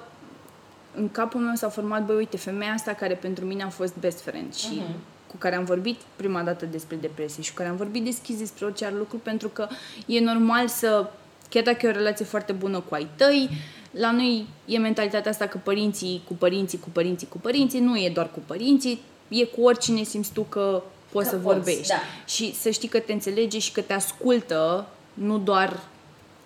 în 0.97 1.11
capul 1.11 1.41
meu 1.41 1.55
s-a 1.55 1.69
format, 1.69 2.05
băi, 2.07 2.17
uite, 2.17 2.37
femeia 2.37 2.73
asta 2.73 2.93
care 2.93 3.15
pentru 3.15 3.45
mine 3.45 3.63
a 3.63 3.69
fost 3.69 3.95
best 4.01 4.21
friend 4.21 4.55
și 4.55 4.69
Mhm. 4.75 4.95
cu 5.27 5.37
care 5.37 5.55
am 5.55 5.65
vorbit 5.65 5.97
prima 6.17 6.43
dată 6.43 6.65
despre 6.67 6.97
depresie 6.97 7.43
și 7.43 7.51
cu 7.51 7.57
care 7.57 7.69
am 7.69 7.77
vorbit 7.77 8.05
deschis 8.05 8.39
despre 8.39 8.65
orice 8.65 8.85
alt 8.85 8.97
lucru, 8.97 9.17
pentru 9.17 9.49
că 9.49 9.69
e 10.07 10.21
normal 10.21 10.69
să, 10.69 11.11
chiar 11.51 11.63
dacă 11.63 11.87
e 11.87 11.89
o 11.89 11.93
relație 11.93 12.25
foarte 12.25 12.53
bună 12.53 12.81
cu 12.81 12.95
ai 12.95 13.07
tăi, 13.17 13.49
la 13.91 14.11
noi 14.11 14.47
e 14.67 14.79
mentalitatea 14.79 15.31
asta 15.31 15.47
că 15.47 15.59
părinții 15.65 16.23
cu 16.27 16.35
părinții, 16.35 16.79
cu 16.79 16.89
părinții, 16.91 17.29
cu 17.29 17.39
părinții, 17.39 17.81
nu 17.81 17.97
e 17.97 18.11
doar 18.15 18.31
cu 18.31 18.43
părinții, 18.47 19.01
e 19.29 19.45
cu 19.45 19.63
oricine 19.63 20.03
simți 20.03 20.33
tu 20.33 20.43
că 20.43 20.83
poți 21.13 21.29
Că 21.31 21.37
să 21.37 21.41
poți, 21.43 21.55
vorbești. 21.57 21.89
da. 21.89 22.01
Și 22.27 22.55
să 22.55 22.71
știi 22.71 22.89
că 22.89 22.99
te 22.99 23.13
înțelege 23.13 23.59
și 23.59 23.73
că 23.73 23.81
te 23.81 23.93
ascultă, 23.93 24.87
nu 25.15 25.39
doar 25.39 25.81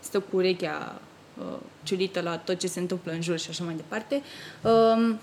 stă 0.00 0.20
cu 0.20 0.36
urechea 0.36 1.00
uh, 1.38 1.44
ciulită 1.82 2.20
la 2.20 2.36
tot 2.38 2.58
ce 2.58 2.66
se 2.66 2.80
întâmplă 2.80 3.12
în 3.12 3.22
jur 3.22 3.38
și 3.38 3.50
așa 3.50 3.64
mai 3.64 3.74
departe. 3.74 4.22
Um, 4.62 5.18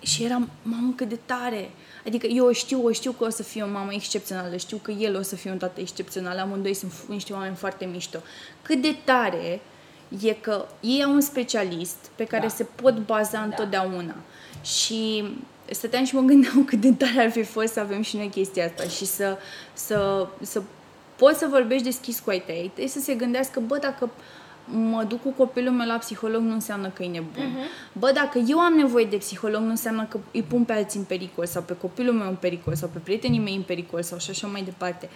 și 0.00 0.24
eram, 0.24 0.50
mamă, 0.62 0.92
cât 0.96 1.08
de 1.08 1.18
tare! 1.24 1.70
Adică 2.06 2.26
eu 2.26 2.46
o 2.46 2.52
știu, 2.52 2.86
o 2.86 2.92
știu 2.92 3.12
că 3.12 3.24
o 3.24 3.28
să 3.30 3.42
fie 3.42 3.62
o 3.62 3.68
mamă 3.68 3.92
excepțională, 3.92 4.56
știu 4.56 4.76
că 4.82 4.90
el 4.90 5.16
o 5.16 5.22
să 5.22 5.36
fie 5.36 5.50
un 5.50 5.58
tată 5.58 5.80
excepțional, 5.80 6.38
amândoi 6.38 6.74
sunt 6.74 6.92
f- 6.92 7.06
niște 7.08 7.32
oameni 7.32 7.54
foarte 7.56 7.84
mișto. 7.84 8.18
Cât 8.62 8.82
de 8.82 8.96
tare 9.04 9.60
e 10.22 10.32
că 10.32 10.64
ei 10.80 11.04
au 11.04 11.12
un 11.12 11.20
specialist 11.20 11.96
pe 12.14 12.24
care 12.24 12.42
Da. 12.46 12.48
se 12.54 12.64
pot 12.64 12.98
baza 12.98 13.40
întotdeauna. 13.40 14.14
Și 14.62 15.24
stăteam 15.74 16.04
și 16.04 16.14
mă 16.14 16.20
gândeam 16.20 16.64
cât 16.70 16.80
de 16.80 16.92
tare 16.92 17.20
ar 17.20 17.30
fi 17.30 17.42
fost 17.42 17.72
să 17.72 17.80
avem 17.80 18.02
și 18.02 18.16
noi 18.16 18.28
chestia 18.28 18.64
asta 18.64 18.82
și 18.82 19.04
să, 19.04 19.38
să, 19.72 20.28
să 20.40 20.62
poți 21.16 21.38
să 21.38 21.46
vorbești 21.50 21.84
deschis 21.84 22.20
cu 22.20 22.30
ai 22.30 22.42
tăi. 22.46 22.54
Ai 22.54 22.70
tăi 22.74 22.88
să 22.88 23.00
se 23.00 23.14
gândească, 23.14 23.60
bă, 23.60 23.78
dacă 23.78 24.10
mă 24.64 25.04
duc 25.08 25.22
cu 25.22 25.30
copilul 25.30 25.72
meu 25.72 25.86
la 25.86 25.96
psiholog, 25.96 26.40
nu 26.40 26.52
înseamnă 26.52 26.88
că 26.88 27.02
e 27.02 27.06
nebun. 27.06 27.28
Uh-huh. 27.32 27.92
Bă, 27.92 28.10
dacă 28.14 28.38
eu 28.48 28.58
am 28.58 28.72
nevoie 28.72 29.04
de 29.04 29.16
psiholog, 29.16 29.60
nu 29.60 29.68
înseamnă 29.68 30.04
că 30.04 30.18
îi 30.32 30.42
pun 30.42 30.64
pe 30.64 30.72
alții 30.72 30.98
în 30.98 31.04
pericol 31.04 31.46
sau 31.46 31.62
pe 31.62 31.76
copilul 31.76 32.14
meu 32.14 32.28
în 32.28 32.36
pericol 32.36 32.74
sau 32.74 32.88
pe 32.92 32.98
prietenii 32.98 33.38
mei 33.38 33.54
în 33.54 33.62
pericol 33.62 34.02
sau 34.02 34.18
și 34.18 34.30
așa 34.30 34.46
mai 34.46 34.62
departe. 34.62 35.10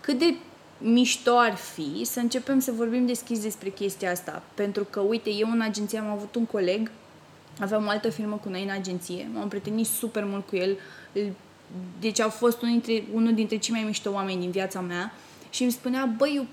Cât 0.00 0.18
de 0.18 0.34
mișto 0.78 1.36
ar 1.36 1.54
fi 1.54 2.04
să 2.04 2.20
începem 2.20 2.58
să 2.58 2.72
vorbim 2.72 3.06
deschis 3.06 3.42
despre 3.42 3.68
chestia 3.68 4.10
asta. 4.10 4.42
Pentru 4.54 4.86
că, 4.90 5.00
uite, 5.00 5.30
eu 5.30 5.50
în 5.50 5.60
agenție 5.60 5.98
am 5.98 6.10
avut 6.10 6.34
un 6.34 6.44
coleg, 6.44 6.90
aveam 7.60 7.86
o 7.86 7.88
altă 7.88 8.10
firmă 8.10 8.36
cu 8.42 8.48
noi 8.48 8.62
în 8.62 8.70
agenție, 8.70 9.28
m-am 9.34 9.48
prietenit 9.48 9.86
super 9.86 10.24
mult 10.24 10.46
cu 10.46 10.56
el, 10.56 10.76
îl- 11.12 11.32
deci 12.00 12.20
a 12.20 12.28
fost 12.28 12.62
unul 12.62 12.80
dintre, 12.80 13.04
unul 13.14 13.34
dintre 13.34 13.56
cei 13.56 13.74
mai 13.74 13.82
mișto 13.84 14.10
oameni 14.12 14.40
din 14.40 14.50
viața 14.50 14.80
mea 14.80 15.12
și 15.50 15.62
îmi 15.62 15.72
spunea, 15.72 16.14
băi, 16.16 16.32
eu 16.36 16.46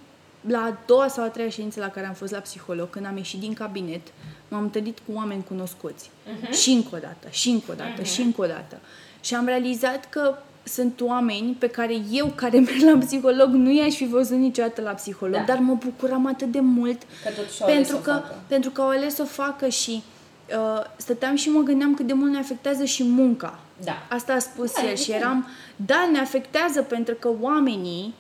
la 0.47 0.59
a 0.59 0.77
doua 0.85 1.07
sau 1.07 1.23
a 1.23 1.27
treia 1.27 1.49
ședință 1.49 1.79
la 1.79 1.87
care 1.89 2.05
am 2.07 2.13
fost 2.13 2.31
la 2.31 2.39
psiholog, 2.39 2.89
când 2.89 3.05
am 3.05 3.17
ieșit 3.17 3.39
din 3.39 3.53
cabinet, 3.53 4.01
m-am 4.47 4.61
întâlnit 4.61 4.97
cu 5.05 5.11
oameni 5.15 5.43
cunoscuți. 5.43 6.09
Uh-huh. 6.09 6.49
Și 6.51 6.69
încă 6.69 6.89
o 6.95 6.97
dată, 6.97 7.27
și 7.29 7.49
încă 7.49 7.71
o 7.71 7.73
dată, 7.73 8.01
uh-huh. 8.01 8.05
și 8.13 8.21
încă 8.21 8.41
o 8.41 8.45
dată. 8.45 8.79
Și 9.21 9.35
am 9.35 9.45
realizat 9.45 10.09
că 10.09 10.37
sunt 10.63 11.01
oameni 11.01 11.55
pe 11.59 11.67
care 11.67 11.93
eu, 12.11 12.27
care 12.35 12.59
merg 12.59 12.81
la 12.81 12.97
psiholog, 13.05 13.49
nu 13.49 13.71
i-aș 13.71 13.95
fi 13.95 14.05
văzut 14.07 14.37
niciodată 14.37 14.81
la 14.81 14.91
psiholog, 14.91 15.35
Da. 15.35 15.43
dar 15.43 15.57
mă 15.57 15.73
bucuram 15.73 16.25
atât 16.27 16.51
de 16.51 16.59
mult 16.59 17.01
Că 17.23 17.29
totuși 17.35 17.61
au 17.61 17.67
ales 17.67 17.75
pentru 17.87 17.91
să 17.91 17.97
o 17.97 17.99
că, 18.01 18.11
facă. 18.11 18.41
pentru 18.47 18.69
că 18.69 18.81
au 18.81 18.87
ales 18.89 19.15
să 19.15 19.21
o 19.21 19.25
facă 19.25 19.67
și 19.67 20.03
uh, 20.49 20.83
stăteam 20.95 21.35
și 21.35 21.49
mă 21.49 21.61
gândeam 21.61 21.93
cât 21.93 22.07
de 22.07 22.13
mult 22.13 22.31
ne 22.31 22.37
afectează 22.39 22.83
și 22.85 23.03
munca. 23.03 23.59
Da. 23.83 24.05
Asta 24.09 24.33
a 24.33 24.39
spus 24.39 24.73
Da, 24.73 24.81
el 24.89 24.95
și 24.95 25.01
evident. 25.01 25.21
eram, 25.21 25.47
da, 25.75 26.09
ne 26.11 26.19
afectează 26.19 26.81
pentru 26.81 27.15
că 27.19 27.29
oamenii 27.41 28.13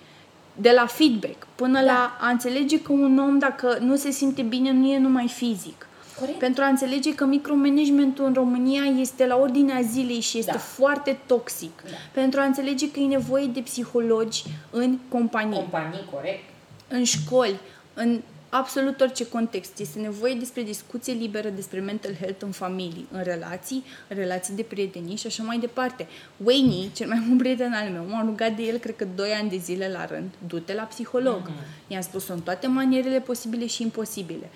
de 0.55 0.71
la 0.75 0.85
feedback 0.85 1.47
până 1.55 1.73
Da. 1.79 1.85
la 1.85 2.17
a 2.21 2.29
înțelege 2.29 2.81
că 2.81 2.91
un 2.91 3.17
om 3.19 3.37
dacă 3.39 3.77
nu 3.81 3.95
se 3.95 4.11
simte 4.11 4.41
bine 4.41 4.71
nu 4.71 4.87
e 4.87 4.97
numai 4.99 5.27
fizic. 5.27 5.87
Corect. 6.19 6.37
Pentru 6.39 6.63
a 6.63 6.67
înțelege 6.67 7.15
că 7.15 7.25
micromanagementul 7.25 8.25
în 8.25 8.33
România 8.33 8.83
este 8.99 9.25
la 9.27 9.35
ordinea 9.35 9.81
zilei 9.81 10.19
și 10.19 10.37
este 10.37 10.51
Da. 10.51 10.57
foarte 10.57 11.19
toxic. 11.25 11.81
Da. 11.83 11.89
Pentru 12.11 12.39
a 12.39 12.43
înțelege 12.43 12.91
că 12.91 12.99
e 12.99 13.05
nevoie 13.07 13.45
de 13.45 13.59
psihologi 13.59 14.43
în 14.69 14.97
companii, 15.09 15.57
Companii, 15.57 16.05
corect. 16.11 16.43
în 16.87 17.03
școli, 17.03 17.59
în 17.93 18.21
absolut 18.53 19.01
orice 19.01 19.27
context. 19.27 19.79
Este 19.79 19.99
nevoie 19.99 20.33
despre 20.33 20.61
discuție 20.61 21.13
liberă 21.13 21.49
despre 21.49 21.79
mental 21.79 22.15
health 22.19 22.41
în 22.43 22.51
familii, 22.51 23.07
în 23.11 23.23
relații, 23.23 23.83
în 24.07 24.17
relații 24.17 24.53
de 24.53 24.61
prietenie 24.61 25.15
și 25.15 25.27
așa 25.27 25.43
mai 25.43 25.57
departe. 25.57 26.07
Wayne, 26.37 26.89
cel 26.93 27.07
mai 27.07 27.23
bun 27.27 27.37
prieten 27.37 27.73
al 27.73 27.89
meu, 27.89 28.05
m-a 28.07 28.23
rugat 28.25 28.55
de 28.55 28.63
el, 28.63 28.77
cred 28.77 28.95
că 28.95 29.05
2 29.15 29.31
ani 29.31 29.49
de 29.49 29.57
zile 29.57 29.89
la 29.89 30.05
rând, 30.05 30.29
du-te 30.47 30.73
la 30.73 30.83
psiholog. 30.83 31.51
I-am 31.87 32.01
spus-o 32.01 32.33
în 32.33 32.41
toate 32.41 32.67
manierele 32.67 33.19
posibile 33.19 33.67
și 33.67 33.81
imposibile. 33.81 34.49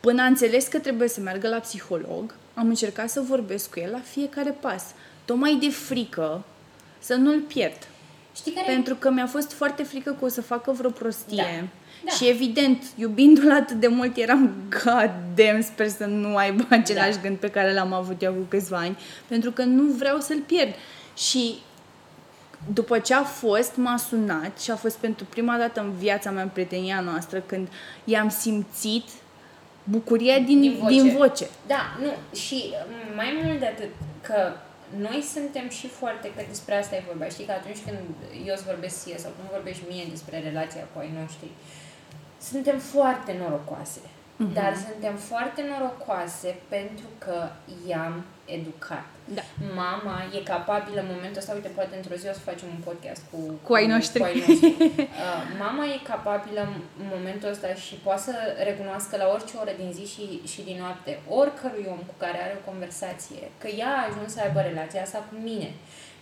Până 0.00 0.22
a 0.22 0.26
înțeles 0.26 0.66
că 0.66 0.78
trebuie 0.78 1.08
să 1.08 1.20
meargă 1.20 1.48
la 1.48 1.58
psiholog, 1.58 2.34
am 2.54 2.68
încercat 2.68 3.10
să 3.10 3.20
vorbesc 3.20 3.70
cu 3.70 3.80
el 3.80 3.90
la 3.90 4.00
fiecare 4.00 4.50
pas. 4.50 4.84
Tocmai 5.24 5.58
de 5.60 5.70
frică 5.70 6.44
să 6.98 7.14
nu-l 7.14 7.40
pierd. 7.40 7.88
Știi 8.36 8.52
care 8.52 8.72
Pentru 8.72 8.94
că 8.94 9.10
mi-a 9.10 9.26
fost 9.26 9.52
foarte 9.52 9.82
frică 9.82 10.16
că 10.18 10.24
o 10.24 10.28
să 10.28 10.42
facă 10.42 10.70
vreo 10.70 10.90
prostie. 10.90 11.36
Da. 11.60 11.68
Da. 12.04 12.10
Și 12.12 12.28
evident, 12.28 12.82
iubindu-l 12.96 13.50
atât 13.52 13.76
de 13.80 13.86
mult, 13.86 14.16
eram 14.16 14.54
god 14.84 15.10
damn, 15.34 15.62
sper 15.62 15.88
să 15.88 16.04
nu 16.04 16.36
aibă 16.36 16.66
același 16.70 17.14
Da. 17.16 17.20
gând 17.22 17.36
pe 17.36 17.50
care 17.50 17.72
l-am 17.74 17.92
avut 17.92 18.22
eu 18.22 18.32
cu 18.32 18.42
câțiva 18.48 18.76
ani, 18.76 18.98
pentru 19.28 19.50
că 19.50 19.62
nu 19.62 19.82
vreau 19.92 20.18
să-l 20.20 20.40
pierd. 20.46 20.74
Și 21.16 21.54
după 22.72 22.98
ce 22.98 23.14
a 23.14 23.22
fost, 23.22 23.76
m-a 23.76 23.96
sunat 23.96 24.60
și 24.60 24.70
a 24.70 24.76
fost 24.76 24.96
pentru 24.96 25.24
prima 25.24 25.56
dată 25.56 25.80
în 25.80 25.92
viața 25.92 26.30
mea, 26.30 26.42
în 26.42 26.48
prietenia 26.48 27.00
noastră, 27.00 27.38
când 27.46 27.68
i-am 28.04 28.28
simțit 28.28 29.04
bucuria 29.84 30.38
din, 30.38 30.60
Din 30.60 30.76
voce. 30.80 30.94
din 30.94 31.16
voce. 31.16 31.46
Da, 31.66 31.82
nu, 32.02 32.36
și 32.38 32.64
m, 32.90 33.14
mai 33.16 33.40
mult 33.44 33.58
de 33.58 33.66
atât, 33.66 33.88
că 34.20 34.52
noi 35.06 35.24
suntem 35.34 35.68
și 35.68 35.86
foarte, 35.88 36.26
că 36.36 36.42
despre 36.48 36.74
asta 36.78 36.94
e 36.96 37.02
vorba, 37.06 37.26
știi, 37.34 37.44
că 37.44 37.52
atunci 37.52 37.80
când 37.86 37.98
eu 38.48 38.54
îți 38.56 38.64
vorbesc 38.70 38.96
ție 39.02 39.18
sau 39.18 39.30
când 39.36 39.48
vorbești 39.56 39.82
mie 39.90 40.06
despre 40.10 40.36
relația 40.48 40.84
cu 40.92 40.96
ai 41.02 41.10
noștri, 41.20 41.48
suntem 42.50 42.78
foarte 42.78 43.36
norocoase. 43.40 44.00
Mhm. 44.36 44.52
Dar 44.52 44.72
suntem 44.88 45.14
foarte 45.16 45.64
norocoase 45.70 46.56
pentru 46.68 47.06
că 47.18 47.48
i-am 47.88 48.24
educat. 48.44 49.04
Da. 49.24 49.42
Mama 49.74 50.16
e 50.36 50.50
capabilă 50.54 51.00
în 51.00 51.10
momentul 51.14 51.40
ăsta, 51.42 51.52
uite, 51.54 51.68
poate 51.68 51.96
într-o 51.96 52.14
zi 52.20 52.26
o 52.28 52.32
să 52.32 52.48
facem 52.50 52.68
un 52.76 52.82
podcast 52.88 53.22
cu, 53.30 53.38
Cu 53.66 53.72
ai 53.74 53.86
noștri. 53.86 54.20
Cu 54.20 54.26
ai 54.26 54.44
noștri. 54.46 54.72
Uh, 55.24 55.42
mama 55.64 55.84
e 55.84 56.10
capabilă 56.12 56.60
în 57.00 57.06
momentul 57.14 57.48
ăsta 57.48 57.68
și 57.86 57.94
poate 57.94 58.20
să 58.20 58.34
recunoască 58.68 59.16
la 59.16 59.30
orice 59.34 59.54
oră 59.62 59.72
din 59.82 59.90
zi 59.98 60.04
și, 60.14 60.24
și 60.52 60.60
din 60.68 60.76
noapte 60.84 61.12
oricărui 61.28 61.86
om 61.94 62.02
cu 62.10 62.14
care 62.24 62.38
are 62.42 62.54
o 62.60 62.70
conversație 62.70 63.42
că 63.62 63.68
ea 63.80 63.90
a 63.94 64.06
ajuns 64.08 64.32
să 64.32 64.40
aibă 64.40 64.60
relația 64.60 65.02
asta 65.02 65.18
cu 65.28 65.34
mine 65.48 65.70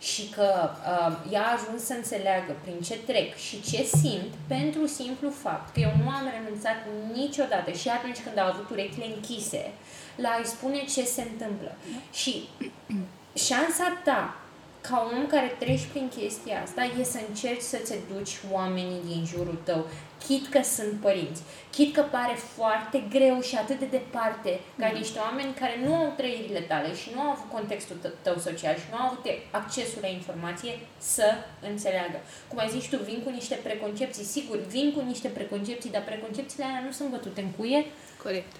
și 0.03 0.29
că 0.29 0.71
uh, 0.71 1.33
ea 1.33 1.43
a 1.43 1.53
ajuns 1.53 1.83
să 1.85 1.93
înțeleagă 1.93 2.57
prin 2.63 2.81
ce 2.81 2.99
trec 2.99 3.37
și 3.37 3.63
ce 3.71 3.83
simt 3.83 4.33
pentru 4.47 4.87
simplu 4.87 5.31
fapt 5.31 5.73
că 5.73 5.81
eu 5.81 5.93
nu 6.03 6.09
am 6.09 6.31
renunțat 6.37 6.77
niciodată 7.13 7.71
și 7.71 7.89
atunci 7.89 8.23
când 8.25 8.39
a 8.39 8.53
avut 8.53 8.71
urechile 8.71 9.07
închise 9.15 9.71
la 10.17 10.29
a-i 10.29 10.47
spune 10.47 10.85
ce 10.95 11.05
se 11.05 11.23
întâmplă. 11.23 11.73
Și 12.13 12.49
șansa 13.47 14.01
ta 14.05 14.37
ca 14.81 15.11
om 15.13 15.27
care 15.27 15.57
treci 15.59 15.87
prin 15.93 16.09
chestia 16.17 16.63
asta 16.63 16.83
e 17.01 17.05
să 17.05 17.19
încerci 17.29 17.61
să-ți 17.61 17.95
duci 18.15 18.35
oamenii 18.53 19.01
din 19.07 19.25
jurul 19.25 19.59
tău, 19.65 19.87
chit 20.27 20.47
că 20.49 20.63
sunt 20.63 21.01
părinți, 21.01 21.43
chit 21.71 21.95
că 21.95 22.03
pare 22.03 22.35
foarte 22.35 23.05
greu 23.11 23.41
și 23.41 23.57
atât 23.57 23.79
de 23.79 23.85
departe 23.85 24.61
ca 24.79 24.87
niște 24.87 25.19
oameni 25.19 25.55
care 25.55 25.81
nu 25.85 25.95
au 25.95 26.13
trăirile 26.17 26.61
tale 26.61 26.95
și 26.95 27.11
nu 27.15 27.21
au 27.21 27.31
avut 27.31 27.51
contextul 27.53 27.97
t- 28.05 28.23
tău 28.23 28.37
social 28.39 28.75
și 28.75 28.91
nu 28.91 28.97
au 28.97 29.07
avut 29.07 29.27
accesul 29.51 29.99
la 30.01 30.09
informație 30.09 30.73
să 30.99 31.27
înțeleagă. 31.71 32.19
Cum 32.49 32.59
ai 32.59 32.69
zis 32.69 32.85
tu, 32.85 32.97
vin 32.97 33.21
cu 33.25 33.31
niște 33.31 33.55
preconcepții, 33.55 34.25
sigur, 34.25 34.59
vin 34.59 34.93
cu 34.97 35.01
niște 35.07 35.29
preconcepții, 35.29 35.91
dar 35.91 36.03
preconcepțiile 36.03 36.65
alea 36.65 36.83
nu 36.85 36.93
sunt 36.93 37.09
bătute 37.11 37.41
în 37.41 37.51
cuie, 37.59 37.85
Corect. 38.23 38.53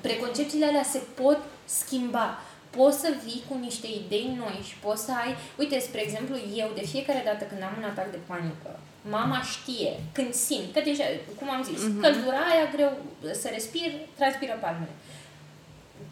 preconcepțiile 0.00 0.66
alea 0.66 0.82
se 0.82 1.00
pot 1.14 1.38
schimba. 1.64 2.38
Poți 2.70 3.00
să 3.00 3.14
vii 3.24 3.42
cu 3.48 3.54
niște 3.60 3.86
idei 3.86 4.34
noi 4.36 4.60
și 4.68 4.74
poți 4.76 5.04
să 5.04 5.12
ai... 5.12 5.34
Uite, 5.58 5.78
spre 5.78 6.02
exemplu, 6.02 6.36
eu 6.56 6.70
de 6.74 6.86
fiecare 6.86 7.22
dată 7.24 7.44
când 7.44 7.62
am 7.62 7.74
un 7.78 7.84
atac 7.84 8.10
de 8.10 8.18
panică, 8.26 8.78
mama 9.02 9.40
știe, 9.42 9.92
când 10.12 10.34
simt, 10.34 10.72
că 10.74 10.80
deja, 10.80 11.04
cum 11.38 11.50
am 11.50 11.62
zis, 11.62 11.80
uh-huh. 11.80 12.00
căldura 12.00 12.42
aia 12.52 12.66
greu 12.74 12.92
să 13.32 13.48
respir, 13.52 13.90
transpiră 14.16 14.58
palmele. 14.60 14.94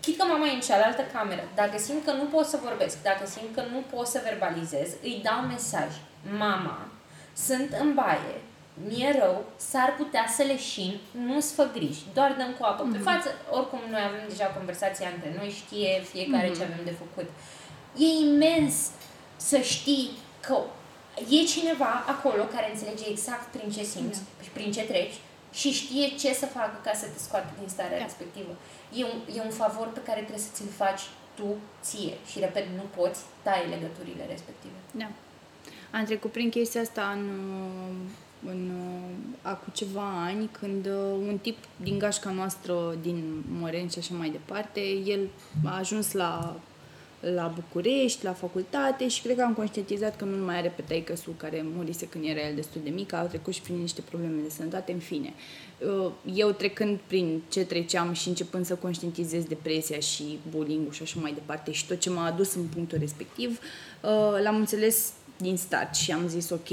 Chit 0.01 0.18
că 0.18 0.24
mama 0.24 0.47
e 0.47 0.55
în 0.55 0.61
cealaltă 0.61 1.03
cameră, 1.12 1.49
dacă 1.55 1.78
simt 1.78 2.05
că 2.05 2.12
nu 2.12 2.24
pot 2.24 2.47
să 2.47 2.59
vorbesc, 2.62 3.03
dacă 3.03 3.26
simt 3.26 3.55
că 3.55 3.62
nu 3.72 3.82
pot 3.97 4.07
să 4.07 4.20
verbalizez, 4.24 4.89
îi 5.03 5.20
dau 5.22 5.41
mesaj. 5.41 5.91
Mama, 6.39 6.89
sunt 7.47 7.70
în 7.80 7.95
baie, 7.95 8.36
mi-e 8.86 9.18
rău, 9.20 9.45
s-ar 9.57 9.95
putea 9.97 10.26
să 10.36 10.43
leșin, 10.43 10.99
nu-ți 11.26 11.55
fă 11.55 11.68
griji, 11.72 12.03
doar 12.14 12.34
dăm 12.39 12.55
cu 12.59 12.64
apă 12.64 12.89
pe 12.93 12.99
față. 12.99 13.28
Oricum, 13.51 13.80
noi 13.91 14.01
avem 14.07 14.24
deja 14.28 14.47
conversația 14.47 15.09
între 15.14 15.34
noi, 15.39 15.51
știe 15.51 16.03
fiecare 16.12 16.47
ce 16.47 16.62
avem 16.62 16.84
de 16.84 16.95
făcut. 17.03 17.28
E 17.97 18.26
imens 18.26 18.74
să 19.36 19.59
știi 19.59 20.11
că 20.41 20.59
e 21.36 21.44
cineva 21.54 21.92
acolo 22.14 22.42
care 22.54 22.70
înțelege 22.70 23.04
exact 23.08 23.46
prin 23.56 23.70
ce 23.70 23.82
simți 23.84 24.20
și 24.42 24.50
prin 24.56 24.72
ce 24.72 24.82
treci 24.82 25.16
și 25.52 25.70
știe 25.70 26.06
ce 26.22 26.32
să 26.34 26.46
facă 26.46 26.76
ca 26.84 26.92
să 26.94 27.06
te 27.06 27.18
scoată 27.18 27.50
din 27.58 27.68
starea 27.68 27.98
Da. 27.98 28.04
respectivă. 28.04 28.52
E 28.98 29.04
un, 29.04 29.18
e 29.36 29.40
un 29.40 29.50
favor 29.50 29.88
pe 29.92 30.02
care 30.02 30.20
trebuie 30.20 30.46
să 30.48 30.52
ți-l 30.54 30.70
faci 30.76 31.02
tu 31.36 31.48
ție 31.82 32.14
și, 32.30 32.38
repet, 32.38 32.66
nu 32.76 32.84
poți 32.96 33.20
tai 33.42 33.68
legăturile 33.68 34.24
respective. 34.28 34.78
Da. 34.90 35.08
Am 35.98 36.04
trecut 36.04 36.32
prin 36.32 36.50
chestia 36.50 36.80
asta 36.80 37.16
în, 37.16 37.24
în 38.46 38.70
acum 39.42 39.72
ceva 39.72 40.22
ani, 40.24 40.48
când 40.60 40.86
uh, 40.86 41.26
un 41.28 41.38
tip 41.42 41.56
din 41.76 41.98
gașca 41.98 42.30
noastră, 42.30 42.94
din 43.02 43.44
Măreni 43.58 43.90
și 43.90 43.98
așa 43.98 44.14
mai 44.14 44.30
departe, 44.30 44.80
el 44.90 45.28
a 45.64 45.76
ajuns 45.78 46.12
la, 46.12 46.56
la 47.20 47.52
București, 47.54 48.24
la 48.24 48.32
facultate 48.32 49.08
și 49.08 49.22
cred 49.22 49.36
că 49.36 49.42
am 49.42 49.54
conștientizat 49.54 50.16
că 50.16 50.24
nu 50.24 50.44
mai 50.44 50.56
are 50.56 50.72
pe 50.76 50.82
taică 50.82 51.14
care 51.36 51.64
murise 51.74 52.06
când 52.06 52.24
era 52.24 52.40
el 52.48 52.54
destul 52.54 52.80
de 52.84 52.90
mic, 52.90 53.12
a 53.12 53.20
trecut 53.22 53.54
și 53.54 53.60
prin 53.60 53.76
niște 53.76 54.00
probleme 54.00 54.42
de 54.42 54.50
sănătate, 54.50 54.92
în 54.92 54.98
fine. 54.98 55.32
Uh, 55.78 56.10
Eu 56.34 56.50
trecând 56.50 56.98
prin 57.06 57.42
ce 57.48 57.64
treceam 57.64 58.12
și 58.12 58.28
începând 58.28 58.66
să 58.66 58.74
conștientizez 58.74 59.44
depresia 59.44 59.98
și 59.98 60.38
bullying-ul 60.50 60.92
și 60.92 61.02
așa 61.02 61.20
mai 61.20 61.32
departe 61.32 61.72
și 61.72 61.86
tot 61.86 61.98
ce 61.98 62.10
m-a 62.10 62.26
adus 62.26 62.54
în 62.54 62.64
punctul 62.64 62.98
respectiv, 62.98 63.60
uh, 64.02 64.42
l-am 64.42 64.56
înțeles 64.56 65.12
din 65.36 65.56
start 65.56 65.94
și 65.94 66.12
am 66.12 66.28
zis 66.28 66.50
ok, 66.50 66.68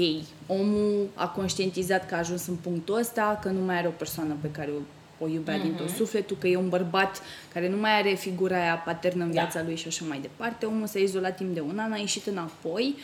omul 0.46 1.08
a 1.14 1.28
conștientizat 1.28 2.06
că 2.06 2.14
a 2.14 2.18
ajuns 2.18 2.46
în 2.46 2.54
punctul 2.54 2.98
ăsta, 2.98 3.38
că 3.42 3.48
nu 3.48 3.64
mai 3.64 3.78
are 3.78 3.86
o 3.86 3.90
persoană 3.90 4.36
pe 4.40 4.50
care 4.50 4.70
o, 4.70 4.80
o 5.18 5.28
iubea 5.28 5.58
din 5.58 5.74
tot 5.74 5.88
sufletul, 5.88 6.36
că 6.40 6.46
e 6.46 6.56
un 6.56 6.68
bărbat 6.68 7.22
care 7.52 7.68
nu 7.68 7.76
mai 7.76 7.98
are 7.98 8.14
figura 8.14 8.60
aia 8.60 8.76
paternă 8.76 9.24
în 9.24 9.32
Da. 9.32 9.40
viața 9.40 9.62
lui 9.62 9.76
și 9.76 9.86
așa 9.88 10.04
mai 10.08 10.18
departe. 10.20 10.66
Omul 10.66 10.86
s-a 10.86 10.98
izolat 10.98 11.36
timp 11.36 11.54
de 11.54 11.60
un 11.60 11.78
an, 11.78 11.92
a 11.92 11.96
ieșit 11.96 12.26
înapoi. 12.26 12.94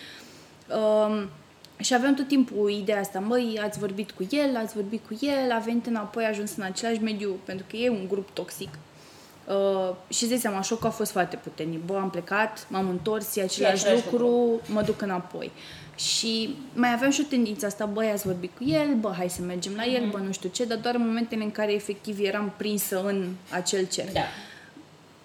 Um, 0.76 1.28
și 1.80 1.94
aveam 1.94 2.14
tot 2.14 2.28
timpul 2.28 2.70
ideea 2.70 3.00
asta, 3.00 3.18
măi, 3.18 3.60
ați 3.62 3.78
vorbit 3.78 4.10
cu 4.10 4.26
el, 4.30 4.56
ați 4.56 4.74
vorbit 4.74 5.06
cu 5.06 5.18
el, 5.20 5.50
a 5.52 5.58
venit 5.58 5.86
înapoi, 5.86 6.24
a 6.24 6.28
ajuns 6.28 6.56
în 6.56 6.62
același 6.62 7.02
mediu, 7.02 7.36
pentru 7.44 7.64
că 7.68 7.76
e 7.76 7.88
un 7.90 8.08
grup 8.08 8.30
toxic. 8.32 8.68
Uh, 9.48 9.94
și 10.08 10.22
îți 10.22 10.28
dai 10.28 10.38
seama, 10.38 10.60
șocul 10.60 10.86
a 10.86 10.90
fost 10.90 11.10
foarte 11.10 11.36
puternic. 11.36 11.84
Bă, 11.84 11.96
am 11.96 12.10
plecat, 12.10 12.66
m-am 12.70 12.88
întors, 12.88 13.36
e 13.36 13.42
același 13.42 13.84
același 13.84 14.04
lucru, 14.04 14.60
mă 14.66 14.82
duc 14.82 15.02
înapoi. 15.02 15.50
Și 15.96 16.56
mai 16.74 16.92
aveam 16.92 17.10
și 17.10 17.20
o 17.24 17.28
tendință 17.28 17.66
asta, 17.66 17.84
băi, 17.84 18.10
ați 18.10 18.26
vorbit 18.26 18.50
cu 18.56 18.64
el, 18.64 18.94
bă, 18.94 19.12
hai 19.16 19.30
să 19.30 19.42
mergem 19.42 19.72
la 19.76 19.84
el, 19.84 20.10
bă, 20.10 20.18
nu 20.18 20.32
știu 20.32 20.48
ce, 20.48 20.64
dar 20.64 20.78
doar 20.78 20.94
în 20.94 21.06
momentele 21.06 21.42
în 21.42 21.50
care 21.50 21.72
efectiv 21.72 22.18
eram 22.20 22.52
prinsă 22.56 23.02
în 23.04 23.28
acel 23.50 23.86
cerc. 23.86 24.12
Da. 24.12 24.20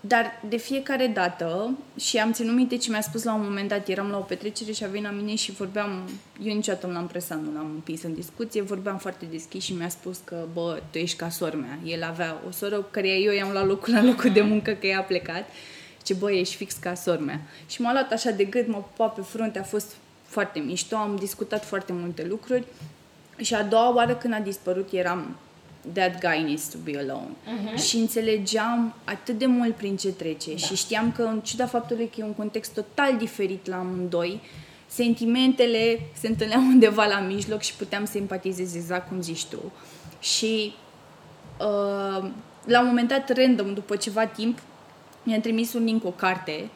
Dar 0.07 0.41
de 0.49 0.57
fiecare 0.57 1.07
dată, 1.07 1.77
și 1.99 2.17
am 2.17 2.31
ținut 2.31 2.55
minte 2.55 2.77
ce 2.77 2.89
mi-a 2.89 3.01
spus 3.01 3.23
la 3.23 3.33
un 3.33 3.41
moment 3.41 3.69
dat, 3.69 3.87
eram 3.87 4.09
la 4.09 4.17
o 4.17 4.21
petrecere 4.21 4.71
și 4.71 4.83
a 4.83 4.87
venit 4.87 5.05
la 5.05 5.11
mine 5.11 5.35
și 5.35 5.51
vorbeam, 5.51 6.09
eu 6.43 6.53
niciodată 6.53 6.87
nu 6.87 6.93
l-am 6.93 7.07
presat, 7.07 7.41
nu 7.41 7.53
l-am 7.53 7.71
împins 7.73 8.03
în 8.03 8.13
discuție, 8.13 8.61
vorbeam 8.61 8.97
foarte 8.97 9.25
deschis 9.31 9.63
și 9.63 9.73
mi-a 9.73 9.89
spus 9.89 10.19
că, 10.23 10.45
bă, 10.53 10.81
tu 10.91 10.97
ești 10.97 11.17
ca 11.17 11.29
sora 11.29 11.55
mea. 11.55 11.79
El 11.83 12.03
avea 12.03 12.41
o 12.47 12.51
soră 12.51 12.75
cu 12.75 12.87
care 12.91 13.09
eu 13.09 13.33
i-am 13.33 13.51
luat 13.51 13.65
locul 13.65 13.93
la 13.93 14.03
locul 14.03 14.31
de 14.31 14.41
muncă 14.41 14.71
că 14.71 14.87
ea 14.87 14.99
a 14.99 15.01
plecat. 15.01 15.49
Ce 16.03 16.13
bă, 16.13 16.31
ești 16.31 16.55
fix 16.55 16.73
ca 16.73 16.93
sora 16.93 17.19
mea. 17.19 17.41
Și 17.67 17.81
m-a 17.81 17.91
luat 17.91 18.11
așa 18.11 18.31
de 18.31 18.43
gât, 18.43 18.67
m-a 18.67 18.77
pupat 18.77 19.13
pe 19.13 19.21
frunte, 19.21 19.59
a 19.59 19.63
fost 19.63 19.95
foarte 20.25 20.59
mișto, 20.59 20.95
am 20.95 21.15
discutat 21.15 21.65
foarte 21.65 21.93
multe 21.93 22.25
lucruri. 22.25 22.63
Și 23.37 23.53
a 23.53 23.63
doua 23.63 23.95
oară 23.95 24.15
când 24.15 24.33
a 24.33 24.39
dispărut 24.39 24.91
eram 24.91 25.35
that 25.93 26.19
guy 26.19 26.43
needs 26.43 26.69
to 26.69 26.77
be 26.83 26.97
alone. 26.97 27.29
Uh-huh. 27.29 27.81
Și 27.81 27.97
înțelegeam 27.97 28.95
atât 29.03 29.37
de 29.37 29.45
mult 29.45 29.75
prin 29.75 29.95
ce 29.95 30.11
trece 30.11 30.49
da. 30.49 30.57
și 30.57 30.75
știam 30.75 31.11
că 31.11 31.21
în 31.21 31.39
ciuda 31.39 31.65
faptului 31.65 32.07
că 32.07 32.15
e 32.17 32.23
un 32.23 32.33
context 32.33 32.73
total 32.73 33.17
diferit 33.17 33.67
la 33.67 33.77
amândoi, 33.77 34.41
sentimentele 34.87 35.99
se 36.13 36.27
întâlneau 36.27 36.61
undeva 36.73 37.05
la 37.05 37.19
mijloc 37.19 37.61
și 37.61 37.73
puteam 37.73 38.05
să 38.05 38.17
empatizez 38.17 38.75
exact 38.75 39.07
cum 39.07 39.21
zici 39.21 39.45
tu. 39.45 39.71
Și 40.19 40.73
uh, 41.59 42.29
la 42.65 42.81
un 42.81 42.87
moment 42.87 43.07
dat, 43.07 43.37
random, 43.37 43.73
după 43.73 43.95
ceva 43.95 44.25
timp, 44.25 44.59
mi-a 45.23 45.39
trimis 45.39 45.73
un 45.73 45.83
link 45.83 46.05
o 46.05 46.11
carte 46.11 46.69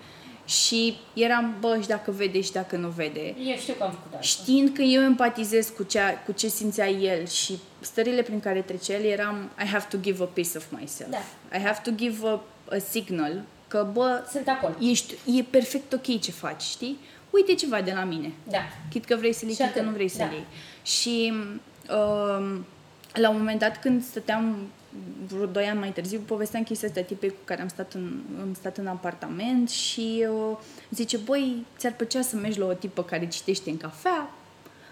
și 0.46 0.98
eram, 1.14 1.56
bă, 1.60 1.78
și 1.82 1.88
dacă 1.88 2.12
vede 2.12 2.42
și 2.42 2.52
dacă 2.52 2.76
nu 2.76 2.88
vede. 2.88 3.36
Eu 3.46 3.56
știu 3.58 3.74
că 3.74 3.84
am 3.84 3.90
făcut 3.92 4.12
asta. 4.12 4.22
Știind 4.22 4.76
că 4.76 4.82
eu 4.82 5.02
empatizez 5.04 5.70
cu, 5.76 5.84
cea, 5.84 6.12
cu 6.26 6.32
ce 6.32 6.48
simțea 6.48 6.90
el 6.90 7.28
și 7.28 7.60
stările 7.80 8.22
prin 8.22 8.40
care 8.40 8.62
trece 8.62 8.94
el, 8.94 9.04
eram, 9.04 9.50
I 9.64 9.66
have 9.66 9.86
to 9.90 9.98
give 10.02 10.24
a 10.24 10.26
piece 10.26 10.58
of 10.58 10.66
myself. 10.80 11.10
Da. 11.10 11.18
I 11.58 11.62
have 11.62 11.80
to 11.84 11.92
give 11.96 12.28
a, 12.28 12.32
a 12.76 12.78
signal 12.90 13.44
că, 13.68 13.90
bă, 13.94 14.28
Sunt 14.32 14.48
acolo. 14.48 14.74
ești, 14.80 15.14
e 15.38 15.44
perfect 15.50 15.94
ok 15.94 16.20
ce 16.20 16.32
faci, 16.32 16.62
știi? 16.62 16.98
Uite 17.30 17.54
ceva 17.54 17.82
de 17.82 17.92
la 17.96 18.04
mine. 18.04 18.32
Da. 18.50 18.60
Chit 18.90 19.06
că 19.06 19.16
vrei 19.16 19.34
să-l 19.34 19.48
iei, 19.48 19.56
Și 19.56 19.62
chit 19.62 19.72
că 19.72 19.78
atât, 19.80 19.90
nu 19.90 19.96
vrei 19.96 20.08
să-l 20.08 20.28
da. 20.30 20.34
iei. 20.34 20.46
Și 20.84 21.34
um, 21.34 22.66
la 23.14 23.30
un 23.30 23.38
moment 23.38 23.60
dat 23.60 23.80
când 23.80 24.04
stăteam 24.04 24.56
vreo 25.28 25.46
2 25.46 25.66
ani 25.66 25.80
mai 25.80 25.92
târziu, 25.92 26.20
povesteam 26.26 26.64
chestia 26.64 26.88
asta 26.88 27.02
tipei 27.02 27.30
cu 27.30 27.36
care 27.44 27.62
am 27.62 27.68
stat 27.68 27.94
în, 27.94 28.20
am 28.42 28.54
stat 28.54 28.78
în 28.78 28.88
apartament 28.88 29.70
și 29.70 30.26
uh, 30.50 30.58
zice, 30.90 31.18
băi, 31.18 31.66
ți-ar 31.78 31.94
plăcea 31.94 32.22
să 32.22 32.36
mergi 32.36 32.60
la 32.60 32.66
o 32.66 32.74
tipă 32.74 33.04
care 33.04 33.28
citește 33.28 33.70
în 33.70 33.78
cafea? 33.78 34.30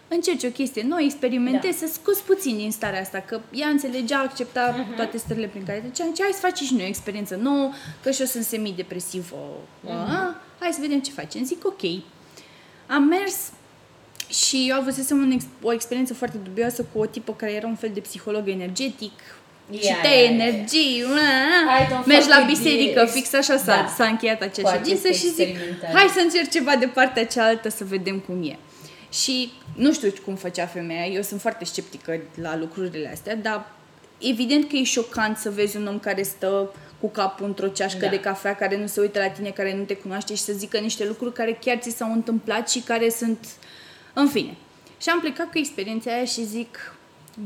Încerci 0.07 0.43
o 0.43 0.47
chestie 0.49 0.83
nouă, 0.87 1.01
experimentezi, 1.01 1.79
Da. 1.79 1.87
să 1.87 1.93
scoți 1.93 2.23
puțin 2.23 2.57
din 2.57 2.71
starea 2.71 2.99
asta, 3.01 3.19
că 3.19 3.39
ea 3.51 3.67
înțelegea, 3.67 4.19
accepta 4.19 4.75
Mhm. 4.77 4.95
toate 4.95 5.17
stările 5.17 5.47
prin 5.47 5.65
care 5.65 5.79
trecea. 5.79 6.05
Zice, 6.07 6.21
hai 6.21 6.31
să 6.33 6.39
facem 6.39 6.65
și 6.65 6.73
noi 6.73 6.83
o 6.83 6.87
experiență 6.87 7.35
nouă, 7.35 7.71
că 8.03 8.11
și 8.11 8.19
eu 8.19 8.25
sunt 8.25 8.43
semidepresivă. 8.43 9.35
Mhm. 9.81 9.91
Uh, 9.93 10.35
hai 10.59 10.71
să 10.71 10.77
vedem 10.81 10.99
ce 10.99 11.11
facem. 11.11 11.43
Zic, 11.43 11.65
ok. 11.65 11.81
Am 12.87 13.03
mers 13.03 13.51
și 14.29 14.65
eu 14.69 14.75
avusesem 14.75 15.17
un 15.17 15.31
ex- 15.31 15.45
o 15.61 15.73
experiență 15.73 16.13
foarte 16.13 16.37
dubioasă 16.37 16.85
cu 16.93 16.99
o 16.99 17.05
tipă 17.05 17.33
care 17.33 17.51
era 17.53 17.67
un 17.67 17.75
fel 17.75 17.89
de 17.93 17.99
psiholog 17.99 18.47
energetic, 18.47 19.11
Ia, 19.69 19.79
citea 19.79 20.09
ia, 20.11 20.17
ia. 20.23 20.29
energii, 20.29 21.03
I 21.79 21.83
don't 21.93 22.05
mergi 22.05 22.27
la 22.27 22.35
fuck 22.35 22.47
with 22.47 22.59
biserică, 22.61 23.01
this. 23.01 23.13
fix 23.13 23.33
așa 23.33 23.57
s-a, 23.57 23.75
Da. 23.75 23.93
s-a 23.97 24.05
încheiat 24.05 24.41
acea 24.41 24.61
Cu 24.61 24.75
ședință 24.75 25.07
aceste 25.07 25.27
și 25.27 25.33
zic, 25.33 25.47
experimentări. 25.47 25.91
hai 25.93 26.07
să 26.13 26.19
încerc 26.23 26.49
ceva 26.49 26.75
de 26.75 26.85
partea 26.85 27.25
cealaltă 27.25 27.69
să 27.69 27.83
vedem 27.83 28.19
cum 28.19 28.43
e. 28.43 28.57
Și 29.11 29.51
nu 29.75 29.93
știu 29.93 30.13
cum 30.25 30.35
făcea 30.35 30.65
femeia, 30.65 31.05
eu 31.05 31.21
sunt 31.21 31.41
foarte 31.41 31.65
sceptică 31.65 32.19
la 32.41 32.57
lucrurile 32.57 33.09
astea, 33.13 33.35
dar 33.35 33.71
evident 34.17 34.69
că 34.69 34.75
e 34.75 34.83
șocant 34.83 35.37
să 35.37 35.49
vezi 35.49 35.77
un 35.77 35.87
om 35.87 35.99
care 35.99 36.21
stă 36.23 36.73
cu 36.99 37.09
capul 37.09 37.45
într-o 37.45 37.67
ceașcă 37.67 37.99
Da. 38.05 38.07
de 38.09 38.19
cafea, 38.19 38.55
care 38.55 38.77
nu 38.77 38.87
se 38.87 39.01
uită 39.01 39.19
la 39.19 39.27
tine, 39.29 39.49
care 39.49 39.73
nu 39.75 39.83
te 39.83 39.93
cunoaște 39.95 40.35
și 40.35 40.41
să 40.41 40.51
zică 40.53 40.77
niște 40.77 41.05
lucruri 41.05 41.33
care 41.33 41.57
chiar 41.61 41.77
ți 41.77 41.95
s-au 41.95 42.11
întâmplat 42.11 42.69
și 42.69 42.79
care 42.79 43.09
sunt... 43.09 43.47
În 44.13 44.27
fine. 44.27 44.55
Și 45.01 45.09
am 45.09 45.19
plecat 45.19 45.45
cu 45.51 45.57
experiența 45.57 46.11
aia 46.13 46.25
și 46.25 46.45
zic, 46.45 46.95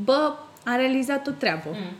bă, 0.04 0.34
am 0.64 0.76
realizat 0.78 1.28
o 1.28 1.32
treabă. 1.32 1.70
Mm. 1.74 1.96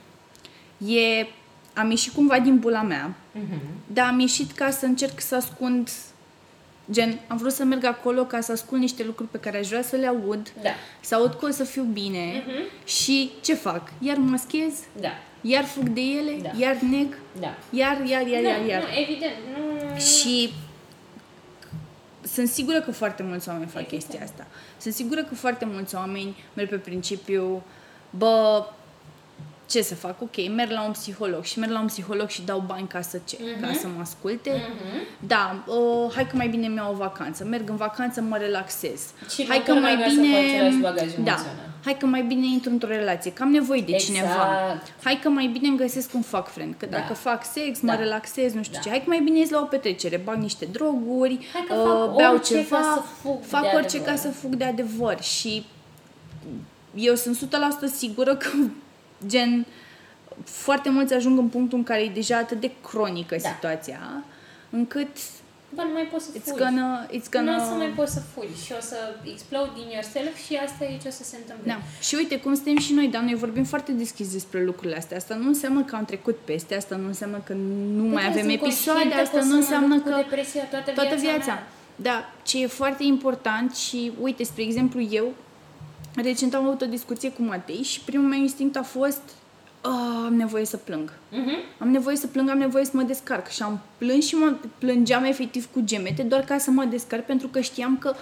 E, 0.88 1.26
am 1.74 1.90
ieșit 1.90 2.14
cumva 2.14 2.40
din 2.40 2.60
bula 2.60 2.82
mea, 2.82 3.14
Mhm. 3.32 3.60
dar 3.88 4.08
am 4.08 4.20
ieșit 4.20 4.52
ca 4.52 4.70
să 4.70 4.86
încerc 4.86 5.22
să 5.22 5.36
ascund, 5.36 5.90
gen, 6.92 7.20
am 7.28 7.38
vrut 7.38 7.52
să 7.52 7.64
merg 7.64 7.84
acolo 7.86 8.24
ca 8.26 8.42
să 8.42 8.52
ascund 8.52 8.82
niște 8.82 9.04
lucruri 9.04 9.30
pe 9.30 9.40
care 9.40 9.58
aș 9.58 9.68
vrea 9.68 9.82
să 9.82 9.96
le 9.96 10.08
aud, 10.08 10.54
Da. 10.62 10.70
să 11.02 11.16
aud 11.16 11.34
că 11.34 11.46
o 11.46 11.50
să 11.50 11.64
fiu 11.64 11.84
bine 11.84 12.44
și 12.86 13.32
ce 13.42 13.54
fac? 13.54 13.92
Iar 14.00 14.18
maschez, 14.18 14.74
Da. 15.02 15.10
iar 15.42 15.64
fug 15.64 15.88
de 15.90 16.02
ele, 16.02 16.32
Da. 16.42 16.50
iar 16.60 16.76
neg, 16.76 17.18
Da. 17.40 17.54
iar, 17.70 18.02
iar, 18.06 18.28
iar, 18.28 18.42
nu, 18.42 18.48
iar, 18.48 18.66
iar. 18.66 18.82
Nu, 18.82 18.88
evident. 19.02 19.34
Nu... 19.94 20.00
Și 20.00 20.54
sunt 22.22 22.48
sigură 22.48 22.82
că 22.82 22.92
foarte 22.92 23.24
mulți 23.24 23.50
oameni 23.50 23.70
fac 23.70 23.82
Evident. 23.82 24.02
chestia 24.04 24.24
asta. 24.26 24.48
Sunt 24.78 24.94
sigură 24.94 25.24
că 25.24 25.36
foarte 25.36 25.66
mulți 25.66 25.96
oameni 25.96 26.36
merg 26.54 26.70
pe 26.70 26.76
principiu, 26.76 27.64
bă, 28.10 28.66
ce 29.74 29.82
să 29.82 29.96
fac? 29.96 30.22
Ok, 30.22 30.36
merg 30.56 30.72
la 30.72 30.84
un 30.84 30.92
psiholog 30.92 31.44
și 31.44 31.60
merg 31.60 31.72
la 31.72 31.80
un 31.80 31.86
psiholog 31.86 32.30
și 32.30 32.42
dau 32.42 32.64
bani 32.68 32.88
ca 32.88 33.02
să 33.02 33.20
ce? 33.26 33.38
Ca 33.62 33.74
să 33.80 33.88
mă 33.96 34.02
asculte? 34.02 34.50
Mhm. 34.52 35.28
Da, 35.28 35.64
uh, 35.68 36.12
hai 36.16 36.28
că 36.28 36.36
mai 36.36 36.48
bine 36.48 36.68
mi-au 36.68 36.92
o 36.92 36.96
vacanță. 36.96 37.44
Merg 37.46 37.70
în 37.70 37.76
vacanță, 37.76 38.22
mă 38.22 38.38
relaxez. 38.38 39.02
Și 39.34 39.46
hai 39.48 39.58
nu 39.58 39.64
că 39.64 39.72
că 39.74 39.80
mai 39.80 39.82
mai 39.82 39.96
vrea 39.96 40.10
să 40.10 40.16
bine... 40.22 40.34
faci 40.36 40.44
același 40.54 40.78
bagaj 40.78 41.08
da, 41.08 41.14
emoțional. 41.14 41.46
hai 41.84 41.98
că 41.98 42.06
mai 42.06 42.22
bine 42.22 42.46
intru 42.46 42.70
într-o 42.72 42.88
relație, 42.88 43.32
că 43.34 43.44
am 43.44 43.50
nevoie 43.52 43.82
de 43.82 43.92
Exact. 43.94 44.12
cineva. 44.14 44.48
Hai 45.04 45.20
că 45.24 45.30
mai 45.30 45.48
bine 45.48 45.68
îmi 45.68 45.78
găsesc 45.78 46.14
un 46.14 46.22
fac 46.22 46.48
friend, 46.52 46.74
că 46.78 46.86
Da. 46.86 46.98
dacă 46.98 47.14
fac 47.14 47.46
sex, 47.46 47.80
mă 47.82 47.92
Da. 47.92 47.98
relaxez, 47.98 48.54
nu 48.54 48.64
știu 48.64 48.76
Da. 48.76 48.82
ce. 48.82 48.90
Hai 48.90 48.98
că 49.00 49.06
mai 49.08 49.22
bine 49.24 49.38
ies 49.40 49.50
la 49.50 49.60
o 49.60 49.66
petrecere, 49.66 50.18
bag 50.24 50.38
niște 50.38 50.66
droguri, 50.72 51.48
Hai 51.54 51.64
că 51.68 51.74
uh, 51.74 51.88
fac 52.06 52.16
beau 52.16 52.34
orice 52.34 52.54
ceva, 52.54 52.76
ca 52.78 52.92
să 52.96 53.02
fug 53.22 53.44
fac 53.46 53.62
de 53.62 53.68
orice 53.74 53.98
adevăr. 53.98 54.08
ca 54.16 54.16
să 54.22 54.30
fug 54.30 54.56
de 54.56 54.64
adevăr 54.64 55.22
și 55.22 55.66
eu 56.96 57.16
sunt 57.16 57.36
100% 57.36 57.86
sigură 57.96 58.36
că 58.36 58.48
gen 59.28 59.66
foarte 60.44 60.90
mulți 60.90 61.14
ajung 61.14 61.38
în 61.38 61.48
punctul 61.48 61.78
în 61.78 61.84
care 61.84 62.02
e 62.02 62.10
deja 62.10 62.38
atât 62.38 62.60
de 62.60 62.72
cronică 62.90 63.36
Da. 63.42 63.50
situația, 63.50 64.00
încât 64.70 65.08
Bă, 65.76 65.82
nu 65.82 65.94
mai 65.94 66.08
poți 66.12 66.26
să 66.26 66.32
it's 66.38 66.44
fugi. 66.44 66.58
gonna, 66.64 67.06
it's 67.08 67.30
Nu 67.32 67.40
gonna... 67.40 67.56
o 67.56 67.60
să 67.68 67.74
mai 67.74 67.88
poți 67.88 68.14
să 68.14 68.20
fugi 68.34 68.66
și 68.66 68.74
o 68.78 68.82
să 68.82 68.96
explode 69.34 69.70
din 69.76 69.88
yourself 69.92 70.36
și 70.46 70.56
asta 70.66 70.84
e 70.86 70.98
ce 71.02 71.08
o 71.08 71.12
să 71.12 71.24
se 71.24 71.36
întâmple. 71.42 71.72
Da. 71.72 71.78
Și 72.02 72.16
uite 72.16 72.40
cum 72.40 72.54
suntem 72.56 72.78
și 72.78 72.94
noi, 72.94 73.08
dar 73.08 73.22
noi 73.22 73.36
vorbim 73.36 73.64
foarte 73.64 73.92
deschis 73.92 74.32
despre 74.32 74.64
lucrurile 74.64 74.98
astea. 74.98 75.18
Asta 75.18 75.36
nu 75.36 75.48
înseamnă 75.48 75.84
că 75.84 75.96
am 75.96 76.06
trecut 76.06 76.38
peste, 76.44 76.76
asta 76.76 76.96
nu 76.96 77.06
înseamnă 77.08 77.38
că 77.46 77.54
nu 77.98 78.04
mai 78.04 78.26
Uite, 78.26 78.28
avem 78.40 78.42
sunt 78.50 78.62
episoade, 78.62 79.00
conștientă 79.00 79.22
asta 79.24 79.38
că 79.38 79.44
o 79.44 79.48
nu 79.48 79.50
să 79.50 79.54
mă 79.56 79.60
înseamnă 79.62 79.94
lupt 79.94 80.04
cu 80.06 80.10
că 80.10 80.16
depresia 80.16 80.64
toată, 80.64 80.92
toată 80.92 81.16
viața, 81.16 81.22
viața. 81.36 81.54
mea. 81.54 81.68
Da, 81.96 82.30
ce 82.44 82.62
e 82.62 82.68
foarte 82.68 83.04
important 83.04 83.76
și, 83.76 84.12
uite, 84.22 84.44
spre 84.44 84.64
exemplu, 84.64 85.02
eu 85.02 85.34
recent 86.16 86.54
am 86.54 86.66
avut 86.66 86.82
o 86.82 86.86
discuție 86.86 87.32
cu 87.32 87.42
Matei 87.44 87.82
și 87.84 88.00
primul 88.02 88.28
meu 88.28 88.40
instinct 88.40 88.78
a 88.78 88.82
fost 88.84 89.22
"Ah, 89.82 89.92
am 90.26 90.34
nevoie 90.36 90.66
să 90.66 90.78
plâng. 90.78 91.14
Mhm. 91.30 91.52
Am 91.80 91.88
nevoie 91.90 92.16
să 92.16 92.28
plâng, 92.28 92.50
am 92.50 92.58
nevoie 92.58 92.86
să 92.86 92.92
mă 92.94 93.02
descarc. 93.02 93.48
Și 93.50 93.62
am 93.64 93.80
plâns 93.98 94.26
și 94.26 94.36
mă 94.36 94.54
plângeam 94.78 95.24
efectiv 95.24 95.68
cu 95.74 95.82
gemete 95.84 96.22
doar 96.24 96.42
ca 96.42 96.58
să 96.58 96.72
mă 96.72 96.84
descarc 96.84 97.26
pentru 97.26 97.48
că 97.48 97.60
știam 97.62 97.98
că 97.98 98.16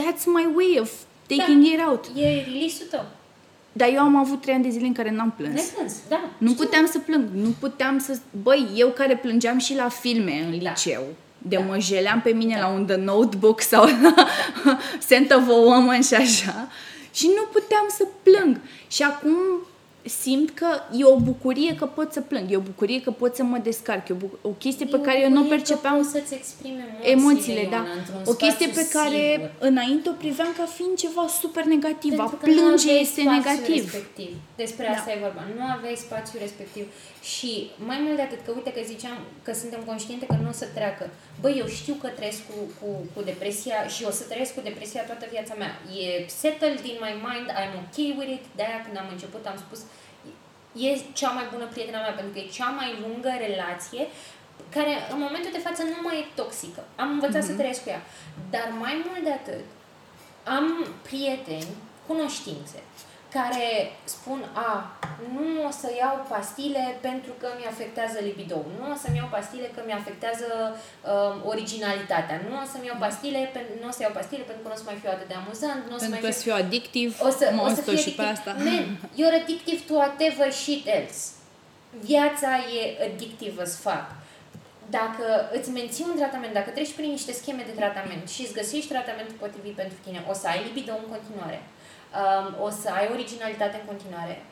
that's 0.00 0.24
my 0.26 0.48
way 0.54 0.78
of 0.80 0.90
taking 1.26 1.64
it 1.64 1.80
out. 1.88 2.04
E 2.16 2.22
release-ul 2.44 2.88
tău. 2.90 3.04
Dar 3.72 3.88
eu 3.92 4.00
am 4.00 4.16
avut 4.16 4.40
trei 4.40 4.54
ani 4.54 4.62
de 4.62 4.68
zile 4.68 4.86
în 4.86 4.92
care 4.92 5.10
n-am 5.10 5.32
plâns. 5.36 5.54
Neplâns, 5.54 5.94
da. 6.08 6.20
Nu 6.38 6.48
știu. 6.50 6.64
puteam 6.64 6.86
să 6.86 6.98
plâng, 6.98 7.24
nu 7.34 7.48
puteam 7.58 7.98
să... 7.98 8.18
Băi, 8.42 8.68
eu 8.76 8.88
care 8.88 9.16
plângeam 9.16 9.58
și 9.58 9.74
la 9.74 9.88
filme 9.88 10.32
în 10.52 10.58
Da. 10.62 10.70
liceu, 10.70 11.02
de 11.38 11.56
Da. 11.56 11.62
mă 11.62 11.78
jeleam 11.78 12.20
pe 12.20 12.30
mine 12.30 12.58
la 12.60 12.66
un 12.68 12.86
The 12.86 12.96
Notebook 12.96 13.60
sau 13.60 13.84
la 13.84 14.14
Scent 15.00 15.30
of 15.32 15.48
a 15.48 15.52
Woman 15.54 16.02
și 16.02 16.14
așa, 16.14 16.68
și 17.12 17.26
nu 17.26 17.42
puteam 17.52 17.86
să 17.88 18.06
plâng. 18.22 18.60
Și 18.88 19.02
acum 19.02 19.36
simt 20.22 20.50
că 20.50 20.66
e 20.96 21.04
o 21.04 21.16
bucurie 21.16 21.74
că 21.74 21.86
pot 21.86 22.12
să 22.12 22.20
plâng, 22.20 22.50
e 22.50 22.56
o 22.56 22.60
bucurie 22.70 23.00
că 23.02 23.10
pot 23.10 23.34
să 23.34 23.42
mă 23.42 23.58
descarc, 23.58 24.08
e 24.08 24.12
o, 24.12 24.16
bu- 24.16 24.38
o 24.42 24.48
chestie 24.48 24.86
pe 24.86 24.96
E 24.96 24.98
o 24.98 25.02
care 25.08 25.20
eu 25.20 25.28
nu 25.28 25.40
o 25.40 25.42
bucurie 25.42 25.58
că 25.58 25.62
percepeam 25.64 25.96
poți 25.96 26.10
să-ți 26.10 26.34
exprimi 26.40 26.80
emoțiile, 27.02 27.10
emoțiile, 27.10 27.62
da. 27.70 27.76
Ioana, 27.76 27.92
într-un 28.00 28.20
O 28.32 28.34
chestie 28.44 28.66
spațiu 28.70 28.80
pe 28.82 28.84
care 28.98 29.22
sigur. 29.32 29.50
înainte 29.68 30.06
o 30.08 30.12
priveam 30.24 30.52
ca 30.58 30.64
fiind 30.76 30.94
ceva 31.04 31.24
super 31.40 31.64
negativ. 31.74 32.12
Pentru 32.16 32.36
A 32.36 32.40
că 32.42 32.46
nu 32.46 32.52
plânge 32.54 32.88
aveai 32.88 33.02
este 33.06 33.20
spațiul 33.20 33.36
negativ. 33.38 33.82
Respectiv. 33.84 34.30
Despre 34.62 34.84
Da. 34.90 34.92
asta 34.96 35.08
e 35.14 35.18
vorba. 35.26 35.42
Nu 35.58 35.64
aveai 35.76 35.96
spațiul 36.06 36.40
respectiv. 36.46 36.84
Și 37.32 37.50
mai 37.88 37.98
mult 38.04 38.16
de 38.20 38.24
atât, 38.28 38.40
că 38.44 38.50
uite 38.58 38.70
că 38.76 38.80
ziceam 38.92 39.16
că 39.46 39.52
suntem 39.62 39.80
conștiente 39.90 40.24
că 40.32 40.36
nu 40.44 40.48
o 40.54 40.56
să 40.62 40.66
treacă. 40.76 41.04
Băi, 41.42 41.58
eu 41.62 41.66
știu 41.66 41.94
că 41.94 42.08
trăiesc 42.08 42.40
cu, 42.48 42.56
cu, 42.80 42.88
cu 43.14 43.20
depresia 43.30 43.78
și 43.94 44.02
o 44.04 44.10
să 44.10 44.24
trăiesc 44.24 44.54
cu 44.54 44.60
depresia 44.60 45.02
toată 45.10 45.26
viața 45.30 45.54
mea. 45.62 45.72
E 46.02 46.26
settled 46.26 46.84
in 46.92 46.98
my 47.06 47.14
mind, 47.28 47.46
I'm 47.60 47.74
okay 47.82 48.10
with 48.18 48.32
it. 48.36 48.44
De-aia 48.56 48.80
când 48.84 48.96
am 48.98 49.08
început 49.10 49.46
am 49.46 49.58
spus 49.66 49.80
e 50.86 50.90
cea 51.12 51.30
mai 51.30 51.46
bună 51.52 51.66
prietena 51.66 52.00
mea 52.00 52.14
pentru 52.18 52.32
că 52.32 52.38
e 52.38 52.56
cea 52.58 52.70
mai 52.80 52.90
lungă 53.04 53.30
relație 53.46 54.02
care 54.76 54.92
în 55.12 55.18
momentul 55.18 55.52
de 55.52 55.64
față 55.66 55.82
nu 55.82 55.98
mai 56.02 56.18
e 56.18 56.34
toxică. 56.34 56.82
Am 56.96 57.10
învățat 57.10 57.44
să 57.44 57.52
trăiesc 57.52 57.82
cu 57.82 57.88
ea. 57.88 58.02
Dar 58.50 58.66
mai 58.84 58.94
mult 59.06 59.22
de 59.24 59.32
atât, 59.40 59.64
am 60.56 60.66
prieteni, 61.02 61.72
cunoștințe, 62.06 62.78
care 63.36 63.66
spun, 64.16 64.40
a, 64.66 64.70
nu 65.34 65.46
o 65.68 65.70
să 65.80 65.88
iau 66.02 66.16
pastile 66.34 66.84
pentru 67.08 67.32
că 67.40 67.48
mi 67.58 67.66
afectează 67.72 68.18
libido, 68.28 68.56
nu 68.78 68.84
o 68.92 68.96
să-mi 69.02 69.18
iau 69.20 69.28
pastile 69.36 69.68
că 69.74 69.80
mi 69.88 69.98
afectează 70.00 70.48
um, 70.76 71.34
originalitatea, 71.52 72.36
nu 72.48 72.54
o 72.62 72.64
să-mi 72.72 72.86
iau 72.88 72.98
pastile, 73.04 73.40
pen- 73.54 73.72
nu 73.82 73.88
o 73.90 73.94
să 73.96 74.00
iau 74.02 74.14
pastile 74.18 74.44
pentru 74.48 74.62
că 74.62 74.68
nu 74.68 74.76
o 74.76 74.80
să 74.80 74.86
mai 74.90 74.98
fiu 75.02 75.10
atât 75.16 75.28
de 75.32 75.36
amuzant, 75.42 75.80
nu 75.88 75.94
o 75.96 75.98
să 75.98 76.04
Pentru 76.06 76.14
mai 76.14 76.24
că 76.24 76.30
fiu 76.30 76.40
să 76.40 76.46
fiu 76.46 76.56
adictiv, 76.64 77.08
o 77.28 77.30
să, 77.38 77.44
mă 77.56 77.62
o 77.66 77.68
să 77.76 77.80
stau 77.82 77.94
fie 77.94 78.02
și 78.06 78.12
pe 78.18 78.22
addictiv. 78.22 78.38
asta. 78.38 78.50
Man, 78.66 78.84
you're 79.18 79.36
addictive 79.42 79.80
to 79.88 79.92
whatever 80.02 80.48
shit 80.62 80.82
else. 80.98 81.20
Viața 82.10 82.50
e 82.78 82.80
addictive 83.08 83.58
as 83.66 83.74
fuck. 83.84 84.06
Dacă 84.98 85.26
îți 85.56 85.70
menții 85.78 86.04
un 86.10 86.16
tratament, 86.20 86.52
dacă 86.60 86.70
treci 86.70 86.96
prin 86.98 87.10
niște 87.16 87.32
scheme 87.40 87.62
de 87.68 87.78
tratament 87.80 88.24
și 88.34 88.40
îți 88.44 88.58
găsești 88.60 88.92
tratamentul 88.94 89.36
potrivit 89.44 89.74
pentru 89.82 89.96
tine, 90.04 90.20
o 90.30 90.34
să 90.40 90.46
ai 90.48 90.60
libido 90.68 90.92
în 91.02 91.06
continuare, 91.14 91.58
um, 92.20 92.64
o 92.66 92.70
să 92.70 92.88
ai 92.98 93.08
originalitate 93.12 93.76
în 93.80 93.86
continuare, 93.86 94.42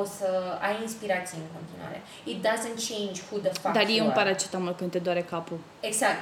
o 0.00 0.04
să 0.04 0.28
ai 0.60 0.76
inspirație 0.82 1.38
în 1.44 1.48
continuare. 1.56 1.98
It 2.24 2.38
doesn't 2.48 2.78
change 2.88 3.18
who 3.28 3.36
the 3.46 3.52
fuck 3.60 3.74
Dar 3.78 3.86
e 3.88 3.92
you 3.92 4.04
un 4.06 4.12
are. 4.12 4.20
paracetamol 4.20 4.74
când 4.74 4.90
te 4.90 4.98
doare 4.98 5.22
capul. 5.22 5.58
Exact. 5.80 6.20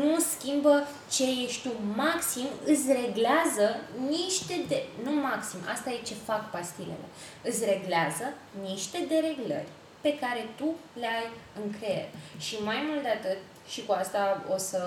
Nu 0.00 0.18
schimbă 0.34 0.74
ce 1.10 1.24
ești 1.44 1.68
tu. 1.68 1.72
Maxim 1.96 2.46
îți 2.64 2.86
reglează 3.00 3.66
niște 4.08 4.54
de... 4.68 4.82
Nu 5.04 5.12
maxim, 5.28 5.58
asta 5.74 5.90
e 5.90 6.08
ce 6.10 6.14
fac 6.28 6.50
pastilele. 6.50 7.06
Îți 7.48 7.64
reglează 7.64 8.26
niște 8.68 8.98
dereglări 9.08 9.70
pe 10.00 10.18
care 10.22 10.48
tu 10.56 10.68
le 11.00 11.06
ai 11.06 11.28
în 11.62 11.66
creier. 11.78 12.08
Și 12.38 12.54
mai 12.64 12.78
mult 12.88 13.02
de 13.02 13.08
atât, 13.08 13.40
și 13.68 13.84
cu 13.86 13.92
asta 13.92 14.42
o 14.54 14.56
să, 14.56 14.82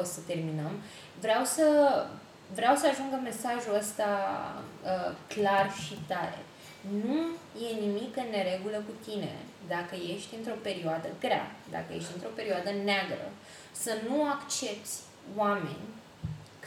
o 0.00 0.02
să 0.04 0.18
terminăm, 0.26 0.72
vreau 1.20 1.44
să, 1.44 1.66
vreau 2.54 2.74
să 2.76 2.86
ajungă 2.86 3.20
mesajul 3.22 3.74
ăsta 3.78 4.08
uh, 4.84 5.10
clar 5.34 5.72
și 5.84 5.94
tare. 6.06 6.38
Nu 7.04 7.20
e 7.66 7.80
nimic 7.86 8.16
în 8.16 8.28
neregulă 8.30 8.76
cu 8.76 8.94
tine 9.10 9.32
dacă 9.68 9.94
ești 10.14 10.34
într-o 10.38 10.62
perioadă 10.62 11.08
grea, 11.20 11.46
dacă 11.70 11.92
ești 11.92 12.12
într-o 12.14 12.36
perioadă 12.38 12.70
neagră, 12.84 13.26
să 13.72 13.92
nu 14.08 14.24
accepti 14.24 14.90
oameni 15.36 15.86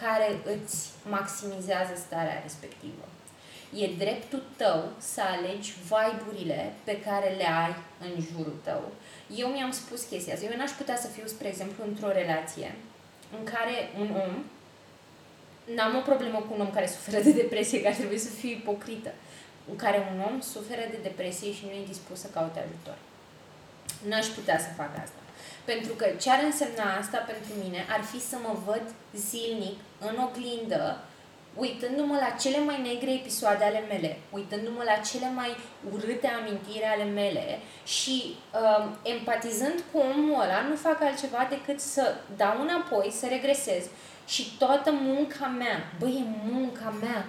care 0.01 0.29
îți 0.53 0.89
maximizează 1.09 1.93
starea 1.95 2.39
respectivă. 2.43 3.05
E 3.73 3.87
dreptul 3.97 4.43
tău 4.57 4.91
să 4.97 5.21
alegi 5.21 5.73
vibe 5.89 6.73
pe 6.83 7.01
care 7.01 7.29
le 7.37 7.47
ai 7.47 7.75
în 7.99 8.21
jurul 8.21 8.57
tău. 8.63 8.81
Eu 9.35 9.47
mi-am 9.47 9.71
spus 9.71 10.03
chestia 10.03 10.33
asta. 10.33 10.45
Eu 10.45 10.57
n-aș 10.57 10.71
putea 10.71 10.95
să 10.95 11.07
fiu, 11.07 11.27
spre 11.27 11.47
exemplu, 11.47 11.83
într-o 11.87 12.11
relație 12.11 12.75
în 13.37 13.43
care 13.43 13.75
un 13.99 14.09
om, 14.25 14.43
n-am 15.75 15.95
o 15.95 15.99
problemă 15.99 16.39
cu 16.39 16.53
un 16.53 16.61
om 16.61 16.71
care 16.71 16.87
suferă 16.87 17.23
de 17.23 17.31
depresie, 17.31 17.81
care 17.81 17.95
trebuie 17.95 18.19
să 18.19 18.29
fie 18.29 18.51
ipocrită, 18.51 19.11
în 19.69 19.75
care 19.75 19.97
un 20.11 20.19
om 20.29 20.39
suferă 20.41 20.85
de 20.89 20.99
depresie 21.01 21.53
și 21.53 21.65
nu 21.65 21.71
e 21.71 21.91
dispus 21.93 22.19
să 22.19 22.27
caute 22.33 22.59
ajutor. 22.59 22.97
N-aș 24.09 24.25
putea 24.25 24.59
să 24.59 24.69
fac 24.75 24.91
asta. 25.03 25.19
Pentru 25.65 25.93
că 25.93 26.05
ce 26.21 26.29
ar 26.31 26.41
însemna 26.43 26.97
asta 27.01 27.17
pentru 27.17 27.51
mine 27.63 27.85
ar 27.89 28.01
fi 28.11 28.19
să 28.21 28.37
mă 28.45 28.53
văd 28.65 28.85
zilnic 29.15 29.77
în 29.99 30.15
oglindă, 30.27 30.99
uitându-mă 31.55 32.17
la 32.19 32.35
cele 32.39 32.59
mai 32.59 32.81
negre 32.81 33.11
episoade 33.13 33.63
ale 33.63 33.83
mele, 33.87 34.19
uitându-mă 34.31 34.83
la 34.85 34.93
cele 35.09 35.31
mai 35.35 35.55
urâte 35.93 36.27
amintiri 36.27 36.83
ale 36.83 37.03
mele 37.03 37.59
și 37.85 38.35
um, 38.53 38.97
empatizând 39.03 39.83
cu 39.91 39.97
omul 39.97 40.41
ăla, 40.41 40.61
nu 40.69 40.75
fac 40.75 41.01
altceva 41.01 41.47
decât 41.49 41.79
să 41.79 42.15
dau 42.37 42.61
înapoi, 42.61 43.11
să 43.11 43.25
regresez 43.29 43.83
și 44.27 44.55
toată 44.57 44.91
munca 44.91 45.47
mea, 45.47 45.91
băi, 45.99 46.25
e 46.25 46.51
munca 46.51 46.93
mea, 47.01 47.25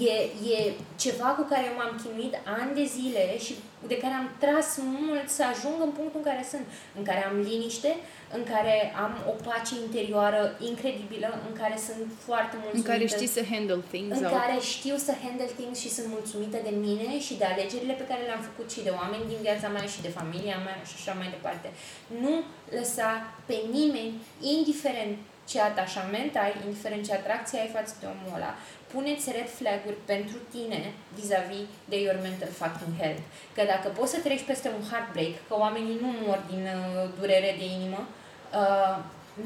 E, 0.00 0.14
e 0.54 0.72
ceva 0.96 1.28
cu 1.38 1.42
care 1.50 1.64
eu 1.70 1.76
m-am 1.76 2.00
chinuit 2.02 2.34
ani 2.58 2.74
de 2.74 2.84
zile 2.84 3.38
și 3.38 3.54
de 3.86 3.96
care 4.02 4.14
am 4.14 4.28
tras 4.42 4.68
mult 5.00 5.26
să 5.36 5.42
ajung 5.52 5.78
în 5.86 5.92
punctul 5.98 6.20
în 6.22 6.28
care 6.30 6.44
sunt, 6.52 6.66
în 6.98 7.04
care 7.08 7.22
am 7.30 7.36
liniște, 7.50 7.90
în 8.36 8.42
care 8.52 8.76
am 9.04 9.12
o 9.32 9.34
pace 9.46 9.74
interioară 9.86 10.40
incredibilă, 10.70 11.28
în 11.48 11.54
care 11.60 11.76
sunt 11.86 12.04
foarte 12.26 12.54
mulțumită. 12.62 12.88
În 12.88 12.92
care 12.92 13.04
știi 13.14 13.36
să 13.36 13.42
handle 13.52 13.82
things 13.92 14.16
În 14.18 14.24
out. 14.24 14.34
care 14.40 14.56
știu 14.74 14.96
să 15.06 15.12
handle 15.22 15.50
things 15.58 15.78
și 15.84 15.90
sunt 15.96 16.08
mulțumită 16.16 16.58
de 16.68 16.72
mine 16.86 17.08
și 17.26 17.34
de 17.40 17.46
alegerile 17.52 17.94
pe 17.98 18.08
care 18.10 18.22
le-am 18.28 18.44
făcut 18.48 18.68
și 18.74 18.84
de 18.86 18.92
oameni 19.00 19.30
din 19.32 19.40
viața 19.46 19.68
mea 19.74 19.86
și 19.94 20.04
de 20.06 20.16
familia 20.20 20.58
mea 20.66 20.78
și 20.88 20.94
așa 20.98 21.14
mai 21.20 21.28
departe. 21.36 21.68
Nu 22.24 22.34
lăsa 22.78 23.10
pe 23.48 23.56
nimeni, 23.76 24.12
indiferent 24.56 25.16
ce 25.50 25.60
atașament 25.60 26.32
ai, 26.44 26.52
indiferent 26.66 27.02
ce 27.06 27.12
atracție 27.14 27.58
ai 27.60 27.74
față 27.76 27.92
de 28.00 28.06
omul 28.12 28.36
ăla, 28.38 28.52
puneți 28.92 29.32
red 29.36 29.48
flag-uri 29.58 29.98
pentru 30.12 30.36
tine 30.54 30.80
vis-a-vis 31.16 31.66
de 31.90 31.96
your 32.04 32.18
mental 32.26 32.52
fucking 32.60 32.94
health. 33.00 33.22
Că 33.56 33.62
dacă 33.72 33.88
poți 33.98 34.12
să 34.14 34.18
treci 34.26 34.48
peste 34.50 34.68
un 34.76 34.82
heartbreak, 34.90 35.34
că 35.48 35.54
oamenii 35.64 35.96
nu 36.04 36.10
mor 36.26 36.40
din 36.50 36.62
uh, 36.72 37.08
durere 37.18 37.50
de 37.60 37.66
inimă, 37.76 38.00
uh, 38.60 38.96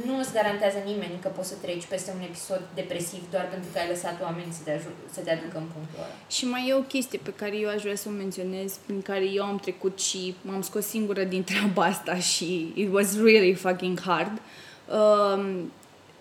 nu 0.07 0.19
îți 0.19 0.33
garantează 0.33 0.79
nimeni 0.85 1.19
că 1.23 1.29
poți 1.29 1.49
să 1.49 1.55
treci 1.63 1.85
peste 1.85 2.11
un 2.17 2.23
episod 2.31 2.63
depresiv 2.75 3.23
doar 3.31 3.49
pentru 3.49 3.69
că 3.73 3.79
ai 3.79 3.89
lăsat 3.89 4.23
oameni 4.23 4.53
să 4.53 4.61
te, 4.65 4.71
aju- 4.71 5.01
să 5.13 5.21
te 5.21 5.31
aducă 5.31 5.57
în 5.59 5.69
punctul 5.75 5.99
ăla. 5.99 6.15
Și 6.29 6.45
mai 6.47 6.69
e 6.69 6.75
o 6.75 6.81
chestie 6.95 7.21
pe 7.23 7.33
care 7.33 7.57
eu 7.57 7.69
aș 7.69 7.83
vrea 7.83 7.97
să 7.97 8.09
o 8.09 8.13
menționez, 8.13 8.79
prin 8.87 9.03
care 9.03 9.25
eu 9.25 9.45
am 9.45 9.59
trecut 9.59 10.01
și 10.01 10.35
m-am 10.41 10.63
scos 10.63 10.87
singură 10.87 11.25
din 11.25 11.45
treaba 11.51 11.85
asta 11.85 12.19
și 12.19 12.73
it 12.75 12.93
was 12.93 13.17
really 13.17 13.55
fucking 13.55 14.01
hard. 14.01 14.41
Um, 14.87 15.73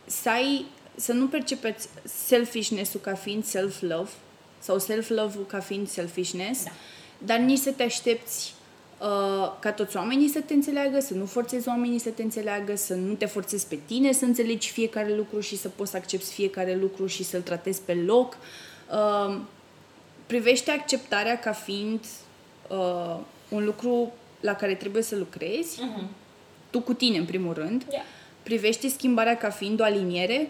să 0.06 0.30
ai 0.30 0.65
să 0.95 1.13
nu 1.13 1.27
percepeți 1.27 1.88
selfishness-ul 2.26 2.99
ca 2.99 3.13
fiind 3.13 3.45
self-love 3.45 4.09
sau 4.59 4.80
self-love-ul 4.80 5.45
ca 5.45 5.59
fiind 5.59 5.88
selfishness, 5.88 6.63
da. 6.63 6.72
dar 7.17 7.38
nici 7.38 7.59
să 7.59 7.72
te 7.72 7.84
aștepți 7.84 8.53
uh, 9.01 9.51
ca 9.59 9.72
toți 9.72 9.97
oamenii 9.97 10.30
să 10.30 10.39
te 10.39 10.53
înțeleagă, 10.53 10.99
să 10.99 11.13
nu 11.13 11.26
forțezi 11.26 11.67
oamenii 11.67 11.99
să 11.99 12.09
te 12.09 12.23
înțeleagă, 12.23 12.76
să 12.76 12.93
nu 12.93 13.13
te 13.13 13.26
forțezi 13.26 13.67
pe 13.67 13.80
tine 13.85 14.11
să 14.11 14.26
înțelegi 14.26 14.72
fiecare 14.72 15.15
lucru 15.15 15.39
și 15.39 15.57
să 15.57 15.69
poți 15.69 15.91
să 15.91 15.97
accepti 15.97 16.34
fiecare 16.34 16.76
lucru 16.76 17.05
și 17.05 17.23
să-l 17.23 17.41
tratezi 17.41 17.81
pe 17.81 17.93
loc. 17.93 18.38
Uh, 18.91 19.38
privește 20.26 20.72
acceptarea 20.72 21.39
ca 21.39 21.51
fiind 21.51 21.99
uh, 22.69 23.19
un 23.49 23.65
lucru 23.65 24.13
la 24.39 24.55
care 24.55 24.76
trebuie 24.76 25.03
să 25.03 25.15
lucrezi, 25.15 25.80
uh-huh. 25.80 26.07
tu 26.69 26.81
cu 26.81 26.93
tine 26.93 27.17
în 27.17 27.26
primul 27.26 27.53
rând. 27.53 27.85
Yeah. 27.91 28.03
Privește 28.43 28.89
schimbarea 28.89 29.38
ca 29.38 29.49
fiind 29.49 29.80
o 29.80 29.84
aliniere 29.84 30.49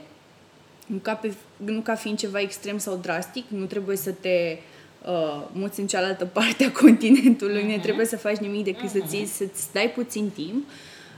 nu 0.86 0.98
ca, 0.98 1.14
pe, 1.14 1.34
nu 1.58 1.80
ca 1.80 1.96
fiind 1.96 2.18
ceva 2.18 2.40
extrem 2.40 2.78
sau 2.78 2.96
drastic, 2.96 3.46
nu 3.48 3.66
trebuie 3.66 3.98
să 3.98 4.12
te 4.12 4.58
uh, 5.06 5.42
muți 5.52 5.80
în 5.80 5.88
cealaltă 5.88 6.26
parte 6.40 6.64
a 6.64 6.72
continentului, 6.72 7.62
uh-huh. 7.62 7.66
nu 7.66 7.72
mhm. 7.72 7.82
trebuie 7.82 8.06
să 8.06 8.18
faci 8.18 8.38
nimic 8.38 8.64
decât 8.64 8.90
uh-huh. 8.90 9.02
să-ți, 9.02 9.18
mhm. 9.18 9.32
să-ți 9.32 9.74
dai 9.74 9.92
puțin 9.96 10.30
timp. 10.30 10.68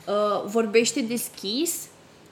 Uh, 0.07 0.43
vorbește 0.45 1.01
deschis, 1.01 1.87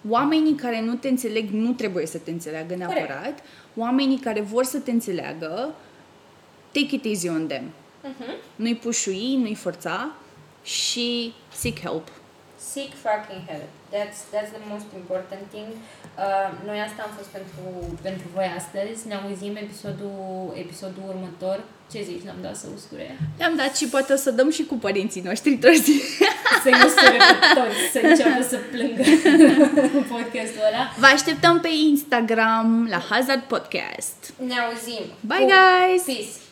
oamenii 0.10 0.56
care 0.56 0.82
nu 0.82 0.96
te 0.96 1.08
înțeleg 1.08 1.50
nu 1.50 1.72
trebuie 1.72 2.06
să 2.06 2.18
te 2.18 2.32
înțeleagă 2.32 2.76
neapărat, 2.76 3.18
Corect. 3.18 3.44
oamenii 3.76 4.20
care 4.20 4.42
vor 4.42 4.64
să 4.64 4.78
te 4.78 4.92
înțeleagă, 4.92 5.76
take 6.72 6.96
it 6.96 7.06
easy 7.06 7.30
on 7.30 7.48
them. 7.48 7.64
Uh-huh. 7.64 8.56
Nu-i 8.56 8.76
pușui, 8.76 9.36
nu-i 9.36 9.56
forța 9.56 10.16
și 10.64 11.34
seek 11.54 11.80
help. 11.80 12.08
Seek 12.58 12.92
fucking 13.06 13.42
help. 13.48 13.70
That's, 13.94 14.20
that's 14.34 14.52
the 14.58 14.66
most 14.74 14.86
important 14.96 15.46
thing. 15.52 15.68
Uh, 16.24 16.50
noi 16.66 16.80
asta 16.88 17.00
am 17.04 17.12
fost 17.18 17.30
pentru, 17.38 17.64
pentru 18.02 18.26
voi 18.36 18.48
astăzi. 18.60 19.08
Ne 19.08 19.16
auzim 19.16 19.56
episodul, 19.66 20.54
episodul 20.64 21.04
următor. 21.14 21.58
Ce 21.92 22.04
zici? 22.04 22.26
L-am 22.26 22.42
dat 22.42 22.56
să 22.56 22.68
uscure? 22.76 23.18
Le-am 23.38 23.56
dat 23.56 23.76
și 23.78 23.86
poate 23.88 24.14
o 24.14 24.16
să 24.16 24.32
dăm 24.32 24.50
și 24.52 24.64
cu 24.66 24.76
părinții 24.76 25.22
noștri 25.22 25.58
toți. 25.58 25.92
Să-i 26.64 26.80
uscure 26.86 27.18
pe 27.32 27.38
toți, 27.58 27.80
să 27.92 28.00
înceapă 28.04 28.44
să 28.44 28.58
plângă 28.72 29.04
cu 29.94 30.00
podcastul 30.14 30.64
ăla. 30.70 30.84
Vă 30.98 31.06
așteptăm 31.06 31.60
pe 31.60 31.70
Instagram 31.90 32.88
la 32.90 33.00
Hazard 33.10 33.42
Podcast. 33.42 34.34
Ne 34.46 34.56
auzim. 34.60 35.04
Bye, 35.20 35.46
guys! 35.54 36.04
Peace! 36.04 36.45